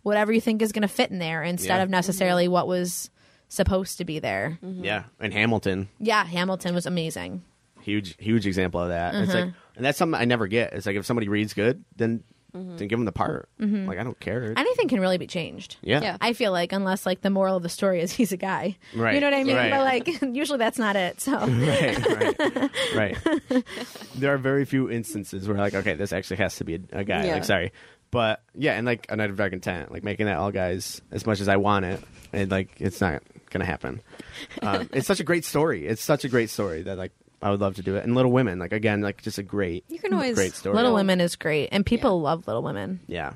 whatever 0.03 0.33
you 0.33 0.41
think 0.41 0.63
is 0.63 0.71
going 0.71 0.83
to 0.83 0.89
fit 0.89 1.11
in 1.11 1.19
there 1.19 1.43
instead 1.43 1.79
Yeah. 1.79 1.83
of 1.83 1.91
necessarily 1.91 2.47
what 2.47 2.69
was 2.69 3.11
supposed 3.49 3.99
to 3.99 4.05
be 4.05 4.21
there. 4.21 4.59
Yeah. 4.63 5.05
And 5.19 5.33
Hamilton, 5.35 5.89
Yeah, 5.99 6.25
Hamilton 6.25 6.73
was 6.73 6.87
amazing. 6.87 7.43
Huge, 7.83 8.17
huge 8.19 8.47
example 8.47 8.81
of 8.81 8.89
that. 8.89 9.15
It's 9.15 9.33
like, 9.33 9.45
mm-hmm. 9.45 9.77
and 9.77 9.85
that's 9.85 9.99
something 9.99 10.21
I 10.21 10.25
never 10.25 10.47
get. 10.47 10.73
It's 10.73 10.87
like, 10.87 10.97
if 10.97 11.07
somebody 11.07 11.29
reads 11.29 11.55
good, 11.55 11.85
then, 11.97 12.23
mm-hmm. 12.55 12.77
then 12.77 12.89
give 12.89 12.99
them 12.99 13.05
the 13.07 13.13
part. 13.13 13.49
Mm-hmm. 13.61 13.87
Like, 13.87 13.99
I 13.99 14.05
don't 14.05 14.19
care. 14.19 14.53
Anything 14.57 14.89
can 14.89 15.01
really 15.01 15.19
be 15.19 15.27
changed. 15.27 15.77
yeah. 15.83 16.01
Yeah. 16.01 16.17
I 16.21 16.33
feel 16.33 16.53
like 16.53 16.73
unless 16.73 17.07
like 17.07 17.21
the 17.23 17.31
moral 17.31 17.57
of 17.57 17.63
the 17.63 17.69
story 17.69 18.01
is 18.01 18.13
he's 18.13 18.33
a 18.33 18.37
guy. 18.37 18.77
Right, 18.95 19.15
You 19.15 19.21
know 19.21 19.27
what 19.29 19.35
I 19.35 19.45
mean? 19.45 19.57
right. 19.57 19.71
But 19.71 19.81
like 19.81 20.23
usually 20.35 20.59
that's 20.59 20.79
not 20.79 20.97
it. 20.97 21.21
So 21.21 21.33
right, 21.39 22.07
right, 22.07 22.71
right. 22.95 23.65
There 24.15 24.35
are 24.35 24.39
very 24.39 24.65
few 24.65 24.91
instances 24.91 25.49
where 25.49 25.57
like, 25.57 25.75
okay, 25.75 25.95
this 25.95 26.13
actually 26.13 26.39
has 26.39 26.57
to 26.57 26.65
be 26.65 26.75
a, 26.75 27.01
a 27.01 27.05
guy. 27.05 27.27
Yeah. 27.27 27.35
Like, 27.35 27.45
sorry, 27.45 27.73
but 28.11 28.43
yeah, 28.55 28.73
and 28.73 28.87
like 28.87 29.07
a 29.09 29.17
Night 29.17 29.31
of 29.31 29.37
Dark 29.37 29.53
Intent, 29.53 29.93
like 29.93 30.03
making 30.03 30.27
that 30.27 30.37
all 30.37 30.51
guys 30.51 31.01
as 31.11 31.27
much 31.27 31.41
as 31.41 31.49
I 31.49 31.57
want 31.57 31.85
it, 31.85 32.03
and 32.33 32.51
like 32.51 32.71
it's 32.79 33.01
not 33.01 33.23
gonna 33.51 33.65
happen. 33.65 34.01
Um, 34.63 34.89
it's 34.93 35.07
such 35.07 35.21
a 35.21 35.25
great 35.25 35.45
story. 35.45 35.87
It's 35.87 36.03
such 36.03 36.25
a 36.25 36.29
great 36.29 36.51
story 36.51 36.83
that 36.83 36.99
like 36.99 37.13
I 37.43 37.51
would 37.51 37.61
love 37.61 37.77
to 37.77 37.83
do 37.83 37.97
it. 37.97 38.05
And 38.05 38.15
Little 38.15 38.33
Women, 38.33 38.59
like 38.59 38.73
again, 38.73 39.01
like 39.01 39.23
just 39.23 39.39
a 39.39 39.43
great, 39.43 39.85
You 39.89 39.99
can 39.99 40.13
always 40.13 40.35
great 40.35 40.55
story. 40.55 40.77
Little 40.77 40.95
Women 40.95 41.21
is 41.21 41.37
great 41.37 41.71
and 41.73 41.85
people 41.87 42.21
love 42.21 42.47
Little 42.47 42.63
Women. 42.63 43.01
Yeah, 43.07 43.35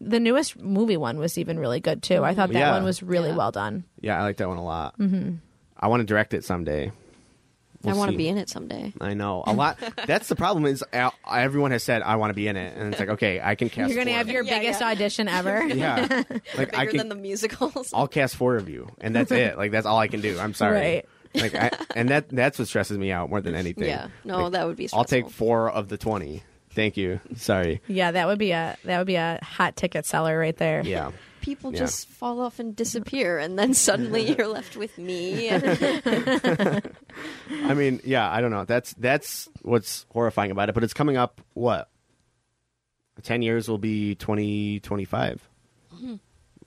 The 0.00 0.20
newest 0.20 0.58
movie 0.58 0.96
one 0.96 1.18
was 1.18 1.38
even 1.38 1.58
really 1.58 1.80
good 1.80 2.02
too. 2.02 2.24
I 2.24 2.34
thought 2.34 2.52
that 2.52 2.58
Yeah. 2.58 2.72
one 2.72 2.84
was 2.84 3.02
really 3.02 3.30
Yeah. 3.30 3.36
well 3.36 3.52
done. 3.52 3.84
yeah, 4.00 4.18
I 4.20 4.22
like 4.22 4.36
that 4.38 4.48
one 4.48 4.58
a 4.58 4.64
lot. 4.64 4.98
Mm-hmm. 4.98 5.36
I 5.78 5.88
want 5.88 6.00
to 6.00 6.04
direct 6.06 6.34
it 6.34 6.44
someday. 6.44 6.92
I 7.84 7.94
want 7.94 8.10
see. 8.10 8.14
to 8.14 8.18
be 8.18 8.28
in 8.28 8.38
it 8.38 8.48
someday. 8.48 8.92
I 9.00 9.14
know 9.14 9.42
a 9.44 9.52
lot. 9.52 9.76
That's 10.06 10.28
the 10.28 10.36
problem. 10.36 10.66
Is 10.66 10.84
uh, 10.92 11.10
everyone 11.28 11.72
has 11.72 11.82
said 11.82 12.02
I 12.02 12.14
want 12.14 12.30
to 12.30 12.34
be 12.34 12.46
in 12.46 12.56
it, 12.56 12.76
and 12.76 12.92
it's 12.92 13.00
like 13.00 13.08
okay, 13.08 13.40
I 13.42 13.56
can 13.56 13.70
cast. 13.70 13.88
You're 13.90 13.98
gonna 13.98 14.10
four 14.12 14.18
have 14.18 14.28
of 14.28 14.32
your 14.32 14.44
Yeah, 14.44 14.58
biggest 14.60 14.80
yeah. 14.80 14.88
audition 14.90 15.26
ever. 15.26 15.66
yeah, 15.66 16.22
like 16.56 16.76
I 16.76 16.84
Bigger 16.86 16.90
can. 16.90 16.96
than 16.98 17.08
the 17.08 17.14
musicals. 17.16 17.90
I'll 17.92 18.06
cast 18.06 18.36
four 18.36 18.54
of 18.54 18.68
you, 18.68 18.88
and 19.00 19.16
that's 19.16 19.32
it. 19.32 19.58
Like 19.58 19.72
that's 19.72 19.84
all 19.86 19.98
I 19.98 20.06
can 20.06 20.20
do. 20.20 20.38
I'm 20.38 20.54
sorry. 20.54 20.76
Right. 20.78 21.06
Like, 21.34 21.54
I, 21.54 21.70
and 21.96 22.08
that 22.10 22.28
that's 22.28 22.58
what 22.58 22.68
stresses 22.68 22.98
me 22.98 23.10
out 23.12 23.30
more 23.30 23.40
than 23.40 23.54
anything. 23.64 23.84
Yeah. 23.88 24.08
No, 24.24 24.44
Like, 24.44 24.52
that 24.52 24.66
would 24.66 24.76
be 24.76 24.88
I'll 24.92 25.04
take 25.04 25.30
four 25.30 25.70
of 25.70 25.88
the 25.88 25.96
twenty. 25.96 26.42
Thank 26.74 26.96
you. 26.96 27.20
Sorry. 27.36 27.82
Yeah, 27.86 28.12
that 28.12 28.26
would 28.26 28.38
be 28.38 28.52
a 28.52 28.76
that 28.84 28.98
would 28.98 29.06
be 29.06 29.16
a 29.16 29.38
hot 29.42 29.76
ticket 29.76 30.06
seller 30.06 30.38
right 30.38 30.56
there. 30.56 30.82
Yeah. 30.84 31.12
People 31.42 31.72
Yeah. 31.72 31.80
just 31.80 32.08
fall 32.08 32.40
off 32.40 32.58
and 32.60 32.74
disappear, 32.76 33.38
and 33.38 33.58
then 33.58 33.74
suddenly 33.74 34.22
you're 34.36 34.46
left 34.46 34.76
with 34.76 34.96
me. 34.96 35.50
I 35.50 36.80
mean, 37.74 38.00
yeah. 38.04 38.30
I 38.30 38.40
don't 38.40 38.50
know. 38.50 38.64
That's 38.64 38.92
that's 38.94 39.48
what's 39.62 40.06
horrifying 40.12 40.50
about 40.50 40.68
it. 40.68 40.74
But 40.74 40.84
it's 40.84 40.94
coming 40.94 41.16
up. 41.16 41.40
What? 41.54 41.88
Ten 43.22 43.42
years 43.42 43.68
will 43.68 43.78
be 43.78 44.14
twenty 44.14 44.80
twenty 44.80 45.04
five. 45.04 45.46
Mm-hmm. 45.94 46.14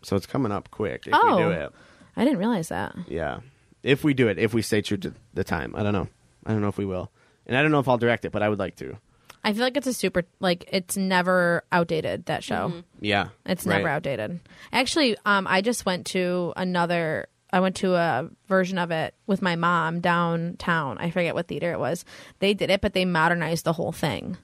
So 0.04 0.16
it's 0.16 0.26
coming 0.28 0.52
up 0.52 0.70
quick 0.72 1.08
if 1.08 1.14
Oh. 1.16 1.36
we 1.36 1.42
do 1.44 1.50
it. 1.52 1.72
I 2.16 2.24
didn't 2.24 2.40
realize 2.40 2.70
that. 2.70 2.96
Yeah. 3.08 3.40
If 3.86 4.04
we 4.04 4.14
do 4.16 4.28
it, 4.28 4.40
if 4.40 4.54
we 4.54 4.62
stay 4.64 4.82
true 4.82 4.98
to 4.98 5.14
the 5.36 5.44
time, 5.44 5.76
I 5.78 5.84
don't 5.84 5.94
know. 5.94 6.08
I 6.46 6.52
don't 6.52 6.62
know 6.62 6.68
if 6.70 6.78
we 6.78 6.86
will, 6.86 7.12
and 7.46 7.56
I 7.56 7.62
don't 7.62 7.72
know 7.72 7.80
if 7.80 7.88
I'll 7.88 7.98
direct 8.00 8.26
it, 8.26 8.32
but 8.32 8.42
I 8.42 8.50
would 8.50 8.60
like 8.60 8.76
to. 8.78 8.98
I 9.44 9.54
feel 9.54 9.62
like 9.62 9.78
it's 9.78 9.86
a 9.86 9.94
super 9.94 10.24
like 10.40 10.68
it's 10.72 10.98
never 10.98 11.64
outdated 11.72 12.26
that 12.26 12.44
show. 12.44 12.74
Yeah. 13.00 13.28
It's 13.46 13.64
Right. 13.66 13.78
never 13.78 13.90
outdated. 13.90 14.40
Actually, 14.74 15.16
um, 15.24 15.46
I 15.48 15.62
just 15.62 15.86
went 15.86 16.08
to 16.08 16.52
another. 16.58 17.28
I 17.54 17.60
went 17.60 17.76
to 17.78 17.94
a 17.94 18.28
version 18.48 18.80
of 18.80 18.90
it 18.90 19.14
with 19.28 19.44
my 19.44 19.56
mom 19.56 20.00
downtown. 20.02 20.98
I 20.98 21.12
forget 21.12 21.36
what 21.36 21.48
theater 21.48 21.72
it 21.72 21.80
was. 21.80 22.04
They 22.40 22.56
did 22.56 22.72
it, 22.72 22.82
but 22.82 22.94
they 22.94 23.06
modernized 23.06 23.66
the 23.66 23.74
whole 23.74 23.92
thing. 23.92 24.36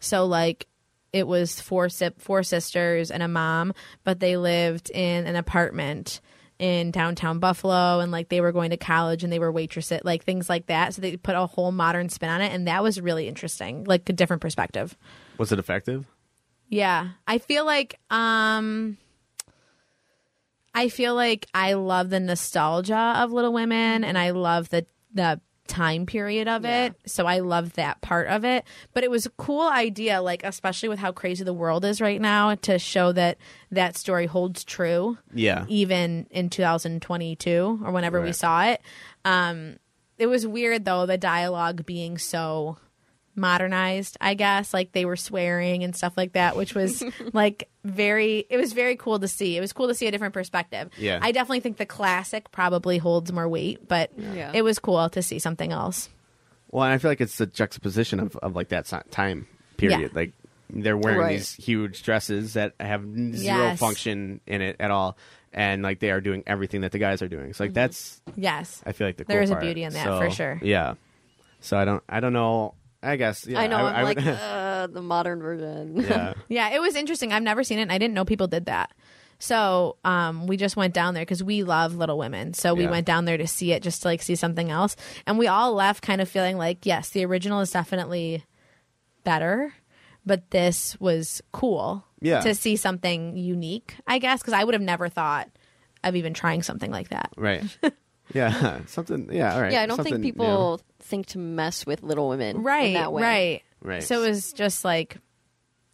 So 0.00 0.26
like, 0.26 0.66
it 1.12 1.26
was 1.28 1.60
four 1.60 1.88
si- 1.88 2.10
four 2.18 2.42
sisters 2.42 3.10
and 3.12 3.22
a 3.22 3.28
mom, 3.28 3.72
but 4.02 4.18
they 4.20 4.36
lived 4.36 4.90
in 4.90 5.26
an 5.28 5.36
apartment 5.36 6.20
in 6.60 6.90
downtown 6.90 7.38
Buffalo, 7.38 8.00
and 8.00 8.12
like 8.12 8.28
they 8.28 8.42
were 8.42 8.52
going 8.52 8.70
to 8.70 8.76
college 8.76 9.24
and 9.24 9.32
they 9.32 9.38
were 9.38 9.50
waitresses, 9.50 10.02
like 10.04 10.22
things 10.24 10.48
like 10.48 10.66
that. 10.66 10.94
So 10.94 11.00
they 11.00 11.16
put 11.16 11.34
a 11.34 11.46
whole 11.46 11.72
modern 11.72 12.10
spin 12.10 12.28
on 12.28 12.42
it, 12.42 12.52
and 12.52 12.68
that 12.68 12.82
was 12.82 13.00
really 13.00 13.26
interesting, 13.26 13.84
like 13.84 14.08
a 14.08 14.12
different 14.12 14.42
perspective. 14.42 14.96
Was 15.38 15.52
it 15.52 15.58
effective? 15.58 16.06
Yeah. 16.68 17.08
I 17.26 17.38
feel 17.38 17.64
like 17.64 17.98
um 18.10 18.98
I 20.74 20.88
feel 20.88 21.14
like 21.14 21.46
I 21.52 21.72
love 21.72 22.10
the 22.10 22.20
nostalgia 22.20 23.14
of 23.16 23.32
Little 23.32 23.52
Women 23.52 24.04
and 24.04 24.16
I 24.16 24.30
love 24.30 24.68
the 24.68 24.86
the 25.12 25.40
time 25.70 26.04
period 26.04 26.48
of 26.48 26.64
it. 26.64 26.94
So 27.06 27.26
I 27.26 27.38
love 27.38 27.74
that 27.74 28.00
part 28.02 28.26
of 28.26 28.44
it. 28.44 28.64
But 28.92 29.04
it 29.04 29.10
was 29.10 29.24
a 29.26 29.30
cool 29.30 29.66
idea 29.68 30.20
like 30.20 30.42
especially 30.44 30.88
with 30.90 30.98
how 30.98 31.12
crazy 31.12 31.44
the 31.44 31.54
world 31.54 31.84
is 31.84 32.00
right 32.00 32.20
now 32.20 32.54
to 32.56 32.78
show 32.78 33.12
that 33.12 33.38
that 33.70 33.96
story 33.96 34.26
holds 34.26 34.64
true 34.64 35.16
Yeah. 35.32 35.64
even 35.68 36.26
in 36.30 36.50
2022 36.50 37.80
or 37.84 37.92
whenever 37.92 38.20
we 38.20 38.32
saw 38.32 38.64
it. 38.64 38.80
Um, 39.24 39.76
it 40.18 40.26
was 40.26 40.46
weird 40.46 40.84
though 40.84 41.06
the 41.06 41.16
dialogue 41.16 41.86
being 41.86 42.18
so 42.18 42.76
modernized. 43.40 44.16
I 44.20 44.34
guess 44.34 44.72
like 44.72 44.92
they 44.92 45.04
were 45.04 45.16
swearing 45.16 45.82
and 45.82 45.96
stuff 45.96 46.12
like 46.16 46.34
that, 46.34 46.56
which 46.56 46.74
was 46.74 47.02
like 47.32 47.68
very. 47.84 48.46
It 48.48 48.56
was 48.58 48.72
very 48.72 48.94
cool 48.96 49.18
to 49.18 49.26
see. 49.28 49.56
It 49.56 49.60
was 49.60 49.72
cool 49.72 49.88
to 49.88 49.94
see 49.94 50.06
a 50.06 50.10
different 50.10 50.34
perspective. 50.34 50.90
Yeah. 50.96 51.18
I 51.20 51.32
definitely 51.32 51.60
think 51.60 51.78
the 51.78 51.86
classic 51.86 52.52
probably 52.52 52.98
holds 52.98 53.32
more 53.32 53.48
weight, 53.48 53.88
but 53.88 54.10
Yeah. 54.16 54.52
it 54.54 54.62
was 54.62 54.78
cool 54.78 55.08
to 55.10 55.22
see 55.22 55.38
something 55.38 55.72
else. 55.72 56.08
Well, 56.70 56.84
and 56.84 56.92
I 56.94 56.98
feel 56.98 57.10
like 57.10 57.20
it's 57.20 57.38
the 57.38 57.46
juxtaposition 57.46 58.20
of, 58.20 58.36
of 58.36 58.54
like 58.54 58.68
that 58.68 58.86
si- 58.86 58.98
time 59.10 59.48
period. 59.76 60.00
Yeah. 60.00 60.08
Like 60.12 60.32
they're 60.68 60.96
wearing 60.96 61.18
Right. 61.18 61.32
these 61.38 61.52
huge 61.54 62.04
dresses 62.04 62.52
that 62.52 62.74
have 62.78 63.02
zero 63.34 63.34
Yes. 63.58 63.78
function 63.80 64.40
in 64.46 64.60
it 64.62 64.76
at 64.78 64.92
all, 64.92 65.16
and 65.52 65.82
like 65.82 65.98
they 65.98 66.12
are 66.12 66.20
doing 66.20 66.44
everything 66.46 66.82
that 66.82 66.92
the 66.92 66.98
guys 67.00 67.22
are 67.22 67.28
doing. 67.28 67.54
So 67.54 67.64
like 67.64 67.70
mm-hmm. 67.70 67.74
that's 67.74 68.20
Yes. 68.36 68.80
I 68.86 68.92
feel 68.92 69.08
like 69.08 69.16
the 69.16 69.24
There 69.24 69.38
cool 69.38 69.44
is 69.44 69.50
a 69.50 69.56
beauty 69.56 69.82
in 69.82 69.92
that, 69.94 70.04
So, 70.04 70.20
for 70.20 70.30
sure. 70.30 70.60
Yeah. 70.62 70.94
So 71.60 71.76
I 71.76 71.84
don't 71.84 72.04
I 72.08 72.20
don't 72.20 72.32
know. 72.32 72.74
I 73.02 73.16
guess 73.16 73.46
yeah, 73.46 73.60
I 73.60 73.66
know. 73.66 73.76
I, 73.78 74.00
I'm 74.00 74.06
would- 74.06 74.16
like 74.16 74.26
uh, 74.40 74.86
the 74.88 75.02
modern 75.02 75.40
version. 75.40 75.96
yeah. 76.08 76.34
Yeah, 76.48 76.70
it 76.70 76.80
was 76.80 76.94
interesting. 76.96 77.32
I've 77.32 77.42
never 77.42 77.64
seen 77.64 77.78
it, 77.78 77.82
and 77.82 77.92
I 77.92 77.98
didn't 77.98 78.14
know 78.14 78.24
people 78.24 78.46
did 78.46 78.66
that. 78.66 78.92
So 79.38 79.96
um, 80.04 80.46
we 80.46 80.58
just 80.58 80.76
went 80.76 80.92
down 80.92 81.14
there 81.14 81.22
because 81.22 81.42
we 81.42 81.62
love 81.62 81.94
Little 81.96 82.18
Women. 82.18 82.52
So 82.52 82.74
we 82.74 82.84
Yeah. 82.84 82.90
went 82.90 83.06
down 83.06 83.24
there 83.24 83.38
to 83.38 83.46
see 83.46 83.72
it, 83.72 83.82
just 83.82 84.02
to 84.02 84.08
like 84.08 84.20
see 84.20 84.34
something 84.34 84.70
else, 84.70 84.96
and 85.26 85.38
we 85.38 85.46
all 85.46 85.72
left 85.72 86.02
kind 86.02 86.20
of 86.20 86.28
feeling 86.28 86.58
like, 86.58 86.84
yes, 86.84 87.08
the 87.10 87.24
original 87.24 87.60
is 87.60 87.70
definitely 87.70 88.44
better, 89.24 89.72
but 90.26 90.50
this 90.50 90.98
was 91.00 91.40
cool. 91.52 92.04
Yeah. 92.22 92.40
to 92.40 92.54
see 92.54 92.76
something 92.76 93.34
unique, 93.38 93.96
I 94.06 94.18
guess, 94.18 94.40
because 94.42 94.52
I 94.52 94.62
would 94.62 94.74
have 94.74 94.82
never 94.82 95.08
thought 95.08 95.48
of 96.04 96.16
even 96.16 96.34
trying 96.34 96.62
something 96.62 96.90
like 96.90 97.08
that. 97.08 97.30
Right. 97.34 97.62
yeah. 98.34 98.80
Something. 98.86 99.28
Yeah. 99.32 99.54
All 99.54 99.60
right. 99.60 99.72
Yeah, 99.72 99.82
I 99.82 99.86
don't 99.86 99.96
Something, 99.96 100.14
think 100.14 100.24
you 100.26 100.32
people 100.32 100.46
know. 100.46 100.78
think 101.00 101.26
to 101.28 101.38
mess 101.38 101.86
with 101.86 102.02
Little 102.02 102.28
Women 102.28 102.62
Right, 102.62 102.88
in 102.88 102.92
that 102.94 103.12
way. 103.12 103.22
right, 103.22 103.62
Right. 103.82 104.02
So 104.02 104.22
it 104.22 104.28
was 104.28 104.52
just 104.52 104.84
like, 104.84 105.16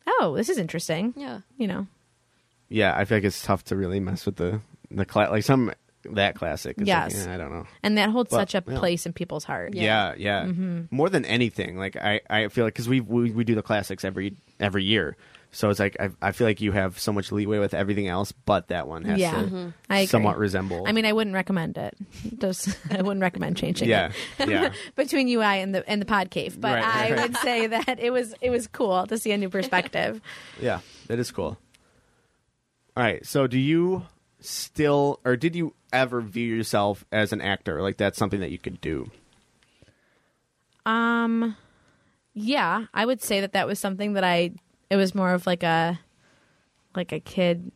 oh, 0.06 0.34
this 0.36 0.48
is 0.48 0.58
interesting. 0.58 1.14
Yeah. 1.16 1.40
You 1.56 1.66
know, 1.68 1.86
Yeah, 2.68 2.94
I 2.96 3.04
feel 3.04 3.18
like 3.18 3.24
it's 3.24 3.42
tough 3.42 3.64
to 3.64 3.76
really 3.76 4.00
mess 4.00 4.26
with 4.26 4.36
the 4.36 4.60
the 4.90 5.04
cla- 5.04 5.30
like 5.30 5.42
some 5.44 5.72
that 6.10 6.36
classic. 6.36 6.72
It's 6.78 6.80
like, 6.80 6.86
Yes. 7.12 7.24
yeah, 7.26 7.34
I 7.34 7.36
don't 7.36 7.50
know. 7.50 7.66
and 7.82 7.98
that 7.98 8.10
holds 8.10 8.30
Well, 8.30 8.40
such 8.40 8.54
a 8.54 8.62
yeah. 8.66 8.78
place 8.78 9.06
in 9.06 9.12
people's 9.12 9.42
heart. 9.44 9.74
Yeah, 9.74 10.14
yeah. 10.16 10.44
Mm-hmm. 10.44 10.82
More 10.90 11.08
than 11.10 11.24
anything, 11.24 11.76
like 11.78 11.96
I, 11.96 12.20
I 12.30 12.48
feel 12.48 12.64
like 12.64 12.74
because 12.74 12.88
we, 12.88 13.00
we 13.00 13.30
we 13.32 13.42
do 13.44 13.54
the 13.56 13.62
classics 13.62 14.04
every 14.04 14.36
every 14.60 14.84
year, 14.84 15.16
So 15.56 15.70
it's 15.70 15.80
like 15.80 15.96
I, 15.98 16.10
I 16.20 16.32
feel 16.32 16.46
like 16.46 16.60
you 16.60 16.72
have 16.72 16.98
so 16.98 17.12
much 17.12 17.32
leeway 17.32 17.58
with 17.58 17.72
everything 17.72 18.08
else, 18.08 18.30
but 18.30 18.68
that 18.68 18.86
one 18.86 19.04
has 19.06 19.18
Yeah. 19.18 19.30
to 19.30 19.36
Mhm. 19.48 19.74
I 19.88 19.98
agree. 20.00 20.06
somewhat 20.06 20.36
resemble. 20.36 20.84
I 20.86 20.92
mean, 20.92 21.06
I 21.06 21.12
wouldn't 21.14 21.32
recommend 21.32 21.78
it. 21.78 21.96
Just, 22.38 22.76
I 22.90 23.00
wouldn't 23.00 23.22
recommend 23.22 23.56
changing 23.56 23.88
yeah, 23.88 24.12
it 24.38 24.48
yeah. 24.50 24.72
between 24.96 25.28
you 25.28 25.40
and 25.40 25.74
the 25.74 25.88
and 25.88 26.00
the 26.02 26.06
pod 26.06 26.30
cave. 26.30 26.60
But 26.60 26.74
Right, 26.74 26.84
I 26.84 27.10
right. 27.12 27.22
would 27.22 27.36
say 27.38 27.66
that 27.76 27.98
it 27.98 28.10
was 28.10 28.34
it 28.42 28.50
was 28.50 28.66
cool 28.66 29.06
to 29.06 29.16
see 29.16 29.32
a 29.32 29.38
new 29.38 29.48
perspective. 29.48 30.20
Yeah, 30.60 30.80
that 31.06 31.18
is 31.18 31.30
cool. 31.30 31.56
All 32.94 33.02
right, 33.02 33.24
so 33.24 33.46
do 33.46 33.58
you 33.58 34.04
still, 34.40 35.20
or 35.24 35.36
did 35.36 35.56
you 35.56 35.74
ever 35.92 36.20
view 36.20 36.54
yourself 36.54 37.04
as 37.10 37.32
an 37.32 37.40
actor? 37.40 37.80
Like 37.80 37.96
that's 37.96 38.18
something 38.18 38.40
that 38.40 38.50
you 38.50 38.58
could 38.58 38.80
do? 38.82 39.10
Um, 40.84 41.56
yeah, 42.34 42.86
I 42.94 43.04
would 43.06 43.22
say 43.22 43.40
that 43.40 43.52
that 43.54 43.66
was 43.66 43.78
something 43.78 44.12
that 44.12 44.24
I. 44.24 44.52
It 44.90 44.96
was 44.96 45.14
more 45.14 45.32
of 45.32 45.46
like 45.46 45.62
a, 45.62 45.98
like 46.94 47.12
a 47.12 47.20
kid 47.20 47.72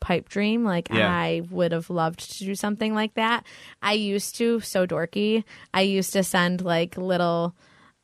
pipe 0.00 0.28
dream. 0.28 0.64
Like 0.64 0.88
Yeah. 0.92 1.10
I 1.12 1.42
would 1.50 1.72
have 1.72 1.90
loved 1.90 2.38
to 2.38 2.44
do 2.44 2.54
something 2.54 2.94
like 2.94 3.14
that. 3.14 3.44
I 3.82 3.94
used 3.94 4.36
to 4.36 4.60
so 4.60 4.86
dorky. 4.86 5.44
I 5.74 5.80
used 5.82 6.12
to 6.12 6.22
send 6.22 6.62
like 6.62 6.96
little 6.96 7.54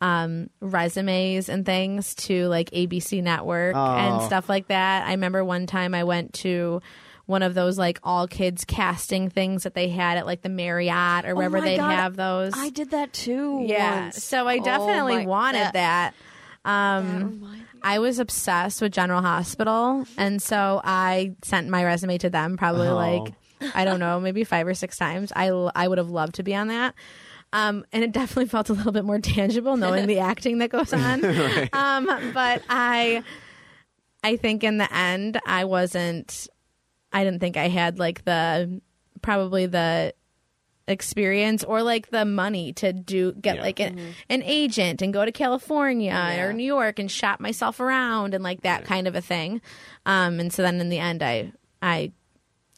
um 0.00 0.50
resumes 0.60 1.48
and 1.48 1.64
things 1.64 2.14
to 2.16 2.48
like 2.48 2.68
ABC 2.70 3.22
network 3.22 3.76
and 3.76 4.20
Oh. 4.20 4.26
stuff 4.26 4.48
like 4.48 4.66
that. 4.68 5.06
I 5.06 5.12
remember 5.12 5.44
one 5.44 5.66
time 5.66 5.94
I 5.94 6.02
went 6.04 6.32
to 6.34 6.82
one 7.26 7.42
of 7.42 7.54
those 7.54 7.78
like 7.78 8.00
all 8.02 8.26
kids 8.26 8.64
casting 8.66 9.30
things 9.30 9.62
that 9.62 9.72
they 9.74 9.88
had 9.88 10.18
at 10.18 10.26
like 10.26 10.42
the 10.42 10.48
Marriott 10.50 11.24
or 11.24 11.34
wherever 11.36 11.58
Oh 11.58 11.60
they'd 11.60 11.76
God, 11.78 11.90
have 11.94 12.16
those. 12.16 12.52
I 12.56 12.68
did 12.70 12.90
that 12.90 13.12
too. 13.12 13.64
Yeah. 13.66 14.02
once. 14.06 14.22
So 14.24 14.46
I 14.48 14.58
Oh 14.58 14.64
definitely 14.64 15.18
my- 15.18 15.26
wanted 15.26 15.70
that. 15.74 16.12
Um, 16.66 17.06
that 17.06 17.24
reminds 17.24 17.73
me. 17.73 17.73
I 17.84 17.98
was 18.00 18.18
obsessed 18.18 18.80
with 18.82 18.92
General 18.92 19.20
Hospital, 19.22 20.06
and 20.16 20.40
so 20.42 20.80
I 20.82 21.36
sent 21.42 21.68
my 21.68 21.84
resume 21.84 22.18
to 22.18 22.30
them 22.30 22.56
probably 22.56 22.88
Oh. 22.88 22.96
like 22.96 23.32
I 23.74 23.84
don't 23.84 24.00
know, 24.00 24.18
maybe 24.20 24.42
five 24.44 24.66
or 24.66 24.74
six 24.74 24.96
times. 24.98 25.32
I 25.36 25.48
I 25.48 25.86
would 25.86 25.98
have 25.98 26.10
loved 26.10 26.34
to 26.36 26.42
be 26.42 26.54
on 26.54 26.68
that. 26.68 26.94
Um, 27.52 27.84
and 27.92 28.02
it 28.02 28.10
definitely 28.12 28.46
felt 28.48 28.68
a 28.68 28.72
little 28.72 28.90
bit 28.90 29.04
more 29.04 29.20
tangible 29.20 29.76
knowing 29.76 30.06
the 30.06 30.18
acting 30.32 30.58
that 30.58 30.70
goes 30.70 30.92
on. 30.92 31.24
um, 31.72 32.06
but 32.34 32.62
I, 32.68 33.22
I 34.24 34.36
think 34.38 34.64
in 34.64 34.78
the 34.78 34.92
end, 34.92 35.38
I 35.46 35.64
wasn't. 35.64 36.48
I 37.12 37.22
didn't 37.22 37.38
think 37.40 37.56
I 37.56 37.68
had 37.68 37.98
like 37.98 38.24
the 38.24 38.80
probably 39.22 39.66
the 39.66 40.14
experience 40.86 41.64
or 41.64 41.82
like 41.82 42.10
the 42.10 42.24
money 42.24 42.72
to 42.74 42.92
do 42.92 43.32
get 43.32 43.56
Yeah. 43.56 43.62
like 43.62 43.80
an, 43.80 43.98
an 44.28 44.42
agent 44.42 45.00
and 45.02 45.12
go 45.14 45.24
to 45.24 45.32
California 45.32 46.10
Yeah. 46.12 46.42
or 46.44 46.52
New 46.52 46.64
York 46.64 46.98
and 46.98 47.10
shop 47.10 47.40
myself 47.40 47.80
around 47.80 48.34
and 48.34 48.44
like 48.44 48.62
that 48.62 48.84
kind 48.84 49.08
of 49.08 49.14
a 49.14 49.20
thing. 49.20 49.60
Um, 50.04 50.40
and 50.40 50.52
so 50.52 50.62
then 50.62 50.80
in 50.80 50.90
the 50.90 50.98
end, 50.98 51.22
I 51.22 51.52
I 51.80 52.12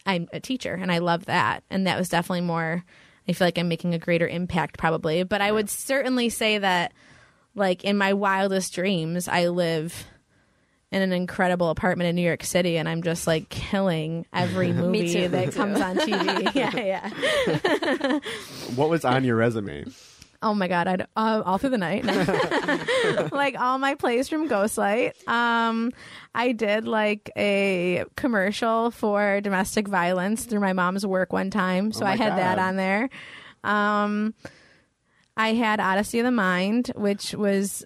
I'm 0.06 0.28
a 0.32 0.38
teacher 0.38 0.72
and 0.74 0.92
I 0.92 0.98
love 0.98 1.24
that, 1.26 1.64
and 1.68 1.86
that 1.88 1.98
was 1.98 2.08
definitely 2.08 2.42
more. 2.42 2.84
I 3.28 3.32
feel 3.32 3.46
like 3.48 3.58
I'm 3.58 3.66
making 3.68 3.92
a 3.94 3.98
greater 3.98 4.28
impact 4.28 4.78
probably, 4.78 5.24
but 5.24 5.40
I 5.40 5.50
would 5.50 5.68
certainly 5.68 6.28
say 6.28 6.58
that 6.58 6.92
like 7.56 7.82
in 7.82 7.96
my 7.98 8.12
wildest 8.12 8.72
dreams, 8.72 9.26
I 9.26 9.48
live 9.48 10.04
in 10.92 11.02
an 11.02 11.12
incredible 11.12 11.70
apartment 11.70 12.08
in 12.08 12.16
New 12.16 12.22
York 12.22 12.44
City, 12.44 12.76
and 12.78 12.88
I'm 12.88 13.02
just 13.02 13.26
like 13.26 13.48
killing 13.48 14.24
every 14.32 14.72
movie 14.72 15.12
too, 15.12 15.28
that 15.28 15.52
comes 15.54 15.80
on 15.80 15.96
TV. 15.96 16.54
yeah, 16.54 16.76
yeah. 16.76 18.18
What 18.76 18.88
was 18.88 19.04
on 19.04 19.24
your 19.24 19.36
resume? 19.36 19.84
Oh 20.42 20.54
my 20.54 20.68
god, 20.68 20.86
I'd 20.86 21.02
uh, 21.16 21.42
all 21.44 21.58
through 21.58 21.70
the 21.70 21.78
night, 21.78 22.04
like 23.32 23.58
all 23.58 23.78
my 23.78 23.94
plays 23.94 24.28
from 24.28 24.48
Ghostlight. 24.48 25.26
Um, 25.26 25.92
I 26.34 26.52
did 26.52 26.86
like 26.86 27.30
a 27.36 28.04
commercial 28.16 28.90
for 28.90 29.40
domestic 29.40 29.88
violence 29.88 30.44
through 30.44 30.60
my 30.60 30.74
mom's 30.74 31.06
work 31.06 31.32
one 31.32 31.50
time, 31.50 31.90
so 31.90 32.04
Oh 32.04 32.08
I 32.08 32.16
had 32.16 32.36
that 32.36 32.58
on 32.58 32.76
there. 32.76 33.08
Um, 33.64 34.34
I 35.38 35.54
had 35.54 35.80
Odyssey 35.80 36.20
of 36.20 36.24
the 36.24 36.30
Mind, 36.30 36.92
which 36.94 37.34
was 37.34 37.84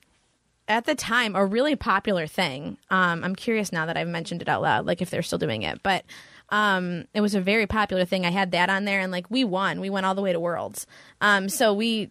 at 0.70 0.84
the 0.84 0.94
time 0.94 1.34
a 1.34 1.44
really 1.44 1.74
popular 1.74 2.28
thing. 2.28 2.78
Um, 2.90 3.24
I'm 3.24 3.34
curious 3.34 3.72
now 3.72 3.86
that 3.86 3.96
I've 3.96 4.08
mentioned 4.08 4.40
it 4.40 4.48
out 4.48 4.62
loud, 4.62 4.86
like 4.86 5.02
if 5.02 5.10
they're 5.10 5.20
still 5.20 5.38
doing 5.38 5.62
it, 5.62 5.82
but 5.82 6.04
um, 6.50 7.06
it 7.12 7.20
was 7.20 7.34
a 7.34 7.40
very 7.40 7.66
popular 7.66 8.04
thing. 8.04 8.24
I 8.24 8.30
had 8.30 8.52
that 8.52 8.70
on 8.70 8.84
there, 8.84 9.00
and 9.00 9.10
like 9.10 9.28
we 9.30 9.42
won, 9.42 9.80
we 9.80 9.90
went 9.90 10.06
all 10.06 10.14
the 10.14 10.22
way 10.22 10.32
to 10.32 10.38
Worlds. 10.38 10.86
Um, 11.20 11.48
so 11.48 11.74
we 11.74 12.10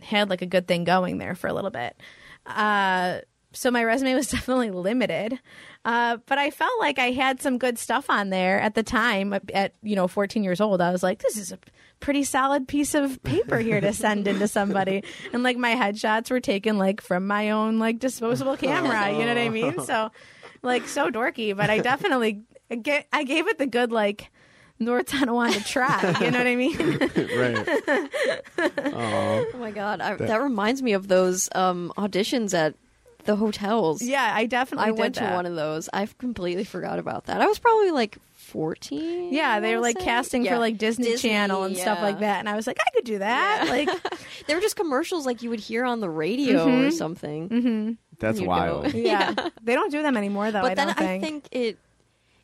had 0.00 0.30
like 0.30 0.40
a 0.40 0.46
good 0.46 0.68
thing 0.68 0.84
going 0.84 1.18
there 1.18 1.34
for 1.34 1.48
a 1.48 1.52
little 1.52 1.70
bit. 1.70 1.96
Uh, 2.46 3.20
so 3.52 3.72
my 3.72 3.82
resume 3.82 4.14
was 4.14 4.28
definitely 4.30 4.70
limited, 4.70 5.40
uh, 5.86 6.16
but 6.26 6.36
I 6.36 6.50
felt 6.50 6.72
like 6.80 6.98
I 6.98 7.12
had 7.12 7.40
some 7.40 7.58
good 7.58 7.78
stuff 7.78 8.10
on 8.10 8.30
there 8.30 8.60
at 8.60 8.74
the 8.74 8.82
time. 8.82 9.32
At 9.54 9.74
you 9.82 9.94
know, 9.94 10.08
14 10.08 10.42
years 10.42 10.60
old, 10.60 10.80
I 10.80 10.90
was 10.90 11.02
like, 11.02 11.20
this 11.22 11.36
is 11.36 11.52
a 11.52 11.58
pretty 12.00 12.24
solid 12.24 12.66
piece 12.68 12.94
of 12.94 13.22
paper 13.22 13.58
here 13.58 13.80
to 13.80 13.92
send 13.92 14.26
into 14.28 14.48
somebody. 14.48 15.02
And 15.32 15.42
like 15.42 15.56
my 15.56 15.74
headshots 15.74 16.30
were 16.30 16.40
taken 16.40 16.76
like 16.76 17.00
from 17.00 17.26
my 17.26 17.50
own 17.50 17.78
like 17.78 18.00
disposable 18.00 18.56
camera. 18.56 19.12
You 19.12 19.20
know 19.20 19.28
what 19.28 19.38
I 19.38 19.48
mean? 19.48 19.80
So 19.80 20.10
like 20.62 20.88
so 20.88 21.08
dorky, 21.08 21.56
but 21.56 21.70
I 21.70 21.78
definitely 21.78 22.42
get 22.82 23.06
I 23.12 23.22
gave 23.24 23.46
it 23.48 23.58
the 23.58 23.66
good 23.66 23.92
like. 23.92 24.30
North 24.78 25.06
Tonawanda 25.06 25.60
try, 25.64 26.14
you 26.20 26.30
know 26.30 26.36
what 26.36 26.46
I 26.46 26.54
mean? 26.54 26.76
right. 27.38 28.12
Oh, 28.92 29.46
Oh 29.54 29.58
my 29.58 29.70
god, 29.70 30.02
I, 30.02 30.16
that 30.16 30.42
reminds 30.42 30.82
me 30.82 30.92
of 30.92 31.08
those 31.08 31.48
um, 31.54 31.94
auditions 31.96 32.52
at 32.52 32.74
the 33.26 33.36
hotels. 33.36 34.02
yeah, 34.02 34.32
I 34.34 34.46
definitely 34.46 34.86
I 34.88 34.90
did 34.92 34.98
went 34.98 35.14
to 35.16 35.24
one 35.30 35.46
of 35.46 35.54
those. 35.56 35.88
I've 35.92 36.16
completely 36.18 36.64
forgot 36.64 36.98
about 36.98 37.26
that. 37.26 37.40
I 37.40 37.46
was 37.46 37.58
probably 37.58 37.90
like 37.90 38.18
fourteen. 38.34 39.32
Yeah, 39.32 39.60
they 39.60 39.74
were 39.74 39.80
like 39.80 39.98
say. 39.98 40.04
casting 40.04 40.44
Yeah. 40.44 40.52
for 40.54 40.58
like 40.58 40.78
Disney, 40.78 41.16
Channel 41.16 41.64
and 41.64 41.76
stuff 41.76 42.00
like 42.00 42.20
that, 42.20 42.38
and 42.40 42.48
I 42.48 42.56
was 42.56 42.66
like, 42.66 42.78
I 42.80 42.90
could 42.94 43.04
do 43.04 43.18
that. 43.18 43.64
Yeah. 43.66 43.70
Like, 43.70 43.88
They 44.46 44.54
were 44.54 44.60
just 44.60 44.76
commercials 44.76 45.26
like 45.26 45.42
you 45.42 45.50
would 45.50 45.60
hear 45.60 45.84
on 45.84 46.00
the 46.00 46.08
radio 46.10 46.66
Mm-hmm. 46.66 46.86
or 46.86 46.90
something. 46.92 47.98
that's 48.18 48.40
You 48.40 48.46
wild. 48.46 48.94
yeah, 48.94 49.34
they 49.62 49.74
don't 49.74 49.90
do 49.90 50.02
them 50.02 50.16
anymore 50.16 50.50
though. 50.52 50.62
but 50.62 50.72
I 50.72 50.74
then 50.74 50.86
don't 50.88 50.98
I 51.00 51.18
think. 51.18 51.22
think 51.22 51.48
it. 51.52 51.78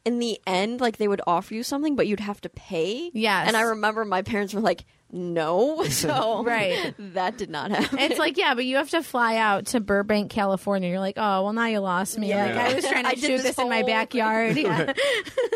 In 0.05 0.19
the 0.19 0.41
end, 0.49 0.81
like 0.81 0.97
they 0.97 1.07
would 1.07 1.21
offer 1.29 1.55
you 1.55 1.63
something, 1.63 1.95
but 1.95 2.09
you'd 2.09 2.19
have 2.19 2.41
to 2.41 2.49
pay. 2.49 3.13
Yes. 3.15 3.47
And 3.47 3.57
I 3.57 3.61
remember 3.61 4.05
my 4.05 4.23
parents 4.23 4.53
were 4.53 4.61
like, 4.61 4.85
"No," 5.13 5.85
so 5.89 6.43
Right. 6.45 6.95
that 6.99 7.37
did 7.39 7.51
not 7.51 7.71
happen. 7.71 7.99
It's 7.99 8.19
like, 8.19 8.37
yeah, 8.39 8.55
but 8.55 8.65
you 8.65 8.77
have 8.77 8.91
to 8.91 9.03
fly 9.03 9.37
out 9.37 9.67
to 9.67 9.81
Burbank, 9.81 10.31
California. 10.31 10.89
You're 10.89 10.99
like, 11.01 11.19
oh, 11.19 11.45
well, 11.45 11.53
now 11.53 11.67
you 11.67 11.81
lost 11.81 12.19
me. 12.19 12.31
Yeah. 12.31 12.47
Like, 12.47 12.57
I 12.57 12.75
was 12.75 12.85
trying 12.87 13.05
to 13.05 13.11
I 13.11 13.15
did 13.15 13.21
shoot 13.25 13.37
this 13.39 13.43
this, 13.43 13.59
in 13.59 13.69
my 13.69 13.83
backyard. 13.83 14.57
Yeah. 14.57 14.93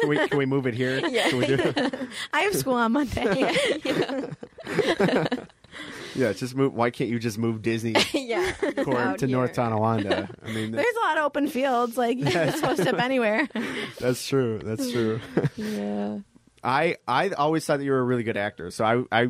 Can 0.00 0.08
we, 0.08 0.28
can 0.28 0.38
we 0.38 0.46
move 0.46 0.66
it 0.66 0.74
here? 0.74 1.00
Can 1.26 1.38
we 1.38 1.46
do? 1.46 1.56
I 2.32 2.40
have 2.42 2.54
school 2.54 2.74
on 2.74 2.92
Monday. 2.92 3.50
Yeah, 6.14 6.32
just 6.32 6.54
move. 6.54 6.72
Why 6.72 6.88
can't 6.90 7.10
you 7.10 7.18
just 7.18 7.36
move 7.36 7.60
Disney 7.60 7.94
yeah, 8.14 8.52
Corp 8.82 8.88
out 8.98 9.18
to 9.18 9.26
here. 9.26 9.36
North 9.36 9.52
Tonawanda? 9.52 10.30
I 10.42 10.50
mean, 10.50 10.70
that- 10.70 10.78
There's 10.78 10.96
a 10.96 11.00
lot 11.06 11.18
of 11.18 11.24
open 11.24 11.48
fields. 11.48 11.98
Like, 11.98 12.16
you 12.16 12.24
can 12.24 12.50
just 12.52 12.62
post 12.64 12.86
up 12.86 12.98
anywhere. 12.98 13.46
that's 14.00 14.26
true. 14.26 14.58
That's 14.64 14.90
true. 14.90 15.20
Yeah. 15.56 16.18
I 16.66 16.96
I 17.06 17.30
always 17.30 17.64
thought 17.64 17.78
that 17.78 17.84
you 17.84 17.92
were 17.92 18.00
a 18.00 18.04
really 18.04 18.24
good 18.24 18.36
actor, 18.36 18.70
so 18.70 18.84
I 18.84 19.22
I 19.22 19.28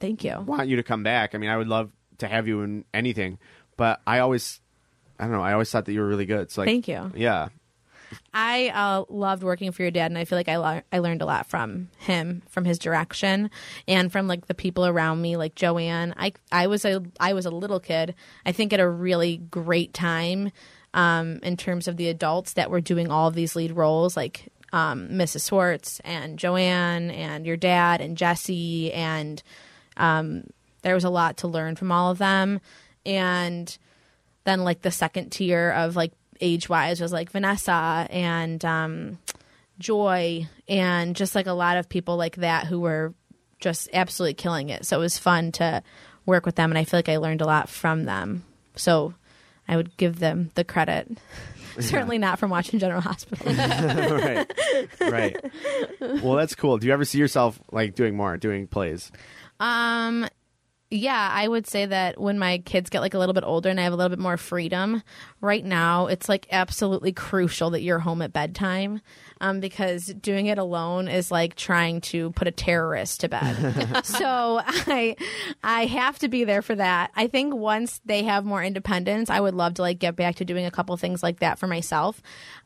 Thank 0.00 0.24
you. 0.24 0.40
want 0.40 0.68
you 0.68 0.76
to 0.76 0.82
come 0.82 1.02
back. 1.02 1.34
I 1.34 1.38
mean, 1.38 1.50
I 1.50 1.56
would 1.56 1.68
love 1.68 1.92
to 2.18 2.26
have 2.26 2.48
you 2.48 2.62
in 2.62 2.84
anything, 2.92 3.38
but 3.76 4.00
I 4.06 4.18
always 4.18 4.60
I 5.18 5.24
don't 5.24 5.32
know. 5.32 5.42
I 5.42 5.52
always 5.52 5.70
thought 5.70 5.84
that 5.84 5.92
you 5.92 6.00
were 6.00 6.08
really 6.08 6.26
good. 6.26 6.50
So 6.50 6.62
like, 6.62 6.68
Thank 6.68 6.88
you. 6.88 7.12
Yeah, 7.14 7.48
I 8.32 8.68
uh, 8.74 9.04
loved 9.08 9.42
working 9.42 9.70
for 9.72 9.82
your 9.82 9.90
dad, 9.90 10.10
and 10.10 10.18
I 10.18 10.24
feel 10.24 10.38
like 10.38 10.48
I 10.48 10.56
le- 10.56 10.82
I 10.92 10.98
learned 10.98 11.22
a 11.22 11.26
lot 11.26 11.46
from 11.46 11.88
him, 11.98 12.42
from 12.48 12.64
his 12.64 12.78
direction, 12.78 13.50
and 13.86 14.10
from 14.10 14.26
like 14.26 14.46
the 14.46 14.54
people 14.54 14.86
around 14.86 15.20
me, 15.20 15.36
like 15.36 15.54
Joanne. 15.54 16.14
I 16.16 16.32
I 16.50 16.66
was 16.66 16.84
a 16.84 17.02
I 17.20 17.32
was 17.34 17.46
a 17.46 17.50
little 17.50 17.80
kid. 17.80 18.14
I 18.44 18.52
think 18.52 18.72
at 18.72 18.80
a 18.80 18.88
really 18.88 19.36
great 19.36 19.94
time, 19.94 20.50
um, 20.94 21.38
in 21.42 21.56
terms 21.56 21.86
of 21.86 21.96
the 21.96 22.08
adults 22.08 22.54
that 22.54 22.70
were 22.70 22.80
doing 22.80 23.10
all 23.10 23.28
of 23.28 23.34
these 23.34 23.54
lead 23.54 23.72
roles, 23.72 24.16
like 24.16 24.48
um, 24.72 25.08
Mrs. 25.08 25.42
Swartz 25.42 26.00
and 26.00 26.38
Joanne 26.38 27.10
and 27.10 27.46
your 27.46 27.56
dad 27.56 28.00
and 28.00 28.16
Jesse, 28.16 28.92
and 28.92 29.42
um, 29.96 30.44
there 30.82 30.94
was 30.94 31.04
a 31.04 31.10
lot 31.10 31.38
to 31.38 31.48
learn 31.48 31.76
from 31.76 31.92
all 31.92 32.10
of 32.10 32.18
them, 32.18 32.60
and 33.04 33.76
then 34.44 34.64
like 34.64 34.82
the 34.82 34.90
second 34.90 35.30
tier 35.30 35.70
of 35.70 35.96
like 35.96 36.12
age 36.40 36.68
wise 36.68 37.00
was 37.00 37.12
like 37.12 37.30
Vanessa 37.30 38.06
and 38.10 38.64
um, 38.64 39.18
Joy 39.78 40.48
and 40.68 41.14
just 41.16 41.34
like 41.34 41.46
a 41.46 41.52
lot 41.52 41.76
of 41.76 41.88
people 41.88 42.16
like 42.16 42.36
that 42.36 42.66
who 42.66 42.80
were 42.80 43.14
just 43.58 43.88
absolutely 43.92 44.34
killing 44.34 44.70
it. 44.70 44.86
So 44.86 44.96
it 44.96 45.00
was 45.00 45.18
fun 45.18 45.52
to 45.52 45.82
work 46.26 46.46
with 46.46 46.54
them, 46.54 46.70
and 46.70 46.78
I 46.78 46.84
feel 46.84 46.98
like 46.98 47.08
I 47.08 47.18
learned 47.18 47.42
a 47.42 47.46
lot 47.46 47.68
from 47.68 48.04
them. 48.04 48.44
So 48.76 49.14
I 49.68 49.76
would 49.76 49.96
give 49.96 50.18
them 50.18 50.50
the 50.54 50.64
credit. 50.64 51.08
Certainly 51.88 52.18
not 52.18 52.38
from 52.38 52.50
watching 52.50 52.78
General 52.78 53.00
Hospital. 53.00 53.52
right, 53.54 54.50
right. 55.00 55.36
Well, 56.00 56.34
that's 56.34 56.54
cool. 56.54 56.78
Do 56.78 56.86
you 56.86 56.92
ever 56.92 57.04
see 57.04 57.18
yourself 57.18 57.60
like 57.72 57.94
doing 57.94 58.16
more, 58.16 58.36
doing 58.36 58.66
plays? 58.66 59.10
Um, 59.58 60.26
Yeah, 60.90 61.30
I 61.32 61.46
would 61.46 61.68
say 61.68 61.86
that 61.86 62.20
when 62.20 62.38
my 62.38 62.58
kids 62.58 62.90
get 62.90 63.00
like 63.00 63.14
a 63.14 63.18
little 63.18 63.32
bit 63.32 63.44
older 63.44 63.68
and 63.68 63.78
I 63.78 63.84
have 63.84 63.92
a 63.92 63.96
little 63.96 64.10
bit 64.10 64.18
more 64.18 64.36
freedom, 64.36 65.02
right 65.40 65.64
now 65.64 66.06
it's 66.08 66.28
like 66.28 66.48
absolutely 66.50 67.12
crucial 67.12 67.70
that 67.70 67.82
you're 67.82 68.00
home 68.00 68.22
at 68.22 68.32
bedtime. 68.32 69.00
Um, 69.42 69.60
because 69.60 70.06
doing 70.06 70.46
it 70.46 70.58
alone 70.58 71.08
is 71.08 71.30
like 71.30 71.54
trying 71.56 72.02
to 72.02 72.30
put 72.32 72.46
a 72.46 72.50
terrorist 72.50 73.20
to 73.20 73.28
bed. 73.30 73.56
so 74.04 74.60
I 74.66 75.16
I 75.64 75.86
have 75.86 76.18
to 76.18 76.28
be 76.28 76.44
there 76.44 76.60
for 76.60 76.74
that. 76.74 77.10
I 77.16 77.26
think 77.26 77.54
once 77.54 78.02
they 78.04 78.24
have 78.24 78.44
more 78.44 78.62
independence, 78.62 79.30
I 79.30 79.40
would 79.40 79.54
love 79.54 79.74
to 79.74 79.82
like 79.82 79.98
get 79.98 80.14
back 80.14 80.34
to 80.36 80.44
doing 80.44 80.66
a 80.66 80.70
couple 80.70 80.94
things 80.98 81.22
like 81.22 81.40
that 81.40 81.58
for 81.58 81.66
myself. 81.66 82.20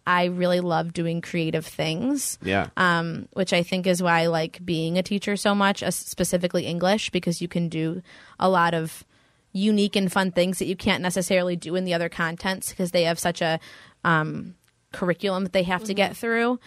I 0.04 0.24
really 0.24 0.58
love 0.60 0.92
doing 0.92 1.20
creative 1.20 1.64
things 1.64 2.38
Yeah. 2.42 2.66
um, 2.76 3.28
which 3.34 3.52
I 3.52 3.62
think 3.62 3.86
is 3.86 4.02
why 4.02 4.22
I 4.22 4.26
like 4.26 4.58
being 4.66 4.98
a 4.98 5.02
teacher 5.02 5.36
so 5.36 5.54
much, 5.54 5.80
uh, 5.82 5.90
specifically 5.92 6.66
English, 6.66 7.10
because 7.10 7.40
you 7.40 7.46
can 7.48 7.68
do 7.68 8.02
a 8.40 8.48
lot 8.48 8.74
of 8.74 9.04
unique 9.52 9.94
and 9.94 10.10
fun 10.10 10.32
things 10.32 10.58
that 10.58 10.66
you 10.66 10.74
can't 10.76 11.02
necessarily 11.02 11.54
do 11.54 11.76
in 11.76 11.84
the 11.84 11.94
other 11.94 12.08
contents 12.08 12.70
because 12.70 12.90
they 12.90 13.04
have 13.04 13.18
such 13.20 13.40
a 13.40 13.60
um, 14.02 14.56
curriculum 14.94 15.44
that 15.44 15.52
they 15.52 15.64
have 15.64 15.84
to 15.84 15.94
get 15.94 16.16
through. 16.16 16.58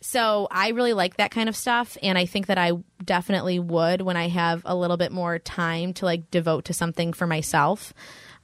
So 0.00 0.46
I 0.50 0.68
really 0.68 0.92
like 0.92 1.16
that 1.16 1.30
kind 1.30 1.48
of 1.48 1.56
stuff, 1.56 1.96
and 2.02 2.16
I 2.16 2.26
think 2.26 2.46
that 2.46 2.58
I 2.58 2.72
definitely 3.04 3.58
would 3.58 4.02
when 4.02 4.16
I 4.16 4.28
have 4.28 4.62
a 4.64 4.76
little 4.76 4.96
bit 4.96 5.10
more 5.10 5.38
time 5.38 5.94
to 5.94 6.04
like 6.04 6.30
devote 6.30 6.66
to 6.66 6.74
something 6.74 7.12
for 7.12 7.26
myself. 7.26 7.94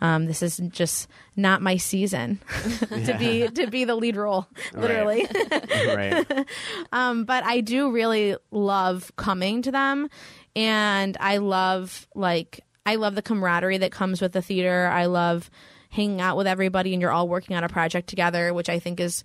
Um, 0.01 0.27
this 0.27 0.43
is 0.43 0.57
just 0.71 1.07
not 1.37 1.63
my 1.63 1.77
season 1.77 2.41
to 2.89 3.17
be 3.17 3.47
to 3.47 3.69
be 3.69 3.85
the 3.85 3.95
lead 3.95 4.17
role, 4.17 4.49
literally. 4.75 5.29
right. 5.87 6.27
Um, 6.93 7.25
but 7.25 7.45
I 7.45 7.61
do 7.61 7.93
really 7.93 8.37
love 8.51 9.13
coming 9.17 9.63
to 9.63 9.71
them, 9.71 10.09
and 10.57 11.17
I 11.21 11.37
love 11.37 12.09
like 12.15 12.61
I 12.85 12.97
love 12.97 13.15
the 13.15 13.23
camaraderie 13.23 13.79
that 13.79 13.93
comes 13.93 14.21
with 14.21 14.33
the 14.33 14.43
theater. 14.43 14.89
I 14.93 15.07
love 15.07 15.51
hanging 15.93 16.21
out 16.21 16.37
with 16.37 16.47
everybody, 16.49 16.93
and 16.95 17.01
you're 17.01 17.13
all 17.13 17.29
working 17.29 17.55
on 17.55 17.63
a 17.63 17.69
project 17.69 18.09
together, 18.09 18.53
which 18.53 18.69
I 18.69 18.79
think 18.81 18.99
is 18.99 19.23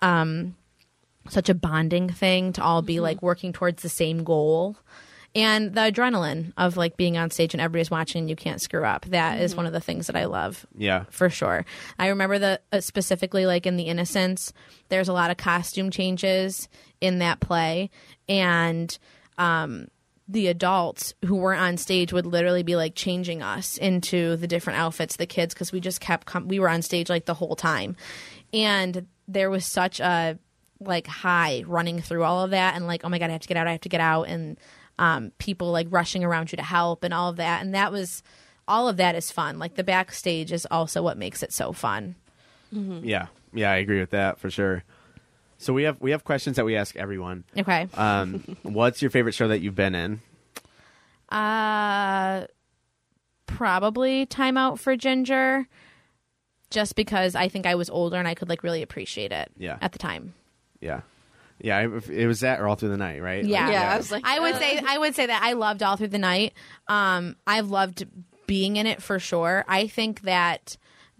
um, 0.00 0.54
such 1.28 1.48
a 1.48 1.54
bonding 1.54 2.08
thing 2.08 2.52
to 2.54 2.62
all 2.62 2.80
be 2.82 3.00
like 3.00 3.20
working 3.20 3.52
towards 3.52 3.82
the 3.82 3.88
same 3.88 4.24
goal. 4.24 4.76
And 5.36 5.74
the 5.74 5.80
adrenaline 5.80 6.52
of 6.56 6.76
like 6.76 6.96
being 6.96 7.16
on 7.16 7.30
stage 7.30 7.54
and 7.54 7.60
everybody's 7.60 7.90
watching 7.90 8.20
and 8.20 8.30
you 8.30 8.36
can't 8.36 8.60
screw 8.60 8.84
up. 8.84 9.04
That 9.06 9.40
is 9.40 9.56
one 9.56 9.66
of 9.66 9.72
the 9.72 9.80
things 9.80 10.06
that 10.06 10.14
I 10.14 10.26
love 10.26 10.64
Yeah. 10.78 11.06
for 11.10 11.28
sure. 11.28 11.66
I 11.98 12.06
remember 12.06 12.38
the 12.38 12.60
uh, 12.70 12.80
specifically 12.80 13.44
like 13.44 13.66
in 13.66 13.76
the 13.76 13.82
Innocents, 13.88 14.52
there's 14.90 15.08
a 15.08 15.12
lot 15.12 15.32
of 15.32 15.36
costume 15.36 15.90
changes 15.90 16.68
in 17.00 17.18
that 17.18 17.40
play, 17.40 17.90
and 18.28 18.96
um, 19.36 19.88
the 20.26 20.46
adults 20.46 21.14
who 21.24 21.36
weren't 21.36 21.60
on 21.60 21.76
stage 21.76 22.12
would 22.12 22.26
literally 22.26 22.62
be 22.62 22.76
like 22.76 22.94
changing 22.94 23.42
us 23.42 23.76
into 23.76 24.36
the 24.36 24.46
different 24.46 24.78
outfits, 24.78 25.16
the 25.16 25.26
kids, 25.26 25.54
because 25.54 25.72
we 25.72 25.80
just 25.80 26.00
kept 26.00 26.26
com- 26.26 26.48
we 26.48 26.58
were 26.58 26.68
on 26.68 26.82
stage 26.82 27.10
like 27.10 27.26
the 27.26 27.34
whole 27.34 27.56
time, 27.56 27.96
and 28.52 29.06
there 29.28 29.50
was 29.50 29.66
such 29.66 30.00
a 30.00 30.38
like 30.80 31.06
high 31.06 31.62
running 31.66 32.00
through 32.00 32.24
all 32.24 32.44
of 32.44 32.50
that, 32.50 32.74
and 32.74 32.86
like 32.86 33.04
oh 33.04 33.08
my 33.08 33.18
god, 33.18 33.30
I 33.30 33.32
have 33.32 33.42
to 33.42 33.48
get 33.48 33.56
out, 33.56 33.66
I 33.66 33.72
have 33.72 33.80
to 33.82 33.88
get 33.88 34.00
out, 34.00 34.28
and 34.28 34.58
um, 34.98 35.32
people 35.38 35.72
like 35.72 35.88
rushing 35.90 36.24
around 36.24 36.52
you 36.52 36.56
to 36.56 36.62
help 36.62 37.04
and 37.04 37.12
all 37.12 37.28
of 37.30 37.36
that, 37.36 37.62
and 37.62 37.74
that 37.74 37.92
was 37.92 38.22
all 38.66 38.88
of 38.88 38.96
that 38.96 39.14
is 39.14 39.30
fun. 39.30 39.58
Like 39.58 39.74
the 39.74 39.84
backstage 39.84 40.52
is 40.52 40.66
also 40.70 41.02
what 41.02 41.18
makes 41.18 41.42
it 41.42 41.52
so 41.52 41.72
fun. 41.72 42.14
Yeah. 42.72 43.26
Yeah, 43.52 43.70
I 43.70 43.76
agree 43.76 44.00
with 44.00 44.10
that 44.10 44.40
for 44.40 44.50
sure. 44.50 44.82
So 45.64 45.72
we 45.72 45.84
have 45.84 45.98
we 46.00 46.10
have 46.10 46.24
questions 46.24 46.56
that 46.56 46.64
we 46.66 46.76
ask 46.76 46.94
everyone. 46.94 47.44
Okay. 47.56 47.88
Um, 47.94 48.56
what's 48.62 49.00
your 49.00 49.10
favorite 49.10 49.34
show 49.34 49.48
that 49.48 49.60
you've 49.60 49.74
been 49.74 49.94
in? 49.94 50.20
Uh 51.30 52.46
probably 53.46 54.26
time 54.26 54.56
out 54.56 54.78
for 54.78 54.96
Ginger 54.96 55.66
just 56.70 56.96
because 56.96 57.34
I 57.34 57.48
think 57.48 57.66
I 57.66 57.76
was 57.76 57.88
older 57.88 58.16
and 58.16 58.26
I 58.28 58.34
could 58.34 58.48
like 58.48 58.62
really 58.62 58.82
appreciate 58.82 59.32
it 59.32 59.50
Yeah. 59.56 59.78
at 59.80 59.92
the 59.92 59.98
time. 59.98 60.34
Yeah. 60.80 61.00
Yeah, 61.60 61.80
it, 61.80 62.10
it 62.10 62.26
was 62.26 62.40
that 62.40 62.60
or 62.60 62.66
all 62.68 62.74
through 62.74 62.88
the 62.90 62.96
night, 62.96 63.22
right? 63.22 63.44
Yeah. 63.44 63.64
Like, 63.64 63.72
Yeah, 63.72 63.92
I 63.92 63.96
was 63.96 64.10
like, 64.10 64.24
I 64.26 64.40
would 64.40 64.54
uh, 64.54 64.58
say 64.58 64.82
I 64.86 64.98
would 64.98 65.14
say 65.14 65.26
that 65.26 65.42
I 65.42 65.52
loved 65.54 65.82
all 65.82 65.96
through 65.96 66.08
the 66.08 66.18
night. 66.18 66.52
Um 66.88 67.36
I've 67.46 67.70
loved 67.70 68.06
being 68.46 68.76
in 68.76 68.86
it 68.86 69.02
for 69.02 69.18
sure. 69.18 69.64
I 69.66 69.86
think 69.86 70.22
that 70.22 70.76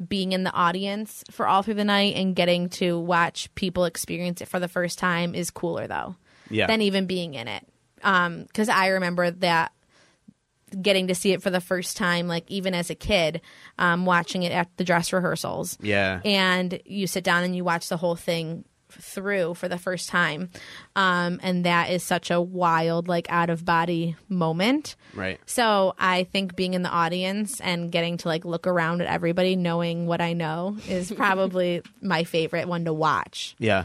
being 0.09 0.33
in 0.33 0.45
the 0.45 0.53
audience 0.53 1.25
for 1.31 1.47
all 1.47 1.63
through 1.63 1.75
the 1.75 1.85
night 1.85 2.17
and 2.17 2.35
getting 2.35 2.69
to 2.69 2.99
watch 2.99 3.55
people 3.55 3.85
experience 3.85 4.41
it 4.41 4.49
for 4.49 4.59
the 4.59 4.69
first 4.69 4.99
time 4.99 5.35
is 5.35 5.51
cooler 5.51 5.87
though. 5.87 6.17
yeah. 6.51 6.67
than 6.67 6.83
even 6.83 7.07
being 7.07 7.35
in 7.35 7.49
it. 7.49 7.67
Um, 8.03 8.47
cuz 8.53 8.69
I 8.69 8.89
remember 8.89 9.31
that 9.31 9.73
getting 10.81 11.07
to 11.07 11.15
see 11.15 11.33
it 11.33 11.43
for 11.43 11.51
the 11.51 11.61
first 11.61 11.97
time 11.97 12.27
like 12.27 12.51
even 12.51 12.75
as 12.75 12.91
a 12.91 12.95
kid, 12.95 13.41
um, 13.79 14.07
watching 14.07 14.43
it 14.43 14.53
at 14.53 14.69
the 14.77 14.85
dress 14.85 15.13
rehearsals. 15.13 15.79
yeah. 15.81 16.21
And 16.25 16.81
you 16.85 17.07
sit 17.07 17.25
down 17.25 17.45
and 17.45 17.55
you 17.55 17.65
watch 17.65 17.89
the 17.89 17.97
whole 17.97 18.17
thing 18.17 18.65
through 19.01 19.55
for 19.55 19.69
the 19.69 19.79
first 19.79 20.09
time. 20.09 20.51
Um, 20.97 21.41
and 21.43 21.65
that 21.65 21.91
is 21.91 22.03
such 22.03 22.31
a 22.31 22.41
wild 22.41 23.09
like 23.09 23.27
out 23.31 23.51
of 23.51 23.65
body 23.65 24.17
moment. 24.29 24.97
right. 25.15 25.41
So 25.47 25.95
I 25.99 26.25
think 26.25 26.57
being 26.57 26.75
in 26.75 26.83
the 26.83 26.91
audience 26.91 27.61
and 27.61 27.91
getting 27.91 28.17
to 28.19 28.29
like 28.29 28.45
look 28.45 28.67
around 28.67 29.01
at 29.03 29.09
everybody 29.09 29.57
knowing 29.57 30.07
what 30.07 30.21
I 30.21 30.33
know 30.33 30.77
is 30.89 31.13
probably 31.17 31.83
my 32.01 32.25
favorite 32.25 32.69
one 32.69 32.85
to 32.85 32.93
watch. 32.93 33.55
Yeah. 33.59 33.85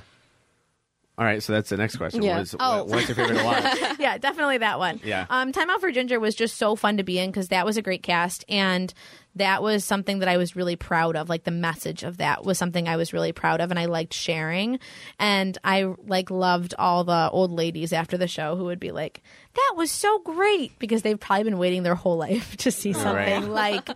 All 1.19 1.25
right, 1.25 1.43
so 1.43 1.51
that's 1.51 1.69
the 1.69 1.75
next 1.75 1.97
question. 1.97 2.23
Yeah. 2.23 2.35
What 2.35 2.41
is, 2.43 2.55
Oh. 2.61 2.85
what's 2.85 3.09
your 3.09 3.15
favorite 3.15 3.39
to 3.39 3.43
watch? 3.43 3.77
yeah, 3.99 4.17
definitely 4.17 4.59
that 4.59 4.79
one. 4.79 5.01
Yeah. 5.03 5.25
Um, 5.29 5.51
Time 5.51 5.69
Out 5.69 5.81
for 5.81 5.91
Ginger 5.91 6.17
was 6.17 6.33
just 6.33 6.55
so 6.55 6.77
fun 6.77 6.95
to 6.95 7.03
be 7.03 7.19
in 7.19 7.29
because 7.29 7.49
that 7.49 7.65
was 7.65 7.75
a 7.75 7.81
great 7.81 8.03
cast 8.03 8.45
and 8.47 8.93
that 9.35 9.61
was 9.61 9.83
something 9.83 10.19
that 10.19 10.29
I 10.29 10.37
was 10.37 10.55
really 10.55 10.77
proud 10.77 11.17
of. 11.17 11.27
Like 11.27 11.43
the 11.43 11.51
message 11.51 12.03
of 12.03 12.17
that 12.19 12.45
was 12.45 12.57
something 12.57 12.87
I 12.87 12.95
was 12.95 13.11
really 13.11 13.33
proud 13.33 13.59
of 13.59 13.69
and 13.69 13.77
I 13.77 13.83
liked 13.85 14.13
sharing. 14.13 14.79
And 15.19 15.57
I 15.65 15.93
like 16.07 16.31
loved 16.31 16.73
all 16.79 17.03
the 17.03 17.29
old 17.33 17.51
ladies 17.51 17.91
after 17.91 18.17
the 18.17 18.27
show 18.29 18.55
who 18.55 18.63
would 18.65 18.79
be 18.79 18.91
like, 18.93 19.21
"That 19.55 19.73
was 19.75 19.91
so 19.91 20.19
great," 20.19 20.71
because 20.79 21.01
they've 21.01 21.19
probably 21.19 21.43
been 21.43 21.57
waiting 21.57 21.83
their 21.83 21.95
whole 21.95 22.15
life 22.27 22.55
to 22.57 22.71
see 22.71 22.93
something 22.93 23.49
like 23.51 23.89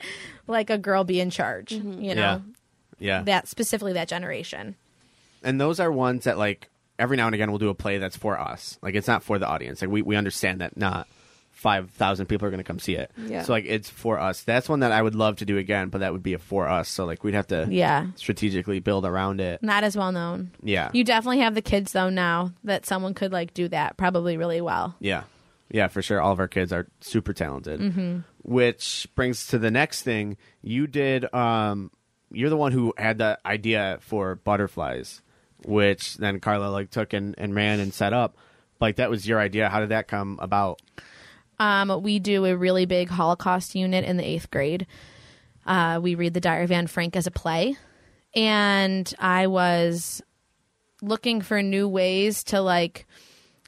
like 0.45 0.69
a 0.69 0.77
girl 0.77 1.05
be 1.05 1.21
in 1.21 1.29
charge. 1.29 1.71
You 1.71 2.15
know, 2.15 2.21
Yeah. 2.21 2.39
Yeah. 2.99 3.23
that 3.23 3.47
specifically 3.47 3.93
that 3.93 4.09
generation. 4.09 4.75
and 5.41 5.59
those 5.59 5.79
are 5.79 5.89
ones 5.91 6.25
that 6.25 6.37
like 6.37 6.69
every 6.99 7.17
now 7.17 7.25
and 7.27 7.35
again 7.35 7.49
we'll 7.51 7.59
do 7.59 7.69
a 7.69 7.75
play 7.75 7.97
that's 7.97 8.17
for 8.17 8.39
us. 8.39 8.77
Like 8.81 8.95
it's 8.95 9.07
not 9.07 9.23
for 9.23 9.39
the 9.39 9.47
audience. 9.47 9.81
Like 9.81 9.89
we, 9.91 10.01
we 10.01 10.15
understand 10.15 10.61
that 10.61 10.77
not 10.77 11.07
five 11.51 11.91
thousand 11.91 12.25
people 12.25 12.47
are 12.47 12.51
going 12.51 12.59
to 12.59 12.63
come 12.63 12.79
see 12.79 12.95
it. 12.95 13.11
Yeah. 13.17 13.43
So 13.43 13.53
like 13.53 13.65
it's 13.67 13.89
for 13.89 14.19
us. 14.19 14.41
That's 14.43 14.67
one 14.67 14.79
that 14.81 14.91
I 14.91 15.01
would 15.01 15.15
love 15.15 15.37
to 15.37 15.45
do 15.45 15.57
again, 15.57 15.89
but 15.89 15.99
that 15.99 16.11
would 16.11 16.23
be 16.23 16.33
a 16.33 16.39
for 16.39 16.67
us. 16.67 16.89
So 16.89 17.05
like 17.05 17.23
we'd 17.23 17.35
have 17.35 17.47
to 17.47 17.67
Yeah. 17.69 18.07
strategically 18.15 18.79
build 18.79 19.05
around 19.05 19.39
it. 19.39 19.61
Not 19.63 19.83
as 19.83 19.95
well 19.95 20.11
known. 20.11 20.51
Yeah. 20.63 20.89
You 20.93 21.03
definitely 21.03 21.39
have 21.39 21.55
the 21.55 21.61
kids 21.61 21.91
though 21.91 22.09
now 22.09 22.51
that 22.63 22.85
someone 22.85 23.13
could 23.13 23.31
like 23.31 23.53
do 23.53 23.67
that 23.69 23.97
probably 23.97 24.35
really 24.37 24.61
well. 24.61 24.95
Yeah. 24.99 25.23
Yeah, 25.69 25.87
for 25.87 26.01
sure. 26.03 26.21
All 26.21 26.31
of 26.33 26.39
our 26.39 26.47
kids 26.47 26.71
are 26.73 26.87
super 27.01 27.33
talented. 27.33 27.79
Mm-hmm. 27.79 28.19
Which 28.43 29.07
brings 29.15 29.47
to 29.47 29.57
the 29.57 29.71
next 29.71 30.01
thing. 30.03 30.37
You 30.61 30.87
did 30.87 31.31
um 31.33 31.91
you're 32.31 32.49
the 32.49 32.57
one 32.57 32.71
who 32.71 32.93
had 32.97 33.19
the 33.19 33.37
idea 33.45 33.99
for 34.01 34.35
butterflies, 34.35 35.21
which 35.65 36.17
then 36.17 36.39
Carla 36.39 36.67
like 36.67 36.89
took 36.89 37.13
and, 37.13 37.35
and 37.37 37.55
ran 37.55 37.79
and 37.79 37.93
set 37.93 38.13
up. 38.13 38.37
Like 38.79 38.97
that 38.97 39.09
was 39.09 39.27
your 39.27 39.39
idea. 39.39 39.69
How 39.69 39.79
did 39.79 39.89
that 39.89 40.07
come 40.07 40.39
about? 40.41 40.81
Um, 41.59 42.01
we 42.01 42.19
do 42.19 42.45
a 42.45 42.55
really 42.55 42.85
big 42.85 43.09
Holocaust 43.09 43.75
unit 43.75 44.03
in 44.03 44.17
the 44.17 44.27
eighth 44.27 44.51
grade. 44.51 44.87
Uh, 45.65 45.99
we 46.01 46.15
read 46.15 46.33
the 46.33 46.41
Diary 46.41 46.65
of 46.65 46.71
Anne 46.71 46.87
Frank 46.87 47.15
as 47.15 47.27
a 47.27 47.31
play, 47.31 47.77
and 48.35 49.13
I 49.19 49.47
was 49.47 50.21
looking 51.01 51.41
for 51.41 51.61
new 51.61 51.87
ways 51.87 52.43
to 52.45 52.61
like 52.61 53.05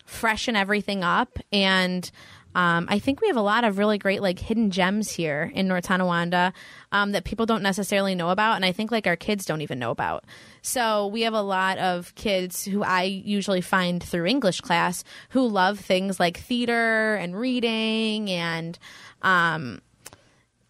freshen 0.05 0.55
everything 0.55 1.03
up 1.03 1.39
and 1.51 2.09
um, 2.55 2.87
I 2.89 2.99
think 2.99 3.21
we 3.21 3.27
have 3.27 3.35
a 3.35 3.41
lot 3.41 3.65
of 3.65 3.77
really 3.77 3.97
great 3.97 4.21
like 4.21 4.39
hidden 4.39 4.71
gems 4.71 5.11
here 5.11 5.51
in 5.53 5.67
North 5.67 5.83
Tonawanda 5.83 6.53
um, 6.93 7.11
that 7.11 7.25
people 7.25 7.45
don't 7.45 7.61
necessarily 7.61 8.15
know 8.15 8.29
about, 8.29 8.55
and 8.55 8.65
I 8.65 8.71
think 8.71 8.91
like 8.91 9.05
our 9.05 9.17
kids 9.17 9.45
don't 9.45 9.61
even 9.61 9.77
know 9.77 9.91
about. 9.91 10.23
So 10.61 11.07
we 11.07 11.21
have 11.23 11.33
a 11.33 11.41
lot 11.41 11.77
of 11.77 12.15
kids 12.15 12.63
who 12.63 12.81
I 12.81 13.03
usually 13.03 13.61
find 13.61 14.01
through 14.01 14.25
English 14.25 14.61
class 14.61 15.03
who 15.29 15.47
love 15.47 15.79
things 15.79 16.19
like 16.19 16.37
theater 16.37 17.15
and 17.15 17.37
reading 17.37 18.31
and 18.31 18.79
um, 19.21 19.81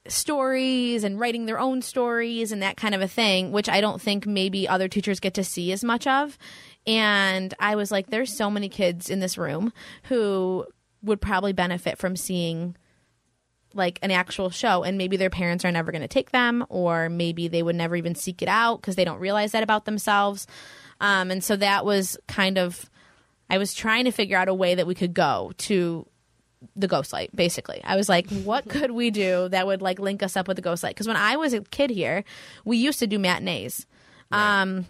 stories 0.08 1.04
and 1.04 1.20
writing 1.20 1.46
their 1.46 1.60
own 1.60 1.84
stories 1.84 2.52
and 2.52 2.64
that 2.64 2.78
kind 2.78 2.96
of 2.96 3.02
a 3.02 3.08
thing, 3.08 3.52
which 3.52 3.70
I 3.70 3.80
don't 3.80 4.02
think 4.02 4.26
maybe 4.26 4.68
other 4.68 4.88
teachers 4.88 5.20
get 5.20 5.36
to 5.36 5.44
see 5.44 5.72
as 5.72 5.84
much 5.84 6.08
of. 6.08 6.38
And 6.88 7.54
I 7.60 7.76
was 7.76 7.92
like, 7.92 8.08
there's 8.08 8.36
so 8.36 8.50
many 8.50 8.70
kids 8.70 9.10
in 9.10 9.20
this 9.20 9.38
room 9.38 9.74
who 10.04 10.66
would 11.06 11.22
probably 11.22 11.54
benefit 11.54 11.98
from 11.98 12.16
seeing 12.16 12.76
like 13.74 14.00
an 14.02 14.10
actual 14.12 14.50
show 14.50 14.84
and 14.84 14.98
maybe 14.98 15.18
their 15.18 15.30
parents 15.30 15.66
are 15.66 15.72
never 15.72 15.92
going 15.92 16.02
to 16.02 16.08
take 16.08 16.32
them 16.32 16.66
or 16.70 17.10
maybe 17.10 17.48
they 17.48 17.62
would 17.62 17.76
never 17.76 17.96
even 17.96 18.16
seek 18.16 18.42
it 18.42 18.48
out 18.48 18.82
because 18.82 18.96
they 18.96 19.06
don't 19.06 19.20
realize 19.20 19.52
that 19.52 19.64
about 19.64 19.86
themselves. 19.86 20.48
Um, 21.02 21.30
and 21.30 21.44
so 21.44 21.56
that 21.58 21.86
was 21.86 22.18
kind 22.28 22.58
of 22.58 22.90
i 23.48 23.60
was 23.60 23.76
trying 23.76 24.06
to 24.06 24.12
figure 24.12 24.38
out 24.38 24.48
a 24.48 24.54
way 24.54 24.74
that 24.74 24.88
we 24.88 24.96
could 24.96 25.14
go 25.14 25.52
to 25.58 26.08
the 26.76 26.88
ghost 26.88 27.14
light 27.14 27.36
basically. 27.36 27.82
I 27.84 27.96
was 27.96 28.10
like 28.10 28.30
what 28.30 28.68
could 28.70 28.92
we 28.92 29.12
do 29.12 29.50
that 29.50 29.68
would 29.68 29.82
like 29.82 30.00
link 30.00 30.24
us 30.24 30.36
up 30.36 30.48
with 30.48 30.56
the 30.56 30.64
ghost 30.64 30.82
light? 30.84 30.96
Because 30.96 31.08
when 31.08 31.18
i 31.18 31.36
was 31.36 31.54
a 31.54 31.62
kid 31.62 31.90
here 31.90 32.24
we 32.64 32.78
used 32.78 33.00
to 33.00 33.08
do 33.08 33.20
matinees. 33.20 33.86
Um 34.32 34.88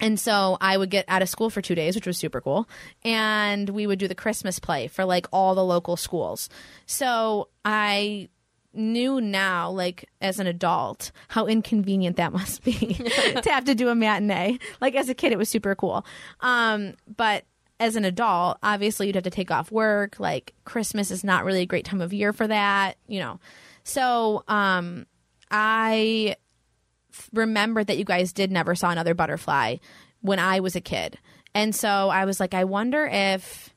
and 0.00 0.18
so 0.18 0.58
I 0.60 0.76
would 0.76 0.90
get 0.90 1.04
out 1.08 1.22
of 1.22 1.28
school 1.28 1.50
for 1.50 1.62
two 1.62 1.74
days, 1.74 1.94
which 1.94 2.06
was 2.06 2.18
super 2.18 2.40
cool. 2.40 2.68
And 3.04 3.68
we 3.70 3.86
would 3.86 3.98
do 3.98 4.08
the 4.08 4.14
Christmas 4.14 4.58
play 4.58 4.88
for 4.88 5.04
like 5.04 5.26
all 5.32 5.54
the 5.54 5.64
local 5.64 5.96
schools. 5.96 6.48
So 6.86 7.48
I 7.64 8.28
knew 8.72 9.20
now, 9.20 9.70
like 9.70 10.08
as 10.20 10.40
an 10.40 10.46
adult, 10.46 11.12
how 11.28 11.46
inconvenient 11.46 12.16
that 12.16 12.32
must 12.34 12.64
be 12.64 12.72
to 12.94 13.50
have 13.50 13.64
to 13.64 13.74
do 13.74 13.88
a 13.88 13.94
matinee. 13.94 14.58
Like 14.80 14.94
as 14.94 15.08
a 15.08 15.14
kid, 15.14 15.32
it 15.32 15.38
was 15.38 15.48
super 15.48 15.74
cool. 15.74 16.04
Um, 16.40 16.94
but 17.16 17.44
as 17.80 17.96
an 17.96 18.04
adult, 18.04 18.58
obviously 18.62 19.06
you'd 19.06 19.16
have 19.16 19.24
to 19.24 19.30
take 19.30 19.50
off 19.50 19.70
work. 19.70 20.18
Like 20.18 20.54
Christmas 20.64 21.10
is 21.10 21.24
not 21.24 21.44
really 21.44 21.62
a 21.62 21.66
great 21.66 21.84
time 21.84 22.00
of 22.00 22.12
year 22.12 22.32
for 22.32 22.46
that, 22.46 22.96
you 23.06 23.20
know. 23.20 23.38
So 23.84 24.44
um, 24.48 25.06
I 25.50 26.36
remembered 27.32 27.86
that 27.88 27.98
you 27.98 28.04
guys 28.04 28.32
did 28.32 28.50
never 28.50 28.74
saw 28.74 28.90
another 28.90 29.14
butterfly 29.14 29.76
when 30.20 30.38
I 30.38 30.60
was 30.60 30.76
a 30.76 30.80
kid. 30.80 31.18
And 31.54 31.74
so 31.74 31.88
I 31.88 32.24
was 32.24 32.40
like, 32.40 32.54
I 32.54 32.64
wonder 32.64 33.06
if 33.06 33.74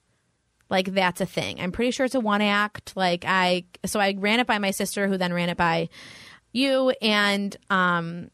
like 0.69 0.93
that's 0.93 1.21
a 1.21 1.25
thing. 1.25 1.59
I'm 1.59 1.71
pretty 1.71 1.91
sure 1.91 2.05
it's 2.05 2.15
a 2.15 2.19
one 2.19 2.41
act. 2.41 2.93
Like 2.95 3.23
I 3.25 3.65
so 3.85 3.99
I 3.99 4.15
ran 4.17 4.39
it 4.39 4.47
by 4.47 4.57
my 4.57 4.71
sister 4.71 5.07
who 5.07 5.17
then 5.17 5.33
ran 5.33 5.49
it 5.49 5.57
by 5.57 5.89
you 6.51 6.93
and 7.01 7.55
um 7.69 8.31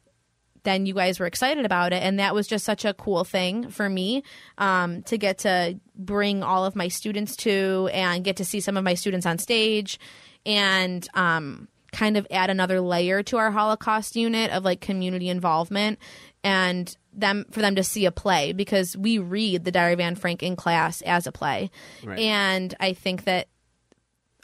then 0.63 0.85
you 0.85 0.93
guys 0.93 1.19
were 1.19 1.25
excited 1.25 1.65
about 1.65 1.93
it 1.93 2.01
and 2.01 2.19
that 2.19 2.33
was 2.33 2.47
just 2.47 2.65
such 2.65 2.85
a 2.85 2.93
cool 2.93 3.23
thing 3.23 3.69
for 3.69 3.89
me 3.89 4.23
um, 4.57 5.03
to 5.03 5.17
get 5.17 5.39
to 5.39 5.77
bring 5.95 6.41
all 6.41 6.65
of 6.65 6.73
my 6.75 6.87
students 6.87 7.35
to 7.35 7.89
and 7.91 8.23
get 8.23 8.37
to 8.37 8.45
see 8.45 8.61
some 8.61 8.77
of 8.77 8.83
my 8.83 8.93
students 8.93 9.25
on 9.25 9.37
stage 9.37 9.99
and 10.45 11.07
um, 11.13 11.67
kind 11.93 12.17
of 12.17 12.27
add 12.29 12.49
another 12.49 12.81
layer 12.81 13.23
to 13.23 13.37
our 13.37 13.51
holocaust 13.51 14.15
unit 14.15 14.51
of 14.51 14.65
like 14.65 14.81
community 14.81 15.29
involvement 15.29 15.99
and 16.43 16.97
them 17.13 17.45
for 17.51 17.61
them 17.61 17.75
to 17.75 17.83
see 17.83 18.05
a 18.05 18.11
play 18.11 18.51
because 18.51 18.97
we 18.97 19.19
read 19.19 19.63
the 19.63 19.71
diary 19.71 19.93
of 19.93 19.99
Anne 19.99 20.15
Frank 20.15 20.43
in 20.43 20.55
class 20.55 21.01
as 21.03 21.27
a 21.27 21.31
play 21.31 21.69
Right. 22.03 22.19
and 22.19 22.73
i 22.79 22.93
think 22.93 23.23
that 23.25 23.47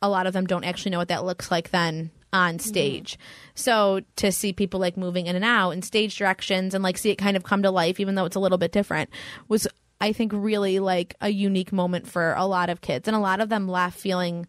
a 0.02 0.10
lot 0.10 0.28
of 0.28 0.34
them 0.34 0.46
don't 0.46 0.64
actually 0.64 0.92
know 0.92 1.00
what 1.00 1.10
that 1.10 1.26
looks 1.26 1.52
like 1.52 1.72
then 1.72 2.12
on 2.32 2.56
mm-hmm. 2.56 2.68
stage. 2.68 3.18
So 3.56 4.02
to 4.18 4.32
see 4.32 4.54
people 4.54 4.80
like 4.80 4.98
moving 4.98 5.28
in 5.28 5.36
and 5.36 5.46
out 5.46 5.72
and 5.72 5.84
stage 5.84 6.18
directions 6.18 6.74
and 6.74 6.84
like 6.84 6.98
see 6.98 7.10
it 7.10 7.18
kind 7.18 7.36
of 7.36 7.44
come 7.44 7.64
to 7.64 7.72
life, 7.72 8.00
even 8.00 8.16
though 8.16 8.26
it's 8.26 8.36
a 8.36 8.40
little 8.40 8.58
bit 8.58 8.72
different, 8.72 9.10
was 9.48 9.68
I 10.02 10.14
think 10.14 10.32
really 10.34 10.80
like 10.80 11.16
a 11.22 11.30
unique 11.30 11.74
moment 11.74 12.08
for 12.08 12.34
a 12.34 12.46
lot 12.46 12.70
of 12.70 12.82
kids. 12.82 13.08
And 13.08 13.16
a 13.16 13.20
lot 13.20 13.42
of 13.42 13.50
them 13.50 13.68
left 13.68 14.00
feeling 14.00 14.48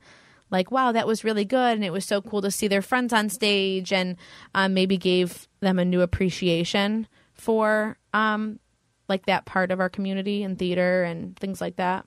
like, 0.50 0.70
wow, 0.70 0.92
that 0.92 1.06
was 1.06 1.24
really 1.24 1.44
good. 1.44 1.74
And 1.74 1.84
it 1.84 1.92
was 1.92 2.04
so 2.04 2.20
cool 2.20 2.42
to 2.42 2.50
see 2.50 2.68
their 2.68 2.82
friends 2.82 3.12
on 3.12 3.28
stage 3.28 3.92
and 3.92 4.16
um, 4.54 4.74
maybe 4.74 4.96
gave 4.96 5.48
them 5.60 5.78
a 5.78 5.84
new 5.84 6.00
appreciation 6.00 7.06
for 7.34 7.98
um, 8.12 8.58
like 9.08 9.26
that 9.26 9.44
part 9.44 9.70
of 9.70 9.80
our 9.80 9.88
community 9.88 10.42
and 10.42 10.58
theater 10.58 11.04
and 11.04 11.36
things 11.38 11.60
like 11.60 11.76
that. 11.76 12.06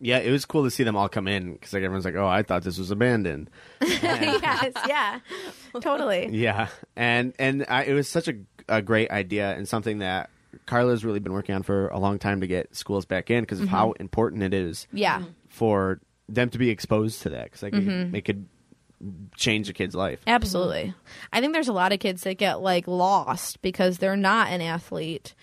Yeah, 0.00 0.18
it 0.18 0.30
was 0.30 0.44
cool 0.44 0.62
to 0.62 0.70
see 0.70 0.84
them 0.84 0.94
all 0.94 1.08
come 1.08 1.26
in 1.26 1.54
because 1.54 1.72
like 1.72 1.82
everyone's 1.82 2.04
like, 2.04 2.14
"Oh, 2.14 2.28
I 2.28 2.44
thought 2.44 2.62
this 2.62 2.78
was 2.78 2.92
abandoned." 2.92 3.50
yes, 3.80 4.72
yeah, 4.86 5.18
totally. 5.80 6.28
Yeah, 6.30 6.68
and 6.94 7.34
and 7.40 7.66
I, 7.68 7.82
it 7.82 7.94
was 7.94 8.08
such 8.08 8.28
a, 8.28 8.34
a 8.68 8.80
great 8.80 9.10
idea 9.10 9.50
and 9.56 9.66
something 9.68 9.98
that 9.98 10.30
Carla's 10.66 11.04
really 11.04 11.18
been 11.18 11.32
working 11.32 11.56
on 11.56 11.64
for 11.64 11.88
a 11.88 11.98
long 11.98 12.20
time 12.20 12.42
to 12.42 12.46
get 12.46 12.76
schools 12.76 13.06
back 13.06 13.28
in 13.28 13.42
because 13.42 13.60
of 13.60 13.66
how 13.68 13.90
important 13.92 14.44
it 14.44 14.54
is 14.54 14.86
Yeah. 14.92 15.24
for 15.48 16.00
them 16.28 16.50
to 16.50 16.58
be 16.58 16.70
exposed 16.70 17.22
to 17.22 17.30
that 17.30 17.44
because 17.44 17.62
like 17.62 17.74
it, 17.74 18.14
it 18.14 18.24
could 18.24 18.46
change 19.36 19.68
a 19.68 19.72
kid's 19.72 19.94
life. 19.94 20.20
Absolutely. 20.26 20.94
I 21.32 21.40
think 21.40 21.52
there's 21.52 21.68
a 21.68 21.72
lot 21.72 21.92
of 21.92 22.00
kids 22.00 22.22
that 22.22 22.38
get 22.38 22.60
like 22.60 22.86
lost 22.86 23.62
because 23.62 23.98
they're 23.98 24.16
not 24.16 24.48
an 24.48 24.60
athlete 24.60 25.34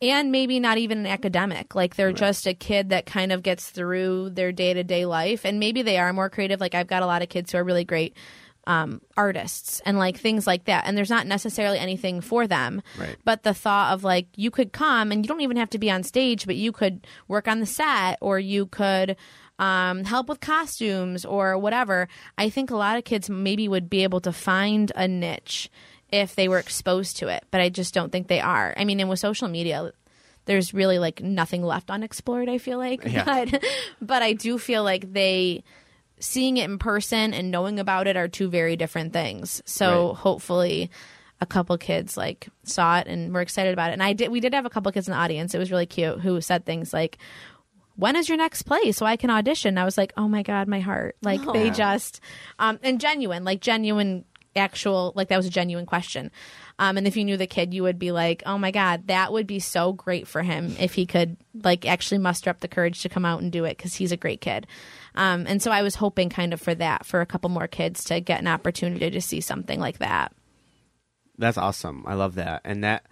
and 0.00 0.30
maybe 0.30 0.60
not 0.60 0.78
even 0.78 0.98
an 0.98 1.06
academic. 1.06 1.74
Like 1.74 1.96
they're 1.96 2.12
just 2.12 2.46
a 2.46 2.54
kid 2.54 2.90
that 2.90 3.06
kind 3.06 3.32
of 3.32 3.42
gets 3.42 3.70
through 3.70 4.30
their 4.30 4.52
day 4.52 4.74
to 4.74 4.84
day 4.84 5.06
life 5.06 5.44
and 5.44 5.58
maybe 5.58 5.82
they 5.82 5.98
are 5.98 6.12
more 6.12 6.30
creative. 6.30 6.60
Like 6.60 6.74
I've 6.74 6.86
got 6.86 7.02
a 7.02 7.06
lot 7.06 7.22
of 7.22 7.28
kids 7.28 7.52
who 7.52 7.58
are 7.58 7.64
really 7.64 7.84
great 7.84 8.16
um, 8.66 9.00
artists 9.16 9.80
and 9.86 9.98
like 9.98 10.18
things 10.18 10.46
like 10.46 10.64
that. 10.64 10.84
And 10.86 10.96
there's 10.96 11.10
not 11.10 11.26
necessarily 11.26 11.78
anything 11.78 12.20
for 12.20 12.46
them. 12.46 12.82
Right. 12.98 13.16
But 13.24 13.42
the 13.42 13.54
thought 13.54 13.94
of 13.94 14.04
like 14.04 14.26
you 14.36 14.50
could 14.50 14.72
come 14.72 15.10
and 15.10 15.24
you 15.24 15.28
don't 15.28 15.40
even 15.40 15.56
have 15.56 15.70
to 15.70 15.78
be 15.78 15.90
on 15.90 16.02
stage, 16.02 16.46
but 16.46 16.56
you 16.56 16.70
could 16.70 17.06
work 17.28 17.48
on 17.48 17.60
the 17.60 17.66
set 17.66 18.18
or 18.20 18.38
you 18.38 18.66
could 18.66 19.16
um, 19.58 20.04
help 20.04 20.28
with 20.28 20.40
costumes 20.40 21.24
or 21.24 21.58
whatever. 21.58 22.08
I 22.36 22.48
think 22.50 22.70
a 22.70 22.76
lot 22.76 22.96
of 22.96 23.04
kids 23.04 23.28
maybe 23.28 23.68
would 23.68 23.90
be 23.90 24.02
able 24.02 24.20
to 24.20 24.32
find 24.32 24.92
a 24.94 25.08
niche 25.08 25.70
if 26.10 26.34
they 26.34 26.48
were 26.48 26.58
exposed 26.58 27.18
to 27.18 27.28
it, 27.28 27.44
but 27.50 27.60
I 27.60 27.68
just 27.68 27.92
don't 27.92 28.10
think 28.10 28.28
they 28.28 28.40
are. 28.40 28.72
I 28.76 28.84
mean, 28.84 28.98
and 29.00 29.10
with 29.10 29.18
social 29.18 29.48
media, 29.48 29.92
there's 30.46 30.72
really 30.72 30.98
like 30.98 31.22
nothing 31.22 31.62
left 31.62 31.90
unexplored. 31.90 32.48
I 32.48 32.58
feel 32.58 32.78
like, 32.78 33.04
Yeah. 33.04 33.24
but 33.50 33.62
but 34.00 34.22
I 34.22 34.32
do 34.32 34.56
feel 34.58 34.82
like 34.84 35.12
they 35.12 35.64
seeing 36.20 36.56
it 36.56 36.64
in 36.70 36.78
person 36.78 37.34
and 37.34 37.50
knowing 37.50 37.78
about 37.78 38.06
it 38.06 38.16
are 38.16 38.26
two 38.26 38.48
very 38.48 38.74
different 38.76 39.12
things. 39.12 39.62
So 39.66 40.08
Right. 40.08 40.16
hopefully 40.16 40.90
a 41.40 41.46
couple 41.46 41.76
kids 41.78 42.16
like 42.16 42.48
saw 42.64 42.98
it 42.98 43.06
and 43.06 43.32
were 43.32 43.40
excited 43.40 43.72
about 43.72 43.90
it. 43.90 43.92
And 43.92 44.02
I 44.02 44.12
did 44.14 44.30
we 44.30 44.40
did 44.40 44.54
have 44.54 44.66
a 44.66 44.70
couple 44.70 44.90
kids 44.92 45.06
in 45.08 45.12
the 45.12 45.18
audience. 45.18 45.54
It 45.54 45.58
was 45.58 45.70
really 45.70 45.86
cute 45.86 46.20
who 46.20 46.40
said 46.40 46.64
things 46.64 46.92
like 46.92 47.18
when 47.98 48.14
is 48.14 48.28
your 48.28 48.38
next 48.38 48.62
play 48.62 48.92
so 48.92 49.04
I 49.04 49.16
can 49.16 49.28
audition? 49.28 49.76
I 49.76 49.84
was 49.84 49.98
like, 49.98 50.12
"Oh 50.16 50.28
my 50.28 50.44
god, 50.44 50.68
my 50.68 50.78
heart." 50.78 51.16
Like 51.20 51.40
they 51.52 51.70
just 51.70 52.20
um 52.58 52.78
and 52.82 53.00
genuine, 53.00 53.42
like 53.44 53.60
genuine 53.60 54.24
actual 54.54 55.12
like 55.14 55.28
that 55.28 55.36
was 55.36 55.46
a 55.46 55.50
genuine 55.50 55.84
question. 55.84 56.30
Um 56.78 56.96
and 56.96 57.06
if 57.08 57.16
you 57.16 57.24
knew 57.24 57.36
the 57.36 57.46
kid, 57.48 57.74
you 57.74 57.82
would 57.82 57.98
be 57.98 58.12
like, 58.12 58.42
"Oh 58.46 58.56
my 58.56 58.70
god, 58.70 59.08
that 59.08 59.32
would 59.32 59.48
be 59.48 59.58
so 59.58 59.92
great 59.92 60.28
for 60.28 60.42
him 60.42 60.76
if 60.78 60.94
he 60.94 61.06
could 61.06 61.36
like 61.62 61.86
actually 61.86 62.18
muster 62.18 62.50
up 62.50 62.60
the 62.60 62.68
courage 62.68 63.02
to 63.02 63.08
come 63.08 63.24
out 63.24 63.42
and 63.42 63.50
do 63.50 63.64
it 63.64 63.76
cuz 63.78 63.94
he's 63.96 64.12
a 64.12 64.16
great 64.16 64.40
kid." 64.40 64.66
Um 65.16 65.44
and 65.48 65.60
so 65.60 65.72
I 65.72 65.82
was 65.82 65.96
hoping 65.96 66.28
kind 66.28 66.52
of 66.52 66.60
for 66.60 66.76
that 66.76 67.04
for 67.04 67.20
a 67.20 67.26
couple 67.26 67.50
more 67.50 67.66
kids 67.66 68.04
to 68.04 68.20
get 68.20 68.40
an 68.40 68.46
opportunity 68.46 69.10
to 69.10 69.20
see 69.20 69.40
something 69.40 69.80
like 69.80 69.98
that. 69.98 70.32
That's 71.36 71.58
awesome. 71.58 72.04
I 72.06 72.14
love 72.14 72.36
that, 72.36 72.62
and 72.64 72.84
that 72.84 73.06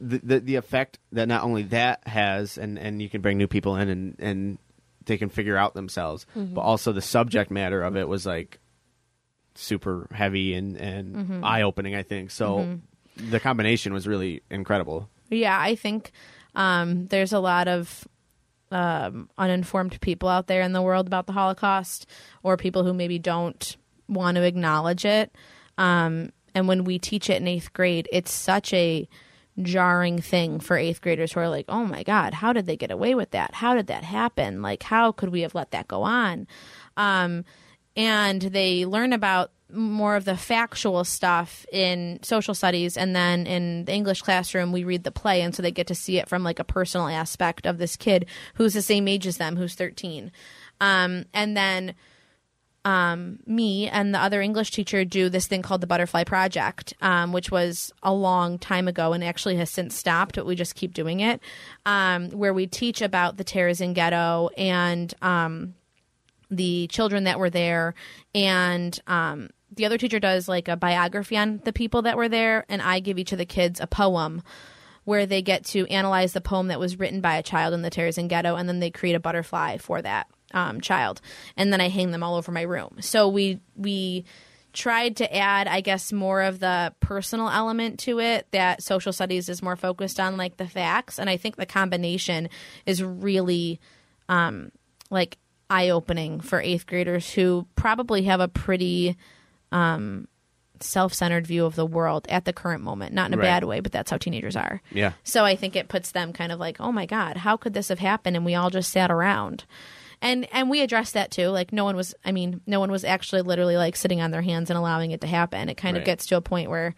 the, 0.00 0.18
the 0.22 0.40
the 0.40 0.56
effect 0.56 0.98
that 1.12 1.28
not 1.28 1.44
only 1.44 1.62
that 1.64 2.06
has, 2.06 2.58
and 2.58 2.78
and 2.78 3.00
you 3.02 3.08
can 3.08 3.20
bring 3.20 3.38
new 3.38 3.46
people 3.46 3.76
in, 3.76 3.88
and 3.88 4.16
and 4.18 4.58
they 5.04 5.18
can 5.18 5.28
figure 5.28 5.56
out 5.56 5.74
themselves, 5.74 6.26
but 6.34 6.60
also 6.60 6.92
the 6.92 7.02
subject 7.02 7.50
matter 7.50 7.82
of 7.82 7.96
it 7.96 8.08
was 8.08 8.26
like 8.26 8.58
super 9.54 10.08
heavy 10.12 10.54
and 10.54 10.76
and 10.76 11.44
eye 11.44 11.62
opening. 11.62 11.94
I 11.94 12.02
think 12.02 12.30
so. 12.30 12.78
The 13.16 13.40
combination 13.40 13.92
was 13.92 14.06
really 14.06 14.42
incredible. 14.50 15.08
Yeah, 15.28 15.58
I 15.58 15.74
think 15.74 16.12
um, 16.54 17.06
there's 17.08 17.32
a 17.32 17.38
lot 17.38 17.68
of 17.68 18.08
um, 18.70 19.28
uninformed 19.36 20.00
people 20.00 20.28
out 20.28 20.46
there 20.46 20.62
in 20.62 20.72
the 20.72 20.82
world 20.82 21.06
about 21.06 21.26
the 21.26 21.32
Holocaust, 21.32 22.06
or 22.42 22.56
people 22.56 22.84
who 22.84 22.94
maybe 22.94 23.18
don't 23.18 23.76
want 24.08 24.36
to 24.36 24.42
acknowledge 24.42 25.04
it. 25.04 25.34
Um, 25.76 26.32
and 26.54 26.66
when 26.68 26.84
we 26.84 26.98
teach 26.98 27.30
it 27.30 27.40
in 27.40 27.48
eighth 27.48 27.72
grade, 27.72 28.08
it's 28.12 28.32
such 28.32 28.72
a 28.72 29.08
jarring 29.60 30.20
thing 30.20 30.60
for 30.60 30.76
eighth 30.76 31.00
graders 31.00 31.32
who 31.32 31.40
are 31.40 31.48
like, 31.48 31.66
"Oh 31.68 31.84
my 31.84 32.02
God, 32.02 32.34
how 32.34 32.52
did 32.52 32.66
they 32.66 32.76
get 32.76 32.90
away 32.90 33.14
with 33.14 33.30
that? 33.32 33.54
How 33.54 33.74
did 33.74 33.88
that 33.88 34.04
happen? 34.04 34.62
Like, 34.62 34.82
how 34.82 35.12
could 35.12 35.30
we 35.30 35.42
have 35.42 35.54
let 35.54 35.70
that 35.72 35.88
go 35.88 36.02
on?" 36.02 36.46
Um, 36.96 37.44
and 37.96 38.40
they 38.40 38.86
learn 38.86 39.12
about 39.12 39.50
more 39.72 40.16
of 40.16 40.24
the 40.24 40.36
factual 40.36 41.04
stuff 41.04 41.64
in 41.72 42.18
social 42.22 42.54
studies 42.54 42.96
and 42.96 43.14
then 43.14 43.46
in 43.46 43.84
the 43.84 43.92
english 43.92 44.20
classroom 44.20 44.72
we 44.72 44.82
read 44.82 45.04
the 45.04 45.12
play 45.12 45.42
and 45.42 45.54
so 45.54 45.62
they 45.62 45.70
get 45.70 45.86
to 45.86 45.94
see 45.94 46.18
it 46.18 46.28
from 46.28 46.42
like 46.42 46.58
a 46.58 46.64
personal 46.64 47.06
aspect 47.06 47.66
of 47.66 47.78
this 47.78 47.94
kid 47.94 48.26
who's 48.54 48.74
the 48.74 48.82
same 48.82 49.06
age 49.06 49.28
as 49.28 49.36
them 49.36 49.56
who's 49.56 49.74
13 49.74 50.32
um, 50.80 51.24
and 51.34 51.56
then 51.56 51.94
um, 52.84 53.38
me 53.46 53.88
and 53.88 54.14
the 54.14 54.18
other 54.18 54.40
english 54.40 54.70
teacher 54.70 55.04
do 55.04 55.28
this 55.28 55.46
thing 55.46 55.62
called 55.62 55.80
the 55.80 55.86
butterfly 55.86 56.24
project 56.24 56.94
um, 57.02 57.32
which 57.32 57.50
was 57.50 57.92
a 58.02 58.12
long 58.12 58.58
time 58.58 58.88
ago 58.88 59.12
and 59.12 59.22
actually 59.22 59.56
has 59.56 59.70
since 59.70 59.94
stopped 59.94 60.36
but 60.36 60.46
we 60.46 60.54
just 60.54 60.74
keep 60.74 60.94
doing 60.94 61.20
it 61.20 61.40
um, 61.86 62.30
where 62.30 62.54
we 62.54 62.66
teach 62.66 63.02
about 63.02 63.36
the 63.36 63.44
Terezin 63.44 63.94
ghetto 63.94 64.48
and 64.56 65.12
um, 65.22 65.74
the 66.50 66.88
children 66.88 67.24
that 67.24 67.38
were 67.38 67.50
there. 67.50 67.94
And 68.34 68.98
um, 69.06 69.50
the 69.74 69.86
other 69.86 69.98
teacher 69.98 70.18
does 70.18 70.48
like 70.48 70.68
a 70.68 70.76
biography 70.76 71.36
on 71.36 71.60
the 71.64 71.72
people 71.72 72.02
that 72.02 72.16
were 72.16 72.28
there 72.28 72.64
and 72.68 72.82
i 72.82 72.98
give 73.00 73.18
each 73.18 73.32
of 73.32 73.38
the 73.38 73.46
kids 73.46 73.80
a 73.80 73.86
poem 73.86 74.42
where 75.04 75.26
they 75.26 75.42
get 75.42 75.64
to 75.64 75.86
analyze 75.86 76.32
the 76.32 76.40
poem 76.40 76.68
that 76.68 76.80
was 76.80 76.98
written 76.98 77.20
by 77.20 77.36
a 77.36 77.42
child 77.42 77.72
in 77.72 77.82
the 77.82 77.90
Terezin 77.90 78.28
ghetto 78.28 78.56
and 78.56 78.68
then 78.68 78.80
they 78.80 78.90
create 78.90 79.14
a 79.14 79.20
butterfly 79.20 79.76
for 79.78 80.02
that 80.02 80.26
um, 80.52 80.80
child 80.80 81.20
and 81.56 81.72
then 81.72 81.80
i 81.80 81.88
hang 81.88 82.10
them 82.10 82.22
all 82.22 82.34
over 82.36 82.50
my 82.52 82.62
room 82.62 82.96
so 83.00 83.28
we 83.28 83.60
we 83.76 84.24
tried 84.72 85.16
to 85.16 85.36
add 85.36 85.66
i 85.66 85.80
guess 85.80 86.12
more 86.12 86.42
of 86.42 86.60
the 86.60 86.92
personal 87.00 87.48
element 87.48 87.98
to 87.98 88.20
it 88.20 88.46
that 88.52 88.82
social 88.82 89.12
studies 89.12 89.48
is 89.48 89.62
more 89.62 89.76
focused 89.76 90.20
on 90.20 90.36
like 90.36 90.56
the 90.58 90.66
facts 90.68 91.18
and 91.18 91.28
i 91.28 91.36
think 91.36 91.56
the 91.56 91.66
combination 91.66 92.48
is 92.86 93.02
really 93.02 93.80
um, 94.28 94.70
like 95.10 95.38
eye 95.68 95.88
opening 95.88 96.40
for 96.40 96.60
eighth 96.60 96.86
graders 96.86 97.32
who 97.32 97.66
probably 97.74 98.22
have 98.24 98.40
a 98.40 98.48
pretty 98.48 99.16
um, 99.72 100.26
self 100.80 101.12
centered 101.14 101.46
view 101.46 101.64
of 101.64 101.74
the 101.76 101.84
world 101.86 102.26
at 102.28 102.44
the 102.44 102.52
current 102.52 102.82
moment. 102.82 103.12
Not 103.14 103.26
in 103.28 103.34
a 103.34 103.36
Right. 103.36 103.44
bad 103.44 103.64
way, 103.64 103.80
but 103.80 103.92
that's 103.92 104.10
how 104.10 104.16
teenagers 104.16 104.56
are. 104.56 104.80
Yeah. 104.92 105.12
So 105.24 105.44
I 105.44 105.54
think 105.54 105.76
it 105.76 105.88
puts 105.88 106.12
them 106.12 106.32
kind 106.32 106.50
of 106.52 106.58
like, 106.58 106.80
oh 106.80 106.90
my 106.90 107.06
God, 107.06 107.36
how 107.36 107.56
could 107.56 107.74
this 107.74 107.88
have 107.88 107.98
happened? 107.98 108.34
And 108.36 108.44
we 108.44 108.54
all 108.54 108.70
just 108.70 108.90
sat 108.90 109.10
around. 109.10 109.64
And 110.22 110.46
and 110.52 110.68
we 110.68 110.80
addressed 110.82 111.14
that 111.14 111.30
too. 111.30 111.48
Like 111.48 111.72
no 111.72 111.84
one 111.84 111.96
was 111.96 112.14
I 112.24 112.32
mean, 112.32 112.60
no 112.66 112.80
one 112.80 112.90
was 112.90 113.04
actually 113.04 113.42
literally 113.42 113.76
like 113.76 113.96
sitting 113.96 114.20
on 114.20 114.30
their 114.30 114.42
hands 114.42 114.70
and 114.70 114.76
allowing 114.76 115.12
it 115.12 115.20
to 115.22 115.26
happen. 115.26 115.68
It 115.68 115.76
kind 115.76 115.96
of 115.96 116.04
gets 116.04 116.26
to 116.26 116.36
a 116.36 116.40
point 116.40 116.70
where 116.70 116.94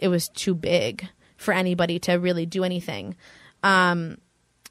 it 0.00 0.08
was 0.08 0.28
too 0.28 0.54
big 0.54 1.08
for 1.36 1.52
anybody 1.52 1.98
to 2.00 2.14
really 2.14 2.46
do 2.46 2.64
anything 2.64 3.16
um, 3.62 4.18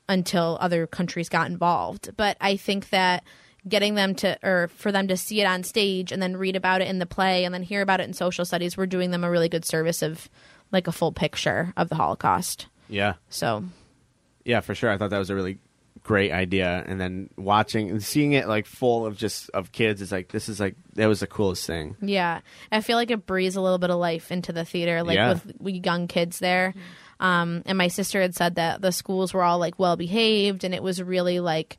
until 0.10 0.58
other 0.60 0.88
countries 0.88 1.30
got 1.30 1.50
involved. 1.50 2.16
But 2.18 2.38
I 2.42 2.58
think 2.58 2.90
that 2.90 3.24
getting 3.68 3.96
them 3.96 4.16
to, 4.16 4.38
or 4.44 4.70
for 4.76 4.92
them 4.92 5.08
to 5.08 5.18
see 5.18 5.42
it 5.42 5.46
on 5.46 5.64
stage 5.64 6.12
and 6.12 6.22
then 6.22 6.38
read 6.38 6.56
about 6.56 6.82
it 6.82 6.88
in 6.88 7.00
the 7.00 7.06
play 7.06 7.46
and 7.46 7.54
then 7.54 7.64
hear 7.64 7.82
about 7.82 8.00
it 8.00 8.04
in 8.04 8.14
social 8.14 8.46
studies, 8.46 8.78
we're 8.78 8.86
doing 8.86 9.12
them 9.12 9.24
a 9.24 9.30
really 9.30 9.50
good 9.50 9.66
service 9.66 10.02
of 10.02 10.30
like 10.72 10.88
a 10.88 10.92
full 10.92 11.12
picture 11.12 11.74
of 11.78 11.90
the 11.90 11.96
Holocaust. 11.96 12.68
Yeah. 12.90 13.14
So 13.30 13.64
Yeah, 14.44 14.60
for 14.62 14.76
sure. 14.76 14.92
I 14.92 14.98
thought 14.98 15.10
that 15.10 15.20
was 15.20 15.30
a 15.30 15.36
really 15.36 15.58
great 16.06 16.32
idea. 16.32 16.84
And 16.88 17.02
then 17.02 17.30
watching 17.36 17.90
and 17.90 18.02
seeing 18.04 18.34
it 18.34 18.48
like 18.48 18.68
full 18.68 19.06
of 19.08 19.18
just 19.18 19.50
of 19.50 19.72
kids 19.72 20.02
is 20.02 20.12
like 20.12 20.30
this 20.32 20.48
is 20.48 20.60
like 20.60 20.76
that 20.94 21.08
was 21.08 21.20
the 21.20 21.28
coolest 21.28 21.66
thing. 21.66 21.98
Yeah, 22.02 22.42
I 22.72 22.82
feel 22.82 22.96
like 22.96 23.10
it 23.12 23.26
breathes 23.26 23.56
a 23.56 23.62
little 23.62 23.80
bit 23.80 23.90
of 23.90 23.98
life 23.98 24.32
into 24.32 24.54
the 24.54 24.64
theater, 24.64 25.02
like 25.04 25.16
Yeah. 25.16 25.34
with, 25.34 25.52
with 25.60 25.86
young 25.86 26.08
kids 26.08 26.40
there. 26.40 26.74
Um, 27.20 27.64
and 27.66 27.78
my 27.78 27.88
sister 27.88 28.22
had 28.22 28.36
said 28.36 28.56
that 28.56 28.82
the 28.82 28.92
schools 28.92 29.34
were 29.34 29.42
all 29.44 29.58
like 29.58 29.80
well 29.80 29.96
behaved, 29.96 30.64
and 30.64 30.76
it 30.76 30.84
was 30.84 31.02
really 31.02 31.40
like, 31.40 31.78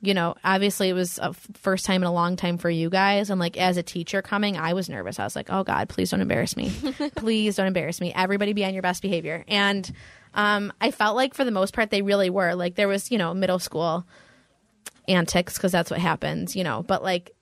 you 0.00 0.12
know, 0.12 0.34
obviously 0.44 0.88
it 0.88 0.94
was 0.94 1.18
a 1.20 1.26
f- 1.28 1.46
first 1.54 1.86
time 1.86 2.02
in 2.02 2.08
a 2.08 2.12
long 2.12 2.34
time 2.36 2.58
for 2.58 2.68
you 2.68 2.90
guys. 2.90 3.30
And 3.30 3.38
like 3.40 3.56
as 3.56 3.76
a 3.76 3.82
teacher 3.84 4.20
coming, 4.20 4.56
I 4.58 4.74
was 4.74 4.88
nervous. 4.90 5.18
I 5.20 5.24
was 5.24 5.36
like, 5.36 5.46
oh 5.50 5.62
God, 5.62 5.88
please 5.88 6.10
don't 6.10 6.20
embarrass 6.20 6.56
me. 6.56 6.72
please 7.16 7.54
don't 7.56 7.68
embarrass 7.68 8.00
me. 8.00 8.12
Everybody 8.12 8.52
be 8.52 8.64
on 8.64 8.74
your 8.74 8.82
best 8.82 9.00
behavior. 9.02 9.44
And 9.46 9.88
um, 10.34 10.72
I 10.80 10.90
felt 10.90 11.16
like 11.16 11.34
for 11.34 11.44
the 11.44 11.50
most 11.50 11.74
part 11.74 11.90
they 11.90 12.02
really 12.02 12.30
were. 12.30 12.54
Like 12.54 12.74
there 12.74 12.88
was, 12.88 13.10
you 13.10 13.18
know, 13.18 13.34
middle 13.34 13.58
school 13.58 14.06
antics 15.08 15.56
because 15.56 15.72
that's 15.72 15.90
what 15.90 16.00
happens, 16.00 16.56
you 16.56 16.64
know. 16.64 16.82
But 16.82 17.02
like 17.02 17.32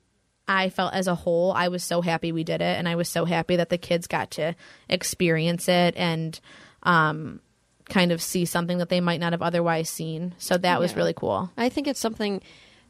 I 0.47 0.69
felt 0.69 0.93
as 0.93 1.07
a 1.07 1.15
whole, 1.15 1.51
I 1.53 1.69
was 1.69 1.83
so 1.83 2.01
happy 2.01 2.31
we 2.31 2.43
did 2.43 2.61
it, 2.61 2.77
and 2.77 2.87
I 2.87 2.95
was 2.95 3.09
so 3.09 3.25
happy 3.25 3.55
that 3.55 3.69
the 3.69 3.77
kids 3.77 4.07
got 4.07 4.31
to 4.31 4.55
experience 4.89 5.69
it 5.69 5.95
and 5.95 6.39
um, 6.83 7.39
kind 7.85 8.11
of 8.11 8.21
see 8.21 8.45
something 8.45 8.79
that 8.79 8.89
they 8.89 9.01
might 9.01 9.19
not 9.19 9.33
have 9.33 9.41
otherwise 9.41 9.89
seen. 9.89 10.33
So 10.37 10.57
that 10.57 10.79
was 10.79 10.95
really 10.95 11.13
cool. 11.13 11.51
I 11.57 11.69
think 11.69 11.87
it's 11.87 11.99
something 11.99 12.41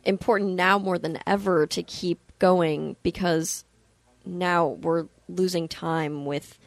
important 0.03 0.55
now 0.55 0.79
more 0.79 0.97
than 0.97 1.19
ever 1.27 1.67
to 1.67 1.83
keep 1.83 2.19
going 2.39 2.95
because 3.03 3.63
now 4.25 4.67
we're 4.67 5.07
losing 5.27 5.67
time 5.67 6.25
with 6.25 6.57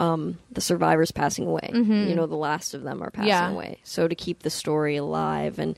um, 0.00 0.38
the 0.50 0.60
survivors 0.60 1.10
passing 1.12 1.46
away. 1.46 1.70
You 1.72 2.14
know, 2.14 2.26
the 2.26 2.36
last 2.36 2.74
of 2.74 2.82
them 2.82 3.02
are 3.02 3.10
passing 3.10 3.28
Yeah. 3.28 3.50
away. 3.50 3.78
So 3.84 4.08
to 4.08 4.14
keep 4.14 4.42
the 4.42 4.50
story 4.50 4.96
alive 4.96 5.58
and 5.58 5.76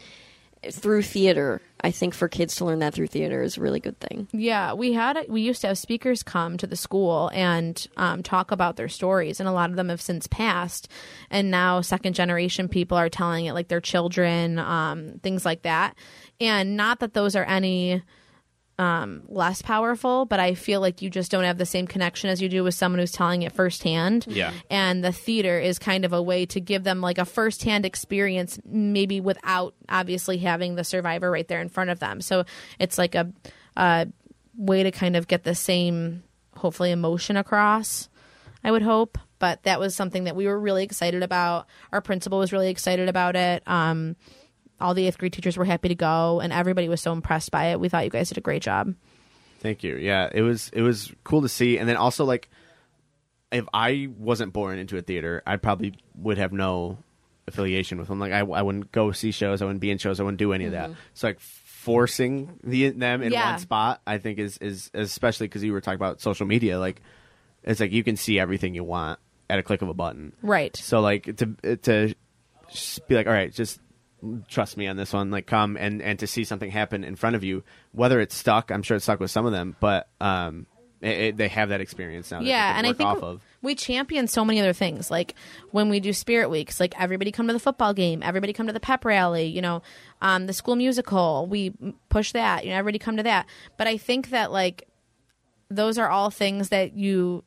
through 0.70 1.02
theater, 1.02 1.60
I 1.82 1.90
think 1.90 2.14
for 2.14 2.26
kids 2.26 2.56
to 2.56 2.64
learn 2.64 2.78
that 2.78 2.94
through 2.94 3.08
theater 3.08 3.42
is 3.42 3.58
a 3.58 3.60
really 3.60 3.80
good 3.80 4.00
thing. 4.00 4.28
Yeah, 4.32 4.72
we 4.72 4.94
had 4.94 5.18
we 5.28 5.42
used 5.42 5.60
to 5.60 5.66
have 5.66 5.76
speakers 5.76 6.22
come 6.22 6.56
to 6.56 6.66
the 6.66 6.76
school 6.76 7.30
and 7.34 7.86
um, 7.98 8.22
talk 8.22 8.50
about 8.50 8.76
their 8.76 8.88
stories, 8.88 9.40
and 9.40 9.48
a 9.48 9.52
lot 9.52 9.68
of 9.68 9.76
them 9.76 9.90
have 9.90 10.00
since 10.00 10.26
passed. 10.26 10.88
And 11.30 11.50
now 11.50 11.82
second 11.82 12.14
generation 12.14 12.68
people 12.70 12.96
are 12.96 13.10
telling 13.10 13.44
it 13.44 13.52
like 13.52 13.68
their 13.68 13.82
children, 13.82 14.58
um, 14.58 15.20
things 15.22 15.44
like 15.44 15.62
that. 15.62 15.96
And 16.40 16.78
not 16.78 17.00
that 17.00 17.12
those 17.12 17.36
are 17.36 17.44
any 17.44 18.02
um, 18.78 19.22
less 19.28 19.62
powerful, 19.62 20.24
but 20.24 20.40
I 20.40 20.54
feel 20.54 20.80
like 20.80 21.00
you 21.00 21.08
just 21.08 21.30
don't 21.30 21.44
have 21.44 21.58
the 21.58 21.66
same 21.66 21.86
connection 21.86 22.30
as 22.30 22.42
you 22.42 22.48
do 22.48 22.64
with 22.64 22.74
someone 22.74 22.98
who's 22.98 23.12
telling 23.12 23.42
it 23.42 23.52
firsthand. 23.52 24.26
Yeah. 24.28 24.52
And 24.68 25.04
the 25.04 25.12
theater 25.12 25.58
is 25.60 25.78
kind 25.78 26.04
of 26.04 26.12
a 26.12 26.22
way 26.22 26.46
to 26.46 26.60
give 26.60 26.82
them 26.82 27.00
like 27.00 27.18
a 27.18 27.24
firsthand 27.24 27.86
experience, 27.86 28.58
maybe 28.64 29.20
without 29.20 29.74
obviously 29.88 30.38
having 30.38 30.74
the 30.74 30.84
survivor 30.84 31.30
right 31.30 31.46
there 31.46 31.60
in 31.60 31.68
front 31.68 31.90
of 31.90 32.00
them. 32.00 32.20
So 32.20 32.44
it's 32.78 32.98
like 32.98 33.14
a, 33.14 33.32
a 33.76 34.08
way 34.56 34.82
to 34.82 34.90
kind 34.90 35.14
of 35.14 35.28
get 35.28 35.44
the 35.44 35.54
same, 35.54 36.24
hopefully, 36.56 36.90
emotion 36.90 37.36
across. 37.36 38.08
I 38.64 38.70
would 38.70 38.82
hope. 38.82 39.18
But 39.38 39.64
that 39.64 39.78
was 39.78 39.94
something 39.94 40.24
that 40.24 40.36
we 40.36 40.46
were 40.46 40.58
really 40.58 40.84
excited 40.84 41.22
about. 41.22 41.66
Our 41.92 42.00
principal 42.00 42.38
was 42.38 42.52
really 42.52 42.70
excited 42.70 43.10
about 43.10 43.36
it. 43.36 43.62
Um, 43.66 44.16
all 44.80 44.94
the 44.94 45.06
eighth 45.06 45.18
grade 45.18 45.32
teachers 45.32 45.56
were 45.56 45.64
happy 45.64 45.88
to 45.88 45.94
go, 45.94 46.40
and 46.40 46.52
everybody 46.52 46.88
was 46.88 47.00
so 47.00 47.12
impressed 47.12 47.50
by 47.50 47.66
it. 47.66 47.80
We 47.80 47.88
thought 47.88 48.04
you 48.04 48.10
guys 48.10 48.28
did 48.28 48.38
a 48.38 48.42
great 48.42 48.62
job. 48.62 48.94
Thank 49.60 49.82
you. 49.82 49.96
Yeah, 49.96 50.28
it 50.32 50.42
was 50.42 50.70
it 50.72 50.82
was 50.82 51.12
cool 51.24 51.42
to 51.42 51.48
see, 51.48 51.78
and 51.78 51.88
then 51.88 51.96
also 51.96 52.24
like, 52.24 52.48
if 53.52 53.64
I 53.72 54.08
wasn't 54.18 54.52
born 54.52 54.78
into 54.78 54.96
a 54.98 55.02
theater, 55.02 55.42
I 55.46 55.56
probably 55.56 55.94
would 56.16 56.38
have 56.38 56.52
no 56.52 56.98
affiliation 57.46 57.98
with 57.98 58.08
them. 58.08 58.18
Like, 58.18 58.32
I, 58.32 58.40
I 58.40 58.62
wouldn't 58.62 58.90
go 58.92 59.12
see 59.12 59.30
shows, 59.30 59.62
I 59.62 59.64
wouldn't 59.66 59.80
be 59.80 59.90
in 59.90 59.98
shows, 59.98 60.18
I 60.18 60.22
wouldn't 60.22 60.38
do 60.38 60.52
any 60.52 60.64
of 60.66 60.72
that. 60.72 60.90
Mm-hmm. 60.90 60.98
So 61.14 61.26
like 61.28 61.40
forcing 61.40 62.58
the 62.64 62.90
them 62.90 63.22
in 63.22 63.32
Yeah. 63.32 63.50
one 63.52 63.58
spot, 63.58 64.00
I 64.06 64.18
think 64.18 64.38
is 64.38 64.58
is 64.58 64.90
especially 64.94 65.46
because 65.46 65.62
you 65.62 65.72
were 65.72 65.80
talking 65.80 65.96
about 65.96 66.20
social 66.20 66.46
media. 66.46 66.78
Like, 66.78 67.00
it's 67.62 67.80
like 67.80 67.92
you 67.92 68.02
can 68.04 68.16
see 68.16 68.38
everything 68.38 68.74
you 68.74 68.84
want 68.84 69.18
at 69.48 69.58
a 69.58 69.62
click 69.62 69.82
of 69.82 69.88
a 69.88 69.94
button. 69.94 70.32
Right. 70.42 70.74
So 70.76 71.00
like 71.00 71.36
to 71.36 71.76
to 71.82 72.14
be 73.08 73.14
like, 73.14 73.26
all 73.26 73.32
right, 73.32 73.52
just 73.52 73.78
trust 74.48 74.76
me 74.76 74.86
on 74.86 74.96
this 74.96 75.12
one. 75.12 75.30
Like 75.30 75.46
come 75.46 75.76
and 75.76 76.02
and 76.02 76.18
to 76.18 76.26
see 76.26 76.44
something 76.44 76.70
happen 76.70 77.04
in 77.04 77.16
front 77.16 77.36
of 77.36 77.44
you, 77.44 77.62
whether 77.92 78.20
it's 78.20 78.34
stuck, 78.34 78.70
I'm 78.70 78.82
sure 78.82 78.96
it's 78.96 79.04
stuck 79.04 79.20
with 79.20 79.30
some 79.30 79.46
of 79.46 79.52
them, 79.52 79.76
but 79.80 80.08
um, 80.20 80.66
it, 81.00 81.18
it, 81.18 81.36
they 81.36 81.48
have 81.48 81.68
that 81.68 81.80
experience 81.80 82.30
now. 82.30 82.40
yeah, 82.40 82.78
and 82.78 82.86
I 82.86 82.92
think 82.94 83.08
off 83.08 83.22
of. 83.22 83.42
we 83.60 83.74
champion 83.74 84.26
so 84.26 84.44
many 84.44 84.60
other 84.60 84.72
things. 84.72 85.10
Like 85.10 85.34
when 85.70 85.90
we 85.90 86.00
do 86.00 86.12
Spirit 86.12 86.48
Weeks, 86.48 86.80
like 86.80 86.98
everybody 86.98 87.30
come 87.30 87.46
to 87.46 87.52
the 87.52 87.58
football 87.58 87.92
game, 87.92 88.22
everybody 88.22 88.52
come 88.52 88.66
to 88.68 88.72
the 88.72 88.80
pep 88.80 89.04
rally. 89.04 89.46
You 89.46 89.60
know, 89.60 89.82
um, 90.22 90.46
the 90.46 90.54
school 90.54 90.76
musical, 90.76 91.46
we 91.46 91.72
push 92.08 92.32
that. 92.32 92.64
You 92.64 92.70
know, 92.70 92.76
everybody 92.76 92.98
come 92.98 93.18
to 93.18 93.22
that. 93.24 93.46
But 93.76 93.86
I 93.86 93.98
think 93.98 94.30
that 94.30 94.50
like 94.50 94.88
those 95.68 95.98
are 95.98 96.08
all 96.08 96.30
things 96.30 96.70
that 96.70 96.94
you. 96.94 97.44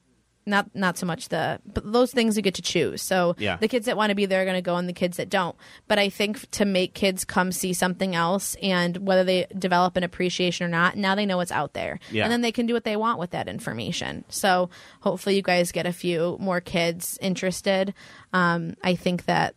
Not 0.48 0.74
not 0.74 0.98
so 0.98 1.06
much 1.06 1.28
the 1.30 1.60
but 1.66 1.92
those 1.92 2.12
things 2.12 2.38
you 2.38 2.42
get 2.42 2.56
to 2.56 2.62
choose. 2.62 3.02
So 3.02 3.36
Yeah. 3.38 3.58
the 3.58 3.68
kids 3.68 3.86
that 3.86 3.98
want 3.98 4.10
to 4.12 4.16
be 4.16 4.26
there 4.26 4.42
are 4.42 4.46
going 4.46 4.56
to 4.56 4.62
go, 4.62 4.78
and 4.78 4.88
the 4.88 4.94
kids 4.94 5.18
that 5.18 5.30
don't. 5.30 5.56
But 5.88 6.00
I 6.00 6.10
think 6.10 6.50
to 6.52 6.66
make 6.66 6.94
kids 6.94 7.26
come 7.26 7.52
see 7.52 7.74
something 7.74 8.16
else, 8.16 8.56
and 8.64 8.98
whether 9.06 9.24
they 9.26 9.46
develop 9.58 9.98
an 9.98 10.04
appreciation 10.04 10.66
or 10.66 10.70
not, 10.70 10.96
now 10.98 11.14
they 11.16 11.26
know 11.26 11.38
what's 11.38 11.52
out 11.52 11.74
there, 11.74 12.00
Yeah. 12.12 12.24
and 12.24 12.32
then 12.32 12.42
they 12.42 12.52
can 12.54 12.66
do 12.66 12.74
what 12.74 12.86
they 12.86 12.96
want 12.96 13.20
with 13.20 13.32
that 13.32 13.48
information. 13.50 14.24
So 14.30 14.70
hopefully 15.02 15.36
you 15.36 15.42
guys 15.42 15.72
get 15.74 15.86
a 15.86 15.92
few 15.94 16.38
more 16.40 16.62
kids 16.62 17.18
interested. 17.22 17.94
Um, 18.34 18.76
I 18.84 18.96
think 18.96 19.26
that 19.26 19.54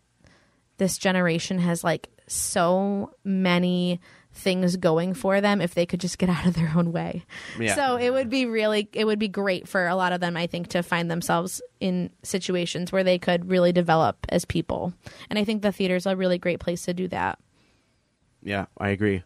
this 0.78 0.98
generation 0.98 1.58
has 1.60 1.84
like 1.84 2.08
so 2.26 3.14
many 3.24 4.00
things 4.32 4.76
going 4.76 5.14
for 5.14 5.40
them 5.40 5.60
if 5.60 5.74
they 5.74 5.86
could 5.86 6.00
just 6.00 6.18
get 6.18 6.28
out 6.28 6.46
of 6.46 6.54
their 6.54 6.72
own 6.74 6.92
way. 6.92 7.24
Yeah. 7.58 7.74
So 7.74 7.96
it 7.96 8.10
would 8.10 8.30
be 8.30 8.46
really 8.46 8.88
it 8.92 9.04
would 9.04 9.18
be 9.18 9.28
great 9.28 9.68
for 9.68 9.86
a 9.86 9.96
lot 9.96 10.12
of 10.12 10.20
them 10.20 10.36
I 10.36 10.46
think 10.46 10.68
to 10.68 10.82
find 10.82 11.10
themselves 11.10 11.60
in 11.80 12.10
situations 12.22 12.92
where 12.92 13.04
they 13.04 13.18
could 13.18 13.50
really 13.50 13.72
develop 13.72 14.18
as 14.28 14.44
people. 14.44 14.92
And 15.28 15.38
I 15.38 15.44
think 15.44 15.62
the 15.62 15.72
theater's 15.72 16.06
a 16.06 16.16
really 16.16 16.38
great 16.38 16.60
place 16.60 16.84
to 16.84 16.94
do 16.94 17.08
that. 17.08 17.38
Yeah, 18.42 18.66
I 18.78 18.90
agree. 18.90 19.22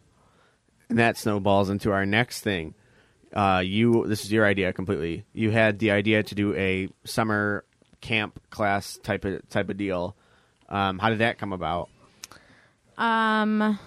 And 0.89 0.99
that 0.99 1.17
snowballs 1.17 1.71
into 1.71 1.93
our 1.93 2.05
next 2.05 2.41
thing. 2.41 2.75
Uh, 3.33 3.63
you 3.65 4.07
this 4.07 4.25
is 4.25 4.33
your 4.33 4.47
idea 4.47 4.73
completely. 4.73 5.25
You 5.33 5.51
had 5.51 5.79
the 5.79 5.91
idea 5.91 6.23
to 6.23 6.35
do 6.35 6.55
a 6.55 6.89
summer 7.05 7.65
camp 8.01 8.41
class 8.51 8.99
type 9.03 9.25
of 9.25 9.49
type 9.49 9.71
of 9.71 9.77
deal. 9.77 10.15
Um, 10.69 10.99
how 10.99 11.09
did 11.11 11.19
that 11.19 11.39
come 11.39 11.53
about? 11.53 11.89
Um, 12.97 13.79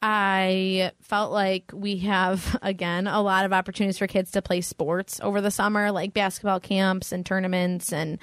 I 0.00 0.92
felt 1.00 1.32
like 1.32 1.70
we 1.74 1.98
have 1.98 2.58
again 2.62 3.06
a 3.06 3.20
lot 3.20 3.44
of 3.44 3.52
opportunities 3.52 3.98
for 3.98 4.06
kids 4.06 4.30
to 4.32 4.42
play 4.42 4.60
sports 4.60 5.20
over 5.22 5.40
the 5.40 5.50
summer, 5.50 5.90
like 5.90 6.14
basketball 6.14 6.60
camps 6.60 7.12
and 7.12 7.24
tournaments 7.26 7.92
and 7.92 8.18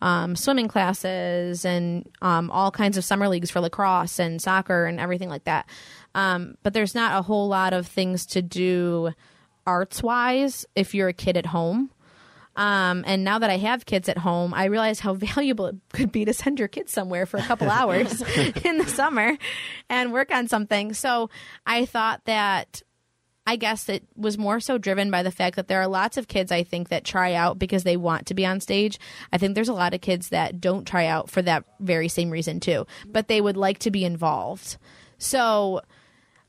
um, 0.00 0.36
swimming 0.36 0.68
classes 0.68 1.64
and 1.64 2.08
um, 2.22 2.50
all 2.50 2.70
kinds 2.70 2.96
of 2.96 3.04
summer 3.04 3.28
leagues 3.28 3.50
for 3.50 3.60
lacrosse 3.60 4.18
and 4.18 4.40
soccer 4.40 4.86
and 4.86 5.00
everything 5.00 5.28
like 5.28 5.44
that. 5.44 5.68
Um, 6.14 6.56
but 6.62 6.72
there's 6.72 6.94
not 6.94 7.18
a 7.18 7.22
whole 7.22 7.48
lot 7.48 7.72
of 7.72 7.86
things 7.86 8.24
to 8.26 8.42
do 8.42 9.10
arts 9.66 10.02
wise 10.02 10.64
if 10.74 10.94
you're 10.94 11.08
a 11.08 11.12
kid 11.12 11.36
at 11.36 11.46
home. 11.46 11.90
Um, 12.58 13.04
and 13.06 13.22
now 13.22 13.38
that 13.38 13.50
I 13.50 13.56
have 13.56 13.86
kids 13.86 14.08
at 14.08 14.18
home, 14.18 14.52
I 14.52 14.64
realize 14.64 14.98
how 14.98 15.14
valuable 15.14 15.66
it 15.66 15.76
could 15.92 16.12
be 16.12 16.26
to 16.26 16.34
send 16.34 16.58
your 16.58 16.68
kids 16.68 16.92
somewhere 16.92 17.24
for 17.24 17.38
a 17.38 17.42
couple 17.42 17.70
hours 17.70 18.20
in 18.64 18.78
the 18.78 18.86
summer 18.86 19.38
and 19.88 20.12
work 20.12 20.30
on 20.32 20.48
something. 20.48 20.92
So 20.92 21.30
I 21.64 21.86
thought 21.86 22.24
that 22.24 22.82
I 23.46 23.56
guess 23.56 23.88
it 23.88 24.04
was 24.14 24.36
more 24.36 24.60
so 24.60 24.76
driven 24.76 25.10
by 25.10 25.22
the 25.22 25.30
fact 25.30 25.56
that 25.56 25.68
there 25.68 25.80
are 25.80 25.86
lots 25.86 26.18
of 26.18 26.28
kids 26.28 26.52
I 26.52 26.64
think 26.64 26.90
that 26.90 27.04
try 27.04 27.32
out 27.32 27.58
because 27.58 27.84
they 27.84 27.96
want 27.96 28.26
to 28.26 28.34
be 28.34 28.44
on 28.44 28.60
stage. 28.60 28.98
I 29.32 29.38
think 29.38 29.54
there's 29.54 29.70
a 29.70 29.72
lot 29.72 29.94
of 29.94 30.02
kids 30.02 30.28
that 30.30 30.60
don't 30.60 30.84
try 30.84 31.06
out 31.06 31.30
for 31.30 31.40
that 31.40 31.64
very 31.80 32.08
same 32.08 32.28
reason 32.28 32.60
too, 32.60 32.86
but 33.06 33.28
they 33.28 33.40
would 33.40 33.56
like 33.56 33.78
to 33.80 33.90
be 33.90 34.04
involved. 34.04 34.76
So 35.16 35.80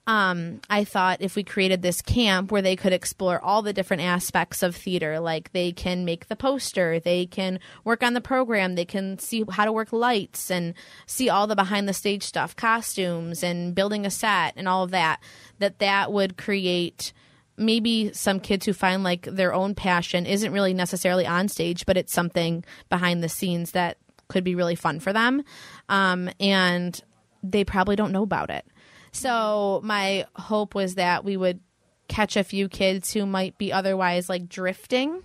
um, 0.09 0.59
I 0.71 0.85
thought 0.85 1.21
if 1.21 1.35
we 1.35 1.43
created 1.43 1.83
this 1.83 2.01
camp 2.01 2.51
where 2.51 2.63
they 2.63 2.75
could 2.75 2.93
explore 2.93 3.39
all 3.39 3.61
the 3.61 3.73
different 3.73 4.01
aspects 4.01 4.63
of 4.63 4.75
theater, 4.75 5.19
like 5.19 5.51
they 5.51 5.71
can 5.71 6.03
make 6.03 6.29
the 6.29 6.35
poster, 6.35 6.99
they 6.99 7.27
can 7.27 7.59
work 7.83 8.01
on 8.01 8.15
the 8.15 8.19
program, 8.19 8.73
they 8.73 8.85
can 8.85 9.19
see 9.19 9.45
how 9.51 9.65
to 9.65 9.71
work 9.71 9.93
lights 9.93 10.49
and 10.49 10.73
see 11.05 11.29
all 11.29 11.45
the 11.45 11.55
behind 11.55 11.87
the 11.87 11.93
stage 11.93 12.23
stuff, 12.23 12.55
costumes 12.55 13.43
and 13.43 13.75
building 13.75 14.03
a 14.03 14.09
set 14.09 14.55
and 14.57 14.67
all 14.67 14.83
of 14.83 14.89
that, 14.89 15.19
that 15.59 15.77
that 15.77 16.11
would 16.11 16.37
create 16.37 17.13
maybe 17.55 18.11
some 18.11 18.39
kids 18.39 18.65
who 18.65 18.73
find 18.73 19.03
like 19.03 19.21
their 19.25 19.53
own 19.53 19.75
passion 19.75 20.25
isn't 20.25 20.51
really 20.51 20.73
necessarily 20.73 21.27
on 21.27 21.47
stage, 21.47 21.85
but 21.85 21.97
it's 21.97 22.11
something 22.13 22.65
behind 22.89 23.21
the 23.21 23.29
scenes 23.29 23.73
that 23.73 23.99
could 24.27 24.43
be 24.43 24.55
really 24.55 24.75
fun 24.75 24.99
for 24.99 25.13
them. 25.13 25.43
Um, 25.87 26.31
and 26.39 26.99
they 27.43 27.63
probably 27.63 27.95
don't 27.95 28.11
know 28.11 28.23
about 28.23 28.49
it. 28.49 28.65
So 29.11 29.81
my 29.83 30.25
hope 30.35 30.75
was 30.75 30.95
that 30.95 31.23
we 31.23 31.37
would 31.37 31.59
catch 32.07 32.35
a 32.35 32.43
few 32.43 32.67
kids 32.67 33.13
who 33.13 33.25
might 33.25 33.57
be 33.57 33.71
otherwise 33.71 34.27
like 34.27 34.49
drifting, 34.49 35.21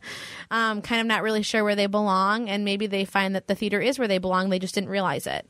um, 0.50 0.82
kind 0.82 1.00
of 1.00 1.06
not 1.06 1.22
really 1.22 1.42
sure 1.42 1.64
where 1.64 1.74
they 1.74 1.86
belong, 1.86 2.48
and 2.48 2.64
maybe 2.64 2.86
they 2.86 3.04
find 3.04 3.34
that 3.34 3.48
the 3.48 3.54
theater 3.54 3.80
is 3.80 3.98
where 3.98 4.08
they 4.08 4.18
belong. 4.18 4.50
They 4.50 4.58
just 4.58 4.74
didn't 4.74 4.90
realize 4.90 5.26
it. 5.26 5.48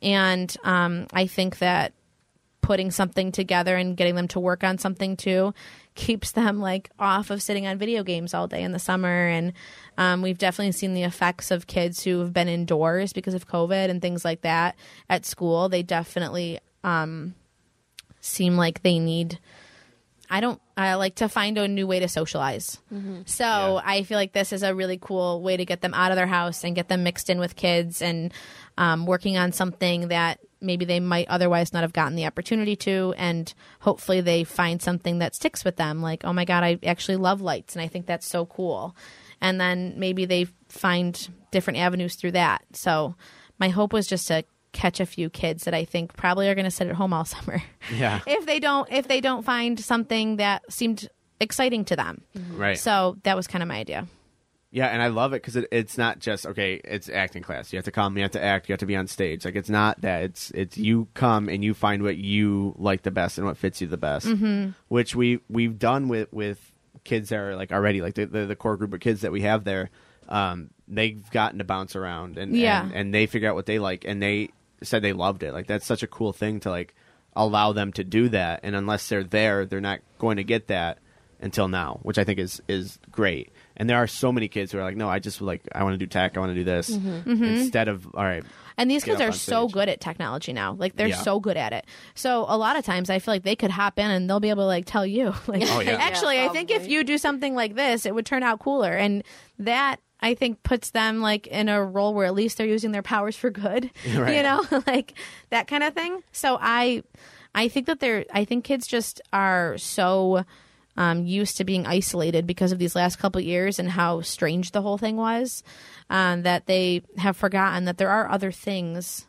And 0.00 0.54
um, 0.64 1.06
I 1.12 1.26
think 1.26 1.58
that 1.58 1.92
putting 2.62 2.92
something 2.92 3.32
together 3.32 3.76
and 3.76 3.96
getting 3.96 4.14
them 4.14 4.28
to 4.28 4.40
work 4.40 4.62
on 4.62 4.78
something 4.78 5.16
too 5.16 5.52
keeps 5.94 6.30
them 6.30 6.60
like 6.60 6.90
off 6.98 7.30
of 7.30 7.42
sitting 7.42 7.66
on 7.66 7.76
video 7.76 8.04
games 8.04 8.32
all 8.32 8.46
day 8.46 8.62
in 8.62 8.70
the 8.70 8.78
summer 8.78 9.26
and 9.26 9.52
um, 9.98 10.22
we've 10.22 10.38
definitely 10.38 10.70
seen 10.70 10.94
the 10.94 11.02
effects 11.02 11.50
of 11.50 11.66
kids 11.66 12.04
who 12.04 12.20
have 12.20 12.32
been 12.32 12.48
indoors 12.48 13.12
because 13.12 13.34
of 13.34 13.48
covid 13.48 13.90
and 13.90 14.00
things 14.00 14.24
like 14.24 14.42
that 14.42 14.76
at 15.10 15.26
school 15.26 15.68
they 15.68 15.82
definitely 15.82 16.60
um, 16.84 17.34
seem 18.20 18.56
like 18.56 18.82
they 18.82 18.98
need 18.98 19.38
I 20.30 20.40
don't 20.40 20.60
I 20.78 20.94
like 20.94 21.16
to 21.16 21.28
find 21.28 21.58
a 21.58 21.68
new 21.68 21.86
way 21.86 22.00
to 22.00 22.08
socialize. 22.08 22.78
So 23.26 23.44
Yeah. 23.44 23.80
I 23.84 24.02
feel 24.04 24.16
like 24.16 24.32
this 24.32 24.54
is 24.54 24.62
a 24.62 24.74
really 24.74 24.96
cool 24.98 25.42
way 25.42 25.58
to 25.58 25.66
get 25.66 25.82
them 25.82 25.92
out 25.92 26.10
of 26.10 26.16
their 26.16 26.26
house 26.26 26.64
and 26.64 26.74
get 26.74 26.88
them 26.88 27.02
mixed 27.02 27.28
in 27.28 27.38
with 27.38 27.54
kids 27.54 28.00
and 28.00 28.32
um, 28.78 29.04
working 29.04 29.36
on 29.36 29.52
something 29.52 30.08
that 30.08 30.38
maybe 30.62 30.86
they 30.86 31.00
might 31.00 31.28
otherwise 31.28 31.74
not 31.74 31.82
have 31.82 31.92
gotten 31.92 32.16
the 32.16 32.24
opportunity 32.24 32.76
to. 32.76 33.12
And 33.18 33.52
hopefully 33.80 34.22
they 34.22 34.44
find 34.44 34.80
something 34.80 35.18
that 35.18 35.34
sticks 35.34 35.66
with 35.66 35.76
them. 35.76 36.00
Like, 36.00 36.24
oh 36.24 36.32
my 36.32 36.46
God, 36.46 36.64
I 36.64 36.78
actually 36.86 37.16
love 37.16 37.42
lights 37.42 37.74
and 37.76 37.82
I 37.82 37.88
think 37.88 38.06
that's 38.06 38.26
so 38.26 38.46
cool. 38.46 38.96
And 39.42 39.60
then 39.60 39.94
maybe 39.98 40.24
they 40.24 40.46
find 40.68 41.28
different 41.50 41.78
avenues 41.78 42.14
through 42.14 42.32
that. 42.32 42.64
So 42.72 43.16
my 43.58 43.68
hope 43.68 43.92
was 43.92 44.06
just 44.06 44.28
to 44.28 44.44
catch 44.72 45.00
a 45.00 45.06
few 45.06 45.28
kids 45.30 45.64
that 45.64 45.74
I 45.74 45.84
think 45.84 46.14
probably 46.16 46.48
are 46.48 46.54
going 46.54 46.64
to 46.64 46.70
sit 46.70 46.88
at 46.88 46.94
home 46.94 47.12
all 47.12 47.24
summer 47.36 47.62
Yeah. 47.94 48.20
if 48.26 48.46
they 48.46 48.58
don't 48.60 48.90
if 48.92 49.06
they 49.08 49.20
don't 49.20 49.42
find 49.44 49.78
something 49.78 50.36
that 50.36 50.62
seemed 50.72 51.08
exciting 51.40 51.84
to 51.86 51.96
them. 51.96 52.22
Right. 52.54 52.78
So 52.78 53.16
that 53.24 53.36
was 53.36 53.46
kind 53.46 53.62
of 53.62 53.68
my 53.68 53.76
idea. 53.76 54.06
Yeah, 54.74 54.86
and 54.86 55.02
I 55.02 55.08
love 55.08 55.34
it 55.34 55.42
because 55.42 55.56
it, 55.56 55.66
it's 55.70 55.98
not 55.98 56.18
just 56.18 56.46
okay. 56.46 56.80
It's 56.82 57.10
acting 57.10 57.42
class. 57.42 57.74
You 57.74 57.76
have 57.76 57.84
to 57.84 57.90
come. 57.90 58.16
You 58.16 58.22
have 58.22 58.30
to 58.30 58.42
act. 58.42 58.70
You 58.70 58.72
have 58.72 58.80
to 58.80 58.86
be 58.86 58.96
on 58.96 59.06
stage. 59.06 59.44
Like 59.44 59.54
it's 59.54 59.68
not 59.68 60.00
that. 60.00 60.22
It's 60.22 60.50
it's 60.52 60.78
you 60.78 61.08
come 61.12 61.50
and 61.50 61.62
you 61.62 61.74
find 61.74 62.02
what 62.02 62.16
you 62.16 62.74
like 62.78 63.02
the 63.02 63.10
best 63.10 63.36
and 63.36 63.46
what 63.46 63.58
fits 63.58 63.82
you 63.82 63.86
the 63.86 63.98
best. 63.98 64.26
Mm-hmm. 64.26 64.70
Which 64.88 65.14
we 65.14 65.40
we've 65.50 65.78
done 65.78 66.08
with 66.08 66.32
with 66.32 66.72
kids 67.04 67.28
that 67.28 67.38
are 67.38 67.54
like 67.54 67.70
already 67.70 68.00
like 68.00 68.14
the 68.14 68.24
the, 68.24 68.46
the 68.46 68.56
core 68.56 68.78
group 68.78 68.94
of 68.94 69.00
kids 69.00 69.20
that 69.20 69.30
we 69.30 69.42
have 69.42 69.64
there. 69.64 69.90
Um, 70.30 70.70
they've 70.88 71.28
gotten 71.32 71.58
to 71.58 71.64
bounce 71.64 71.94
around 71.94 72.38
and 72.38 72.56
Yeah. 72.56 72.82
and, 72.84 72.92
and 72.94 73.14
they 73.14 73.26
figure 73.26 73.50
out 73.50 73.54
what 73.56 73.66
they 73.66 73.78
like 73.78 74.06
and 74.06 74.22
they 74.22 74.48
said 74.86 75.02
they 75.02 75.12
loved 75.12 75.42
it. 75.42 75.52
Like 75.52 75.66
that's 75.66 75.86
such 75.86 76.02
a 76.02 76.06
cool 76.06 76.32
thing 76.32 76.60
to 76.60 76.70
like 76.70 76.94
allow 77.34 77.72
them 77.72 77.92
to 77.94 78.04
do 78.04 78.28
that. 78.30 78.60
And 78.62 78.74
unless 78.76 79.08
they're 79.08 79.24
there, 79.24 79.64
they're 79.66 79.80
not 79.80 80.00
going 80.18 80.36
to 80.36 80.44
get 80.44 80.68
that 80.68 80.98
until 81.40 81.66
now, 81.66 81.98
which 82.02 82.18
I 82.18 82.24
think 82.24 82.38
is 82.38 82.62
is 82.68 82.98
great. 83.10 83.52
And 83.76 83.90
there 83.90 83.96
are 83.96 84.06
so 84.06 84.30
many 84.30 84.46
kids 84.48 84.70
who 84.70 84.78
are 84.78 84.82
like, 84.84 84.96
no, 84.96 85.08
I 85.08 85.18
just 85.18 85.40
like 85.40 85.62
I 85.74 85.82
want 85.82 85.94
to 85.94 85.98
do 85.98 86.06
tech, 86.06 86.36
I 86.36 86.40
want 86.40 86.50
to 86.50 86.54
do 86.54 86.64
this 86.64 86.90
mm-hmm. 86.90 87.08
Mm-hmm. 87.08 87.30
Mm-hmm. 87.32 87.44
instead 87.44 87.88
of 87.88 88.06
all 88.14 88.22
right. 88.24 88.44
And 88.78 88.90
these 88.90 89.04
kids 89.04 89.20
are 89.20 89.32
so 89.32 89.68
good 89.68 89.88
at 89.88 90.00
technology 90.00 90.52
now. 90.52 90.72
Like 90.74 90.96
they're 90.96 91.08
Yeah. 91.08 91.22
so 91.22 91.40
good 91.40 91.56
at 91.56 91.72
it. 91.72 91.84
So 92.14 92.46
a 92.48 92.56
lot 92.56 92.76
of 92.76 92.84
times 92.84 93.10
I 93.10 93.18
feel 93.18 93.34
like 93.34 93.42
they 93.42 93.56
could 93.56 93.70
hop 93.70 93.98
in 93.98 94.10
and 94.10 94.30
they'll 94.30 94.40
be 94.40 94.50
able 94.50 94.62
to 94.62 94.66
like 94.66 94.86
tell 94.86 95.04
you 95.04 95.34
like 95.46 95.62
Oh, 95.66 95.80
yeah. 95.80 95.92
actually 95.92 96.36
Yeah, 96.36 96.46
I 96.46 96.48
think 96.48 96.70
if 96.70 96.86
you 96.88 97.02
do 97.04 97.18
something 97.18 97.54
like 97.54 97.74
this 97.74 98.06
it 98.06 98.14
would 98.14 98.24
turn 98.26 98.42
out 98.42 98.60
cooler 98.60 98.92
and 98.92 99.24
that 99.58 100.00
I 100.22 100.34
think 100.34 100.62
puts 100.62 100.90
them 100.90 101.20
like 101.20 101.48
in 101.48 101.68
a 101.68 101.84
role 101.84 102.14
where 102.14 102.26
at 102.26 102.34
least 102.34 102.56
they're 102.56 102.66
using 102.66 102.92
their 102.92 103.02
powers 103.02 103.36
for 103.36 103.50
good. 103.50 103.90
Right. 104.14 104.36
You 104.36 104.42
know, 104.42 104.64
like 104.86 105.14
that 105.50 105.66
kind 105.66 105.82
of 105.82 105.94
thing. 105.94 106.22
So 106.32 106.58
I 106.60 107.02
I 107.54 107.68
think 107.68 107.86
that 107.86 108.00
they're 108.00 108.24
I 108.32 108.44
think 108.44 108.64
kids 108.64 108.86
just 108.86 109.20
are 109.32 109.76
so 109.78 110.44
um, 110.96 111.24
used 111.24 111.56
to 111.56 111.64
being 111.64 111.86
isolated 111.86 112.46
because 112.46 112.72
of 112.72 112.78
these 112.78 112.94
last 112.94 113.18
couple 113.18 113.38
of 113.38 113.44
years 113.44 113.78
and 113.78 113.90
how 113.90 114.20
strange 114.20 114.72
the 114.72 114.82
whole 114.82 114.98
thing 114.98 115.16
was, 115.16 115.62
um, 116.10 116.42
that 116.42 116.66
they 116.66 117.02
have 117.16 117.36
forgotten 117.36 117.86
that 117.86 117.96
there 117.98 118.10
are 118.10 118.30
other 118.30 118.52
things 118.52 119.26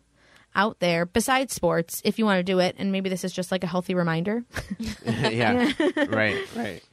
out 0.56 0.80
there 0.80 1.06
besides 1.06 1.53
sports 1.53 2.02
if 2.03 2.20
you 2.20 2.26
want 2.26 2.40
to 2.40 2.44
do 2.44 2.60
it. 2.60 2.76
And 2.78 2.91
maybe 2.91 3.10
this 3.10 3.24
is 3.24 3.32
just 3.32 3.52
like 3.52 3.64
a 3.64 3.68
healthy 3.68 3.95
reminder. 3.95 4.44
yeah, 5.06 5.72
right, 6.10 6.38
right. 6.56 6.84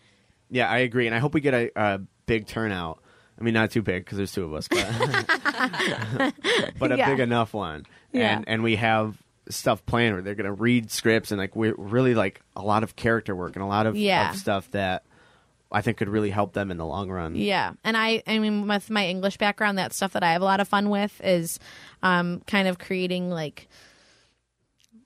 Yeah, 0.51 0.69
I 0.69 0.79
agree, 0.79 1.07
and 1.07 1.15
I 1.15 1.19
hope 1.19 1.35
we 1.35 1.41
get 1.41 1.55
a, 1.55 1.71
a 1.77 2.01
big 2.27 2.47
turnout. 2.47 3.03
I 3.41 3.45
mean, 3.45 3.55
not 3.55 3.71
too 3.71 3.81
big 3.83 4.05
because 4.05 4.19
there's 4.19 4.33
two 4.33 4.45
of 4.45 4.53
us, 4.53 4.69
but 4.69 4.87
but 6.79 6.93
a 6.93 6.97
Yeah. 6.97 7.11
big 7.11 7.21
enough 7.21 7.55
one. 7.55 7.87
Yeah. 8.13 8.37
And 8.37 8.49
and 8.49 8.63
we 8.63 8.77
have 8.77 9.17
stuff 9.49 9.85
planned 9.87 10.15
where 10.15 10.23
they're 10.23 10.35
going 10.35 10.47
to 10.47 10.53
read 10.53 10.91
scripts 10.91 11.33
and 11.33 11.39
like 11.41 11.57
we're 11.57 11.75
really 11.77 12.15
like 12.15 12.41
a 12.55 12.63
lot 12.63 12.83
of 12.83 12.95
character 12.97 13.35
work 13.35 13.57
and 13.57 13.63
a 13.65 13.67
lot 13.67 13.87
of, 13.87 13.97
Yeah. 13.97 14.31
of 14.31 14.37
stuff 14.37 14.71
that 14.73 15.03
I 15.73 15.81
think 15.83 15.97
could 15.99 16.09
really 16.09 16.31
help 16.31 16.53
them 16.53 16.71
in 16.71 16.77
the 16.77 16.87
long 16.87 17.11
run. 17.11 17.35
Yeah, 17.37 17.73
and 17.85 17.97
I, 17.97 18.23
I 18.27 18.39
mean, 18.41 18.67
with 18.67 18.91
my 18.91 19.07
English 19.07 19.37
background, 19.39 19.79
that 19.79 19.93
stuff 19.93 20.13
that 20.15 20.23
I 20.25 20.33
have 20.33 20.43
a 20.43 20.45
lot 20.45 20.59
of 20.61 20.67
fun 20.69 20.91
with 20.91 21.21
is 21.23 21.59
um, 22.03 22.43
kind 22.49 22.67
of 22.69 22.79
creating 22.81 23.31
like 23.31 23.69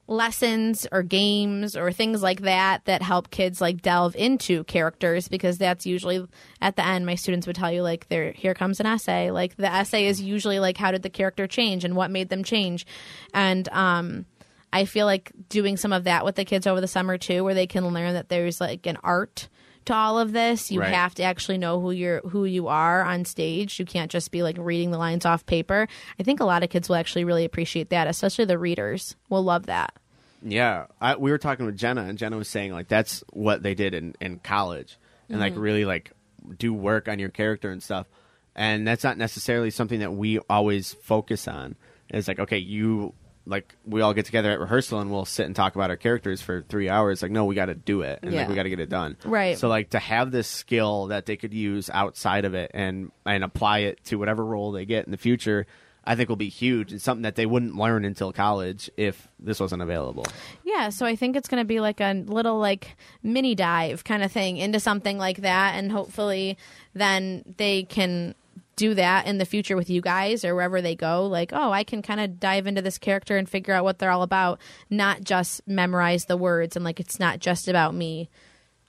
lessons 0.07 0.87
or 0.93 1.03
games 1.03 1.77
or 1.77 1.91
things 1.91 2.23
like 2.23 2.43
that 2.43 2.85
that 2.85 3.01
help 3.01 3.31
kids 3.31 3.61
like 3.61 3.81
delve 3.81 4.15
into 4.17 4.63
characters 4.65 5.29
because 5.29 5.57
that's 5.57 5.87
usually 5.87 6.27
at 6.61 6.77
the 6.77 6.87
end 6.87 7.07
my 7.07 7.15
students 7.15 7.47
would 7.47 7.57
tell 7.57 7.73
you 7.73 7.83
like 7.83 8.07
there 8.09 8.33
here 8.33 8.55
comes 8.55 8.81
an 8.81 8.87
essay. 8.87 9.31
Like 9.31 9.57
the 9.57 9.73
essay 9.73 10.07
is 10.07 10.21
usually 10.21 10.59
like 10.59 10.77
how 10.77 10.93
did 10.93 11.03
the 11.03 11.11
character 11.11 11.47
change 11.47 11.85
and 11.85 11.97
what 11.97 12.11
made 12.11 12.29
them 12.29 12.45
change. 12.45 12.87
And 13.33 13.69
um 13.71 14.27
I 14.73 14.85
feel 14.85 15.07
like 15.07 15.33
doing 15.49 15.77
some 15.77 15.93
of 15.93 16.05
that 16.05 16.25
with 16.25 16.35
the 16.35 16.45
kids 16.45 16.67
over 16.67 16.81
the 16.81 16.89
summer 16.89 17.17
too 17.17 17.43
where 17.45 17.55
they 17.55 17.67
can 17.67 17.87
learn 17.89 18.15
that 18.15 18.29
there's 18.29 18.61
like 18.61 18.87
an 18.87 18.99
art 19.03 19.49
to 19.87 19.95
all 19.95 20.19
of 20.19 20.33
this 20.33 20.71
you 20.71 20.81
Right. 20.81 20.93
have 20.93 21.15
to 21.17 21.23
actually 21.23 21.59
know 21.59 21.81
who 21.81 21.91
you're 21.91 22.21
who 22.21 22.45
you 22.45 22.69
are 22.69 23.03
on 23.03 23.25
stage 23.25 23.79
you 23.79 23.85
can't 23.87 24.11
just 24.11 24.31
be 24.31 24.43
like 24.43 24.57
reading 24.59 24.91
the 24.91 24.99
lines 24.99 25.25
off 25.27 25.45
paper 25.47 25.87
i 26.19 26.23
think 26.23 26.41
a 26.41 26.45
lot 26.45 26.63
of 26.63 26.71
kids 26.71 26.89
will 26.89 26.97
actually 26.97 27.25
really 27.25 27.45
appreciate 27.45 27.91
that 27.91 28.07
especially 28.07 28.45
the 28.45 28.59
readers 28.59 29.17
will 29.29 29.43
love 29.43 29.67
that 29.67 29.95
Yeah, 30.43 30.87
I, 31.01 31.17
we 31.17 31.31
were 31.31 31.39
talking 31.39 31.65
with 31.65 31.79
Jenna, 31.79 32.03
and 32.03 32.19
Jenna 32.19 32.37
was 32.37 32.49
saying 32.49 32.73
like 32.73 32.87
that's 32.89 33.25
what 33.33 33.63
they 33.63 33.75
did 33.75 33.95
in, 33.95 34.15
in 34.21 34.39
college, 34.41 34.99
and 35.31 35.41
like 35.41 35.53
mm-hmm. 35.55 35.63
really 35.63 35.85
like 35.87 36.11
do 36.59 36.75
work 36.75 37.09
on 37.09 37.19
your 37.19 37.31
character 37.31 37.71
and 37.71 37.83
stuff. 37.83 38.07
And 38.55 38.87
that's 38.87 39.03
not 39.03 39.17
necessarily 39.17 39.71
something 39.71 40.01
that 40.01 40.13
we 40.13 40.39
always 40.51 40.93
focus 41.03 41.49
on. 41.49 41.77
It's 42.11 42.29
like 42.29 42.39
okay, 42.41 42.59
you 42.59 43.15
like 43.47 43.75
we 43.85 44.01
all 44.01 44.15
get 44.15 44.27
together 44.27 44.51
at 44.51 44.61
rehearsal 44.61 45.01
and 45.01 45.11
we'll 45.11 45.25
sit 45.25 45.47
and 45.47 45.55
talk 45.55 45.75
about 45.75 45.91
our 45.91 45.97
characters 45.97 46.41
for 46.41 46.63
three 46.63 46.89
hours. 46.89 47.23
Like 47.23 47.31
no, 47.31 47.45
we 47.45 47.55
got 47.55 47.67
to 47.67 47.75
do 47.75 48.03
it, 48.03 48.21
and 48.23 48.33
like 48.33 48.49
we 48.49 48.55
got 48.55 48.63
to 48.65 48.71
get 48.71 48.81
it 48.81 48.89
done. 48.89 49.17
Right. 49.25 49.59
So 49.59 49.69
like 49.69 49.91
to 49.91 49.99
have 49.99 50.31
this 50.31 50.49
skill 50.49 51.09
that 51.09 51.27
they 51.27 51.37
could 51.37 51.53
use 51.53 51.91
outside 51.91 52.45
of 52.45 52.55
it 52.55 52.71
and 52.75 53.11
and 53.27 53.45
apply 53.45 53.81
it 53.81 54.05
to 54.07 54.17
whatever 54.17 54.45
role 54.45 54.73
they 54.73 54.87
get 54.87 55.05
in 55.05 55.11
the 55.11 55.19
future. 55.19 55.67
I 56.07 56.17
think 56.17 56.29
will 56.29 56.37
be 56.37 56.51
huge 56.51 56.93
and 56.93 57.01
something 57.01 57.23
that 57.23 57.35
they 57.35 57.47
wouldn't 57.47 57.77
learn 57.77 58.05
until 58.05 58.31
college 58.31 58.91
if 58.99 59.27
this 59.39 59.59
wasn't 59.59 59.81
available. 59.81 60.27
Yeah, 60.63 60.91
so 60.91 61.07
I 61.07 61.17
think 61.17 61.35
it's 61.35 61.49
going 61.49 61.63
to 61.63 61.67
be 61.67 61.81
like 61.81 61.99
a 61.99 62.13
little 62.13 62.59
like 62.59 62.95
mini 63.23 63.55
dive 63.55 64.05
kind 64.05 64.23
of 64.23 64.31
thing 64.31 64.59
into 64.59 64.81
something 64.81 65.17
like 65.17 65.39
that 65.39 65.77
and 65.77 65.91
hopefully 65.91 66.59
then 66.93 67.55
they 67.57 67.85
can 67.85 68.35
do 68.77 68.95
that 68.95 69.27
in 69.27 69.39
the 69.39 69.45
future 69.45 69.77
with 69.77 69.89
you 69.91 70.01
guys 70.01 70.45
or 70.45 70.55
wherever 70.55 70.81
they 70.81 70.95
go 70.95 71.27
like 71.27 71.53
oh 71.53 71.71
I 71.71 71.85
can 71.85 72.03
kind 72.03 72.21
of 72.21 72.41
dive 72.41 72.67
into 72.67 72.83
this 72.83 72.99
character 72.99 73.37
and 73.37 73.49
figure 73.49 73.75
out 73.75 73.85
what 73.85 73.99
they're 73.99 74.11
all 74.11 74.23
about 74.23 74.61
not 74.91 75.23
just 75.23 75.61
memorize 75.67 76.25
the 76.25 76.37
words 76.37 76.77
and 76.77 76.85
like 76.85 77.01
it's 77.01 77.21
not 77.21 77.39
just 77.39 77.69
about 77.69 77.95
me 77.95 78.29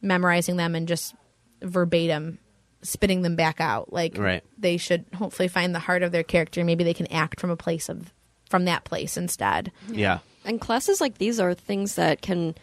memorizing 0.02 0.57
them 0.57 0.76
and 0.76 0.88
just 0.88 1.16
verbatim 1.62 2.40
spitting 2.82 3.22
them 3.22 3.36
back 3.36 3.60
out 3.60 3.91
like 3.91 4.18
Right. 4.18 4.44
they 4.57 4.78
should 4.78 5.06
hopefully 5.16 5.48
find 5.48 5.74
the 5.74 5.80
heart 5.80 6.03
of 6.03 6.12
their 6.12 6.24
character 6.24 6.64
maybe 6.64 6.84
they 6.84 6.94
can 6.94 7.07
act 7.07 7.40
from 7.40 7.49
a 7.49 7.57
place 7.57 7.90
of 7.90 8.14
from 8.49 8.66
that 8.66 8.84
place 8.84 9.18
instead 9.18 9.72
Yeah. 9.90 10.20
And 10.45 10.62
classes 10.62 11.02
like 11.02 11.18
these 11.18 11.40
are 11.40 11.56
things 11.56 11.95
that 11.95 12.22
can 12.22 12.53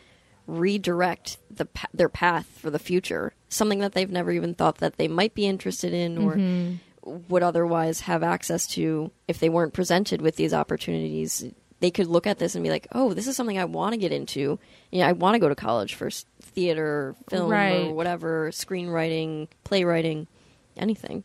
redirect 0.46 1.38
the 1.50 1.66
their 1.92 2.08
path 2.08 2.46
for 2.46 2.70
the 2.70 2.78
future. 2.78 3.32
Something 3.48 3.80
that 3.80 3.92
they've 3.92 4.10
never 4.10 4.30
even 4.30 4.54
thought 4.54 4.78
that 4.78 4.96
they 4.96 5.08
might 5.08 5.34
be 5.34 5.46
interested 5.46 5.92
in 5.92 6.18
or 6.18 6.36
mm-hmm. 6.36 6.76
Would 7.04 7.42
otherwise 7.42 8.00
have 8.00 8.22
access 8.22 8.66
to 8.68 9.10
if 9.28 9.38
they 9.40 9.48
weren't 9.48 9.72
presented 9.74 10.20
with 10.22 10.36
these 10.36 10.54
opportunities. 10.54 11.44
they 11.80 11.90
could 11.90 12.06
look 12.06 12.28
at 12.28 12.38
this 12.38 12.54
and 12.54 12.62
be 12.62 12.70
like, 12.70 12.86
"Oh, 12.92 13.12
this 13.12 13.26
is 13.26 13.34
something 13.36 13.58
I 13.58 13.64
want 13.64 13.92
to 13.92 13.96
get 13.96 14.12
into. 14.12 14.60
You 14.92 15.00
know, 15.00 15.06
I 15.08 15.12
want 15.12 15.34
to 15.34 15.40
go 15.40 15.48
to 15.48 15.56
college 15.56 15.94
for 15.94 16.10
theater, 16.40 17.16
film, 17.28 17.50
Right. 17.50 17.86
or 17.88 17.92
whatever, 17.94 18.50
screenwriting, 18.52 19.48
playwriting, 19.64 20.28
anything." 20.76 21.24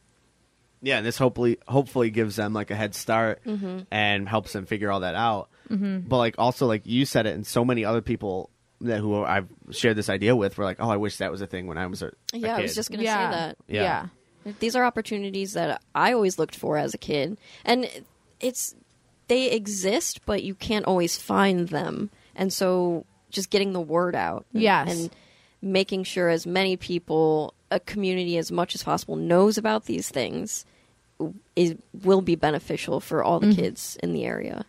Yeah, 0.82 0.98
and 0.98 1.06
this 1.06 1.18
hopefully 1.18 1.60
hopefully 1.68 2.10
gives 2.10 2.36
them 2.38 2.54
like 2.54 2.72
a 2.72 2.76
head 2.76 2.96
start 2.96 3.44
Mm-hmm. 3.46 3.80
and 3.92 4.28
helps 4.28 4.54
them 4.54 4.66
figure 4.66 4.92
all 4.92 5.02
that 5.02 5.14
out. 5.16 5.50
Mm-hmm. 5.70 6.08
But 6.08 6.18
like 6.18 6.36
also 6.40 6.66
like 6.66 6.84
you 6.86 7.06
said 7.06 7.28
it, 7.28 7.36
and 7.36 7.46
so 7.46 7.64
many 7.64 7.86
other 7.86 8.02
people 8.02 8.50
that 8.82 9.00
who 9.00 9.24
I've 9.24 9.48
shared 9.72 9.96
this 9.96 10.10
idea 10.10 10.36
with 10.36 10.58
were 10.58 10.66
like, 10.66 10.78
"Oh, 10.80 10.90
I 10.90 10.98
wish 10.98 11.18
that 11.18 11.32
was 11.32 11.42
a 11.42 11.48
thing 11.48 11.68
when 11.68 11.78
I 11.78 11.86
was 11.88 12.02
a, 12.02 12.08
a 12.34 12.38
Yeah, 12.38 12.58
I 12.58 12.62
was 12.62 12.74
just 12.76 12.90
going 12.90 13.00
to 13.00 13.06
Yeah. 13.06 13.30
say 13.32 13.38
that. 13.38 13.58
Yeah. 13.68 13.82
yeah. 13.84 14.06
These 14.60 14.76
are 14.76 14.84
opportunities 14.84 15.54
that 15.54 15.82
I 15.96 16.14
always 16.14 16.38
looked 16.40 16.56
for 16.56 16.78
as 16.78 16.94
a 16.94 16.98
kid, 16.98 17.38
and 17.66 17.90
it's 18.40 18.76
they 19.28 19.52
exist, 19.52 20.22
but 20.26 20.44
you 20.44 20.56
can't 20.56 20.86
always 20.86 21.18
find 21.18 21.68
them. 21.70 22.10
And 22.36 22.54
so, 22.54 23.06
just 23.30 23.50
getting 23.50 23.74
the 23.74 23.82
word 23.82 24.16
out, 24.16 24.46
and, 24.54 24.62
Yes. 24.62 24.90
and 24.92 25.16
making 25.62 26.04
sure 26.04 26.30
as 26.30 26.46
many 26.48 26.78
people, 26.78 27.54
a 27.72 27.80
community 27.80 28.38
as 28.38 28.52
much 28.52 28.74
as 28.76 28.84
possible, 28.84 29.16
knows 29.16 29.58
about 29.58 29.86
these 29.86 30.08
things, 30.10 30.64
is 31.56 31.76
will 32.04 32.22
be 32.22 32.36
beneficial 32.36 33.00
for 33.00 33.24
all 33.24 33.40
the 33.40 33.54
kids 33.54 33.98
in 34.04 34.14
the 34.14 34.24
area. 34.24 34.64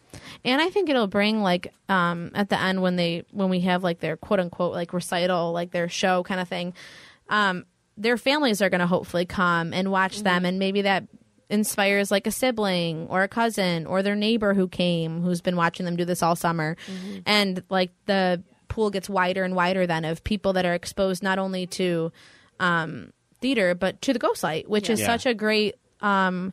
and 0.44 0.62
I 0.62 0.70
think 0.70 0.88
it'll 0.88 1.06
bring 1.06 1.42
like 1.42 1.72
um 1.90 2.30
at 2.34 2.48
the 2.48 2.58
end 2.58 2.80
when 2.80 2.96
they 2.96 3.24
when 3.32 3.50
we 3.50 3.60
have 3.60 3.84
like 3.84 4.00
their 4.00 4.16
quote 4.16 4.40
unquote 4.40 4.72
like 4.72 4.92
recital 4.94 5.52
like 5.52 5.70
their 5.72 5.88
show 5.90 6.22
kind 6.22 6.40
of 6.40 6.48
thing, 6.48 6.72
um 7.28 7.66
their 8.00 8.16
families 8.16 8.62
are 8.62 8.70
going 8.70 8.80
to 8.80 8.86
hopefully 8.86 9.26
come 9.26 9.72
and 9.72 9.90
watch 9.90 10.22
them 10.22 10.44
and 10.44 10.58
maybe 10.58 10.82
that 10.82 11.04
inspires 11.50 12.10
like 12.10 12.26
a 12.26 12.30
sibling 12.30 13.06
or 13.08 13.22
a 13.22 13.28
cousin 13.28 13.86
or 13.86 14.02
their 14.02 14.14
neighbor 14.14 14.54
who 14.54 14.68
came 14.68 15.22
who's 15.22 15.40
been 15.40 15.56
watching 15.56 15.84
them 15.86 15.96
do 15.96 16.04
this 16.04 16.22
all 16.22 16.36
summer. 16.36 16.76
And 17.26 17.62
like 17.70 17.90
the 18.06 18.42
pool 18.68 18.90
gets 18.90 19.08
wider 19.08 19.44
and 19.44 19.56
wider 19.56 19.86
then 19.86 20.04
of 20.04 20.22
people 20.22 20.52
that 20.52 20.66
are 20.66 20.74
exposed 20.74 21.22
not 21.22 21.38
only 21.38 21.66
to 21.66 22.12
um 22.60 23.12
theater 23.40 23.74
but 23.74 24.00
to 24.02 24.12
the 24.12 24.18
ghost 24.18 24.42
light 24.42 24.68
which 24.68 24.90
is 24.90 25.00
Yeah. 25.00 25.06
such 25.06 25.24
a 25.26 25.32
great 25.34 25.76
um 26.00 26.52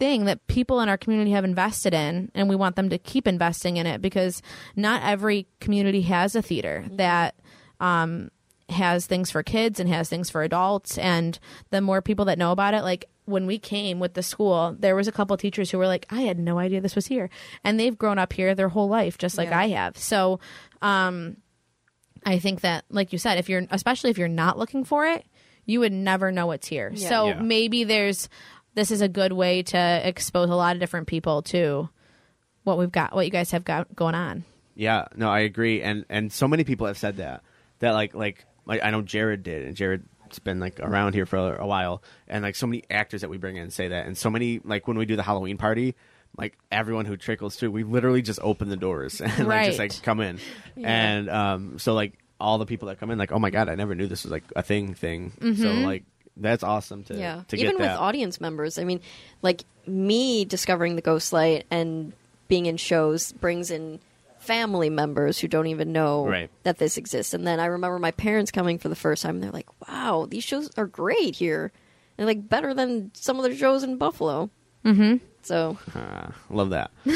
thing 0.00 0.24
that 0.24 0.44
people 0.48 0.80
in 0.80 0.88
our 0.88 0.96
community 0.96 1.30
have 1.30 1.44
invested 1.44 1.94
in 1.94 2.30
and 2.34 2.48
we 2.48 2.56
want 2.56 2.74
them 2.74 2.88
to 2.90 2.98
keep 2.98 3.28
investing 3.28 3.76
in 3.76 3.86
it 3.86 4.02
because 4.02 4.42
not 4.74 5.02
every 5.04 5.46
community 5.60 6.02
has 6.02 6.34
a 6.34 6.42
theater 6.42 6.84
that 6.92 7.36
um, 7.78 8.30
has 8.72 9.06
things 9.06 9.30
for 9.30 9.42
kids 9.42 9.78
and 9.80 9.88
has 9.88 10.08
things 10.08 10.28
for 10.30 10.42
adults 10.42 10.98
and 10.98 11.38
the 11.70 11.80
more 11.80 12.02
people 12.02 12.24
that 12.24 12.38
know 12.38 12.52
about 12.52 12.74
it 12.74 12.82
like 12.82 13.04
when 13.24 13.46
we 13.46 13.58
came 13.58 14.00
with 14.00 14.14
the 14.14 14.22
school 14.22 14.74
there 14.78 14.96
was 14.96 15.06
a 15.06 15.12
couple 15.12 15.36
teachers 15.36 15.70
who 15.70 15.78
were 15.78 15.86
like 15.86 16.04
i 16.10 16.22
had 16.22 16.38
no 16.38 16.58
idea 16.58 16.80
this 16.80 16.96
was 16.96 17.06
here 17.06 17.30
and 17.62 17.78
they've 17.78 17.96
grown 17.98 18.18
up 18.18 18.32
here 18.32 18.54
their 18.54 18.68
whole 18.70 18.88
life 18.88 19.16
just 19.18 19.38
like 19.38 19.48
Yeah. 19.50 19.58
i 19.60 19.68
have 19.68 19.96
so 19.96 20.40
um, 20.82 21.36
i 22.26 22.38
think 22.38 22.60
that 22.62 22.84
like 22.90 23.12
you 23.12 23.18
said 23.18 23.38
if 23.38 23.48
you're 23.48 23.62
especially 23.70 24.10
if 24.10 24.18
you're 24.18 24.28
not 24.28 24.58
looking 24.58 24.84
for 24.84 25.06
it 25.06 25.24
you 25.64 25.78
would 25.80 25.92
never 25.92 26.32
know 26.32 26.50
it's 26.50 26.66
here 26.68 26.90
Yeah. 26.94 27.08
so 27.08 27.26
Yeah. 27.28 27.40
maybe 27.40 27.84
there's 27.84 28.28
this 28.74 28.90
is 28.90 29.00
a 29.02 29.08
good 29.08 29.32
way 29.32 29.62
to 29.64 30.00
expose 30.08 30.48
a 30.50 30.54
lot 30.54 30.74
of 30.76 30.80
different 30.80 31.06
people 31.06 31.42
to 31.42 31.88
what 32.64 32.78
we've 32.78 32.92
got 32.92 33.14
what 33.14 33.24
you 33.26 33.30
guys 33.30 33.50
have 33.52 33.64
got 33.64 33.94
going 33.94 34.14
on 34.14 34.44
Yeah, 34.74 35.06
no, 35.14 35.28
I 35.28 35.40
agree, 35.40 35.82
and 35.82 36.04
and 36.08 36.32
so 36.32 36.48
many 36.48 36.64
people 36.64 36.86
have 36.86 36.96
said 36.96 37.18
that 37.18 37.42
that 37.80 37.90
like 37.92 38.14
like 38.14 38.46
like 38.66 38.82
I 38.82 38.90
know 38.90 39.02
Jared 39.02 39.42
did, 39.42 39.64
and 39.66 39.76
Jared's 39.76 40.38
been 40.44 40.60
like 40.60 40.80
around 40.80 41.14
here 41.14 41.26
for 41.26 41.56
a, 41.56 41.66
while, 41.66 42.02
and 42.28 42.42
like 42.42 42.54
so 42.54 42.66
many 42.66 42.84
actors 42.90 43.20
that 43.20 43.30
we 43.30 43.38
bring 43.38 43.56
in 43.56 43.70
say 43.70 43.88
that, 43.88 44.06
and 44.06 44.16
so 44.16 44.30
many 44.30 44.60
like 44.64 44.86
when 44.88 44.98
we 44.98 45.06
do 45.06 45.16
the 45.16 45.22
Halloween 45.22 45.58
party. 45.58 45.94
Like 46.38 46.56
everyone 46.70 47.04
who 47.04 47.18
trickles 47.18 47.56
through, 47.56 47.72
we 47.72 47.84
literally 47.84 48.22
just 48.22 48.40
open 48.42 48.70
the 48.70 48.76
doors 48.76 49.20
and 49.20 49.46
like 49.46 49.66
just 49.66 49.78
like 49.78 50.02
come 50.02 50.20
in, 50.20 50.38
and 50.76 51.28
um, 51.28 51.78
so 51.78 51.92
like 51.92 52.14
all 52.40 52.56
the 52.56 52.64
people 52.64 52.88
that 52.88 52.98
come 52.98 53.10
in, 53.10 53.18
like 53.18 53.32
oh 53.32 53.38
my 53.38 53.50
god, 53.50 53.68
I 53.68 53.74
never 53.74 53.94
knew 53.94 54.06
this 54.06 54.22
was 54.24 54.32
like 54.32 54.44
a 54.56 54.62
thing 54.62 54.94
thing. 54.94 55.34
So 55.56 55.70
like 55.84 56.04
that's 56.36 56.62
awesome 56.62 57.04
to 57.04 57.14
yeah 57.14 57.42
to 57.48 57.56
even 57.56 57.72
get 57.72 57.78
with 57.78 57.86
that. 57.88 57.98
audience 57.98 58.40
members 58.40 58.78
i 58.78 58.84
mean 58.84 59.00
like 59.42 59.64
me 59.86 60.46
discovering 60.46 60.96
the 60.96 61.02
ghost 61.02 61.30
light 61.30 61.66
and 61.70 62.14
being 62.48 62.64
in 62.64 62.78
shows 62.78 63.32
brings 63.32 63.70
in 63.70 64.00
family 64.42 64.90
members 64.90 65.38
who 65.38 65.48
don't 65.48 65.68
even 65.68 65.92
know 65.92 66.26
Right. 66.26 66.50
that 66.64 66.78
this 66.78 66.96
exists 66.96 67.32
and 67.34 67.46
then 67.46 67.60
i 67.60 67.66
remember 67.66 67.98
my 67.98 68.10
parents 68.10 68.50
coming 68.50 68.78
for 68.78 68.88
the 68.88 68.96
first 68.96 69.22
time 69.22 69.36
and 69.36 69.42
they're 69.44 69.50
like 69.52 69.68
wow 69.88 70.26
these 70.28 70.44
shows 70.44 70.70
are 70.76 70.86
great 70.86 71.36
here 71.36 71.72
they're 72.16 72.26
like 72.26 72.48
better 72.48 72.74
than 72.74 73.10
some 73.14 73.38
of 73.38 73.44
the 73.44 73.56
shows 73.56 73.82
in 73.82 73.96
buffalo 73.98 74.50
mm-hmm 74.84 75.16
so 75.44 75.76
Uh, 75.92 76.28
love 76.50 76.70
that. 76.70 76.92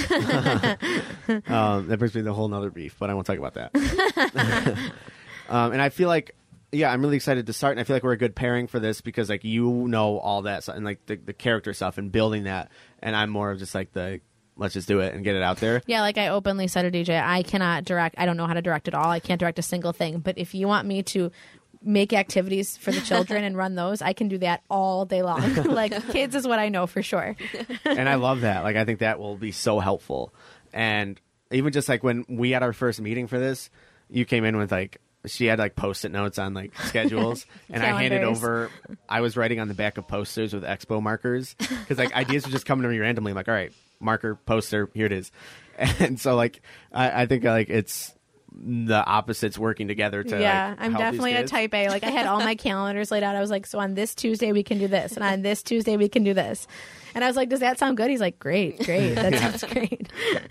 um, 1.48 1.86
that 1.88 1.96
brings 1.98 2.12
me 2.14 2.22
to 2.22 2.30
a 2.30 2.32
whole 2.32 2.48
nother 2.48 2.70
beef, 2.70 2.96
but 2.98 3.08
I 3.08 3.14
won't 3.14 3.24
talk 3.24 3.38
about 3.38 3.54
that. 3.54 3.70
um, 5.48 5.72
and 5.72 5.80
I 5.80 5.90
feel 5.90 6.08
like, 6.08 6.34
yeah, 6.72 6.90
I'm 6.92 7.00
really 7.02 7.14
excited 7.16 7.46
to 7.46 7.52
start, 7.52 7.72
and 7.72 7.80
I 7.80 7.84
feel 7.84 7.94
like 7.94 8.02
we're 8.02 8.12
a 8.12 8.16
good 8.18 8.34
pairing 8.34 8.66
for 8.66 8.80
this 8.80 9.00
because 9.00 9.28
like 9.30 9.44
you 9.44 9.70
know 9.86 10.18
all 10.18 10.42
that 10.42 10.64
stuff 10.64 10.74
and 10.74 10.84
like 10.84 11.06
the, 11.06 11.14
the 11.16 11.32
character 11.32 11.72
stuff 11.72 11.98
and 11.98 12.10
building 12.10 12.44
that, 12.44 12.70
and 13.00 13.14
I'm 13.14 13.30
more 13.30 13.52
of 13.52 13.58
just 13.60 13.74
like 13.76 13.92
the 13.92 14.20
let's 14.56 14.74
just 14.74 14.88
do 14.88 15.00
it 15.00 15.14
and 15.14 15.24
get 15.24 15.36
it 15.36 15.42
out 15.42 15.58
there. 15.58 15.82
yeah 15.86 16.00
like 16.00 16.18
i 16.18 16.28
openly 16.28 16.66
said 16.68 16.90
to 16.90 16.90
dj 16.90 17.22
i 17.22 17.42
cannot 17.42 17.84
direct 17.84 18.14
i 18.18 18.26
don't 18.26 18.36
know 18.36 18.46
how 18.46 18.54
to 18.54 18.62
direct 18.62 18.88
at 18.88 18.94
all 18.94 19.10
i 19.10 19.20
can't 19.20 19.40
direct 19.40 19.58
a 19.58 19.62
single 19.62 19.92
thing 19.92 20.18
but 20.18 20.36
if 20.38 20.54
you 20.54 20.66
want 20.66 20.86
me 20.86 21.02
to 21.02 21.30
make 21.82 22.12
activities 22.12 22.76
for 22.76 22.90
the 22.90 23.00
children 23.00 23.44
and 23.44 23.56
run 23.56 23.74
those 23.74 24.02
i 24.02 24.12
can 24.12 24.28
do 24.28 24.38
that 24.38 24.62
all 24.68 25.04
day 25.04 25.22
long 25.22 25.54
like 25.64 25.92
kids 26.10 26.34
is 26.34 26.46
what 26.46 26.58
i 26.58 26.68
know 26.68 26.86
for 26.86 27.02
sure 27.02 27.36
and 27.84 28.08
I 28.08 28.16
love 28.16 28.42
that. 28.42 28.62
Like, 28.64 28.76
I 28.76 28.84
think 28.84 29.00
that 29.00 29.18
will 29.18 29.36
be 29.36 29.52
so 29.52 29.78
helpful. 29.78 30.32
And 30.72 31.20
even 31.50 31.72
just 31.72 31.88
like 31.88 32.02
when 32.02 32.24
we 32.28 32.50
had 32.50 32.62
our 32.62 32.72
first 32.72 33.00
meeting 33.00 33.26
for 33.26 33.38
this, 33.38 33.70
you 34.10 34.24
came 34.24 34.44
in 34.44 34.56
with 34.56 34.70
like 34.70 35.00
she 35.26 35.46
had 35.46 35.58
like 35.58 35.74
post-it 35.74 36.12
notes 36.12 36.38
on 36.38 36.54
like 36.54 36.76
schedules, 36.82 37.46
and 37.70 37.82
I 37.82 38.00
handed 38.00 38.22
over. 38.22 38.70
I 39.08 39.20
was 39.20 39.36
writing 39.36 39.60
on 39.60 39.68
the 39.68 39.74
back 39.74 39.98
of 39.98 40.06
posters 40.06 40.52
with 40.52 40.62
expo 40.64 41.02
markers 41.02 41.54
because 41.58 41.98
like 41.98 42.14
ideas 42.14 42.44
were 42.46 42.52
just 42.52 42.66
coming 42.66 42.82
to 42.84 42.88
me 42.88 42.98
randomly. 42.98 43.30
I'm 43.32 43.36
like, 43.36 43.48
all 43.48 43.54
right, 43.54 43.72
marker, 44.00 44.36
poster, 44.36 44.90
here 44.94 45.06
it 45.06 45.12
is. 45.12 45.30
And 46.00 46.18
so 46.18 46.34
like 46.34 46.62
I, 46.90 47.22
I 47.22 47.26
think 47.26 47.44
like 47.44 47.68
it's 47.68 48.14
the 48.58 49.04
opposites 49.04 49.58
working 49.58 49.86
together 49.86 50.22
to 50.22 50.40
yeah 50.40 50.70
like, 50.70 50.80
i'm 50.80 50.94
definitely 50.94 51.34
a 51.34 51.46
type 51.46 51.74
a. 51.74 51.88
Like 51.88 52.04
i 52.04 52.10
had 52.10 52.26
all 52.26 52.38
my 52.38 52.54
calendars 52.68 53.10
laid 53.10 53.22
out. 53.22 53.36
I 53.36 53.40
was 53.40 53.50
like 53.50 53.66
so 53.66 53.78
on 53.78 53.94
this 53.94 54.14
tuesday 54.14 54.52
we 54.52 54.62
can 54.62 54.78
do 54.78 54.88
this 54.88 55.12
and 55.12 55.22
on 55.22 55.42
this 55.42 55.62
tuesday 55.62 55.96
we 55.96 56.08
can 56.08 56.24
do 56.24 56.32
this. 56.32 56.66
And 57.14 57.22
i 57.22 57.26
was 57.26 57.36
like 57.36 57.50
does 57.50 57.60
that 57.60 57.78
sound 57.78 57.96
good? 57.98 58.08
He's 58.08 58.20
like 58.20 58.38
great 58.38 58.82
great. 58.84 59.14
That 59.14 59.34
sounds 59.34 59.64
great. 59.64 60.10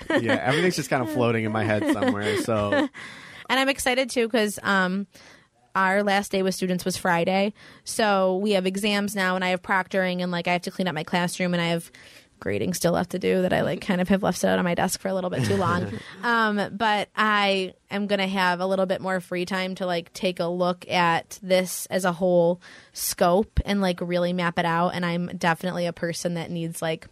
Yeah, 0.21 0.35
everything's 0.35 0.75
just 0.75 0.89
kind 0.89 1.01
of 1.01 1.11
floating 1.11 1.43
in 1.45 1.51
my 1.51 1.63
head 1.63 1.91
somewhere. 1.91 2.37
So. 2.43 2.71
And 3.49 3.59
i'm 3.59 3.69
excited 3.69 4.09
too 4.09 4.27
because 4.27 4.59
um 4.61 5.07
our 5.73 6.03
last 6.03 6.31
day 6.31 6.41
with 6.43 6.55
students 6.55 6.85
was 6.85 6.97
friday. 6.97 7.53
So 7.83 8.37
we 8.37 8.51
have 8.51 8.65
exams 8.67 9.15
now 9.15 9.35
and 9.35 9.43
i 9.43 9.49
have 9.49 9.61
proctoring 9.63 10.21
and 10.21 10.31
like 10.31 10.47
i 10.47 10.53
have 10.53 10.61
to 10.63 10.71
clean 10.71 10.87
up 10.87 10.93
my 10.93 11.03
classroom 11.03 11.53
and 11.53 11.61
i 11.61 11.67
have 11.67 11.91
grading 12.39 12.73
still 12.73 12.91
left 12.93 13.11
to 13.11 13.19
do 13.19 13.41
that 13.41 13.53
i 13.53 13.61
like 13.61 13.81
kind 13.81 14.01
of 14.01 14.09
have 14.09 14.21
left 14.23 14.37
set 14.37 14.57
on 14.57 14.63
my 14.65 14.75
desk 14.75 14.99
for 14.99 15.07
a 15.07 15.13
little 15.13 15.29
bit 15.29 15.43
too 15.45 15.55
long. 15.55 15.91
Um 16.23 16.69
but 16.77 17.09
i 17.15 17.73
am 17.89 18.07
gonna 18.07 18.27
have 18.27 18.59
a 18.59 18.65
little 18.65 18.85
bit 18.85 19.01
more 19.01 19.19
free 19.19 19.45
time 19.45 19.75
to 19.75 19.85
like 19.85 20.11
take 20.13 20.39
a 20.39 20.45
look 20.45 20.89
at 20.89 21.39
this 21.41 21.85
as 21.87 22.05
a 22.05 22.11
whole 22.11 22.61
scope 22.93 23.59
and 23.65 23.81
like 23.81 23.99
really 24.01 24.33
map 24.33 24.59
it 24.59 24.65
out. 24.65 24.89
And 24.89 25.05
i'm 25.05 25.27
definitely 25.37 25.85
a 25.85 25.93
person 25.93 26.35
that 26.35 26.49
needs 26.51 26.81
like 26.81 27.07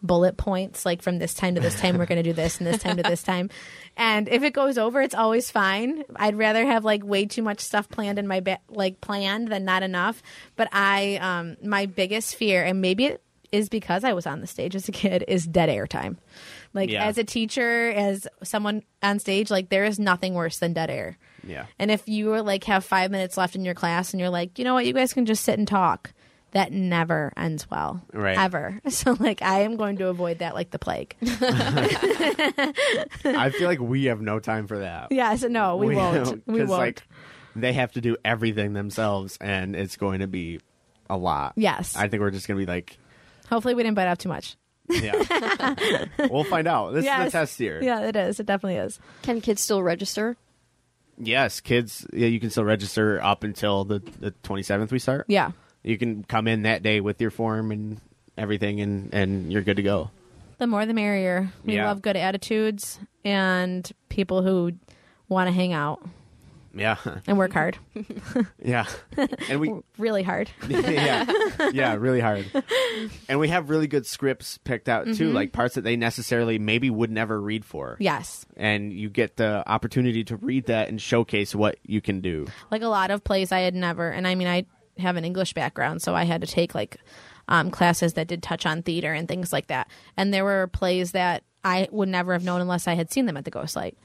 bullet 0.00 0.36
points 0.36 0.86
like 0.86 1.02
from 1.02 1.18
this 1.18 1.34
time 1.34 1.56
to 1.56 1.60
this 1.60 1.78
time 1.80 1.98
we're 1.98 2.06
going 2.06 2.22
to 2.22 2.28
do 2.28 2.32
this 2.32 2.58
and 2.58 2.66
this 2.66 2.80
time 2.80 2.96
to 2.96 3.02
this 3.02 3.22
time. 3.22 3.50
And 4.00 4.28
if 4.28 4.44
it 4.44 4.52
goes 4.52 4.78
over 4.78 5.02
it's 5.02 5.14
always 5.14 5.50
fine. 5.50 6.04
I'd 6.14 6.36
rather 6.38 6.64
have 6.64 6.84
like 6.84 7.04
way 7.04 7.26
too 7.26 7.42
much 7.42 7.58
stuff 7.58 7.88
planned 7.88 8.16
in 8.20 8.28
my 8.28 8.38
ba- 8.38 8.60
like 8.68 9.00
planned 9.00 9.48
than 9.48 9.64
not 9.64 9.82
enough. 9.82 10.22
But 10.54 10.68
i 10.70 11.16
um 11.16 11.56
my 11.64 11.86
biggest 11.86 12.36
fear 12.36 12.64
and 12.64 12.80
maybe 12.80 13.06
it 13.06 13.22
is 13.52 13.68
because 13.68 14.04
i 14.04 14.12
was 14.12 14.26
on 14.26 14.40
the 14.40 14.46
stage 14.46 14.74
as 14.76 14.88
a 14.88 14.92
kid 14.92 15.24
is 15.28 15.46
dead 15.46 15.68
air 15.68 15.86
time 15.86 16.16
like 16.74 16.90
Yeah. 16.90 17.04
as 17.04 17.18
a 17.18 17.24
teacher 17.24 17.90
as 17.90 18.26
someone 18.42 18.82
on 19.02 19.18
stage 19.18 19.50
like 19.50 19.68
there 19.68 19.84
is 19.84 19.98
nothing 19.98 20.34
worse 20.34 20.58
than 20.58 20.72
dead 20.72 20.90
air 20.90 21.18
yeah, 21.46 21.66
and 21.78 21.90
if 21.90 22.06
you 22.08 22.26
were 22.26 22.42
like 22.42 22.64
have 22.64 22.84
five 22.84 23.10
minutes 23.10 23.36
left 23.38 23.54
in 23.54 23.64
your 23.64 23.72
class 23.72 24.12
and 24.12 24.20
you're 24.20 24.28
like, 24.28 24.58
you 24.58 24.64
know 24.64 24.74
what, 24.74 24.84
you 24.84 24.92
guys 24.92 25.14
can 25.14 25.24
just 25.24 25.44
sit 25.44 25.56
and 25.56 25.66
talk, 25.68 26.12
that 26.50 26.72
never 26.72 27.32
ends 27.38 27.70
well. 27.70 28.02
Right. 28.12 28.36
Ever. 28.36 28.80
So 28.90 29.16
like 29.18 29.40
I 29.40 29.60
am 29.60 29.76
going 29.76 29.96
to 29.98 30.08
avoid 30.08 30.40
that 30.40 30.54
like 30.54 30.72
the 30.72 30.78
plague. 30.80 31.14
I 31.22 32.48
feel 33.56 33.68
like 33.68 33.80
we 33.80 34.06
have 34.06 34.20
no 34.20 34.40
time 34.40 34.66
for 34.66 34.80
that. 34.80 35.12
yeah, 35.12 35.34
so 35.36 35.46
no, 35.48 35.76
we, 35.76 35.94
won't. 35.94 36.42
We 36.46 36.58
won't. 36.58 36.70
Like, 36.70 37.02
they 37.56 37.72
have 37.72 37.92
to 37.92 38.00
do 38.00 38.16
everything 38.24 38.72
themselves, 38.72 39.38
and 39.40 39.74
it's 39.74 39.96
going 39.96 40.20
to 40.20 40.26
be 40.26 40.60
a 41.08 41.16
lot. 41.16 41.54
Yes. 41.56 41.96
I 41.96 42.08
think 42.08 42.20
we're 42.20 42.30
just 42.30 42.46
going 42.46 42.60
to 42.60 42.66
be 42.66 42.70
like, 42.70 42.98
Hopefully 43.50 43.74
we 43.74 43.82
didn't 43.82 43.94
bite 43.96 44.08
off 44.08 44.18
too 44.18 44.28
much. 44.28 44.56
yeah. 44.88 45.74
we'll 46.30 46.44
find 46.44 46.66
out. 46.66 46.92
This 46.92 47.00
is 47.00 47.04
Yes. 47.06 47.24
the 47.26 47.30
test 47.38 47.60
year. 47.60 47.82
Yeah, 47.82 48.02
it 48.02 48.16
is. 48.16 48.40
It 48.40 48.46
definitely 48.46 48.76
is. 48.76 48.98
can 49.22 49.40
kids 49.40 49.60
still 49.62 49.82
register 49.82 50.36
Yes, 51.20 51.60
kids. 51.60 52.06
Yeah, 52.12 52.28
you 52.28 52.38
can 52.38 52.48
still 52.50 52.64
register 52.64 53.20
up 53.22 53.42
until 53.42 53.84
the 53.84 53.98
the 54.20 54.30
twenty 54.44 54.62
seventh. 54.62 54.92
We 54.92 55.00
start. 55.00 55.24
Yeah. 55.28 55.50
You 55.82 55.98
can 55.98 56.22
come 56.22 56.46
in 56.46 56.62
that 56.62 56.82
day 56.84 57.00
with 57.00 57.20
your 57.20 57.30
form 57.32 57.72
and 57.72 58.00
everything, 58.36 58.80
and 58.80 59.12
and 59.12 59.52
you're 59.52 59.62
good 59.62 59.78
to 59.78 59.82
go. 59.82 60.10
The 60.58 60.68
more 60.68 60.86
the 60.86 60.94
merrier. 60.94 61.50
We 61.64 61.74
Yeah. 61.74 61.86
love 61.88 62.02
good 62.02 62.16
attitudes 62.16 63.00
and 63.24 63.90
people 64.08 64.42
who 64.42 64.72
want 65.28 65.48
to 65.48 65.52
hang 65.52 65.72
out 65.72 66.00
Yeah, 66.74 66.96
and 67.26 67.38
work 67.38 67.52
hard. 67.52 67.78
yeah, 68.62 68.86
and 69.48 69.58
we 69.60 69.72
really 69.98 70.22
hard. 70.22 70.50
yeah, 70.68 71.24
yeah, 71.72 71.94
really 71.94 72.20
hard. 72.20 72.46
And 73.28 73.40
we 73.40 73.48
have 73.48 73.70
really 73.70 73.86
good 73.86 74.06
scripts 74.06 74.58
picked 74.58 74.88
out 74.88 75.06
Mm-hmm. 75.06 75.14
too, 75.16 75.32
like 75.32 75.52
parts 75.52 75.74
that 75.76 75.82
they 75.82 75.96
necessarily 75.96 76.58
maybe 76.58 76.90
would 76.90 77.10
never 77.10 77.40
read 77.40 77.64
for. 77.64 77.96
Yes. 78.00 78.44
And 78.56 78.92
you 78.92 79.08
get 79.10 79.36
the 79.36 79.62
opportunity 79.66 80.24
to 80.24 80.36
read 80.36 80.66
that 80.66 80.88
and 80.88 81.00
showcase 81.00 81.54
what 81.54 81.78
you 81.84 82.00
can 82.00 82.20
do. 82.20 82.46
like 82.70 82.82
a 82.82 82.88
lot 82.88 83.10
of 83.10 83.24
plays 83.24 83.50
I 83.52 83.60
had 83.60 83.74
never 83.74 84.10
and 84.10 84.26
I 84.26 84.34
mean 84.34 84.48
I 84.48 84.66
have 84.98 85.16
an 85.16 85.24
English 85.24 85.54
background 85.54 86.02
so 86.02 86.14
I 86.14 86.24
had 86.24 86.40
to 86.42 86.46
take 86.46 86.74
like 86.74 86.98
um, 87.48 87.70
classes 87.70 88.12
that 88.14 88.26
did 88.26 88.42
touch 88.42 88.66
on 88.66 88.82
theater 88.82 89.12
and 89.12 89.26
things 89.28 89.52
like 89.52 89.68
that 89.68 89.88
and 90.16 90.34
there 90.34 90.44
were 90.44 90.66
plays 90.66 91.12
that 91.12 91.44
I 91.64 91.88
would 91.90 92.08
never 92.08 92.32
have 92.34 92.44
known 92.44 92.60
unless 92.60 92.86
I 92.88 92.94
had 92.94 93.10
seen 93.10 93.26
them 93.26 93.36
at 93.36 93.44
the 93.44 93.50
Ghost 93.50 93.74
Light 93.76 93.96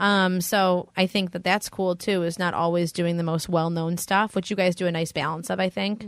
um, 0.00 0.40
so 0.40 0.88
I 0.96 1.06
think 1.06 1.30
that 1.32 1.44
that's 1.44 1.68
cool 1.68 1.94
too 1.94 2.24
is 2.24 2.38
not 2.38 2.54
always 2.54 2.90
doing 2.90 3.16
the 3.16 3.22
most 3.22 3.48
well-known 3.48 3.96
stuff 3.98 4.34
which 4.34 4.50
you 4.50 4.56
guys 4.56 4.74
do 4.74 4.86
a 4.86 4.90
nice 4.92 5.12
balance 5.12 5.50
of 5.50 5.60
I 5.60 5.68
think 5.68 6.04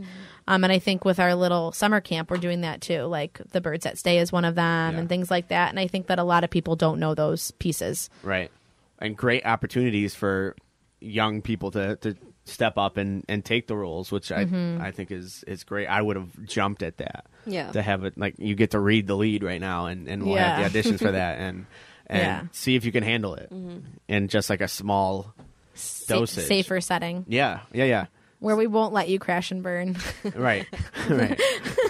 um, 0.48 0.64
and 0.64 0.72
I 0.72 0.78
think 0.80 1.04
with 1.04 1.20
our 1.20 1.34
little 1.36 1.70
summer 1.72 2.00
camp 2.00 2.30
we're 2.30 2.38
doing 2.38 2.62
that 2.62 2.80
too 2.80 3.02
like 3.02 3.40
the 3.52 3.60
birds 3.60 3.84
that 3.84 3.98
stay 3.98 4.18
is 4.18 4.32
one 4.32 4.44
of 4.44 4.54
them 4.56 4.94
Yeah. 4.94 4.98
and 5.00 5.08
things 5.08 5.30
like 5.30 5.48
that 5.48 5.70
and 5.70 5.78
I 5.78 5.86
think 5.86 6.08
that 6.08 6.18
a 6.18 6.24
lot 6.24 6.42
of 6.42 6.50
people 6.50 6.74
don't 6.74 6.98
know 6.98 7.14
those 7.14 7.50
pieces 7.52 8.10
Right. 8.24 8.50
And 8.98 9.16
great 9.16 9.44
opportunities 9.44 10.14
for 10.14 10.56
young 11.00 11.42
people 11.42 11.70
to, 11.72 11.96
to 11.96 12.16
step 12.44 12.78
up 12.78 12.96
and, 12.96 13.24
and 13.28 13.44
take 13.44 13.66
the 13.66 13.76
roles, 13.76 14.10
which 14.12 14.30
I 14.32 14.44
Mm-hmm. 14.44 14.80
I 14.82 14.90
think 14.92 15.10
is 15.10 15.44
is 15.46 15.64
great. 15.64 15.86
I 15.86 16.00
would 16.00 16.16
have 16.16 16.44
jumped 16.44 16.82
at 16.82 16.98
that. 16.98 17.26
Yeah. 17.46 17.70
To 17.72 17.82
have 17.82 18.04
it 18.04 18.16
like 18.16 18.34
you 18.38 18.54
get 18.54 18.70
to 18.72 18.78
read 18.80 19.06
the 19.08 19.16
lead 19.16 19.42
right 19.42 19.60
now 19.60 19.86
and, 19.86 20.08
and 20.08 20.22
we'll 20.24 20.36
Yeah. 20.36 20.58
have 20.60 20.72
the 20.72 20.82
auditions 20.82 20.98
for 20.98 21.10
that 21.20 21.38
and 21.38 21.66
and 22.12 22.22
Yeah. 22.22 22.42
see 22.52 22.76
if 22.76 22.84
you 22.84 22.92
can 22.92 23.02
handle 23.02 23.34
it 23.34 23.48
mm-hmm. 23.50 23.78
in 24.08 24.28
just 24.28 24.50
like 24.50 24.60
a 24.60 24.68
small 24.68 25.34
Sa- 25.74 26.14
Dosage. 26.18 26.46
safer 26.46 26.80
setting 26.80 27.24
Yeah. 27.28 27.60
Yeah, 27.72 27.84
yeah. 27.84 28.06
where 28.40 28.56
we 28.56 28.66
won't 28.66 28.92
let 28.92 29.08
you 29.08 29.18
crash 29.18 29.50
and 29.50 29.62
burn 29.62 29.96
Right. 30.34 30.66
right. 31.08 31.38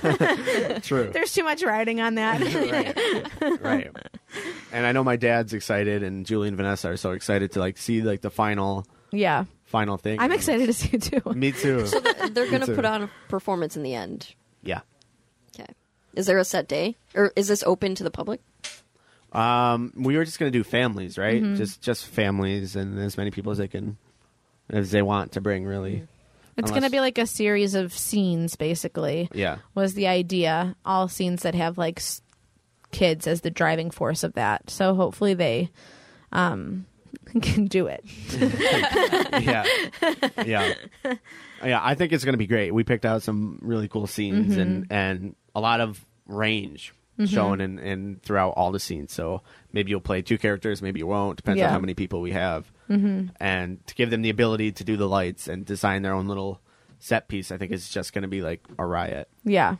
True. 0.82 1.10
There's 1.12 1.32
too 1.32 1.44
much 1.44 1.62
writing 1.62 2.00
on 2.00 2.14
that. 2.16 2.40
right. 2.40 3.60
right. 3.62 3.90
And 4.72 4.86
I 4.86 4.92
know 4.92 5.04
my 5.04 5.16
dad's 5.16 5.52
excited 5.52 6.02
and 6.02 6.24
Julie 6.26 6.48
and 6.48 6.56
Vanessa 6.56 6.90
are 6.90 6.96
so 6.96 7.12
excited 7.12 7.52
to 7.52 7.60
like 7.60 7.76
see 7.78 8.02
like 8.02 8.20
the 8.20 8.30
final 8.30 8.86
yeah. 9.10 9.44
final 9.64 9.96
thing. 9.98 10.18
I'm 10.20 10.32
excited 10.32 10.66
to 10.66 10.72
see 10.72 10.90
it 10.96 11.02
too. 11.02 11.22
Me 11.34 11.52
too. 11.52 11.86
So 11.86 12.00
They're 12.00 12.48
going 12.48 12.60
to 12.60 12.66
too. 12.66 12.74
put 12.74 12.84
on 12.84 13.02
a 13.04 13.10
performance 13.28 13.76
in 13.76 13.82
the 13.82 13.94
end. 13.94 14.34
yeah. 14.62 14.80
Okay. 15.54 15.70
Is 16.14 16.26
there 16.26 16.38
a 16.38 16.44
set 16.44 16.68
day, 16.68 16.96
or 17.14 17.32
is 17.36 17.48
this 17.48 17.62
open 17.64 17.94
to 17.96 18.04
the 18.04 18.10
public? 18.10 18.40
Um, 19.32 19.92
we 19.96 20.16
were 20.16 20.24
just 20.24 20.38
gonna 20.38 20.50
do 20.50 20.62
families, 20.64 21.16
right? 21.18 21.42
Mm-hmm. 21.42 21.56
Just 21.56 21.80
just 21.80 22.06
families 22.06 22.76
and 22.76 22.98
as 22.98 23.16
many 23.16 23.30
people 23.30 23.50
as 23.52 23.58
they 23.58 23.68
can, 23.68 23.96
as 24.70 24.90
they 24.90 25.02
want 25.02 25.32
to 25.32 25.40
bring. 25.40 25.64
Really, 25.64 26.02
It's 26.56 26.68
Unless- 26.68 26.70
going 26.70 26.82
to 26.82 26.90
be 26.90 27.00
like 27.00 27.16
a 27.18 27.26
series 27.26 27.74
of 27.74 27.92
scenes, 27.96 28.56
basically. 28.56 29.30
yeah, 29.32 29.58
Was 29.74 29.94
the 29.94 30.06
idea 30.06 30.76
all 30.84 31.08
scenes 31.08 31.42
that 31.42 31.54
have 31.54 31.78
like 31.78 31.98
s- 31.98 32.20
kids 32.90 33.26
as 33.26 33.40
the 33.40 33.50
driving 33.50 33.90
force 33.90 34.22
of 34.22 34.34
that? 34.34 34.68
So 34.68 34.94
hopefully 34.94 35.32
they 35.32 35.70
um, 36.30 36.84
can 37.40 37.66
do 37.66 37.86
it. 37.86 38.04
yeah, 39.42 39.64
yeah, 40.44 40.74
yeah. 41.64 41.80
I 41.82 41.94
think 41.94 42.12
it's 42.12 42.24
gonna 42.24 42.36
be 42.36 42.46
great. 42.46 42.72
We 42.74 42.84
picked 42.84 43.06
out 43.06 43.22
some 43.22 43.58
really 43.62 43.88
cool 43.88 44.06
scenes 44.06 44.56
and 44.58 44.84
Mm-hmm. 44.84 44.92
and 44.92 45.34
a 45.54 45.60
lot 45.60 45.80
of 45.80 46.04
range 46.26 46.92
shown 47.26 47.60
in, 47.60 47.78
in 47.78 48.16
throughout 48.22 48.50
all 48.50 48.72
the 48.72 48.80
scenes. 48.80 49.12
So 49.12 49.42
maybe 49.72 49.90
you'll 49.90 50.00
play 50.00 50.22
two 50.22 50.38
characters, 50.38 50.82
maybe 50.82 50.98
you 51.00 51.06
won't. 51.06 51.36
Depends 51.36 51.58
Yeah. 51.58 51.66
on 51.68 51.72
how 51.72 51.78
many 51.78 51.94
people 51.94 52.20
we 52.20 52.32
have. 52.32 52.70
Mm-hmm. 52.90 53.28
And 53.40 53.86
to 53.86 53.94
give 53.94 54.10
them 54.10 54.22
the 54.22 54.30
ability 54.30 54.72
to 54.72 54.84
do 54.84 54.96
the 54.96 55.08
lights 55.08 55.46
and 55.48 55.64
design 55.64 56.02
their 56.02 56.14
own 56.14 56.26
little 56.26 56.60
set 56.98 57.28
piece, 57.28 57.52
I 57.52 57.58
think 57.58 57.72
is 57.72 57.88
just 57.88 58.12
going 58.12 58.22
to 58.22 58.28
be 58.28 58.42
like 58.42 58.64
a 58.78 58.86
riot 58.86 59.28
Yeah. 59.44 59.76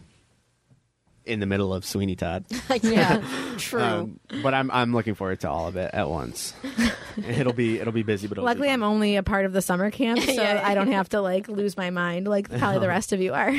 In 1.25 1.41
the 1.41 1.47
middle 1.47 1.73
of 1.73 1.85
Sweeney 1.85 2.17
Todd. 2.17 2.45
yeah. 2.83 3.23
True. 3.59 3.81
Um, 3.83 4.21
but 4.43 4.55
I'm 4.55 4.71
I'm 4.71 4.93
looking 4.93 5.15
forward 5.15 5.41
to 5.41 5.51
all 5.51 5.69
of 5.69 5.77
it 5.77 5.91
at 5.95 6.09
once. 6.09 6.53
it'll 7.29 7.53
be 7.53 7.79
it'll 7.79 7.93
be 7.93 8.03
busy, 8.03 8.27
but 8.27 8.39
it'll 8.39 8.45
Luckily, 8.45 8.71
I'm 8.71 8.83
only 8.83 9.17
a 9.17 9.23
part 9.23 9.45
of 9.47 9.53
the 9.53 9.63
summer 9.63 9.91
camp, 9.91 10.21
so 10.23 10.33
Yeah. 10.33 10.61
I 10.65 10.75
don't 10.75 10.91
have 10.93 11.09
to 11.11 11.21
like 11.21 11.49
lose 11.49 11.77
my 11.77 11.91
mind 11.91 12.27
like 12.29 12.49
probably 12.51 12.81
the 12.81 12.89
rest 12.89 13.13
of 13.13 13.21
you 13.21 13.33
are. 13.35 13.53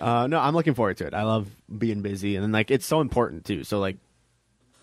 Uh, 0.00 0.26
no, 0.26 0.38
I'm 0.40 0.54
looking 0.54 0.74
forward 0.74 0.96
to 0.98 1.06
it. 1.06 1.14
I 1.14 1.22
love 1.22 1.48
being 1.76 2.02
busy, 2.02 2.34
and 2.36 2.42
then 2.42 2.52
like 2.52 2.70
it's 2.70 2.86
so 2.86 3.00
important 3.00 3.44
too. 3.44 3.62
So 3.64 3.78
like, 3.78 3.98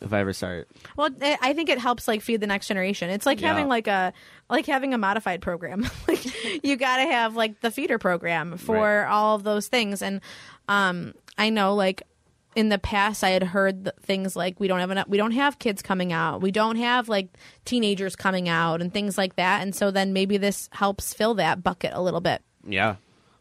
if 0.01 0.13
I 0.13 0.19
ever 0.21 0.31
start, 0.31 0.69
Well, 0.95 1.09
I 1.21 1.37
I 1.41 1.53
think 1.53 1.67
it 1.69 1.77
helps 1.77 2.07
like 2.07 2.21
feed 2.21 2.39
the 2.39 2.47
next 2.47 2.67
generation. 2.67 3.09
It's 3.09 3.25
like 3.25 3.41
Yeah. 3.41 3.49
having 3.49 3.67
like 3.67 3.87
a 3.87 4.13
like 4.49 4.65
having 4.65 4.93
a 4.93 4.97
modified 4.97 5.41
program. 5.41 5.89
like 6.07 6.63
you 6.63 6.75
got 6.77 6.97
to 6.97 7.03
have 7.03 7.35
like 7.35 7.59
the 7.61 7.69
feeder 7.71 7.97
program 7.97 8.57
for 8.57 8.75
Right. 8.77 9.07
all 9.09 9.35
of 9.35 9.43
those 9.43 9.67
things. 9.67 10.01
And 10.01 10.21
um, 10.69 11.13
I 11.39 11.49
know 11.49 11.73
like 11.73 12.03
in 12.55 12.69
the 12.69 12.77
past 12.79 13.23
I 13.23 13.29
had 13.29 13.43
heard 13.43 13.91
things 14.01 14.35
like 14.35 14.59
we 14.59 14.67
don't 14.67 14.79
have 14.79 14.91
enough, 14.91 15.07
we 15.07 15.17
don't 15.17 15.31
have 15.31 15.57
kids 15.59 15.81
coming 15.81 16.11
out, 16.11 16.41
we 16.41 16.51
don't 16.51 16.75
have 16.75 17.07
like 17.09 17.29
teenagers 17.65 18.15
coming 18.15 18.49
out 18.49 18.81
and 18.81 18.93
things 18.93 19.17
like 19.17 19.35
that. 19.37 19.61
And 19.61 19.73
so 19.73 19.89
then 19.91 20.13
maybe 20.13 20.37
this 20.37 20.67
helps 20.73 21.13
fill 21.13 21.35
that 21.35 21.63
bucket 21.63 21.93
a 21.93 22.01
little 22.01 22.21
bit. 22.21 22.41
yeah. 22.67 22.95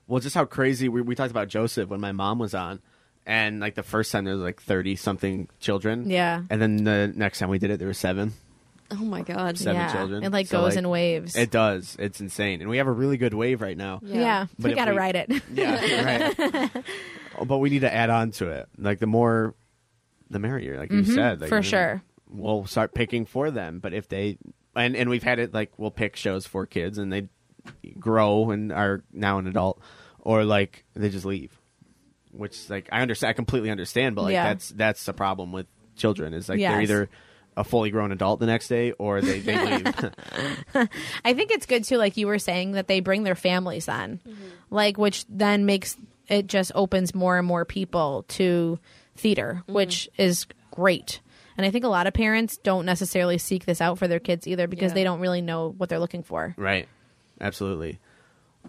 Well, 0.06 0.20
just 0.20 0.34
how 0.34 0.46
crazy 0.46 0.88
we 0.88 1.02
we 1.02 1.14
talked 1.14 1.30
about 1.32 1.48
Joseph 1.48 1.90
when 1.90 2.00
my 2.00 2.12
mom 2.12 2.38
was 2.38 2.54
on, 2.54 2.80
and 3.26 3.60
like 3.60 3.74
the 3.74 3.82
first 3.82 4.10
time 4.10 4.24
there 4.24 4.32
was 4.32 4.42
like 4.42 4.62
thirty 4.62 4.96
something 4.96 5.48
children. 5.60 6.08
Yeah. 6.08 6.44
and 6.48 6.62
then 6.62 6.84
the 6.84 7.12
next 7.14 7.40
time 7.40 7.50
we 7.50 7.58
did 7.58 7.70
it, 7.70 7.78
there 7.78 7.88
were 7.88 7.92
seven. 7.92 8.32
oh 8.90 8.96
my 9.04 9.20
god. 9.20 9.58
Seven 9.58 9.74
yeah, 9.82 9.92
children. 9.92 10.24
it 10.24 10.32
like 10.32 10.46
So, 10.46 10.62
goes 10.62 10.70
like, 10.76 10.78
in 10.78 10.88
waves. 10.88 11.36
It 11.36 11.50
does. 11.50 11.94
It's 11.98 12.22
insane, 12.22 12.62
and 12.62 12.70
we 12.70 12.78
have 12.78 12.86
a 12.86 12.92
really 12.92 13.18
good 13.18 13.34
wave 13.34 13.60
right 13.60 13.76
now. 13.76 14.00
Yeah. 14.02 14.20
yeah, 14.20 14.46
But 14.58 14.70
we 14.70 14.74
got 14.76 14.86
to 14.86 14.94
ride 14.94 15.14
it. 15.16 15.42
Yeah, 15.52 16.04
right. 16.04 16.70
But 17.46 17.58
we 17.58 17.70
need 17.70 17.80
to 17.80 17.92
add 17.92 18.10
on 18.10 18.30
to 18.32 18.48
it. 18.50 18.68
Like 18.76 18.98
the 18.98 19.06
more, 19.06 19.54
the 20.30 20.38
merrier. 20.38 20.78
Like 20.78 20.90
you 20.92 21.04
said, 21.04 21.40
like, 21.40 21.48
Mm-hmm. 21.48 21.48
for 21.48 21.54
you 21.56 21.60
know, 21.60 21.62
sure. 21.62 22.02
We'll 22.30 22.66
start 22.66 22.94
picking 22.94 23.24
for 23.26 23.50
them. 23.50 23.78
But 23.80 23.94
if 23.94 24.08
they, 24.08 24.38
and 24.76 24.94
and 24.96 25.08
we've 25.08 25.22
had 25.22 25.38
it 25.38 25.54
like 25.54 25.72
we'll 25.78 25.90
pick 25.90 26.16
shows 26.16 26.46
for 26.46 26.66
kids, 26.66 26.98
and 26.98 27.12
they 27.12 27.28
grow 27.98 28.50
and 28.50 28.70
are 28.72 29.02
now 29.12 29.38
an 29.38 29.46
adult, 29.46 29.80
or 30.20 30.44
like 30.44 30.84
they 30.94 31.08
just 31.08 31.24
leave. 31.24 31.58
Which 32.32 32.68
like 32.68 32.88
I 32.92 33.00
understand, 33.00 33.30
I 33.30 33.32
completely 33.32 33.70
understand, 33.70 34.14
but 34.14 34.22
like 34.22 34.32
Yeah. 34.34 34.44
that's 34.48 34.68
that's 34.70 35.04
the 35.06 35.14
problem 35.14 35.52
with 35.52 35.66
children 35.96 36.34
is 36.34 36.48
like 36.48 36.58
they're 36.60 36.80
Yes. 36.80 36.90
either 36.90 37.08
a 37.56 37.64
fully 37.64 37.90
grown 37.90 38.12
adult 38.12 38.38
the 38.38 38.46
next 38.46 38.68
day 38.68 38.92
or 38.92 39.20
they, 39.20 39.40
they 39.40 39.56
leave. 39.76 39.94
I 41.24 41.32
think 41.34 41.50
it's 41.50 41.66
good 41.66 41.82
too, 41.84 41.96
like 41.96 42.16
you 42.16 42.26
were 42.26 42.38
saying, 42.38 42.72
that 42.72 42.86
they 42.86 43.00
bring 43.00 43.22
their 43.24 43.34
families 43.34 43.88
on, 43.88 44.20
like 44.70 44.96
which 44.98 45.24
then 45.28 45.66
makes 45.66 45.96
it 46.28 46.46
just 46.46 46.72
opens 46.74 47.14
more 47.14 47.38
and 47.38 47.46
more 47.46 47.64
people 47.64 48.24
to 48.28 48.78
theater, 49.16 49.62
which 49.66 50.08
is 50.16 50.46
great. 50.70 51.20
And 51.56 51.66
I 51.66 51.70
think 51.70 51.84
a 51.84 51.88
lot 51.88 52.06
of 52.06 52.14
parents 52.14 52.56
don't 52.58 52.86
necessarily 52.86 53.38
seek 53.38 53.64
this 53.64 53.80
out 53.80 53.98
for 53.98 54.06
their 54.06 54.20
kids 54.20 54.46
either 54.46 54.68
because 54.68 54.92
Yeah. 54.92 54.94
they 54.96 55.04
don't 55.04 55.20
really 55.20 55.40
know 55.42 55.74
what 55.76 55.88
they're 55.88 55.98
looking 55.98 56.22
for. 56.22 56.54
Right. 56.56 56.88
Absolutely. 57.40 57.98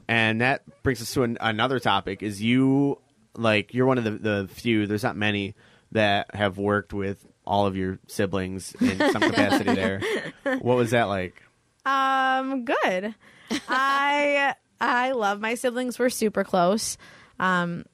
And 0.08 0.42
that 0.42 0.64
brings 0.84 1.02
us 1.02 1.14
to 1.14 1.24
an, 1.24 1.38
another 1.42 1.80
topic 1.80 2.24
is 2.24 2.42
you 2.42 3.00
like 3.36 3.74
you're 3.74 3.86
one 3.86 3.98
of 4.00 4.04
the, 4.04 4.12
the 4.12 4.50
few 4.52 4.88
there's 4.88 5.04
not 5.04 5.16
many 5.16 5.54
that 5.92 6.34
have 6.34 6.58
worked 6.58 6.94
with 6.94 7.26
all 7.46 7.66
of 7.66 7.76
your 7.76 8.00
siblings 8.08 8.74
in 8.80 8.98
some 9.12 9.22
capacity 9.30 9.74
there. 9.76 10.02
What 10.44 10.78
was 10.78 10.92
that 10.92 11.06
like? 11.06 11.42
Um, 11.86 12.66
good. 12.66 13.14
I 13.68 14.56
I 14.80 15.12
love 15.12 15.40
my 15.40 15.56
siblings. 15.56 15.98
We're 16.00 16.10
super 16.10 16.44
close. 16.44 16.98
Um, 17.40 17.86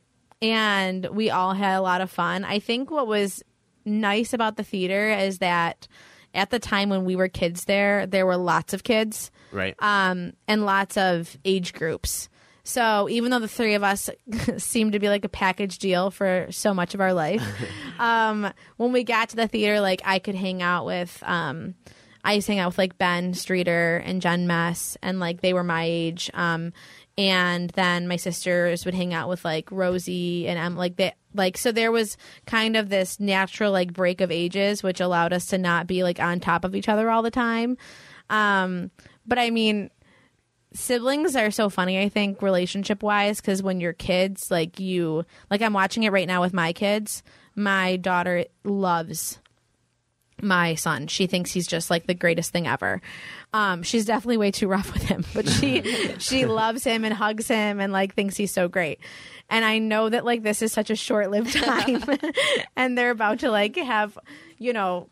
and 0.42 1.06
we 1.12 1.30
all 1.30 1.54
had 1.54 1.78
a 1.78 1.82
lot 1.82 2.02
of 2.02 2.12
fun. 2.12 2.44
I 2.44 2.60
think 2.60 2.92
what 2.92 3.08
was 3.08 3.44
nice 3.86 4.34
about 4.34 4.58
the 4.58 4.64
theater 4.64 5.10
is 5.12 5.40
that 5.40 5.88
at 6.34 6.50
the 6.50 6.60
time 6.60 6.90
when 6.90 7.06
we 7.06 7.16
were 7.16 7.28
kids 7.30 7.66
there, 7.66 8.06
there 8.06 8.26
were 8.26 8.38
lots 8.38 8.74
of 8.74 8.84
kids 8.84 9.32
Right. 9.52 9.76
um, 9.80 10.34
and 10.48 10.66
lots 10.66 10.98
of 10.98 11.38
age 11.46 11.74
groups. 11.74 12.28
So 12.64 13.08
even 13.10 13.30
though 13.32 13.40
the 13.40 13.48
three 13.48 13.76
of 13.76 13.84
us 13.84 14.10
seemed 14.58 14.94
to 14.94 15.00
be 15.00 15.08
like 15.08 15.24
a 15.24 15.30
package 15.30 15.78
deal 15.78 16.10
for 16.12 16.48
so 16.50 16.74
much 16.74 16.94
of 16.96 17.00
our 17.00 17.14
life, 17.14 17.44
um, 18.00 18.52
when 18.78 18.92
we 18.92 19.04
got 19.04 19.30
to 19.30 19.36
the 19.36 19.48
theater, 19.48 19.80
like 19.80 20.02
I 20.04 20.20
could 20.20 20.36
hang 20.36 20.62
out 20.62 20.86
with, 20.86 21.22
um, 21.26 21.76
I 22.24 22.34
used 22.34 22.48
to 22.48 22.54
hang 22.54 22.60
out 22.60 22.70
with 22.70 22.80
like 22.80 22.98
Ben 22.98 23.36
Streeter 23.36 23.98
and 24.04 24.20
Jen 24.20 24.48
Mess, 24.48 24.98
and 25.04 25.20
like 25.20 25.42
they 25.42 25.54
were 25.54 25.64
my 25.64 25.84
age. 25.84 26.32
Um, 26.34 26.74
and 27.18 27.70
then 27.72 28.08
my 28.08 28.18
sisters 28.18 28.86
would 28.86 28.94
hang 28.94 29.14
out 29.14 29.30
with 29.30 29.46
like 29.46 29.72
Rosie 29.72 30.48
and 30.48 30.60
Em, 30.60 30.76
like 30.76 30.98
they 30.98 31.14
like 31.34 31.58
so 31.58 31.72
there 31.72 31.92
was 31.92 32.18
kind 32.46 32.76
of 32.76 32.90
this 32.90 33.20
natural 33.20 33.72
like 33.72 33.94
break 33.94 34.22
of 34.22 34.32
ages, 34.32 34.84
which 34.84 35.00
allowed 35.00 35.34
us 35.34 35.48
to 35.48 35.58
not 35.58 35.88
be 35.88 36.04
like 36.04 36.20
on 36.20 36.40
top 36.40 36.66
of 36.66 36.76
each 36.76 36.90
other 36.90 37.10
all 37.10 37.22
the 37.22 37.32
time. 37.32 37.78
Um, 38.30 38.92
but 39.26 39.40
I 39.40 39.50
mean, 39.50 39.90
siblings 40.76 41.38
are 41.38 41.52
so 41.52 41.70
funny 41.70 41.98
i 42.00 42.10
think 42.10 42.42
relationship 42.42 43.02
wise 43.02 43.40
because 43.40 43.64
when 43.64 43.80
you're 43.80 43.94
kids 43.94 44.52
like 44.52 44.78
you 44.78 45.24
like 45.50 45.62
i'm 45.62 45.72
watching 45.72 46.04
it 46.04 46.12
right 46.12 46.28
now 46.28 46.42
with 46.42 46.54
my 46.54 46.74
kids 46.74 47.24
my 47.56 47.96
daughter 47.96 48.46
loves 48.66 49.40
my 50.42 50.76
son. 50.76 51.08
She 51.08 51.28
thinks 51.28 51.52
he's 51.52 51.68
just 51.68 51.90
like 51.90 52.08
the 52.08 52.14
greatest 52.14 52.52
thing 52.52 52.68
ever. 52.68 53.02
Um, 53.54 53.84
she's 53.84 54.06
definitely 54.06 54.38
way 54.38 54.52
too 54.52 54.68
rough 54.68 54.94
with 54.94 55.04
him, 55.04 55.26
but 55.34 55.48
she 55.48 55.82
she 56.20 56.46
loves 56.46 56.84
him 56.84 57.06
and 57.06 57.14
hugs 57.14 57.48
him 57.48 57.80
and 57.80 57.94
like 57.94 58.14
thinks 58.14 58.36
he's 58.36 58.54
so 58.54 58.68
great. 58.68 59.00
And 59.50 59.64
I 59.64 59.80
know 59.80 60.10
that 60.10 60.26
like 60.26 60.44
this 60.44 60.62
is 60.62 60.72
such 60.74 60.90
a 60.90 60.96
short 60.96 61.32
lived 61.32 61.54
time, 61.64 62.04
and 62.76 62.98
they're 62.98 63.12
about 63.12 63.40
to 63.40 63.52
like 63.52 63.76
have 63.76 64.18
you 64.58 64.74
know 64.74 65.10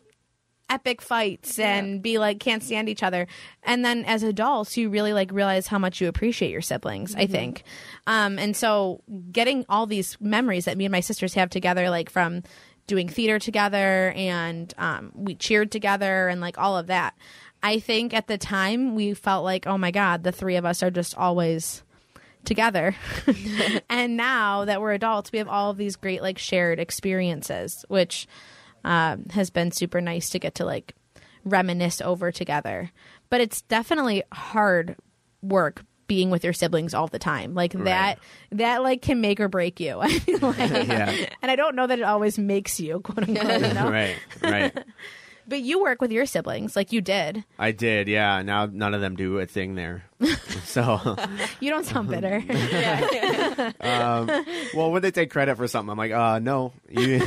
epic 0.70 1.02
fights 1.02 1.58
and 1.58 2.02
be 2.02 2.16
like 2.16 2.40
can't 2.40 2.62
stand 2.62 2.88
each 2.88 3.02
other 3.02 3.26
and 3.64 3.84
then 3.84 4.02
as 4.06 4.22
adults 4.22 4.78
you 4.78 4.88
really 4.88 5.12
like 5.12 5.30
realize 5.30 5.66
how 5.66 5.78
much 5.78 6.00
you 6.00 6.08
appreciate 6.08 6.50
your 6.50 6.62
siblings 6.62 7.14
i 7.16 7.26
think 7.26 7.62
um 8.06 8.38
and 8.38 8.56
so 8.56 9.02
getting 9.30 9.66
all 9.68 9.84
these 9.84 10.16
memories 10.22 10.64
that 10.64 10.78
me 10.78 10.86
and 10.86 10.92
my 10.92 11.00
sisters 11.00 11.34
have 11.34 11.50
together 11.50 11.90
like 11.90 12.08
from 12.08 12.42
doing 12.86 13.08
theater 13.08 13.38
together 13.38 14.12
and 14.16 14.74
um 14.78 15.10
we 15.14 15.34
cheered 15.34 15.70
together 15.70 16.28
and 16.28 16.40
like 16.40 16.58
all 16.58 16.76
of 16.76 16.86
that 16.88 17.14
i 17.62 17.78
think 17.78 18.12
at 18.12 18.26
the 18.26 18.38
time 18.38 18.94
we 18.94 19.14
felt 19.14 19.44
like 19.44 19.66
oh 19.66 19.78
my 19.78 19.90
god 19.90 20.22
the 20.22 20.32
three 20.32 20.56
of 20.56 20.64
us 20.64 20.82
are 20.82 20.90
just 20.90 21.16
always 21.16 21.82
together 22.44 22.94
and 23.88 24.16
now 24.18 24.66
that 24.66 24.80
we're 24.80 24.92
adults 24.92 25.32
we 25.32 25.38
have 25.38 25.48
all 25.48 25.70
of 25.70 25.78
these 25.78 25.96
great 25.96 26.20
like 26.20 26.38
shared 26.38 26.78
experiences 26.78 27.84
which 27.88 28.26
um, 28.84 29.24
has 29.30 29.48
been 29.48 29.72
super 29.72 30.00
nice 30.00 30.28
to 30.30 30.38
get 30.38 30.56
to 30.56 30.64
like 30.64 30.94
reminisce 31.44 32.00
over 32.00 32.30
together. 32.30 32.90
But 33.30 33.40
it's 33.40 33.62
definitely 33.62 34.22
hard 34.32 34.96
work 35.42 35.82
being 36.06 36.30
with 36.30 36.44
your 36.44 36.52
siblings 36.52 36.94
all 36.94 37.06
the 37.08 37.18
time. 37.18 37.54
Like 37.54 37.72
that 37.72 38.18
that 38.52 38.82
like 38.82 39.02
can 39.02 39.20
make 39.20 39.40
or 39.40 39.48
break 39.48 39.80
you. 39.80 39.96
Like. 39.96 40.22
Yeah. 40.28 41.14
And 41.42 41.50
I 41.50 41.56
don't 41.56 41.74
know 41.76 41.86
that 41.86 41.98
it 41.98 42.02
always 42.04 42.38
makes 42.38 42.78
you, 42.80 43.00
quote 43.00 43.28
unquote, 43.28 43.60
you 43.62 43.74
know. 43.74 43.90
right, 43.90 44.16
right. 44.42 44.78
But 45.46 45.60
you 45.60 45.82
work 45.82 46.00
with 46.00 46.10
your 46.10 46.24
siblings 46.24 46.74
like 46.74 46.90
you 46.92 47.02
did. 47.02 47.44
I 47.58 47.72
did, 47.72 48.08
yeah. 48.08 48.40
Now 48.42 48.64
none 48.66 48.94
of 48.94 49.00
them 49.02 49.14
do 49.14 49.38
a 49.40 49.46
thing 49.46 49.74
there. 49.74 50.04
so, 50.64 51.16
You 51.60 51.68
don't 51.70 51.84
sound 51.84 52.08
bitter. 52.08 52.36
um, 53.80 54.26
well, 54.74 54.90
when 54.90 55.02
they 55.02 55.10
take 55.10 55.30
credit 55.30 55.56
for 55.56 55.68
something, 55.68 55.90
I'm 55.90 55.98
like, 55.98 56.12
uh, 56.12 56.38
no. 56.38 56.72
You, 56.88 57.20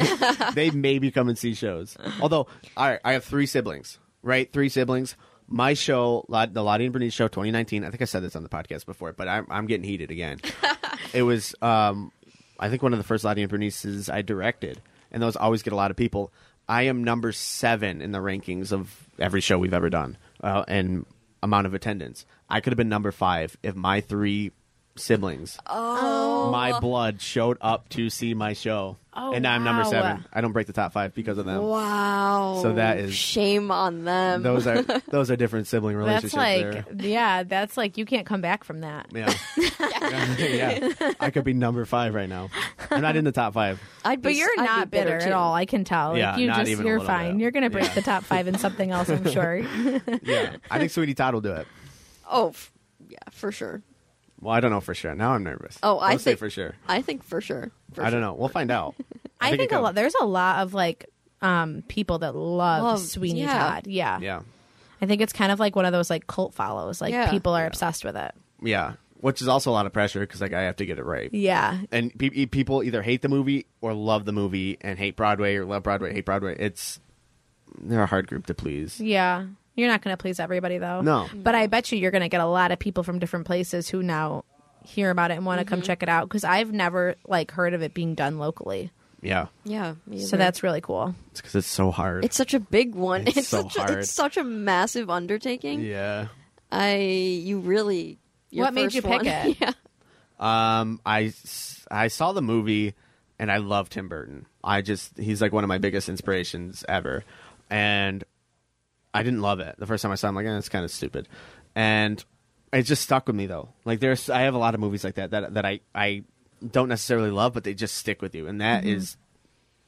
they 0.53 0.71
maybe 0.71 1.11
come 1.11 1.29
and 1.29 1.37
see 1.37 1.53
shows. 1.53 1.95
Although, 2.21 2.47
all 2.75 2.89
right, 2.89 2.99
I 3.03 3.13
have 3.13 3.23
three 3.23 3.45
siblings, 3.45 3.99
right? 4.23 4.51
Three 4.51 4.69
siblings. 4.69 5.15
My 5.47 5.73
show, 5.73 6.25
the 6.27 6.63
Lottie 6.63 6.85
and 6.85 6.93
Bernice 6.93 7.13
show 7.13 7.27
2019, 7.27 7.83
I 7.83 7.89
think 7.89 8.01
I 8.01 8.05
said 8.05 8.23
this 8.23 8.35
on 8.35 8.43
the 8.43 8.49
podcast 8.49 8.85
before, 8.85 9.13
but 9.13 9.27
I'm, 9.27 9.47
I'm 9.49 9.65
getting 9.65 9.85
heated 9.85 10.11
again. 10.11 10.39
it 11.13 11.23
was, 11.23 11.55
um, 11.61 12.11
I 12.59 12.69
think, 12.69 12.83
one 12.83 12.93
of 12.93 12.99
the 12.99 13.05
first 13.05 13.23
Lottie 13.23 13.41
and 13.41 13.49
Bernice's 13.49 14.09
I 14.09 14.21
directed, 14.21 14.81
and 15.11 15.23
those 15.23 15.35
always 15.35 15.63
get 15.63 15.73
a 15.73 15.77
lot 15.77 15.91
of 15.91 15.97
people. 15.97 16.31
I 16.67 16.83
am 16.83 17.03
number 17.03 17.31
seven 17.31 18.01
in 18.01 18.11
the 18.11 18.19
rankings 18.19 18.73
of 18.73 19.07
every 19.19 19.39
show 19.39 19.57
we've 19.57 19.73
ever 19.73 19.89
done, 19.89 20.17
uh, 20.41 20.65
and 20.67 21.05
amount 21.41 21.65
of 21.65 21.73
attendance. 21.73 22.25
I 22.49 22.59
could 22.59 22.73
have 22.73 22.77
been 22.77 22.89
number 22.89 23.11
five 23.11 23.55
if 23.63 23.75
my 23.75 24.01
three 24.01 24.51
siblings, 24.99 25.57
Oh, 25.67 26.51
my 26.51 26.79
blood, 26.79 27.21
showed 27.21 27.57
up 27.61 27.89
to 27.89 28.09
see 28.09 28.33
my 28.33 28.53
show, 28.53 28.97
Oh, 29.13 29.33
and 29.33 29.41
now 29.43 29.53
I'm 29.55 29.63
number 29.63 29.83
wow. 29.83 29.89
seven. 29.89 30.25
I 30.31 30.41
don't 30.41 30.51
break 30.51 30.67
the 30.67 30.73
top 30.73 30.93
five 30.93 31.13
because 31.15 31.37
of 31.39 31.45
them. 31.45 31.63
wow. 31.63 32.59
So 32.61 32.73
that 32.73 32.97
is- 32.99 33.15
shame 33.15 33.71
on 33.71 34.03
them. 34.03 34.43
Those 34.43 34.67
are 34.67 34.81
those 35.09 35.31
are 35.31 35.35
different 35.35 35.67
sibling 35.67 35.95
relationships. 35.95 36.33
that's 36.35 36.75
like 36.85 36.87
there. 36.97 37.07
yeah, 37.09 37.43
that's 37.43 37.77
like 37.77 37.97
you 37.97 38.05
can't 38.05 38.25
come 38.27 38.41
back 38.41 38.63
from 38.63 38.81
that. 38.81 39.07
Yeah. 39.13 39.33
yeah. 40.37 40.89
I 41.19 41.29
could 41.31 41.43
be 41.43 41.53
number 41.53 41.83
five 41.85 42.13
right 42.13 42.29
now. 42.29 42.49
I'm 42.91 43.01
not 43.01 43.15
in 43.15 43.25
the 43.25 43.31
top 43.31 43.53
five. 43.53 43.81
I'd 44.05 44.21
be, 44.21 44.29
But 44.29 44.35
you're 44.35 44.49
I'd 44.57 44.61
be 44.61 44.67
not 44.67 44.91
bitter, 44.91 45.19
too. 45.19 45.25
at 45.27 45.33
all. 45.33 45.53
I 45.53 45.65
can 45.65 45.83
tell. 45.83 46.09
Like, 46.11 46.19
Yeah, 46.19 46.37
you 46.37 46.47
not 46.47 46.57
just 46.59 46.69
even 46.71 46.85
a 46.85 46.87
you're 46.87 46.99
little 46.99 47.13
fine. 47.13 47.33
bit. 47.37 47.41
You're 47.41 47.51
gonna 47.51 47.69
break 47.69 47.85
Yeah. 47.85 47.93
the 47.95 48.01
top 48.01 48.23
five 48.23 48.47
in 48.47 48.57
something 48.57 48.91
else, 48.91 49.09
I'm 49.09 49.25
sure. 49.31 49.57
Yeah. 50.23 50.55
I 50.69 50.79
think 50.79 50.91
Sweeney 50.91 51.13
Todd 51.13 51.33
will 51.33 51.41
do 51.41 51.53
it. 51.53 51.67
Oh, 52.29 52.49
f- 52.49 52.71
yeah, 53.09 53.17
for 53.31 53.51
sure. 53.51 53.81
Well, 54.39 54.53
I 54.53 54.59
don't 54.59 54.71
know 54.71 54.81
for 54.81 54.93
sure. 54.93 55.15
Now 55.15 55.31
I'm 55.33 55.43
nervous. 55.43 55.77
Oh, 55.81 55.99
I 55.99 56.11
Don't 56.11 56.19
say 56.19 56.31
think- 56.31 56.39
for 56.39 56.49
sure. 56.49 56.75
I 56.87 57.01
think 57.01 57.23
for 57.23 57.41
sure. 57.41 57.71
For 57.93 58.01
I 58.01 58.05
sure. 58.05 58.11
don't 58.11 58.21
know. 58.21 58.33
We'll 58.35 58.49
find 58.49 58.69
out. 58.71 58.95
I, 59.41 59.49
think 59.49 59.59
think, 59.59 59.71
it 59.71 59.75
a 59.75 59.77
could- 59.77 59.83
lot. 59.83 59.95
There's 59.95 60.15
a 60.21 60.25
lot 60.25 60.59
of 60.59 60.73
like 60.73 61.09
um 61.41 61.83
people 61.87 62.19
that 62.19 62.35
love, 62.35 62.83
Love, 62.83 62.99
Sweeney 62.99 63.41
yeah. 63.41 63.57
Todd. 63.57 63.87
Yeah. 63.87 64.19
Yeah. 64.19 64.41
I 65.01 65.05
think 65.05 65.21
it's 65.21 65.33
kind 65.33 65.51
of 65.51 65.59
like 65.59 65.75
one 65.75 65.85
of 65.85 65.91
those 65.91 66.09
like 66.09 66.27
cult 66.27 66.53
follows. 66.53 67.01
Like 67.01 67.11
Yeah. 67.13 67.29
people 67.29 67.53
are 67.53 67.65
obsessed 67.65 68.03
with 68.05 68.15
it. 68.15 68.31
Yeah. 68.61 68.93
Which 69.19 69.41
is 69.41 69.47
also 69.47 69.71
a 69.71 69.73
lot 69.73 69.85
of 69.87 69.93
pressure 69.93 70.19
because 70.19 70.41
like 70.41 70.53
I 70.53 70.61
have 70.63 70.75
to 70.77 70.85
get 70.85 70.99
it 70.99 71.03
right. 71.05 71.31
Yeah. 71.33 71.79
And 71.91 72.17
pe- 72.17 72.29
e- 72.33 72.45
people 72.45 72.83
either 72.83 73.01
hate 73.01 73.21
the 73.23 73.29
movie 73.29 73.65
or 73.81 73.93
love 73.93 74.25
the 74.25 74.31
movie 74.31 74.77
and 74.81 74.97
hate 74.99 75.15
Broadway 75.15 75.55
or 75.55 75.65
love 75.65 75.81
Broadway, 75.83 76.13
hate 76.13 76.25
Broadway. 76.25 76.55
It's 76.59 76.99
they're 77.79 78.03
a 78.03 78.07
hard 78.07 78.27
group 78.27 78.45
to 78.47 78.53
please. 78.53 78.99
Yeah. 78.99 79.45
You're 79.77 79.87
not 79.87 80.01
going 80.01 80.11
to 80.13 80.19
please 80.21 80.39
everybody 80.41 80.77
though. 80.79 80.99
No. 81.01 81.29
But 81.33 81.55
I 81.55 81.67
bet 81.67 81.91
you 81.93 81.97
you're 81.99 82.11
going 82.11 82.23
to 82.23 82.27
get 82.29 82.41
a 82.41 82.45
lot 82.45 82.71
of 82.73 82.79
people 82.79 83.03
from 83.03 83.19
different 83.19 83.45
places 83.45 83.87
who 83.87 84.03
now 84.03 84.43
hear 84.83 85.09
about 85.11 85.31
it 85.31 85.35
and 85.35 85.45
want 85.45 85.59
to 85.59 85.65
come 85.65 85.81
check 85.81 86.03
it 86.03 86.09
out 86.09 86.27
because 86.27 86.43
I've 86.43 86.71
never 86.73 87.15
like 87.27 87.51
heard 87.51 87.73
of 87.73 87.81
it 87.81 87.93
being 87.93 88.15
done 88.15 88.39
locally. 88.39 88.91
Yeah. 89.21 89.47
Yeah. 89.63 89.95
me 90.05 90.19
So 90.19 90.27
either. 90.29 90.37
that's 90.37 90.63
really 90.63 90.81
cool. 90.81 91.15
It's 91.31 91.41
because 91.41 91.55
it's 91.55 91.67
so 91.67 91.91
hard. 91.91 92.25
It's 92.25 92.35
such 92.35 92.53
a 92.53 92.59
big 92.59 92.95
one. 92.95 93.27
It's 93.27 93.47
so 93.47 93.63
such 93.63 93.75
A, 93.77 93.79
hard. 93.81 93.99
it's 93.99 94.11
such 94.11 94.35
a 94.37 94.43
massive 94.43 95.09
undertaking. 95.09 95.81
yeah. 95.81 96.27
I 96.71 96.95
you 96.97 97.59
really. 97.59 98.17
your 98.49 98.65
What 98.65 98.73
made 98.73 98.93
you 98.93 99.01
pick 99.01 99.11
one- 99.23 99.25
it? 99.27 99.57
yeah. 99.61 99.71
Um, 100.39 100.99
I, 101.05 101.25
s- 101.25 101.85
I 101.89 102.07
saw 102.09 102.31
the 102.33 102.41
movie 102.41 102.93
and 103.39 103.51
I 103.51 103.57
love 103.57 103.89
Tim 103.89 104.07
Burton. 104.07 104.45
I 104.63 104.81
just 104.81 105.17
he's 105.17 105.41
like 105.41 105.51
one 105.51 105.63
of 105.63 105.67
my 105.67 105.77
biggest 105.77 106.09
inspirations 106.09 106.83
ever, 106.89 107.23
and 107.69 108.23
I 109.17 109.23
didn't 109.23 109.41
love 109.41 109.59
it 109.59 109.75
the 109.77 109.85
first 109.85 110.01
time 110.01 110.11
I 110.11 110.15
saw. 110.15 110.27
it. 110.27 110.29
I'm 110.29 110.35
like, 110.35 110.45
eh, 110.45 110.57
it's 110.57 110.69
kind 110.69 110.85
of 110.85 110.91
stupid, 110.91 111.27
and 111.75 112.23
it 112.73 112.83
just 112.83 113.01
stuck 113.01 113.27
with 113.27 113.35
me 113.35 113.45
though. 113.47 113.69
Like 113.85 113.99
there's, 113.99 114.29
I 114.29 114.41
have 114.41 114.53
a 114.53 114.57
lot 114.59 114.73
of 114.73 114.79
movies 114.79 115.03
like 115.03 115.15
that 115.15 115.31
that 115.31 115.53
that 115.53 115.65
I 115.65 115.81
I 115.93 116.23
don't 116.71 116.89
necessarily 116.89 117.31
love, 117.31 117.53
but 117.53 117.63
they 117.63 117.73
just 117.73 117.95
stick 117.95 118.21
with 118.21 118.35
you, 118.35 118.47
and 118.47 118.61
that 118.61 118.85
is 118.85 119.17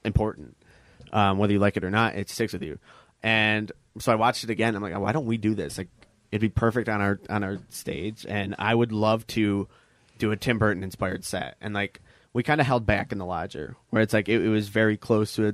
important. 0.04 0.56
Um, 1.12 1.38
whether 1.38 1.54
you 1.54 1.60
like 1.60 1.78
it 1.78 1.84
or 1.84 1.90
not, 1.90 2.16
it 2.16 2.30
sticks 2.30 2.54
with 2.54 2.62
you. 2.62 2.78
And 3.24 3.72
so 3.98 4.12
I 4.12 4.16
watched 4.16 4.44
it 4.44 4.50
again. 4.50 4.76
I'm 4.76 4.82
like, 4.82 4.98
why 4.98 5.12
don't 5.12 5.26
we 5.26 5.38
do 5.38 5.56
this? 5.56 5.78
Like, 5.78 5.90
it'd 6.32 6.42
be 6.42 6.50
perfect 6.50 6.88
on 6.88 7.02
our 7.02 7.20
on 7.30 7.44
our 7.44 7.58
stage, 7.70 8.26
and 8.28 8.56
I 8.60 8.74
would 8.76 8.92
love 8.92 9.26
to 9.28 9.68
do 10.20 10.32
a 10.32 10.38
Tim 10.38 10.60
Burton 10.60 10.84
inspired 10.84 11.26
set. 11.26 11.56
And 11.62 11.74
like, 11.74 12.02
we 12.34 12.44
kind 12.44 12.62
of 12.62 12.68
held 12.68 12.86
back 12.86 13.12
in 13.12 13.18
the 13.18 13.26
lodger, 13.26 13.76
where 13.90 14.02
it's 14.02 14.14
like 14.14 14.30
it, 14.30 14.44
it 14.44 14.50
was 14.50 14.70
very 14.70 14.98
close 14.98 15.36
to 15.36 15.50
a 15.50 15.54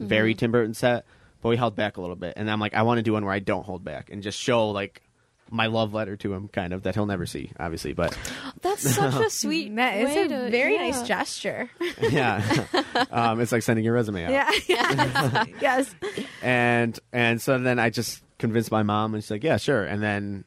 very 0.00 0.34
Tim 0.34 0.50
Burton 0.50 0.74
set, 0.74 1.06
but 1.42 1.48
we 1.48 1.56
held 1.56 1.76
back 1.76 1.96
a 1.96 2.00
little 2.00 2.16
bit. 2.16 2.34
And 2.36 2.50
I'm 2.50 2.60
like, 2.60 2.74
I 2.74 2.82
want 2.82 2.98
to 2.98 3.02
do 3.02 3.12
one 3.14 3.24
where 3.24 3.34
I 3.34 3.38
don't 3.38 3.64
hold 3.64 3.84
back 3.84 4.10
and 4.10 4.22
just 4.22 4.38
show 4.38 4.70
like 4.70 5.02
my 5.50 5.66
love 5.66 5.92
letter 5.92 6.16
to 6.16 6.32
him, 6.32 6.48
kind 6.48 6.72
of 6.72 6.84
that 6.84 6.94
he'll 6.94 7.06
never 7.06 7.26
see, 7.26 7.50
obviously, 7.58 7.92
but 7.92 8.16
That's 8.62 8.88
such 8.88 9.14
a 9.14 9.30
sweet. 9.30 9.74
That 9.76 9.96
is 9.98 10.14
way 10.14 10.24
a 10.24 10.28
to- 10.28 10.50
very 10.50 10.74
yeah. 10.74 10.82
nice 10.82 11.02
gesture. 11.02 11.68
yeah, 12.00 12.66
um, 13.10 13.40
it's 13.40 13.52
like 13.52 13.62
sending 13.62 13.84
your 13.84 13.94
resume 13.94 14.24
out. 14.24 14.30
yeah. 14.30 14.50
yes. 14.68 15.54
yes. 15.60 15.94
and 16.42 16.98
and 17.12 17.42
so 17.42 17.58
then 17.58 17.78
I 17.78 17.90
just 17.90 18.22
convinced 18.38 18.70
my 18.70 18.82
mom, 18.82 19.14
and 19.14 19.22
she's 19.22 19.30
like, 19.30 19.42
"Yeah, 19.44 19.56
sure." 19.56 19.84
And 19.84 20.00
then 20.02 20.44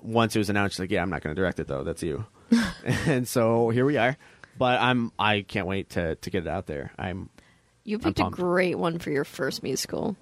once 0.00 0.34
it 0.34 0.38
was 0.38 0.48
announced, 0.48 0.74
she's 0.74 0.80
like, 0.80 0.90
"Yeah, 0.90 1.02
I'm 1.02 1.10
not 1.10 1.22
going 1.22 1.34
to 1.36 1.40
direct 1.40 1.60
it 1.60 1.66
though. 1.66 1.84
That's 1.84 2.02
you." 2.02 2.24
and 2.84 3.28
so 3.28 3.68
here 3.68 3.84
we 3.84 3.96
are. 3.98 4.16
But 4.58 4.80
I'm 4.80 5.12
I 5.18 5.42
can't 5.42 5.66
wait 5.66 5.90
to 5.90 6.14
to 6.16 6.30
get 6.30 6.46
it 6.46 6.48
out 6.48 6.66
there. 6.66 6.92
I'm 6.98 7.28
You 7.84 7.98
picked 7.98 8.20
a 8.20 8.30
great 8.30 8.78
one 8.78 8.98
for 8.98 9.10
your 9.10 9.24
first 9.24 9.62
musical. 9.62 10.16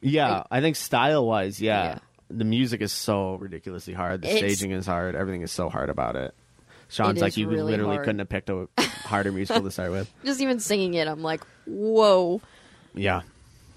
yeah. 0.00 0.38
Like- 0.38 0.46
I 0.50 0.60
think 0.60 0.76
style 0.76 1.26
wise, 1.26 1.60
yeah, 1.60 1.84
Yeah. 1.84 1.98
The 2.28 2.44
music 2.44 2.80
is 2.80 2.92
so 2.92 3.36
ridiculously 3.36 3.94
hard. 3.94 4.22
The 4.22 4.28
It's- 4.28 4.38
staging 4.38 4.72
is 4.72 4.84
hard. 4.86 5.14
Everything 5.14 5.42
is 5.42 5.52
so 5.52 5.68
hard 5.68 5.90
about 5.90 6.16
it. 6.16 6.34
Sean's 6.88 7.18
It 7.18 7.22
like, 7.24 7.36
you 7.36 7.48
really 7.48 7.62
literally 7.72 7.94
hard. 7.96 8.04
couldn't 8.04 8.18
have 8.20 8.28
picked 8.28 8.50
a 8.50 8.68
harder 9.04 9.30
musical 9.32 9.62
to 9.62 9.70
start 9.70 9.90
with. 9.92 10.12
Just 10.24 10.40
even 10.40 10.58
singing 10.60 10.94
it, 10.94 11.06
I'm 11.08 11.22
like, 11.22 11.42
whoa. 11.66 12.40
Yeah, 12.94 13.22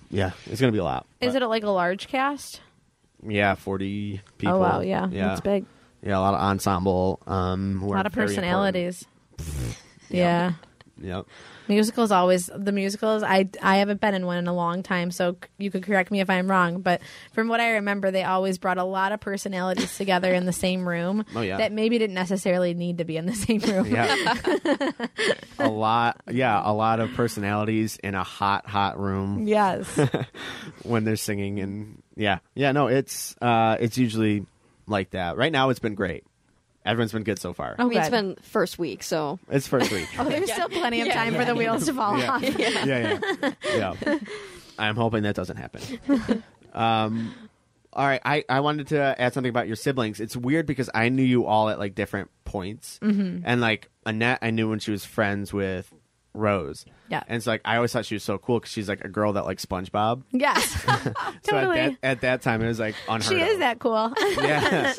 yeah. 0.09 0.31
It's 0.47 0.59
gonna 0.61 0.71
be 0.71 0.77
a 0.79 0.83
lot. 0.83 1.05
Is 1.21 1.33
But, 1.33 1.41
it 1.43 1.47
like 1.47 1.63
a 1.63 1.69
large 1.69 2.07
cast? 2.07 2.61
Yeah, 3.27 3.53
forty 3.55 4.21
people. 4.37 4.55
Oh 4.55 4.59
wow, 4.59 4.79
yeah, 4.81 5.07
yeah. 5.11 5.27
that's 5.29 5.41
big. 5.41 5.65
Yeah, 6.01 6.17
a 6.17 6.21
lot 6.21 6.33
of 6.33 6.39
ensemble. 6.39 7.19
Um, 7.27 7.81
A 7.83 7.87
lot 7.87 8.05
of 8.05 8.13
personalities. 8.13 9.05
Yeah. 10.09 10.53
Yep. 11.01 11.25
Musicals 11.69 12.11
always 12.11 12.49
the 12.53 12.71
musicals. 12.71 13.21
I 13.23 13.47
I 13.61 13.77
haven't 13.77 14.01
been 14.01 14.15
in 14.15 14.25
one 14.25 14.39
in 14.39 14.47
a 14.47 14.53
long 14.53 14.81
time, 14.83 15.11
so 15.11 15.37
you 15.59 15.69
could 15.71 15.83
correct 15.83 16.09
me 16.11 16.19
if 16.19 16.29
I'm 16.29 16.49
wrong. 16.49 16.81
But 16.81 16.99
from 17.31 17.47
what 17.47 17.59
I 17.61 17.73
remember, 17.73 18.09
they 18.09 18.23
always 18.23 18.57
brought 18.57 18.79
a 18.79 18.83
lot 18.83 19.11
of 19.11 19.19
personalities 19.19 19.95
together 19.95 20.33
in 20.33 20.45
the 20.45 20.51
same 20.53 20.87
room. 20.89 21.25
Oh, 21.35 21.41
yeah. 21.41 21.57
that 21.57 21.71
maybe 21.71 21.99
didn't 21.99 22.15
necessarily 22.15 22.73
need 22.73 22.97
to 22.97 23.05
be 23.05 23.15
in 23.15 23.25
the 23.27 23.35
same 23.35 23.59
room. 23.61 23.85
Yeah. 23.85 24.33
a 25.59 25.69
lot. 25.69 26.19
Yeah, 26.29 26.59
a 26.63 26.73
lot 26.73 26.99
of 26.99 27.11
personalities 27.13 27.97
in 28.03 28.15
a 28.15 28.23
hot, 28.23 28.65
hot 28.67 28.99
room 28.99 29.47
Yes. 29.47 29.87
when 30.83 31.03
they're 31.03 31.15
singing, 31.15 31.59
and 31.59 32.01
yeah, 32.15 32.39
yeah. 32.55 32.71
No, 32.71 32.87
it's 32.87 33.35
uh, 33.41 33.77
it's 33.79 33.97
usually 33.97 34.45
like 34.87 35.11
that. 35.11 35.37
Right 35.37 35.51
now, 35.51 35.69
it's 35.69 35.79
been 35.79 35.95
great. 35.95 36.23
Everyone's 36.89 37.11
been 37.11 37.23
good 37.23 37.39
so 37.39 37.53
far. 37.53 37.75
I 37.77 37.83
Oh, 37.83 37.87
mean, 37.87 37.99
it's 37.99 38.09
good. 38.09 38.35
been 38.35 38.35
first 38.43 38.79
week, 38.79 39.03
so 39.03 39.39
It's 39.49 39.67
first 39.67 39.91
week. 39.91 40.07
Oh, 40.19 40.23
there's 40.23 40.51
still 40.51 40.69
plenty 40.69 41.01
of 41.01 41.07
Yeah, 41.07 41.13
time 41.13 41.33
yeah, 41.33 41.39
for 41.39 41.45
the 41.45 41.55
wheels 41.55 41.85
to 41.85 41.93
fall 41.93 42.17
Yeah. 42.17 42.31
off. 42.31 42.41
yeah, 42.41 42.85
yeah, 42.85 43.51
yeah. 44.03 44.17
I'm 44.77 44.95
hoping 44.95 45.23
that 45.23 45.35
doesn't 45.35 45.57
happen. 45.57 46.43
Um, 46.73 47.33
all 47.93 48.05
right, 48.05 48.21
I, 48.23 48.43
I 48.49 48.59
wanted 48.59 48.87
to 48.87 49.15
add 49.19 49.33
something 49.33 49.49
about 49.49 49.67
your 49.67 49.75
siblings. 49.75 50.19
It's 50.19 50.35
weird 50.37 50.65
because 50.65 50.89
I 50.93 51.09
knew 51.09 51.23
you 51.23 51.45
all 51.45 51.69
at 51.69 51.79
like 51.79 51.95
different 51.95 52.29
points, 52.45 52.99
mm-hmm. 53.01 53.41
and 53.45 53.61
like 53.61 53.89
Annette, 54.05 54.39
I 54.41 54.51
knew 54.51 54.69
when 54.69 54.79
she 54.79 54.91
was 54.91 55.03
friends 55.05 55.51
with 55.51 55.91
Rose. 56.33 56.85
Yeah. 57.09 57.23
and 57.27 57.37
it's 57.37 57.47
like 57.47 57.61
I 57.65 57.75
always 57.77 57.91
thought 57.91 58.05
she 58.05 58.15
was 58.15 58.23
so 58.23 58.37
cool 58.37 58.59
because 58.59 58.71
she's 58.71 58.87
like 58.87 59.03
a 59.03 59.07
girl 59.09 59.33
that 59.33 59.45
likes 59.45 59.65
SpongeBob. 59.65 60.21
Yes, 60.31 60.69
So 60.83 60.91
at 60.91 61.15
totally. 61.43 61.75
that 61.77 61.97
at 62.03 62.21
that 62.21 62.41
time, 62.41 62.61
it 62.61 62.67
was 62.67 62.79
like 62.79 62.95
unheard 63.07 63.23
she 63.23 63.41
of. 63.41 63.47
is 63.49 63.59
that 63.59 63.79
cool. 63.79 64.13
Yeah, 64.41 64.93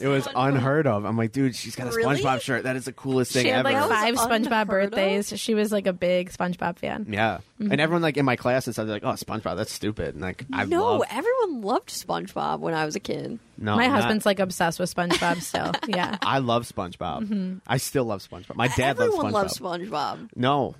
it 0.00 0.08
was 0.08 0.26
SpongeBob. 0.26 0.48
unheard 0.48 0.86
of. 0.86 1.04
I'm 1.04 1.16
like, 1.16 1.32
dude, 1.32 1.54
she's 1.54 1.76
got 1.76 1.86
a 1.92 1.96
Really? 1.96 2.20
SpongeBob 2.20 2.40
shirt. 2.40 2.64
That 2.64 2.76
is 2.76 2.84
the 2.86 2.92
coolest 2.92 3.32
thing 3.32 3.44
she 3.44 3.48
had 3.50 3.60
ever. 3.66 3.70
like 3.70 3.88
That 3.88 4.10
was 4.12 4.20
five 4.20 4.30
SpongeBob 4.30 4.62
unheard 4.62 4.84
of? 4.84 4.90
birthdays. 4.90 5.32
She 5.40 5.54
was 5.54 5.72
like 5.72 5.86
a 5.86 5.92
big 5.92 6.30
SpongeBob 6.32 6.78
fan. 6.78 7.06
Yeah, 7.08 7.38
mm-hmm. 7.60 7.70
and 7.72 7.80
everyone 7.80 8.02
like 8.02 8.16
in 8.16 8.24
my 8.24 8.36
class 8.36 8.66
and 8.66 8.74
stuff, 8.74 8.86
they're 8.86 8.96
like, 8.96 9.04
"Oh, 9.04 9.12
SpongeBob, 9.12 9.56
that's 9.56 9.72
stupid." 9.72 10.14
And 10.14 10.20
like, 10.22 10.44
I 10.52 10.64
no, 10.64 10.96
love, 10.96 11.02
everyone 11.10 11.60
loved 11.62 11.88
SpongeBob 11.90 12.60
when 12.60 12.74
I 12.74 12.84
was 12.84 12.96
a 12.96 13.00
kid. 13.00 13.38
no, 13.58 13.76
My 13.76 13.86
not- 13.86 13.96
husband's 13.96 14.26
like 14.26 14.40
obsessed 14.40 14.78
with 14.80 14.92
SpongeBob 14.94 15.40
still. 15.42 15.72
Yeah. 15.88 16.16
I 16.22 16.38
love 16.38 16.64
SpongeBob. 16.68 17.22
Mm-hmm. 17.28 17.54
I 17.66 17.76
still 17.76 18.04
love 18.04 18.26
SpongeBob. 18.28 18.56
My 18.56 18.68
dad 18.68 18.98
Everyone 19.00 19.32
loves 19.32 19.58
SpongeBob. 19.58 19.90
loves 19.90 19.90
SpongeBob. 19.90 20.28
no, 20.36 20.74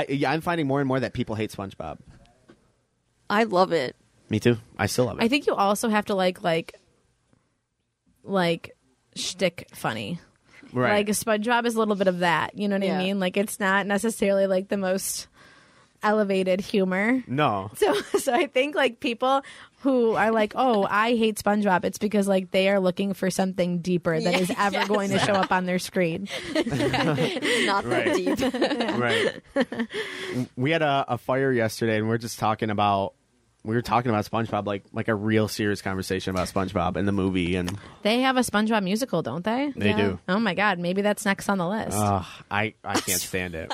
I 0.00 0.06
yeah, 0.08 0.30
I'm 0.30 0.40
finding 0.40 0.66
more 0.66 0.80
and 0.80 0.88
more 0.88 1.00
that 1.00 1.12
people 1.12 1.34
hate 1.34 1.50
SpongeBob. 1.50 1.98
I 3.28 3.44
love 3.44 3.72
it. 3.72 3.96
Me 4.28 4.40
too. 4.40 4.56
I 4.78 4.86
still 4.86 5.04
love 5.06 5.18
it. 5.18 5.24
I 5.24 5.28
think 5.28 5.46
you 5.46 5.54
also 5.54 5.88
have 5.88 6.06
to 6.06 6.14
like 6.14 6.42
like 6.42 6.74
like 8.22 8.76
shtick 9.14 9.68
funny. 9.74 10.20
right. 10.72 11.06
Like 11.06 11.08
SpongeBob 11.08 11.66
is 11.66 11.74
a 11.74 11.78
little 11.78 11.96
bit 11.96 12.06
of 12.08 12.20
that. 12.20 12.56
You 12.56 12.68
know 12.68 12.76
what 12.76 12.86
Yeah. 12.86 12.98
I 12.98 13.02
mean? 13.02 13.20
Like 13.20 13.36
it's 13.36 13.58
not 13.60 13.86
necessarily 13.86 14.46
like 14.46 14.68
the 14.68 14.76
most 14.76 15.28
elevated 16.02 16.60
humor. 16.60 17.22
no. 17.26 17.70
So 17.76 17.94
so 18.18 18.32
I 18.34 18.46
think 18.46 18.74
like 18.74 19.00
people 19.00 19.42
who 19.82 20.12
are 20.14 20.30
like, 20.30 20.52
"Oh, 20.56 20.86
I 20.88 21.10
hate 21.16 21.36
SpongeBob." 21.36 21.84
It's 21.84 21.98
because 21.98 22.26
like 22.28 22.50
they 22.50 22.68
are 22.70 22.80
looking 22.80 23.14
for 23.14 23.30
something 23.30 23.78
deeper 23.80 24.18
that 24.20 24.34
is 24.40 24.50
ever 24.56 24.74
Yes. 24.76 24.88
going 24.88 25.10
to 25.10 25.18
show 25.18 25.34
up 25.34 25.52
on 25.52 25.66
their 25.66 25.78
screen. 25.78 26.28
Not 26.54 26.64
that 26.64 27.84
Right. 27.84 28.14
deep. 28.16 28.38
right. 28.98 29.88
we 30.56 30.70
had 30.70 30.82
a, 30.82 31.04
a 31.08 31.18
fire 31.18 31.52
yesterday, 31.52 31.98
and 31.98 32.08
we 32.08 32.14
are 32.14 32.18
just 32.18 32.38
talking 32.38 32.70
about. 32.70 33.14
We 33.64 33.76
were 33.76 33.82
talking 33.82 34.10
about 34.10 34.24
SpongeBob, 34.28 34.66
like 34.66 34.82
like 34.92 35.06
a 35.06 35.14
real 35.14 35.46
serious 35.46 35.80
conversation 35.82 36.34
about 36.34 36.48
SpongeBob 36.48 36.96
and 36.96 37.06
the 37.06 37.12
movie, 37.12 37.54
and 37.54 37.78
They 38.02 38.22
have 38.22 38.36
a 38.36 38.40
SpongeBob 38.40 38.82
musical, 38.82 39.22
don't 39.22 39.44
they? 39.44 39.72
they 39.76 39.90
Yeah. 39.90 39.96
do. 39.96 40.18
Oh 40.28 40.40
my 40.40 40.54
god, 40.54 40.80
maybe 40.80 41.00
that's 41.02 41.24
next 41.24 41.48
on 41.48 41.58
the 41.58 41.68
list. 41.68 41.96
Ugh, 41.96 42.24
I 42.50 42.74
I 42.82 42.94
can't 42.98 43.20
stand 43.20 43.54
it. 43.54 43.72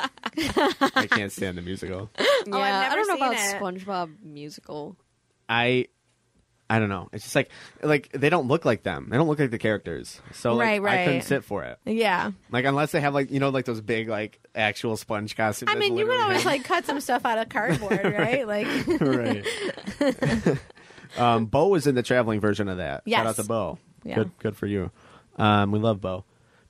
I 0.94 1.06
can't 1.10 1.32
stand 1.32 1.56
the 1.56 1.62
musical. 1.62 2.10
Yeah, 2.46 2.54
oh, 2.54 2.60
I've 2.60 2.82
never 2.82 2.92
I 2.92 2.94
don't 2.96 3.08
know 3.08 3.14
about 3.14 3.32
it. 3.34 3.38
SpongeBob 3.60 4.10
musical. 4.22 4.96
I 5.48 5.86
I 6.70 6.78
don't 6.78 6.88
know. 6.90 7.08
It's 7.12 7.24
just 7.24 7.34
like 7.34 7.50
like 7.82 8.10
they 8.12 8.28
don't 8.28 8.46
look 8.46 8.64
like 8.66 8.82
them. 8.82 9.06
They 9.08 9.16
don't 9.16 9.26
look 9.26 9.38
like 9.38 9.50
the 9.50 9.58
characters. 9.58 10.20
So 10.32 10.52
like 10.54 10.82
Right, 10.82 11.00
I 11.00 11.04
couldn't 11.06 11.22
sit 11.22 11.44
for 11.44 11.64
it. 11.64 11.78
yeah. 11.86 12.32
Like 12.50 12.64
unless 12.66 12.92
they 12.92 13.00
have 13.00 13.14
like 13.14 13.30
you 13.30 13.40
know 13.40 13.48
like 13.48 13.64
those 13.64 13.80
big 13.80 14.08
like 14.08 14.38
actual 14.54 14.96
sponge 14.98 15.34
costumes. 15.36 15.70
I 15.74 15.76
mean, 15.78 15.96
you 15.96 16.04
literally 16.04 16.22
always 16.24 16.44
like 16.44 16.64
cut 16.64 16.84
some 16.84 17.00
stuff 17.00 17.24
out 17.24 17.38
of 17.38 17.48
cardboard, 17.48 18.04
right? 18.18 18.46
Like 18.46 18.66
right. 19.00 19.44
um, 21.16 21.46
Bo 21.46 21.68
was 21.68 21.86
in 21.86 21.94
the 21.94 22.02
traveling 22.02 22.40
version 22.40 22.68
of 22.68 22.76
that. 22.78 23.02
Shout 23.08 23.20
out 23.20 23.26
Yes. 23.28 23.36
to 23.36 23.44
Bo. 23.44 23.78
Yeah. 24.04 24.14
Good, 24.16 24.30
good 24.38 24.56
for 24.56 24.66
you. 24.66 24.90
Um, 25.36 25.70
we 25.72 25.78
love 25.78 26.00
Bo. 26.00 26.24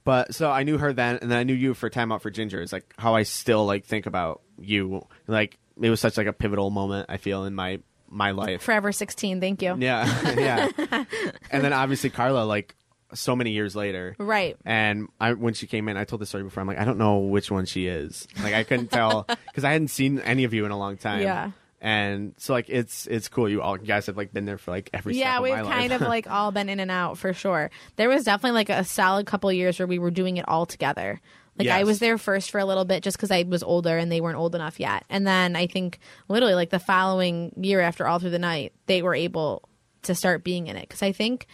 But 0.04 0.34
so 0.34 0.50
I 0.50 0.62
knew 0.62 0.78
her 0.78 0.92
then, 0.92 1.18
and 1.20 1.30
then 1.30 1.38
I 1.38 1.42
knew 1.42 1.54
you 1.54 1.74
for 1.74 1.90
Time 1.90 2.12
Out 2.12 2.22
for 2.22 2.30
Ginger. 2.30 2.62
It's 2.62 2.72
like 2.72 2.94
how 2.96 3.14
I 3.14 3.24
still 3.24 3.66
like 3.66 3.84
think 3.84 4.06
about 4.06 4.40
you. 4.58 5.06
Like 5.26 5.58
it 5.80 5.90
was 5.90 6.00
such 6.00 6.16
like 6.16 6.26
a 6.26 6.32
pivotal 6.32 6.70
moment. 6.70 7.06
I 7.10 7.18
feel 7.18 7.44
in 7.44 7.54
my 7.54 7.80
my 8.08 8.30
life. 8.32 8.62
Forever 8.62 8.92
16, 8.92 9.40
thank 9.40 9.62
you. 9.62 9.76
Yeah, 9.78 10.32
yeah. 10.38 10.68
and 11.50 11.64
then 11.64 11.72
obviously 11.72 12.10
Carla, 12.10 12.44
like 12.44 12.74
so 13.14 13.34
many 13.34 13.52
years 13.52 13.74
later, 13.74 14.14
Right. 14.18 14.56
and 14.64 15.08
I 15.20 15.32
when 15.32 15.54
she 15.54 15.66
came 15.66 15.88
in, 15.88 15.96
I 15.96 16.04
told 16.04 16.20
the 16.20 16.26
story 16.26 16.44
before. 16.44 16.60
I'm 16.60 16.66
like, 16.66 16.78
I 16.78 16.84
don't 16.84 16.98
know 16.98 17.18
which 17.18 17.50
one 17.50 17.64
she 17.66 17.86
is. 17.86 18.28
Like 18.42 18.54
I 18.54 18.64
couldn't 18.64 18.90
tell 18.90 19.22
because 19.46 19.64
I 19.64 19.72
hadn't 19.72 19.88
seen 19.88 20.18
any 20.20 20.44
of 20.44 20.52
you 20.52 20.64
in 20.64 20.70
a 20.70 20.78
long 20.78 20.96
time. 20.96 21.22
Yeah. 21.22 21.50
And 21.80 22.34
so 22.38 22.52
like 22.54 22.66
it's 22.68 23.06
it's 23.06 23.28
cool. 23.28 23.48
You 23.48 23.62
all 23.62 23.78
you 23.78 23.86
guys 23.86 24.06
have 24.06 24.16
like 24.16 24.32
been 24.32 24.44
there 24.46 24.58
for 24.58 24.72
like 24.72 24.90
every 24.92 25.14
Yeah, 25.14 25.40
we've 25.40 25.54
kind 25.54 25.92
of 25.92 26.00
like 26.00 26.28
all 26.28 26.50
been 26.50 26.68
in 26.68 26.80
and 26.80 26.90
out 26.90 27.18
for 27.18 27.32
sure. 27.32 27.70
There 27.96 28.08
was 28.08 28.24
definitely 28.24 28.56
like 28.56 28.68
a 28.68 28.82
solid 28.82 29.26
couple 29.26 29.48
of 29.48 29.54
years 29.54 29.78
where 29.78 29.86
we 29.86 29.98
were 30.00 30.10
doing 30.10 30.38
it 30.38 30.48
all 30.48 30.66
together. 30.66 31.20
Like 31.58 31.66
I 31.76 31.84
was 31.84 31.98
there 31.98 32.18
first 32.18 32.50
for 32.50 32.58
a 32.58 32.64
little 32.64 32.84
bit 32.84 33.02
just 33.02 33.16
because 33.16 33.30
I 33.30 33.42
was 33.42 33.62
older 33.62 33.98
and 33.98 34.10
they 34.10 34.20
weren't 34.20 34.38
old 34.38 34.54
enough 34.54 34.78
yet. 34.80 35.04
And 35.10 35.26
then 35.26 35.56
I 35.56 35.66
think 35.66 35.98
literally 36.28 36.54
like 36.54 36.70
the 36.70 36.78
following 36.78 37.52
year 37.60 37.80
after 37.80 38.06
All 38.06 38.18
Through 38.18 38.30
the 38.30 38.38
Night, 38.38 38.72
they 38.86 39.02
were 39.02 39.14
able 39.14 39.68
to 40.02 40.14
start 40.14 40.44
being 40.44 40.68
in 40.68 40.76
it. 40.76 40.82
Because 40.82 41.02
I 41.02 41.12
think 41.12 41.46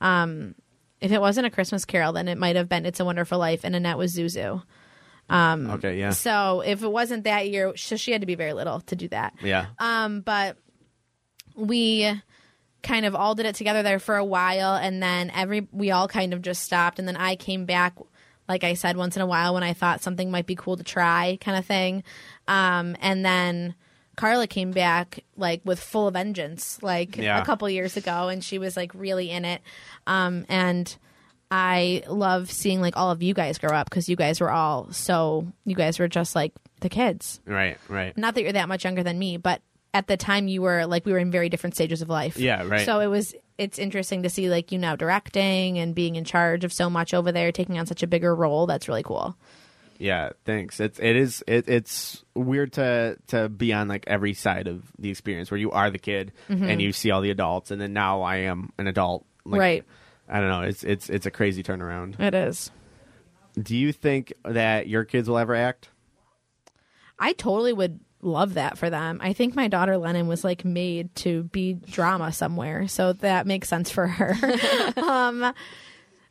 um, 0.00 0.54
if 1.00 1.10
it 1.12 1.20
wasn't 1.20 1.46
a 1.46 1.50
Christmas 1.50 1.84
Carol, 1.84 2.12
then 2.12 2.28
it 2.28 2.38
might 2.38 2.56
have 2.56 2.68
been 2.68 2.84
It's 2.86 3.00
a 3.00 3.04
Wonderful 3.04 3.38
Life 3.38 3.62
and 3.64 3.74
Annette 3.74 3.98
was 3.98 4.14
Zuzu. 4.14 4.62
okay, 5.70 5.98
yeah, 5.98 6.10
So 6.10 6.60
if 6.60 6.82
it 6.82 6.88
wasn't 6.92 7.24
that 7.24 7.48
year, 7.48 7.76
so 7.76 7.96
she 7.96 8.12
had 8.12 8.20
to 8.20 8.26
be 8.26 8.36
very 8.36 8.52
little 8.52 8.80
to 8.82 8.94
do 8.96 9.08
that. 9.08 9.34
yeah, 9.42 9.66
Um, 9.78 10.20
but 10.20 10.56
we 11.56 12.12
kind 12.82 13.04
of 13.06 13.14
all 13.16 13.34
did 13.34 13.46
it 13.46 13.54
together 13.56 13.82
there 13.82 13.98
for 13.98 14.16
a 14.16 14.24
while, 14.24 14.74
and 14.76 15.02
then 15.02 15.30
every 15.34 15.66
we 15.72 15.90
all 15.90 16.06
kind 16.06 16.32
of 16.32 16.42
just 16.42 16.62
stopped, 16.62 16.98
and 17.00 17.08
then 17.08 17.16
I 17.16 17.34
came 17.34 17.64
back, 17.64 17.96
like 18.48 18.64
I 18.64 18.74
said, 18.74 18.96
once 18.96 19.16
in 19.16 19.22
a 19.22 19.26
while 19.26 19.54
when 19.54 19.62
I 19.62 19.72
thought 19.72 20.02
something 20.02 20.30
might 20.30 20.46
be 20.46 20.54
cool 20.54 20.76
to 20.76 20.84
try, 20.84 21.38
kind 21.40 21.58
of 21.58 21.66
thing. 21.66 22.04
Um, 22.48 22.96
and 23.00 23.24
then 23.24 23.74
Carla 24.16 24.46
came 24.46 24.70
back 24.70 25.24
like 25.36 25.60
with 25.64 25.78
full 25.80 26.10
vengeance, 26.10 26.78
like 26.82 27.16
Yeah. 27.16 27.40
a 27.40 27.44
couple 27.44 27.68
years 27.68 27.96
ago, 27.96 28.28
and 28.28 28.42
she 28.42 28.58
was 28.58 28.76
like 28.76 28.92
really 28.94 29.30
in 29.30 29.44
it. 29.44 29.60
Um, 30.06 30.46
and 30.48 30.96
I 31.50 32.02
love 32.08 32.50
seeing 32.50 32.80
like 32.80 32.96
all 32.96 33.10
of 33.10 33.22
you 33.22 33.34
guys 33.34 33.58
grow 33.58 33.70
up 33.76 33.88
because 33.88 34.08
you 34.08 34.16
guys 34.16 34.40
were 34.40 34.50
all 34.50 34.90
so 34.92 35.46
you 35.64 35.76
guys 35.76 35.98
were 35.98 36.08
just 36.08 36.34
like 36.34 36.52
the 36.80 36.88
kids 36.88 37.40
right, 37.46 37.78
right. 37.88 38.16
not 38.18 38.34
that 38.34 38.42
you're 38.42 38.52
that 38.52 38.68
much 38.68 38.84
younger 38.84 39.02
than 39.02 39.18
me, 39.18 39.36
but 39.36 39.62
at 39.94 40.06
the 40.08 40.16
time 40.16 40.48
you 40.48 40.60
were 40.62 40.86
like 40.86 41.06
we 41.06 41.12
were 41.12 41.18
in 41.18 41.30
very 41.30 41.48
different 41.48 41.74
stages 41.74 42.02
of 42.02 42.08
life. 42.08 42.36
Yeah, 42.36 42.64
right. 42.66 42.84
So 42.84 43.00
it 43.00 43.06
was 43.06 43.34
it's 43.58 43.78
interesting 43.78 44.22
to 44.22 44.30
see 44.30 44.50
like 44.50 44.72
you 44.72 44.78
now 44.78 44.96
directing 44.96 45.78
and 45.78 45.94
being 45.94 46.16
in 46.16 46.24
charge 46.24 46.64
of 46.64 46.72
so 46.72 46.90
much 46.90 47.14
over 47.14 47.32
there, 47.32 47.52
taking 47.52 47.78
on 47.78 47.86
such 47.86 48.02
a 48.02 48.06
bigger 48.06 48.34
role. 48.34 48.66
That's 48.66 48.88
really 48.88 49.02
cool. 49.02 49.36
Yeah, 49.98 50.30
thanks. 50.44 50.78
It's 50.78 50.98
it 50.98 51.16
is 51.16 51.42
it, 51.46 51.68
it's 51.68 52.24
weird 52.34 52.74
to 52.74 53.16
to 53.28 53.48
be 53.48 53.72
on 53.72 53.88
like 53.88 54.04
every 54.06 54.34
side 54.34 54.68
of 54.68 54.84
the 54.98 55.10
experience 55.10 55.50
where 55.50 55.58
you 55.58 55.70
are 55.70 55.90
the 55.90 55.98
kid 55.98 56.32
and 56.48 56.60
mm-hmm. 56.60 56.80
you 56.80 56.92
see 56.92 57.10
all 57.10 57.22
the 57.22 57.30
adults, 57.30 57.70
and 57.70 57.80
then 57.80 57.92
now 57.92 58.22
I 58.22 58.36
am 58.36 58.72
an 58.78 58.86
adult. 58.86 59.24
Like, 59.44 59.60
Right. 59.60 59.84
I 60.28 60.40
don't 60.40 60.48
know. 60.48 60.62
It's 60.62 60.84
it's 60.84 61.08
it's 61.08 61.26
a 61.26 61.30
crazy 61.30 61.62
turnaround. 61.62 62.20
It 62.20 62.34
is. 62.34 62.70
Do 63.60 63.76
you 63.76 63.92
think 63.92 64.34
that 64.44 64.86
your 64.86 65.04
kids 65.04 65.30
will 65.30 65.38
ever 65.38 65.54
act? 65.54 65.88
I 67.18 67.32
totally 67.32 67.72
would 67.72 68.00
love 68.26 68.54
that 68.54 68.76
for 68.76 68.90
them. 68.90 69.20
I 69.22 69.32
think 69.32 69.54
my 69.54 69.68
daughter 69.68 69.96
Lennon 69.96 70.26
was 70.26 70.44
like 70.44 70.64
made 70.64 71.14
to 71.16 71.44
be 71.44 71.74
drama 71.74 72.32
somewhere, 72.32 72.88
so 72.88 73.14
that 73.14 73.46
makes 73.46 73.68
sense 73.68 73.90
for 73.90 74.06
her. 74.06 74.34
um 74.96 75.54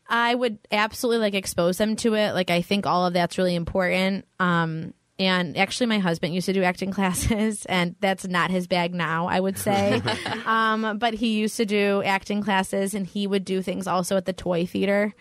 I 0.07 0.35
would 0.35 0.59
absolutely 0.71 1.19
like 1.19 1.33
expose 1.33 1.77
them 1.77 1.95
to 1.97 2.13
it. 2.13 2.33
Like 2.33 2.51
I 2.51 2.61
think 2.61 2.85
all 2.85 3.07
of 3.07 3.13
that's 3.13 3.37
really 3.37 3.55
important. 3.55 4.25
Um 4.39 4.93
and 5.17 5.57
actually 5.57 5.87
my 5.87 5.99
husband 5.99 6.35
used 6.35 6.45
to 6.47 6.53
do 6.53 6.61
acting 6.61 6.91
classes 6.91 7.65
and 7.69 7.95
that's 8.01 8.27
not 8.27 8.51
his 8.51 8.67
bag 8.67 8.93
now, 8.93 9.27
I 9.27 9.39
would 9.39 9.57
say. 9.57 10.01
um 10.45 10.99
but 10.99 11.13
he 11.15 11.39
used 11.39 11.57
to 11.57 11.65
do 11.65 12.03
acting 12.03 12.43
classes 12.43 12.93
and 12.93 13.07
he 13.07 13.25
would 13.25 13.45
do 13.45 13.61
things 13.61 13.87
also 13.87 14.17
at 14.17 14.25
the 14.25 14.33
toy 14.33 14.65
theater. 14.65 15.15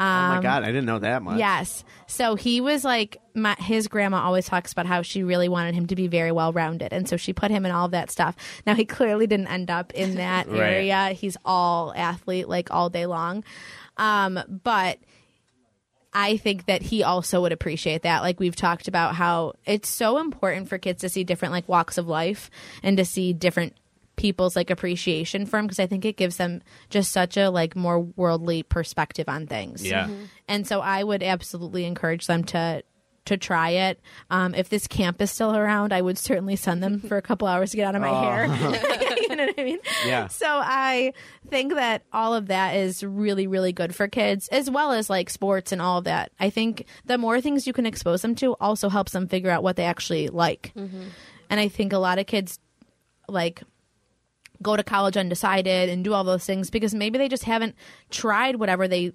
Oh 0.00 0.34
my 0.36 0.40
god, 0.42 0.62
I 0.64 0.66
didn't 0.66 0.86
know 0.86 0.98
that 0.98 1.22
much. 1.22 1.38
Yes. 1.38 1.84
So 2.06 2.34
he 2.34 2.60
was 2.60 2.84
like, 2.84 3.18
my, 3.34 3.54
his 3.58 3.86
grandma 3.86 4.22
always 4.22 4.46
talks 4.46 4.72
about 4.72 4.86
how 4.86 5.02
she 5.02 5.22
really 5.22 5.48
wanted 5.48 5.74
him 5.74 5.86
to 5.88 5.94
be 5.96 6.06
very 6.08 6.32
well 6.32 6.52
rounded. 6.52 6.92
And 6.92 7.08
so 7.08 7.16
she 7.16 7.32
put 7.32 7.50
him 7.50 7.64
in 7.66 7.70
all 7.72 7.84
of 7.84 7.90
that 7.92 8.10
stuff. 8.10 8.34
Now, 8.66 8.74
he 8.74 8.84
clearly 8.86 9.26
didn't 9.26 9.48
end 9.48 9.70
up 9.70 9.92
in 9.92 10.16
that 10.16 10.48
Right. 10.50 10.58
area. 10.58 11.08
He's 11.10 11.36
all 11.44 11.92
athlete, 11.94 12.48
like 12.48 12.70
all 12.72 12.88
day 12.90 13.06
long. 13.06 13.44
Um, 13.96 14.40
but 14.64 14.98
I 16.12 16.38
think 16.38 16.66
that 16.66 16.82
he 16.82 17.04
also 17.04 17.42
would 17.42 17.52
appreciate 17.52 18.02
that. 18.02 18.22
Like 18.22 18.40
we've 18.40 18.56
talked 18.56 18.88
about 18.88 19.14
how 19.14 19.52
it's 19.64 19.88
so 19.88 20.18
important 20.18 20.68
for 20.68 20.78
kids 20.78 21.02
to 21.02 21.08
see 21.08 21.22
different 21.22 21.52
like 21.52 21.68
walks 21.68 21.98
of 21.98 22.08
life 22.08 22.50
and 22.82 22.96
to 22.96 23.04
see 23.04 23.32
different 23.32 23.76
people's 24.20 24.54
like 24.54 24.68
appreciation 24.68 25.46
for 25.46 25.58
him 25.58 25.64
because 25.64 25.80
I 25.80 25.86
think 25.86 26.04
it 26.04 26.18
gives 26.18 26.36
them 26.36 26.60
just 26.90 27.10
such 27.10 27.38
a 27.38 27.48
like 27.48 27.74
more 27.74 28.00
worldly 28.00 28.62
perspective 28.62 29.30
on 29.30 29.46
things. 29.46 29.82
Yeah. 29.82 30.10
And 30.46 30.66
so 30.66 30.80
I 30.80 31.02
would 31.02 31.22
absolutely 31.22 31.86
encourage 31.86 32.26
them 32.26 32.44
to 32.44 32.82
to 33.26 33.38
try 33.38 33.70
it. 33.70 34.00
Um, 34.28 34.54
if 34.54 34.68
this 34.68 34.86
camp 34.86 35.22
is 35.22 35.30
still 35.30 35.56
around, 35.56 35.94
I 35.94 36.02
would 36.02 36.18
certainly 36.18 36.56
send 36.56 36.82
them 36.82 37.00
for 37.00 37.16
a 37.16 37.22
couple 37.22 37.48
hours 37.48 37.70
to 37.70 37.78
get 37.78 37.86
out 37.86 37.94
of 37.94 38.02
my 38.02 38.08
hair. 38.08 38.44
you 39.20 39.36
know 39.36 39.46
what 39.46 39.54
I 39.58 39.64
mean? 39.64 39.78
Yeah. 40.04 40.26
So 40.26 40.46
I 40.46 41.14
think 41.48 41.74
that 41.74 42.02
all 42.12 42.34
of 42.34 42.48
that 42.48 42.76
is 42.76 43.02
really, 43.02 43.46
really 43.46 43.72
good 43.72 43.94
for 43.94 44.06
kids, 44.06 44.48
as 44.48 44.70
well 44.70 44.92
as 44.92 45.08
like 45.08 45.30
sports 45.30 45.72
and 45.72 45.80
all 45.80 45.98
of 45.98 46.04
that. 46.04 46.30
I 46.38 46.50
think 46.50 46.84
the 47.06 47.16
more 47.16 47.40
things 47.40 47.66
you 47.66 47.72
can 47.72 47.86
expose 47.86 48.20
them 48.20 48.34
to 48.36 48.54
also 48.60 48.90
helps 48.90 49.12
them 49.12 49.28
figure 49.28 49.50
out 49.50 49.62
what 49.62 49.76
they 49.76 49.84
actually 49.84 50.28
like. 50.28 50.72
And 51.48 51.58
I 51.60 51.68
think 51.68 51.92
a 51.94 51.98
lot 51.98 52.18
of 52.18 52.26
kids 52.26 52.58
like 53.28 53.62
go 54.62 54.76
to 54.76 54.82
college 54.82 55.16
undecided 55.16 55.88
and 55.88 56.04
do 56.04 56.12
all 56.14 56.24
those 56.24 56.44
things 56.44 56.70
because 56.70 56.94
maybe 56.94 57.18
they 57.18 57.28
just 57.28 57.44
haven't 57.44 57.74
tried 58.10 58.56
whatever 58.56 58.86
they 58.88 59.12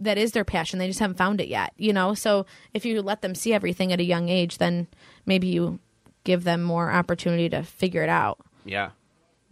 that 0.00 0.18
is 0.18 0.32
their 0.32 0.44
passion. 0.44 0.78
They 0.78 0.88
just 0.88 1.00
haven't 1.00 1.16
found 1.16 1.40
it 1.40 1.48
yet, 1.48 1.72
you 1.78 1.92
know? 1.92 2.12
So 2.14 2.44
if 2.74 2.84
you 2.84 3.00
let 3.00 3.22
them 3.22 3.34
see 3.34 3.54
everything 3.54 3.92
at 3.94 4.00
a 4.00 4.04
young 4.04 4.28
age, 4.28 4.58
then 4.58 4.88
maybe 5.24 5.46
you 5.46 5.78
give 6.24 6.44
them 6.44 6.62
more 6.62 6.90
opportunity 6.92 7.48
to 7.48 7.62
figure 7.62 8.02
it 8.02 8.10
out. 8.10 8.38
Yeah. 8.66 8.90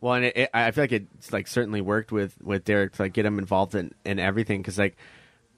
Well, 0.01 0.15
and 0.15 0.27
it, 0.27 0.37
it, 0.37 0.51
I 0.53 0.71
feel 0.73 0.85
like 0.85 0.93
it's 0.93 1.33
like 1.33 1.47
certainly 1.47 1.81
worked 1.81 2.12
with 2.12 2.37
with 2.43 2.65
Derek 2.65 2.93
to 2.95 3.03
like 3.03 3.15
get 3.15 3.25
him 3.25 3.39
involved 3.39 3.75
in 3.75 3.93
in 4.05 4.19
everything 4.19 4.61
because 4.61 4.79
like 4.79 4.97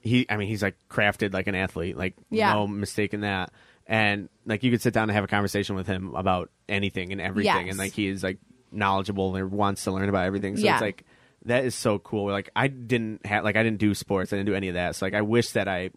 he, 0.02 0.24
I 0.30 0.36
mean, 0.36 0.46
he's 0.46 0.62
like 0.62 0.76
crafted 0.88 1.32
like 1.34 1.48
an 1.48 1.56
athlete, 1.56 1.96
like 1.96 2.14
Yeah. 2.30 2.52
no 2.52 2.68
mistake 2.68 3.12
in 3.12 3.22
that. 3.22 3.50
And 3.88 4.28
like 4.44 4.62
you 4.62 4.70
could 4.70 4.82
sit 4.82 4.94
down 4.94 5.04
and 5.04 5.12
have 5.12 5.24
a 5.24 5.28
conversation 5.28 5.74
with 5.74 5.88
him 5.88 6.14
about 6.14 6.50
anything 6.68 7.10
and 7.10 7.20
everything, 7.20 7.66
Yes. 7.66 7.70
and 7.70 7.78
like 7.78 7.92
he 7.92 8.06
is 8.06 8.22
like 8.22 8.38
knowledgeable 8.72 9.36
and 9.36 9.50
wants 9.50 9.84
to 9.84 9.92
learn 9.92 10.08
about 10.08 10.24
everything. 10.24 10.56
So 10.56 10.64
Yeah. 10.64 10.74
it's 10.74 10.82
like 10.82 11.04
that 11.44 11.64
is 11.64 11.74
so 11.74 11.98
cool. 11.98 12.30
Like 12.30 12.50
I 12.56 12.68
didn't 12.68 13.24
have 13.26 13.44
like 13.44 13.56
I 13.56 13.62
didn't 13.62 13.78
do 13.78 13.94
sports, 13.94 14.32
I 14.32 14.36
didn't 14.36 14.46
do 14.48 14.54
any 14.54 14.68
of 14.68 14.74
that. 14.74 14.96
So 14.96 15.06
like 15.06 15.14
I 15.14 15.22
wish 15.22 15.50
that 15.50 15.68
I 15.68 15.90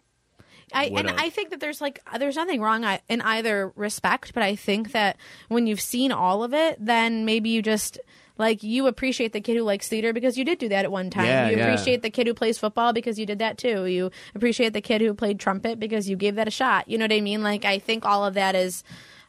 I 0.72 0.84
and. 0.86 1.10
I 1.10 1.30
think 1.30 1.50
that 1.50 1.58
there's 1.60 1.80
like 1.80 2.00
there's 2.18 2.36
nothing 2.36 2.60
wrong 2.60 2.84
in 3.08 3.20
either 3.20 3.72
respect, 3.74 4.32
but 4.34 4.42
I 4.44 4.54
think 4.54 4.92
that 4.92 5.16
when 5.48 5.66
you've 5.66 5.80
seen 5.80 6.12
all 6.12 6.44
of 6.44 6.54
it, 6.54 6.76
then 6.78 7.24
maybe 7.24 7.50
you 7.50 7.60
just 7.62 7.98
like 8.38 8.62
you 8.62 8.86
appreciate 8.86 9.32
the 9.32 9.40
kid 9.40 9.56
who 9.56 9.64
likes 9.64 9.88
theater 9.88 10.12
because 10.12 10.38
you 10.38 10.44
did 10.44 10.58
do 10.58 10.68
that 10.68 10.84
at 10.84 10.92
one 10.92 11.10
time. 11.10 11.26
Yeah, 11.26 11.50
you 11.50 11.56
yeah. 11.56 11.64
appreciate 11.66 12.02
the 12.02 12.10
kid 12.10 12.26
who 12.28 12.34
plays 12.34 12.56
football 12.56 12.92
because 12.92 13.18
you 13.18 13.26
did 13.26 13.40
that 13.40 13.58
too. 13.58 13.84
You 13.86 14.12
appreciate 14.34 14.72
the 14.72 14.80
kid 14.80 15.00
who 15.00 15.12
played 15.12 15.40
trumpet 15.40 15.80
because 15.80 16.08
you 16.08 16.16
gave 16.16 16.36
that 16.36 16.46
a 16.46 16.52
shot. 16.52 16.88
You 16.88 16.98
know 16.98 17.04
what 17.04 17.12
I 17.12 17.20
mean? 17.20 17.42
Like 17.42 17.64
I 17.64 17.80
think 17.80 18.04
all 18.06 18.24
of 18.24 18.34
that 18.34 18.54
is 18.54 18.84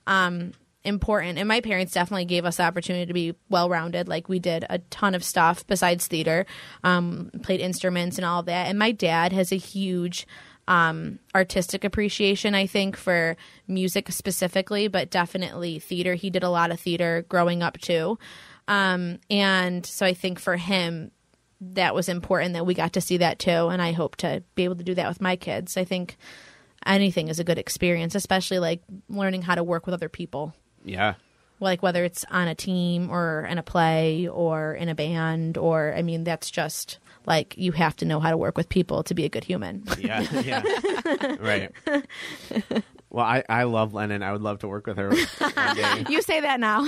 um 0.05 0.51
important. 0.83 1.37
And 1.37 1.47
my 1.47 1.61
parents 1.61 1.93
definitely 1.93 2.25
gave 2.25 2.45
us 2.45 2.57
the 2.57 2.63
opportunity 2.63 3.05
to 3.05 3.13
be 3.13 3.35
well 3.49 3.69
rounded 3.69 4.07
like 4.07 4.27
we 4.29 4.39
did 4.39 4.65
a 4.69 4.79
ton 4.79 5.13
of 5.13 5.23
stuff 5.23 5.65
besides 5.67 6.07
theater 6.07 6.45
um 6.83 7.29
played 7.43 7.59
instruments 7.59 8.17
and 8.17 8.25
all 8.25 8.43
that. 8.43 8.67
And 8.67 8.79
my 8.79 8.91
dad 8.91 9.31
has 9.31 9.51
a 9.51 9.57
huge 9.57 10.27
um 10.67 11.17
artistic 11.33 11.83
appreciation 11.83 12.53
i 12.53 12.67
think 12.67 12.95
for 12.95 13.35
music 13.67 14.11
specifically 14.11 14.87
but 14.87 15.09
definitely 15.09 15.79
theater. 15.79 16.13
He 16.13 16.29
did 16.29 16.43
a 16.43 16.49
lot 16.49 16.71
of 16.71 16.79
theater 16.79 17.25
growing 17.29 17.63
up 17.63 17.79
too. 17.79 18.17
Um 18.67 19.19
and 19.29 19.85
so 19.85 20.05
i 20.05 20.13
think 20.13 20.39
for 20.39 20.57
him 20.57 21.11
that 21.61 21.93
was 21.93 22.09
important 22.09 22.53
that 22.53 22.65
we 22.65 22.73
got 22.73 22.93
to 22.93 23.01
see 23.01 23.17
that 23.17 23.39
too. 23.39 23.67
And 23.67 23.81
i 23.81 23.91
hope 23.91 24.15
to 24.17 24.43
be 24.55 24.63
able 24.63 24.77
to 24.77 24.83
do 24.83 24.95
that 24.95 25.09
with 25.09 25.21
my 25.21 25.35
kids. 25.35 25.77
I 25.77 25.83
think 25.83 26.17
anything 26.85 27.27
is 27.27 27.39
a 27.39 27.43
good 27.43 27.59
experience 27.59 28.15
especially 28.15 28.57
like 28.57 28.81
learning 29.07 29.43
how 29.43 29.53
to 29.53 29.63
work 29.63 29.85
with 29.85 29.93
other 29.93 30.09
people 30.09 30.55
yeah 30.83 31.13
like 31.59 31.83
whether 31.83 32.03
it's 32.03 32.25
on 32.31 32.47
a 32.47 32.55
team 32.55 33.09
or 33.11 33.45
in 33.49 33.57
a 33.57 33.63
play 33.63 34.27
or 34.27 34.73
in 34.73 34.89
a 34.89 34.95
band 34.95 35.57
or 35.57 35.93
i 35.95 36.01
mean 36.01 36.23
that's 36.23 36.49
just 36.49 36.97
like 37.27 37.55
you 37.57 37.71
have 37.71 37.95
to 37.95 38.05
know 38.05 38.19
how 38.19 38.31
to 38.31 38.37
work 38.37 38.57
with 38.57 38.67
people 38.69 39.03
to 39.03 39.13
be 39.13 39.25
a 39.25 39.29
good 39.29 39.43
human 39.43 39.83
yeah 39.99 40.21
yeah 40.41 41.35
right. 41.39 41.71
Well, 43.13 43.25
I, 43.25 43.43
I 43.49 43.63
love 43.63 43.93
Lennon. 43.93 44.23
I 44.23 44.31
would 44.31 44.41
love 44.41 44.59
to 44.59 44.69
work 44.69 44.87
with 44.87 44.95
her 44.95 45.13
you 46.09 46.21
say 46.21 46.39
that 46.39 46.59
now 46.61 46.87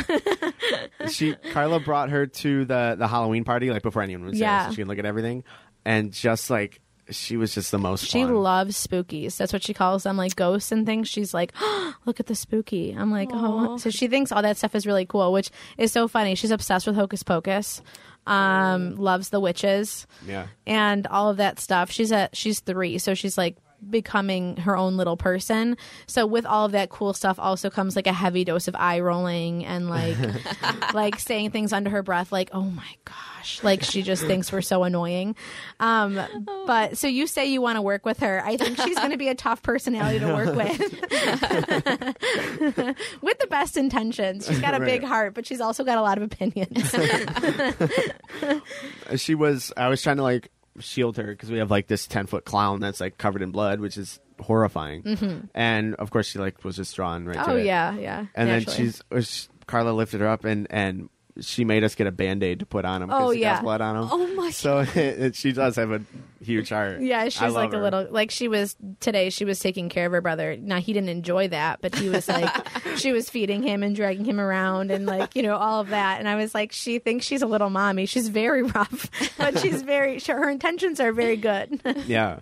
she 1.10 1.36
Carla 1.52 1.82
brought 1.82 2.10
her 2.12 2.28
to 2.28 2.64
the 2.64 2.96
the 2.98 3.08
Halloween 3.10 3.44
party 3.44 3.70
like 3.72 3.84
before 3.84 4.02
anyone 4.02 4.26
was 4.26 4.40
Yeah. 4.40 4.60
there, 4.64 4.70
so 4.70 4.76
she 4.76 4.82
can 4.84 4.88
look 4.88 5.00
at 5.00 5.06
everything, 5.06 5.44
and 5.84 6.14
just 6.14 6.50
like 6.50 6.80
she 7.10 7.38
was 7.38 7.54
just 7.54 7.72
the 7.72 7.78
most. 7.78 8.06
she 8.06 8.24
fun. 8.24 8.36
loves 8.36 8.88
spookies. 8.88 9.38
That's 9.38 9.52
what 9.54 9.64
she 9.64 9.74
calls 9.74 10.04
them 10.04 10.18
like 10.18 10.36
ghosts 10.36 10.72
and 10.72 10.86
things. 10.86 11.10
She's 11.10 11.34
like 11.34 11.54
oh, 11.60 11.94
look 12.06 12.20
at 12.20 12.28
the 12.28 12.36
spooky. 12.36 12.92
I'm 12.98 13.12
like 13.12 13.30
oh. 13.32 13.78
So 13.78 13.90
she 13.90 14.08
thinks 14.08 14.32
all 14.32 14.42
that 14.42 14.58
stuff 14.58 14.76
is 14.76 14.86
really 14.88 15.06
cool 15.06 15.32
which 15.34 15.50
is 15.78 15.92
so 15.92 16.08
funny. 16.08 16.36
She's 16.36 16.52
obsessed 16.52 16.88
with 16.88 16.96
hocus 16.96 17.24
pocus 17.24 17.82
um 18.26 18.96
loves 18.96 19.30
the 19.30 19.40
witches 19.42 20.08
Yeah, 20.26 20.48
and 20.66 21.06
all 21.08 21.30
of 21.30 21.38
that 21.38 21.60
stuff. 21.60 21.92
She's 21.92 22.12
at 22.12 22.36
she's 22.36 22.62
three, 22.62 22.98
so 22.98 23.14
she's 23.14 23.38
like 23.38 23.58
becoming 23.90 24.58
her 24.58 24.76
own 24.76 24.98
little 24.98 25.18
person. 25.18 25.78
So 26.08 26.26
with 26.26 26.46
all 26.46 26.66
of 26.66 26.74
that 26.74 26.90
cool 26.90 27.14
stuff 27.14 27.40
also 27.40 27.70
comes 27.70 27.96
like 27.96 28.08
a 28.08 28.14
heavy 28.14 28.44
dose 28.44 28.68
of 28.68 28.76
eye 28.78 29.00
rolling 29.00 29.66
and 29.66 29.90
like 29.90 30.18
like 30.94 31.20
saying 31.20 31.52
things 31.52 31.74
under 31.74 31.90
her 31.90 32.04
breath 32.04 32.32
like, 32.32 32.50
"Oh 32.54 32.64
my 32.64 32.96
gosh." 33.06 33.64
Like 33.64 33.84
she 33.84 34.04
just 34.04 34.26
thinks 34.26 34.52
we're 34.52 34.62
so 34.62 34.84
annoying. 34.84 35.36
Um 35.80 36.20
but 36.66 36.98
so 36.98 37.08
you 37.08 37.28
say 37.28 37.46
you 37.46 37.62
want 37.62 37.78
to 37.78 37.82
work 37.82 38.06
with 38.06 38.20
her. 38.20 38.42
I 38.44 38.58
think 38.58 38.80
she's 38.80 38.98
going 38.98 39.12
to 39.12 39.18
be 39.18 39.28
a 39.28 39.36
tough 39.36 39.62
personality 39.62 40.20
to 40.20 40.34
work 40.34 40.56
with. 40.56 40.80
with 43.22 43.40
the 43.40 43.48
best 43.50 43.78
intentions. 43.78 44.48
She's 44.48 44.60
got 44.60 44.74
a 44.74 44.80
big 44.80 45.04
heart, 45.04 45.34
but 45.34 45.46
she's 45.46 45.62
also 45.62 45.84
got 45.84 45.98
a 45.98 46.02
lot 46.02 46.18
of 46.18 46.24
opinions. 46.24 46.96
she 49.22 49.36
was. 49.36 49.74
I 49.76 49.90
was 49.90 50.02
trying 50.02 50.18
to 50.18 50.24
like 50.24 50.50
shield 50.80 51.18
her 51.18 51.26
because 51.26 51.52
we 51.52 51.58
have 51.60 51.70
like 51.72 51.88
this 51.88 52.08
ten 52.08 52.26
foot 52.26 52.46
clown 52.46 52.80
that's 52.80 53.00
like 53.00 53.18
covered 53.18 53.42
in 53.42 53.52
blood, 53.52 53.80
which 53.80 53.98
is 53.98 54.20
horrifying. 54.40 55.50
And 55.54 55.96
of 55.96 56.10
course, 56.12 56.28
she 56.28 56.40
like 56.40 56.64
was 56.64 56.76
just 56.76 56.96
drawn 56.96 57.26
right. 57.26 57.34
to 57.36 57.40
Mm-hmm. 57.42 57.52
oh 57.52 57.56
it. 57.56 57.66
yeah, 57.66 57.96
yeah. 57.98 58.20
And 58.36 58.50
then 58.50 58.60
naturally. 58.60 58.78
she's 58.78 59.02
was- 59.12 59.50
Carla 59.68 59.92
lifted 59.92 60.20
her 60.22 60.28
up 60.28 60.44
and 60.46 60.68
and 60.70 61.10
she 61.40 61.66
made 61.66 61.84
us 61.84 61.96
get 61.96 62.08
a 62.08 62.12
band 62.12 62.44
aid 62.44 62.60
to 62.60 62.66
put 62.66 62.86
on 62.86 63.02
him. 63.02 63.10
Oh, 63.12 63.32
he 63.32 63.42
yeah. 63.42 63.56
got 63.56 63.64
blood 63.64 63.82
on 63.82 63.96
him. 63.96 64.04
Oh, 64.14 64.28
my 64.36 64.46
god. 64.46 64.54
So 64.54 64.80
it, 64.96 65.36
she 65.36 65.52
does 65.52 65.76
have 65.78 65.92
a 65.92 66.02
huge 66.42 66.70
heart. 66.70 67.02
Yeah, 67.02 67.30
she's 67.30 67.54
like 67.54 67.74
a 67.74 67.78
little 67.78 68.08
like 68.10 68.30
she 68.30 68.48
was 68.48 68.76
today. 69.00 69.30
She 69.30 69.46
was 69.46 69.60
taking 69.60 69.90
care 69.90 70.06
of 70.06 70.12
her 70.12 70.22
brother. 70.22 70.56
Now 70.58 70.80
he 70.80 70.94
didn't 70.94 71.10
enjoy 71.10 71.48
that, 71.50 71.82
but 71.82 71.96
he 71.96 72.10
was 72.10 72.28
like 72.28 72.50
she 72.98 73.12
was 73.12 73.30
feeding 73.30 73.64
him 73.64 73.82
and 73.82 73.96
dragging 73.96 74.26
him 74.26 74.40
around 74.40 74.92
and 74.92 75.06
like 75.06 75.36
you 75.36 75.42
know 75.42 75.56
all 75.56 75.82
of 75.82 75.90
that. 75.90 76.20
And 76.20 76.30
I 76.30 76.36
was 76.36 76.54
like, 76.54 76.72
she 76.72 77.00
thinks 77.00 77.26
she's 77.26 77.42
a 77.42 77.48
little 77.48 77.70
mommy. 77.70 78.06
She's 78.06 78.28
very 78.28 78.64
rough, 78.64 79.10
but 79.38 79.60
she's 79.60 79.82
very. 79.82 80.20
Sure, 80.20 80.38
her 80.38 80.50
intentions 80.50 81.00
are 81.00 81.12
very 81.12 81.38
good. 81.38 81.82
Yeah. 82.06 82.40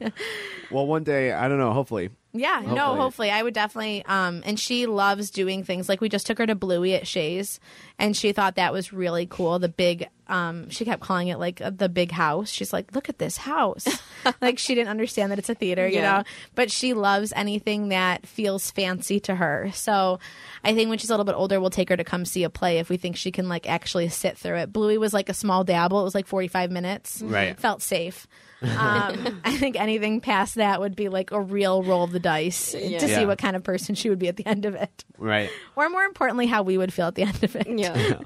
well, 0.70 0.86
one 0.88 1.04
day 1.04 1.32
I 1.32 1.48
don't 1.48 1.60
know. 1.60 1.72
Hopefully, 1.72 2.10
Yeah, 2.34 2.62
no, 2.62 2.68
Hopefully. 2.68 3.00
hopefully 3.00 3.32
I 3.32 3.44
would 3.44 3.54
definitely. 3.54 4.06
Um, 4.06 4.42
and 4.46 4.58
she 4.60 4.86
loves 4.86 5.32
doing 5.32 5.64
things 5.64 5.90
like 5.90 6.00
we 6.00 6.08
just 6.08 6.26
took 6.26 6.38
her 6.38 6.46
to 6.46 6.56
Bluey 6.56 6.94
at 6.96 7.06
Shea's, 7.06 7.60
and 8.00 8.16
she 8.16 8.32
thought 8.32 8.56
that 8.56 8.72
was 8.72 8.94
really 8.94 9.26
cool. 9.26 9.60
The 9.60 9.68
big, 9.68 10.08
um, 10.28 10.70
she 10.70 10.86
kept 10.86 11.02
calling 11.02 11.28
it 11.28 11.40
like 11.40 11.62
the 11.64 11.90
big 11.90 12.12
house. 12.12 12.50
She's 12.50 12.72
like, 12.72 12.96
look 12.96 13.10
at 13.10 13.18
this 13.20 13.36
house. 13.36 13.86
like 14.42 14.60
she 14.60 14.76
didn't 14.76 14.90
understand 14.90 15.32
that 15.32 15.40
it's 15.40 15.50
a 15.50 15.56
theater, 15.56 15.86
you 15.88 16.02
know. 16.02 16.24
But 16.56 16.72
she 16.72 16.94
loves 16.94 17.34
anything 17.36 17.90
that 17.90 18.26
feels 18.26 18.72
fancy 18.72 19.20
to 19.22 19.36
her. 19.36 19.70
So 19.74 20.20
I 20.64 20.74
think 20.74 20.90
when 20.90 21.00
she's 21.00 21.10
a 21.10 21.14
little 21.14 21.26
bit 21.26 21.36
older, 21.36 21.60
we'll 21.60 21.70
take 21.70 21.90
her 21.90 21.98
to 21.98 22.04
come 22.06 22.24
see 22.24 22.44
a 22.46 22.50
play 22.50 22.80
if 22.80 22.90
we 22.90 22.96
think 22.96 23.18
she 23.18 23.32
can 23.32 23.50
like 23.50 23.68
actually 23.68 24.08
sit 24.08 24.38
through 24.38 24.58
it. 24.58 24.72
Bluey 24.72 24.98
was 24.98 25.14
like 25.14 25.28
a 25.28 25.34
small 25.34 25.66
dabble. 25.66 26.00
It 26.00 26.06
was 26.06 26.16
like 26.16 26.28
forty 26.28 26.48
five 26.48 26.72
minutes. 26.72 27.22
Right. 27.22 27.60
Felt 27.60 27.82
safe. 27.82 28.26
Um, 28.62 29.42
I 29.44 29.58
think 29.58 29.80
anything 29.80 30.22
past 30.22 30.56
that 30.56 30.80
would 30.80 30.96
be 30.96 31.10
like 31.10 31.32
a 31.32 31.42
real 31.42 31.84
roll 31.84 32.04
of 32.04 32.12
the 32.12 32.20
dice 32.20 32.72
to 32.74 32.88
Yeah. 32.90 33.00
see 33.00 33.26
what 33.26 33.38
kind 33.38 33.56
of 33.56 33.64
person 33.64 33.96
she 33.96 34.10
would 34.10 34.20
be 34.20 34.28
at 34.28 34.38
the 34.38 34.46
end 34.46 34.66
of 34.66 34.76
it, 34.76 35.04
right? 35.18 35.50
or 35.76 35.90
more 35.90 36.04
importantly, 36.04 36.46
how 36.48 36.64
we 36.64 36.78
would 36.78 36.94
feel 36.94 37.08
at 37.08 37.16
the 37.16 37.24
end 37.24 37.44
of 37.44 37.56
it. 37.56 37.68
Yeah. 37.68 38.20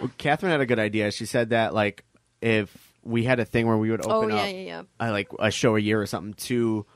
Well, 0.00 0.10
Catherine 0.18 0.52
had 0.52 0.60
a 0.60 0.66
good 0.66 0.78
idea. 0.78 1.10
She 1.10 1.26
said 1.26 1.50
that 1.50 1.74
like 1.74 2.04
if 2.40 2.74
we 3.02 3.24
had 3.24 3.40
a 3.40 3.44
thing 3.44 3.66
where 3.66 3.76
we 3.76 3.90
would 3.90 4.04
oh 4.06 4.10
open 4.22 4.30
yeah, 4.30 4.36
up 4.42 4.46
yeah, 4.46 4.52
yeah. 4.60 4.82
uh, 5.08 5.10
like 5.10 5.28
a 5.38 5.50
show 5.50 5.76
a 5.76 5.80
year 5.80 6.00
or 6.00 6.06
something 6.06 6.34
to 6.34 6.86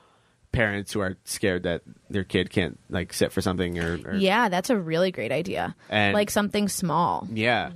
parents 0.53 0.93
who 0.93 1.01
are 1.01 1.17
scared 1.25 1.65
that 1.65 1.83
their 2.11 2.25
kid 2.25 2.49
can't 2.51 2.79
like 2.89 3.13
sit 3.13 3.33
for 3.33 3.41
something 3.41 3.79
or, 3.79 3.99
or 4.07 4.15
Yeah, 4.15 4.49
that's 4.49 4.71
a 4.71 4.77
really 4.79 5.11
great 5.11 5.33
idea. 5.33 5.75
And- 5.91 6.15
like 6.15 6.31
something 6.31 6.69
small. 6.69 7.27
yeah 7.33 7.71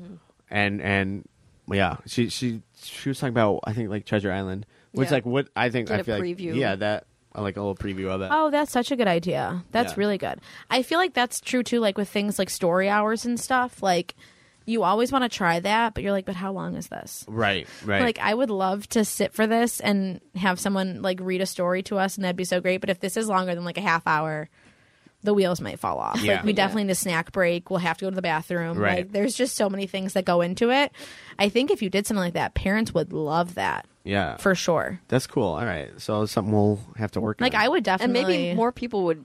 and 0.50 0.80
and 0.80 1.28
yeah 1.70 1.96
she 2.06 2.28
she 2.30 2.62
she 2.82 3.10
was 3.10 3.18
talking 3.20 3.34
about 3.34 3.60
i 3.64 3.74
think 3.74 3.90
like 3.90 4.06
treasure 4.06 4.32
island 4.32 4.64
which 4.92 5.08
Yeah. 5.08 5.14
like 5.14 5.26
what 5.26 5.48
i 5.56 5.70
think 5.70 5.90
i 5.90 5.96
a 5.98 6.04
feel 6.04 6.16
like 6.18 6.24
preview. 6.24 6.54
yeah 6.56 6.76
that 6.76 7.04
I 7.34 7.40
like 7.42 7.56
a 7.56 7.60
little 7.60 7.76
preview 7.76 8.08
of 8.08 8.20
it 8.22 8.30
Oh, 8.32 8.50
that's 8.50 8.72
such 8.72 8.90
a 8.90 8.96
good 8.96 9.06
idea. 9.06 9.62
That's 9.70 9.92
Yeah. 9.92 9.98
really 10.00 10.18
good. 10.18 10.40
I 10.70 10.82
feel 10.82 10.98
like 10.98 11.14
that's 11.14 11.40
true 11.40 11.62
too, 11.62 11.78
like 11.78 11.96
with 11.96 12.08
things 12.08 12.36
like 12.38 12.50
story 12.50 12.88
hours 12.88 13.24
and 13.26 13.38
stuff. 13.38 13.80
Like, 13.82 14.16
you 14.64 14.82
always 14.82 15.12
want 15.12 15.22
to 15.24 15.28
try 15.28 15.60
that, 15.60 15.94
but 15.94 16.02
you're 16.02 16.10
like, 16.12 16.24
but 16.24 16.34
how 16.34 16.52
long 16.52 16.74
is 16.74 16.88
this? 16.88 17.24
right 17.28 17.68
right 17.84 18.02
Like, 18.02 18.18
I 18.18 18.34
would 18.34 18.50
love 18.50 18.88
to 18.88 19.04
sit 19.04 19.34
for 19.34 19.46
this 19.46 19.78
and 19.78 20.20
have 20.34 20.58
someone 20.58 21.00
like 21.00 21.20
read 21.22 21.40
a 21.40 21.46
story 21.46 21.82
to 21.84 21.98
us, 21.98 22.16
and 22.16 22.24
that'd 22.24 22.34
be 22.34 22.44
so 22.44 22.60
great. 22.60 22.80
But 22.80 22.90
if 22.90 22.98
this 22.98 23.16
is 23.16 23.28
longer 23.28 23.54
than 23.54 23.64
like 23.64 23.78
a 23.78 23.82
half 23.82 24.06
hour, 24.06 24.48
the 25.22 25.34
wheels 25.34 25.60
might 25.60 25.78
fall 25.78 25.98
off. 25.98 26.20
Yeah. 26.22 26.36
Like, 26.36 26.44
we 26.44 26.52
definitely 26.54 26.84
need 26.84 26.92
a 26.92 26.96
snack 26.96 27.30
break. 27.30 27.70
We'll 27.70 27.80
have 27.80 27.98
to 27.98 28.06
go 28.06 28.10
to 28.10 28.16
the 28.16 28.22
bathroom. 28.22 28.78
Right. 28.78 28.98
Like, 28.98 29.12
there's 29.12 29.34
just 29.34 29.54
so 29.54 29.68
many 29.70 29.86
things 29.86 30.14
that 30.14 30.24
go 30.24 30.40
into 30.40 30.70
it. 30.70 30.92
I 31.38 31.50
think 31.50 31.70
if 31.70 31.82
you 31.82 31.90
did 31.90 32.06
something 32.06 32.24
like 32.24 32.34
that, 32.34 32.54
parents 32.54 32.92
would 32.94 33.12
love 33.12 33.54
that 33.54 33.86
yeah 34.08 34.36
for 34.38 34.54
sure. 34.54 35.00
that's 35.08 35.26
cool 35.26 35.52
all 35.54 35.64
right 35.64 35.90
so 36.00 36.26
something 36.26 36.52
we'll 36.52 36.80
have 36.96 37.10
to 37.12 37.20
work 37.20 37.40
on. 37.40 37.44
Like, 37.46 37.54
on. 37.54 37.60
I 37.60 37.68
would 37.68 37.84
definitely 37.84 38.04
And 38.04 38.14
definitely. 38.14 38.42
maybe 38.48 38.56
more 38.56 38.72
people 38.72 39.04
would 39.04 39.24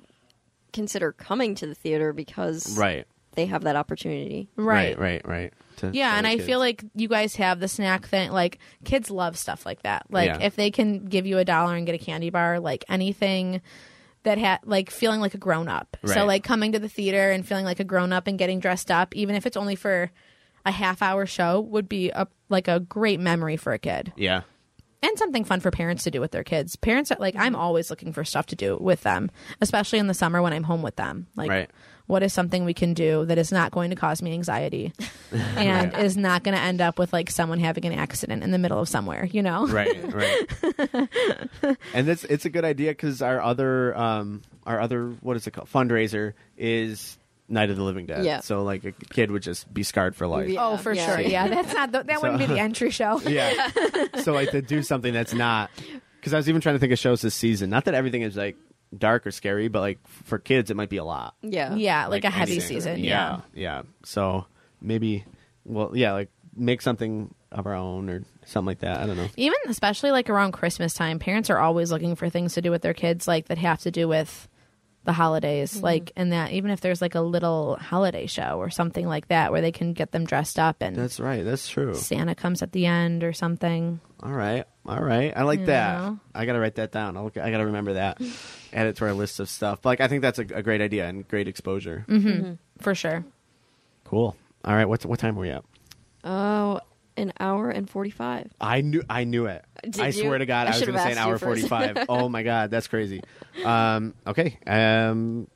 consider 0.74 1.12
coming 1.12 1.56
to 1.56 1.68
the 1.68 1.76
theater 1.76 2.14
because 2.14 2.78
Right. 2.78 3.06
they 3.36 3.46
have 3.48 3.64
that 3.64 3.76
opportunity. 3.76 4.50
Right. 4.56 4.98
Right. 4.98 5.22
Right. 5.26 5.28
right. 5.28 5.54
To 5.78 5.92
Yeah, 5.94 6.16
and 6.18 6.26
the 6.26 6.30
I 6.32 6.36
kids. 6.36 6.46
feel 6.46 6.60
like 6.60 6.84
you 6.96 7.08
guys 7.08 7.36
have 7.38 7.60
the 7.60 7.68
snack 7.68 8.08
thing. 8.08 8.32
Like 8.32 8.60
kids 8.84 9.10
love 9.10 9.38
stuff 9.38 9.66
like 9.66 9.82
that. 9.84 10.06
Like 10.10 10.28
Yeah. 10.30 10.40
if 10.42 10.56
they 10.56 10.70
can 10.72 11.06
give 11.06 11.26
you 11.26 11.38
a 11.40 11.46
dollar 11.46 11.76
and 11.76 11.86
get 11.86 11.96
a 11.96 12.04
candy 12.04 12.30
bar, 12.30 12.60
like 12.60 12.86
anything 12.90 13.62
that 14.24 14.38
had 14.38 14.60
like 14.66 14.90
feeling 14.90 15.20
like 15.22 15.34
a 15.34 15.38
grown 15.38 15.68
up. 15.68 15.98
Right. 16.02 16.14
So 16.14 16.26
like 16.26 16.44
coming 16.44 16.72
to 16.74 16.80
the 16.80 16.90
theater 16.90 17.32
and 17.32 17.48
feeling 17.48 17.66
like 17.66 17.80
a 17.80 17.84
grown 17.84 18.14
up 18.14 18.26
and 18.28 18.38
getting 18.38 18.60
dressed 18.60 18.90
up, 18.92 19.16
even 19.16 19.36
if 19.36 19.46
it's 19.46 19.58
only 19.58 19.76
for 19.76 20.12
a 20.66 20.72
half 20.72 21.02
hour 21.02 21.26
show, 21.26 21.60
would 21.60 21.90
be 21.90 22.10
a 22.12 22.28
like 22.50 22.68
a 22.68 22.80
great 22.80 23.20
memory 23.20 23.58
for 23.58 23.74
a 23.74 23.80
kid 23.80 24.14
Yeah. 24.16 24.42
And 25.04 25.18
something 25.20 25.44
fun 25.44 25.60
for 25.60 25.70
parents 25.70 26.04
to 26.06 26.12
do 26.12 26.20
with 26.20 26.32
their 26.32 26.44
kids. 26.44 26.76
Parents 26.76 27.12
are 27.12 27.18
like 27.20 27.36
I'm 27.38 27.56
always 27.56 27.90
looking 27.92 28.12
for 28.14 28.24
stuff 28.26 28.48
to 28.48 28.56
do 28.56 28.78
with 28.80 29.02
them, 29.04 29.30
especially 29.62 30.00
in 30.00 30.08
the 30.08 30.14
summer 30.16 30.42
when 30.42 30.54
I'm 30.54 30.64
home 30.64 30.82
with 30.82 30.96
them. 30.96 31.28
Like 31.36 31.50
Right. 31.50 31.70
what 32.08 32.24
is 32.24 32.34
something 32.34 32.66
we 32.66 32.74
can 32.74 32.94
do 32.94 33.26
that 33.26 33.38
is 33.38 33.52
not 33.52 33.72
going 33.72 33.90
to 33.92 33.96
cause 33.96 34.22
me 34.22 34.34
anxiety 34.34 34.94
and 35.56 35.94
is 35.96 36.18
not 36.18 36.44
going 36.44 36.56
to 36.56 36.62
end 36.62 36.82
up 36.82 36.98
with 36.98 37.14
like 37.14 37.30
someone 37.30 37.60
having 37.60 37.86
an 37.86 37.94
accident 37.94 38.44
in 38.44 38.52
the 38.52 38.58
middle 38.58 38.80
of 38.80 38.88
somewhere, 38.90 39.26
you 39.26 39.42
know? 39.44 39.68
right 39.68 40.14
right 40.14 40.48
and 41.94 42.08
it's 42.10 42.24
it's 42.26 42.46
a 42.46 42.50
good 42.50 42.66
idea 42.66 42.92
because 42.92 43.22
our 43.22 43.42
other 43.42 43.96
um 43.98 44.42
our 44.66 44.80
other 44.80 45.10
what 45.22 45.36
is 45.36 45.46
it 45.48 45.52
called 45.52 45.70
fundraiser 45.70 46.34
is 46.58 47.18
night 47.50 47.70
of 47.70 47.76
the 47.76 47.84
living 47.84 48.06
dead 48.06 48.24
Yeah. 48.26 48.40
so 48.40 48.64
like 48.64 48.84
a 48.86 48.92
kid 48.92 49.30
would 49.32 49.44
just 49.44 49.72
be 49.74 49.84
scarred 49.84 50.16
for 50.16 50.28
life 50.28 50.50
Yeah. 50.50 50.66
Oh, 50.70 50.78
for 50.78 50.94
Yeah. 50.94 51.06
sure. 51.06 51.20
Yeah, 51.22 51.48
that's 51.50 51.74
not 51.74 51.92
the, 51.92 52.04
that 52.04 52.22
wouldn't 52.22 52.40
be 52.40 52.46
the 52.46 52.60
entry 52.60 52.90
show. 52.90 53.20
yeah 53.22 53.68
so 54.22 54.34
like 54.34 54.52
to 54.52 54.62
do 54.62 54.82
something 54.82 55.14
that's 55.14 55.34
not 55.34 55.70
because 56.20 56.34
i 56.34 56.38
was 56.38 56.48
even 56.48 56.62
trying 56.62 56.76
to 56.76 56.80
think 56.80 56.94
of 56.94 57.00
shows 57.00 57.22
this 57.22 57.36
season 57.36 57.70
not 57.70 57.86
that 57.86 57.94
everything 57.94 58.22
is 58.22 58.36
like 58.38 58.56
dark 58.98 59.28
or 59.28 59.32
scary 59.32 59.68
but 59.68 59.82
like 59.82 60.00
for 60.08 60.38
kids 60.40 60.70
it 60.72 60.78
might 60.78 60.90
be 60.90 60.98
a 60.98 61.04
lot 61.04 61.36
Yeah. 61.42 61.76
Yeah, 61.76 62.08
like, 62.08 62.24
a 62.24 62.30
heavy 62.30 62.54
anything. 62.54 62.68
season. 62.78 63.00
yeah 63.00 63.40
Yeah. 63.54 63.62
yeah 63.62 63.82
so 64.06 64.46
maybe 64.82 65.26
well 65.66 65.92
yeah 65.96 66.14
like 66.14 66.30
make 66.56 66.82
something 66.82 67.34
of 67.52 67.66
our 67.68 67.74
own 67.76 68.10
or 68.10 68.24
something 68.46 68.68
like 68.68 68.80
that 68.80 69.00
i 69.02 69.06
don't 69.06 69.18
know 69.18 69.28
Even 69.38 69.58
especially 69.68 70.12
like 70.12 70.30
around 70.30 70.52
Christmas 70.54 70.94
time, 70.94 71.20
parents 71.20 71.50
are 71.50 71.58
always 71.60 71.92
looking 71.92 72.16
for 72.16 72.30
things 72.30 72.54
to 72.54 72.62
do 72.62 72.72
with 72.72 72.82
their 72.84 72.94
kids 72.94 73.28
like 73.28 73.48
that 73.48 73.58
have 73.58 73.80
to 73.82 73.92
do 73.92 74.08
with 74.08 74.48
the 75.04 75.14
holidays. 75.14 75.74
Mm-hmm. 75.76 75.84
Like 75.84 76.12
and 76.16 76.32
that 76.32 76.52
even 76.52 76.72
if 76.72 76.82
there's 76.82 77.02
like 77.02 77.16
a 77.16 77.22
little 77.22 77.76
holiday 77.78 78.26
show 78.26 78.58
or 78.58 78.70
something 78.70 79.08
like 79.08 79.28
that 79.28 79.52
where 79.52 79.62
they 79.62 79.72
can 79.72 79.94
get 79.94 80.12
them 80.12 80.26
dressed 80.26 80.60
up 80.60 80.78
and 80.82 80.96
that's 80.96 81.20
right 81.20 81.44
that's 81.44 81.68
true 81.68 81.94
Santa 81.96 82.36
comes 82.36 82.62
at 82.62 82.72
the 82.72 82.86
end 82.86 83.24
or 83.24 83.34
something. 83.34 84.00
All 84.22 84.32
right, 84.32 84.64
all 84.86 85.04
right. 85.04 85.34
I 85.36 85.44
like 85.44 85.66
that. 85.66 86.00
know? 86.00 86.20
I 86.34 86.46
gotta 86.46 86.60
write 86.60 86.76
that 86.76 86.92
down. 86.94 87.18
I'll, 87.18 87.32
I 87.36 87.52
gotta 87.52 87.66
remember 87.66 87.94
that. 87.94 88.22
Add 88.74 88.88
it 88.88 88.96
to 88.98 89.06
our 89.06 89.14
list 89.14 89.40
of 89.42 89.50
stuff. 89.50 89.82
But 89.82 89.90
like, 89.90 90.02
I 90.02 90.08
think 90.08 90.22
that's 90.22 90.40
a, 90.40 90.44
a 90.44 90.64
great 90.64 90.80
idea 90.80 91.08
and 91.08 91.28
great 91.28 91.48
exposure. 91.50 92.06
Mm-hmm. 92.08 92.28
Mm-hmm. 92.30 92.54
For 92.80 92.96
sure. 92.96 93.26
Cool. 94.06 94.36
All 94.64 94.76
right. 94.76 94.86
What 94.86 95.06
what 95.06 95.20
time 95.20 95.38
are 95.38 95.42
we 95.42 95.50
at? 95.50 95.66
Oh, 96.24 96.80
an 97.18 97.34
hour 97.40 97.70
and 97.70 97.90
45. 97.90 98.52
I 98.60 98.82
knew 98.82 99.04
I 99.10 99.24
knew 99.24 99.46
it. 99.46 99.64
Did 99.84 100.00
I 100.00 100.08
you? 100.08 100.14
swear 100.24 100.38
to 100.38 100.46
God, 100.46 100.68
I 100.68 100.70
I, 100.70 100.70
was 100.72 100.80
should've 100.80 100.96
going 100.96 101.08
to 101.08 101.14
say 101.16 101.20
an 101.20 101.28
hour 101.28 101.38
forty 101.38 101.62
five. 101.68 102.06
oh 102.10 102.30
my 102.30 102.44
God, 102.44 102.72
that's 102.72 102.88
crazy. 102.88 103.22
Um, 103.64 104.14
okay. 104.26 104.58
Um, 104.66 105.48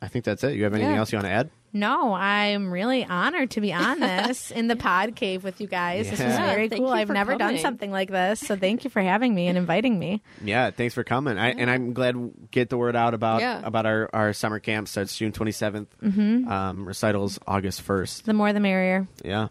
I 0.00 0.08
think 0.08 0.24
that's 0.24 0.44
it. 0.44 0.54
You 0.54 0.64
have 0.64 0.74
anything 0.74 0.92
Yeah. 0.92 0.98
else 0.98 1.12
you 1.12 1.16
want 1.16 1.26
to 1.26 1.32
add? 1.32 1.50
No, 1.70 2.14
I'm 2.14 2.70
really 2.70 3.04
honored 3.04 3.50
to 3.52 3.60
be 3.60 3.74
on 3.74 4.00
this 4.00 4.50
in 4.52 4.68
the 4.68 4.76
pod 4.76 5.14
cave 5.16 5.44
with 5.44 5.60
you 5.60 5.66
guys. 5.66 6.08
This 6.08 6.18
was 6.18 6.34
Yeah. 6.34 6.46
very 6.54 6.68
Thank 6.70 6.80
cool. 6.80 6.88
I've 6.90 7.08
for 7.08 7.12
never 7.12 7.36
done 7.36 7.58
something 7.58 7.90
like 7.90 8.10
this, 8.10 8.40
so 8.40 8.56
thank 8.56 8.84
you 8.84 8.90
for 8.90 9.02
having 9.02 9.34
me 9.34 9.48
and 9.48 9.58
inviting 9.58 9.98
me. 9.98 10.22
Yeah. 10.42 10.70
Thanks 10.70 10.94
for 10.94 11.04
coming. 11.04 11.36
I, 11.36 11.50
and 11.50 11.70
I'm 11.70 11.92
glad 11.92 12.16
we 12.16 12.30
get 12.50 12.70
the 12.70 12.78
word 12.78 12.96
out 12.96 13.12
about 13.12 13.42
Yeah. 13.42 13.60
about 13.62 13.84
our, 13.84 14.08
our 14.14 14.32
summer 14.32 14.60
camp 14.60 14.88
starts 14.88 15.16
June 15.16 15.32
twenty 15.32 15.52
Mm-hmm. 15.52 16.48
Um, 16.48 16.86
recitals 16.86 17.38
August 17.46 17.82
first. 17.82 18.24
The 18.24 18.32
more 18.32 18.52
the 18.52 18.60
merrier. 18.60 19.06
Yeah. 19.22 19.48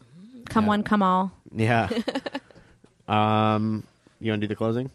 Come 0.49 0.63
Yeah. 0.63 0.69
one, 0.69 0.83
come 0.83 1.03
all. 1.03 1.31
Yeah. 1.57 1.89
um, 3.07 3.83
you 4.19 4.31
want 4.31 4.41
to 4.41 4.47
do 4.47 4.49
the 4.49 4.55
closing? 4.55 4.89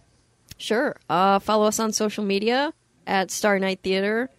Sure. 0.58 0.96
Uh, 1.10 1.38
follow 1.40 1.66
us 1.66 1.78
on 1.80 1.92
social 1.92 2.24
media 2.24 2.72
at 3.06 3.30
Star 3.30 3.58
Night 3.58 3.80
Theater 3.82 4.30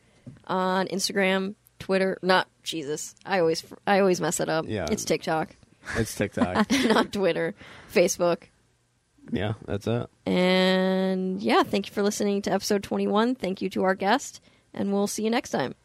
on 0.48 0.88
Instagram, 0.88 1.56
Twitter. 1.80 2.18
Not 2.22 2.48
Jesus. 2.64 3.14
I 3.26 3.40
always 3.40 3.64
I 3.86 4.00
always 4.00 4.22
mess 4.22 4.40
it 4.40 4.48
up. 4.50 4.66
Yeah. 4.68 4.88
It's 4.90 5.04
TikTok, 5.06 5.50
It's 5.98 6.16
TikTok. 6.18 6.72
not 6.86 7.12
Twitter. 7.12 7.54
Facebook. 7.94 8.44
yeah, 9.32 9.54
that's 9.66 9.86
it. 9.88 10.08
And 10.26 11.42
yeah, 11.42 11.64
thank 11.64 11.88
you 11.88 11.94
for 11.94 12.04
listening 12.04 12.42
to 12.44 12.52
episode 12.54 12.84
21. 12.84 13.36
Thank 13.36 13.62
you 13.62 13.70
to 13.72 13.84
our 13.84 13.96
guest, 13.96 14.40
and 14.74 14.94
we'll 14.94 15.08
see 15.08 15.24
you 15.24 15.30
next 15.30 15.50
time. 15.52 15.76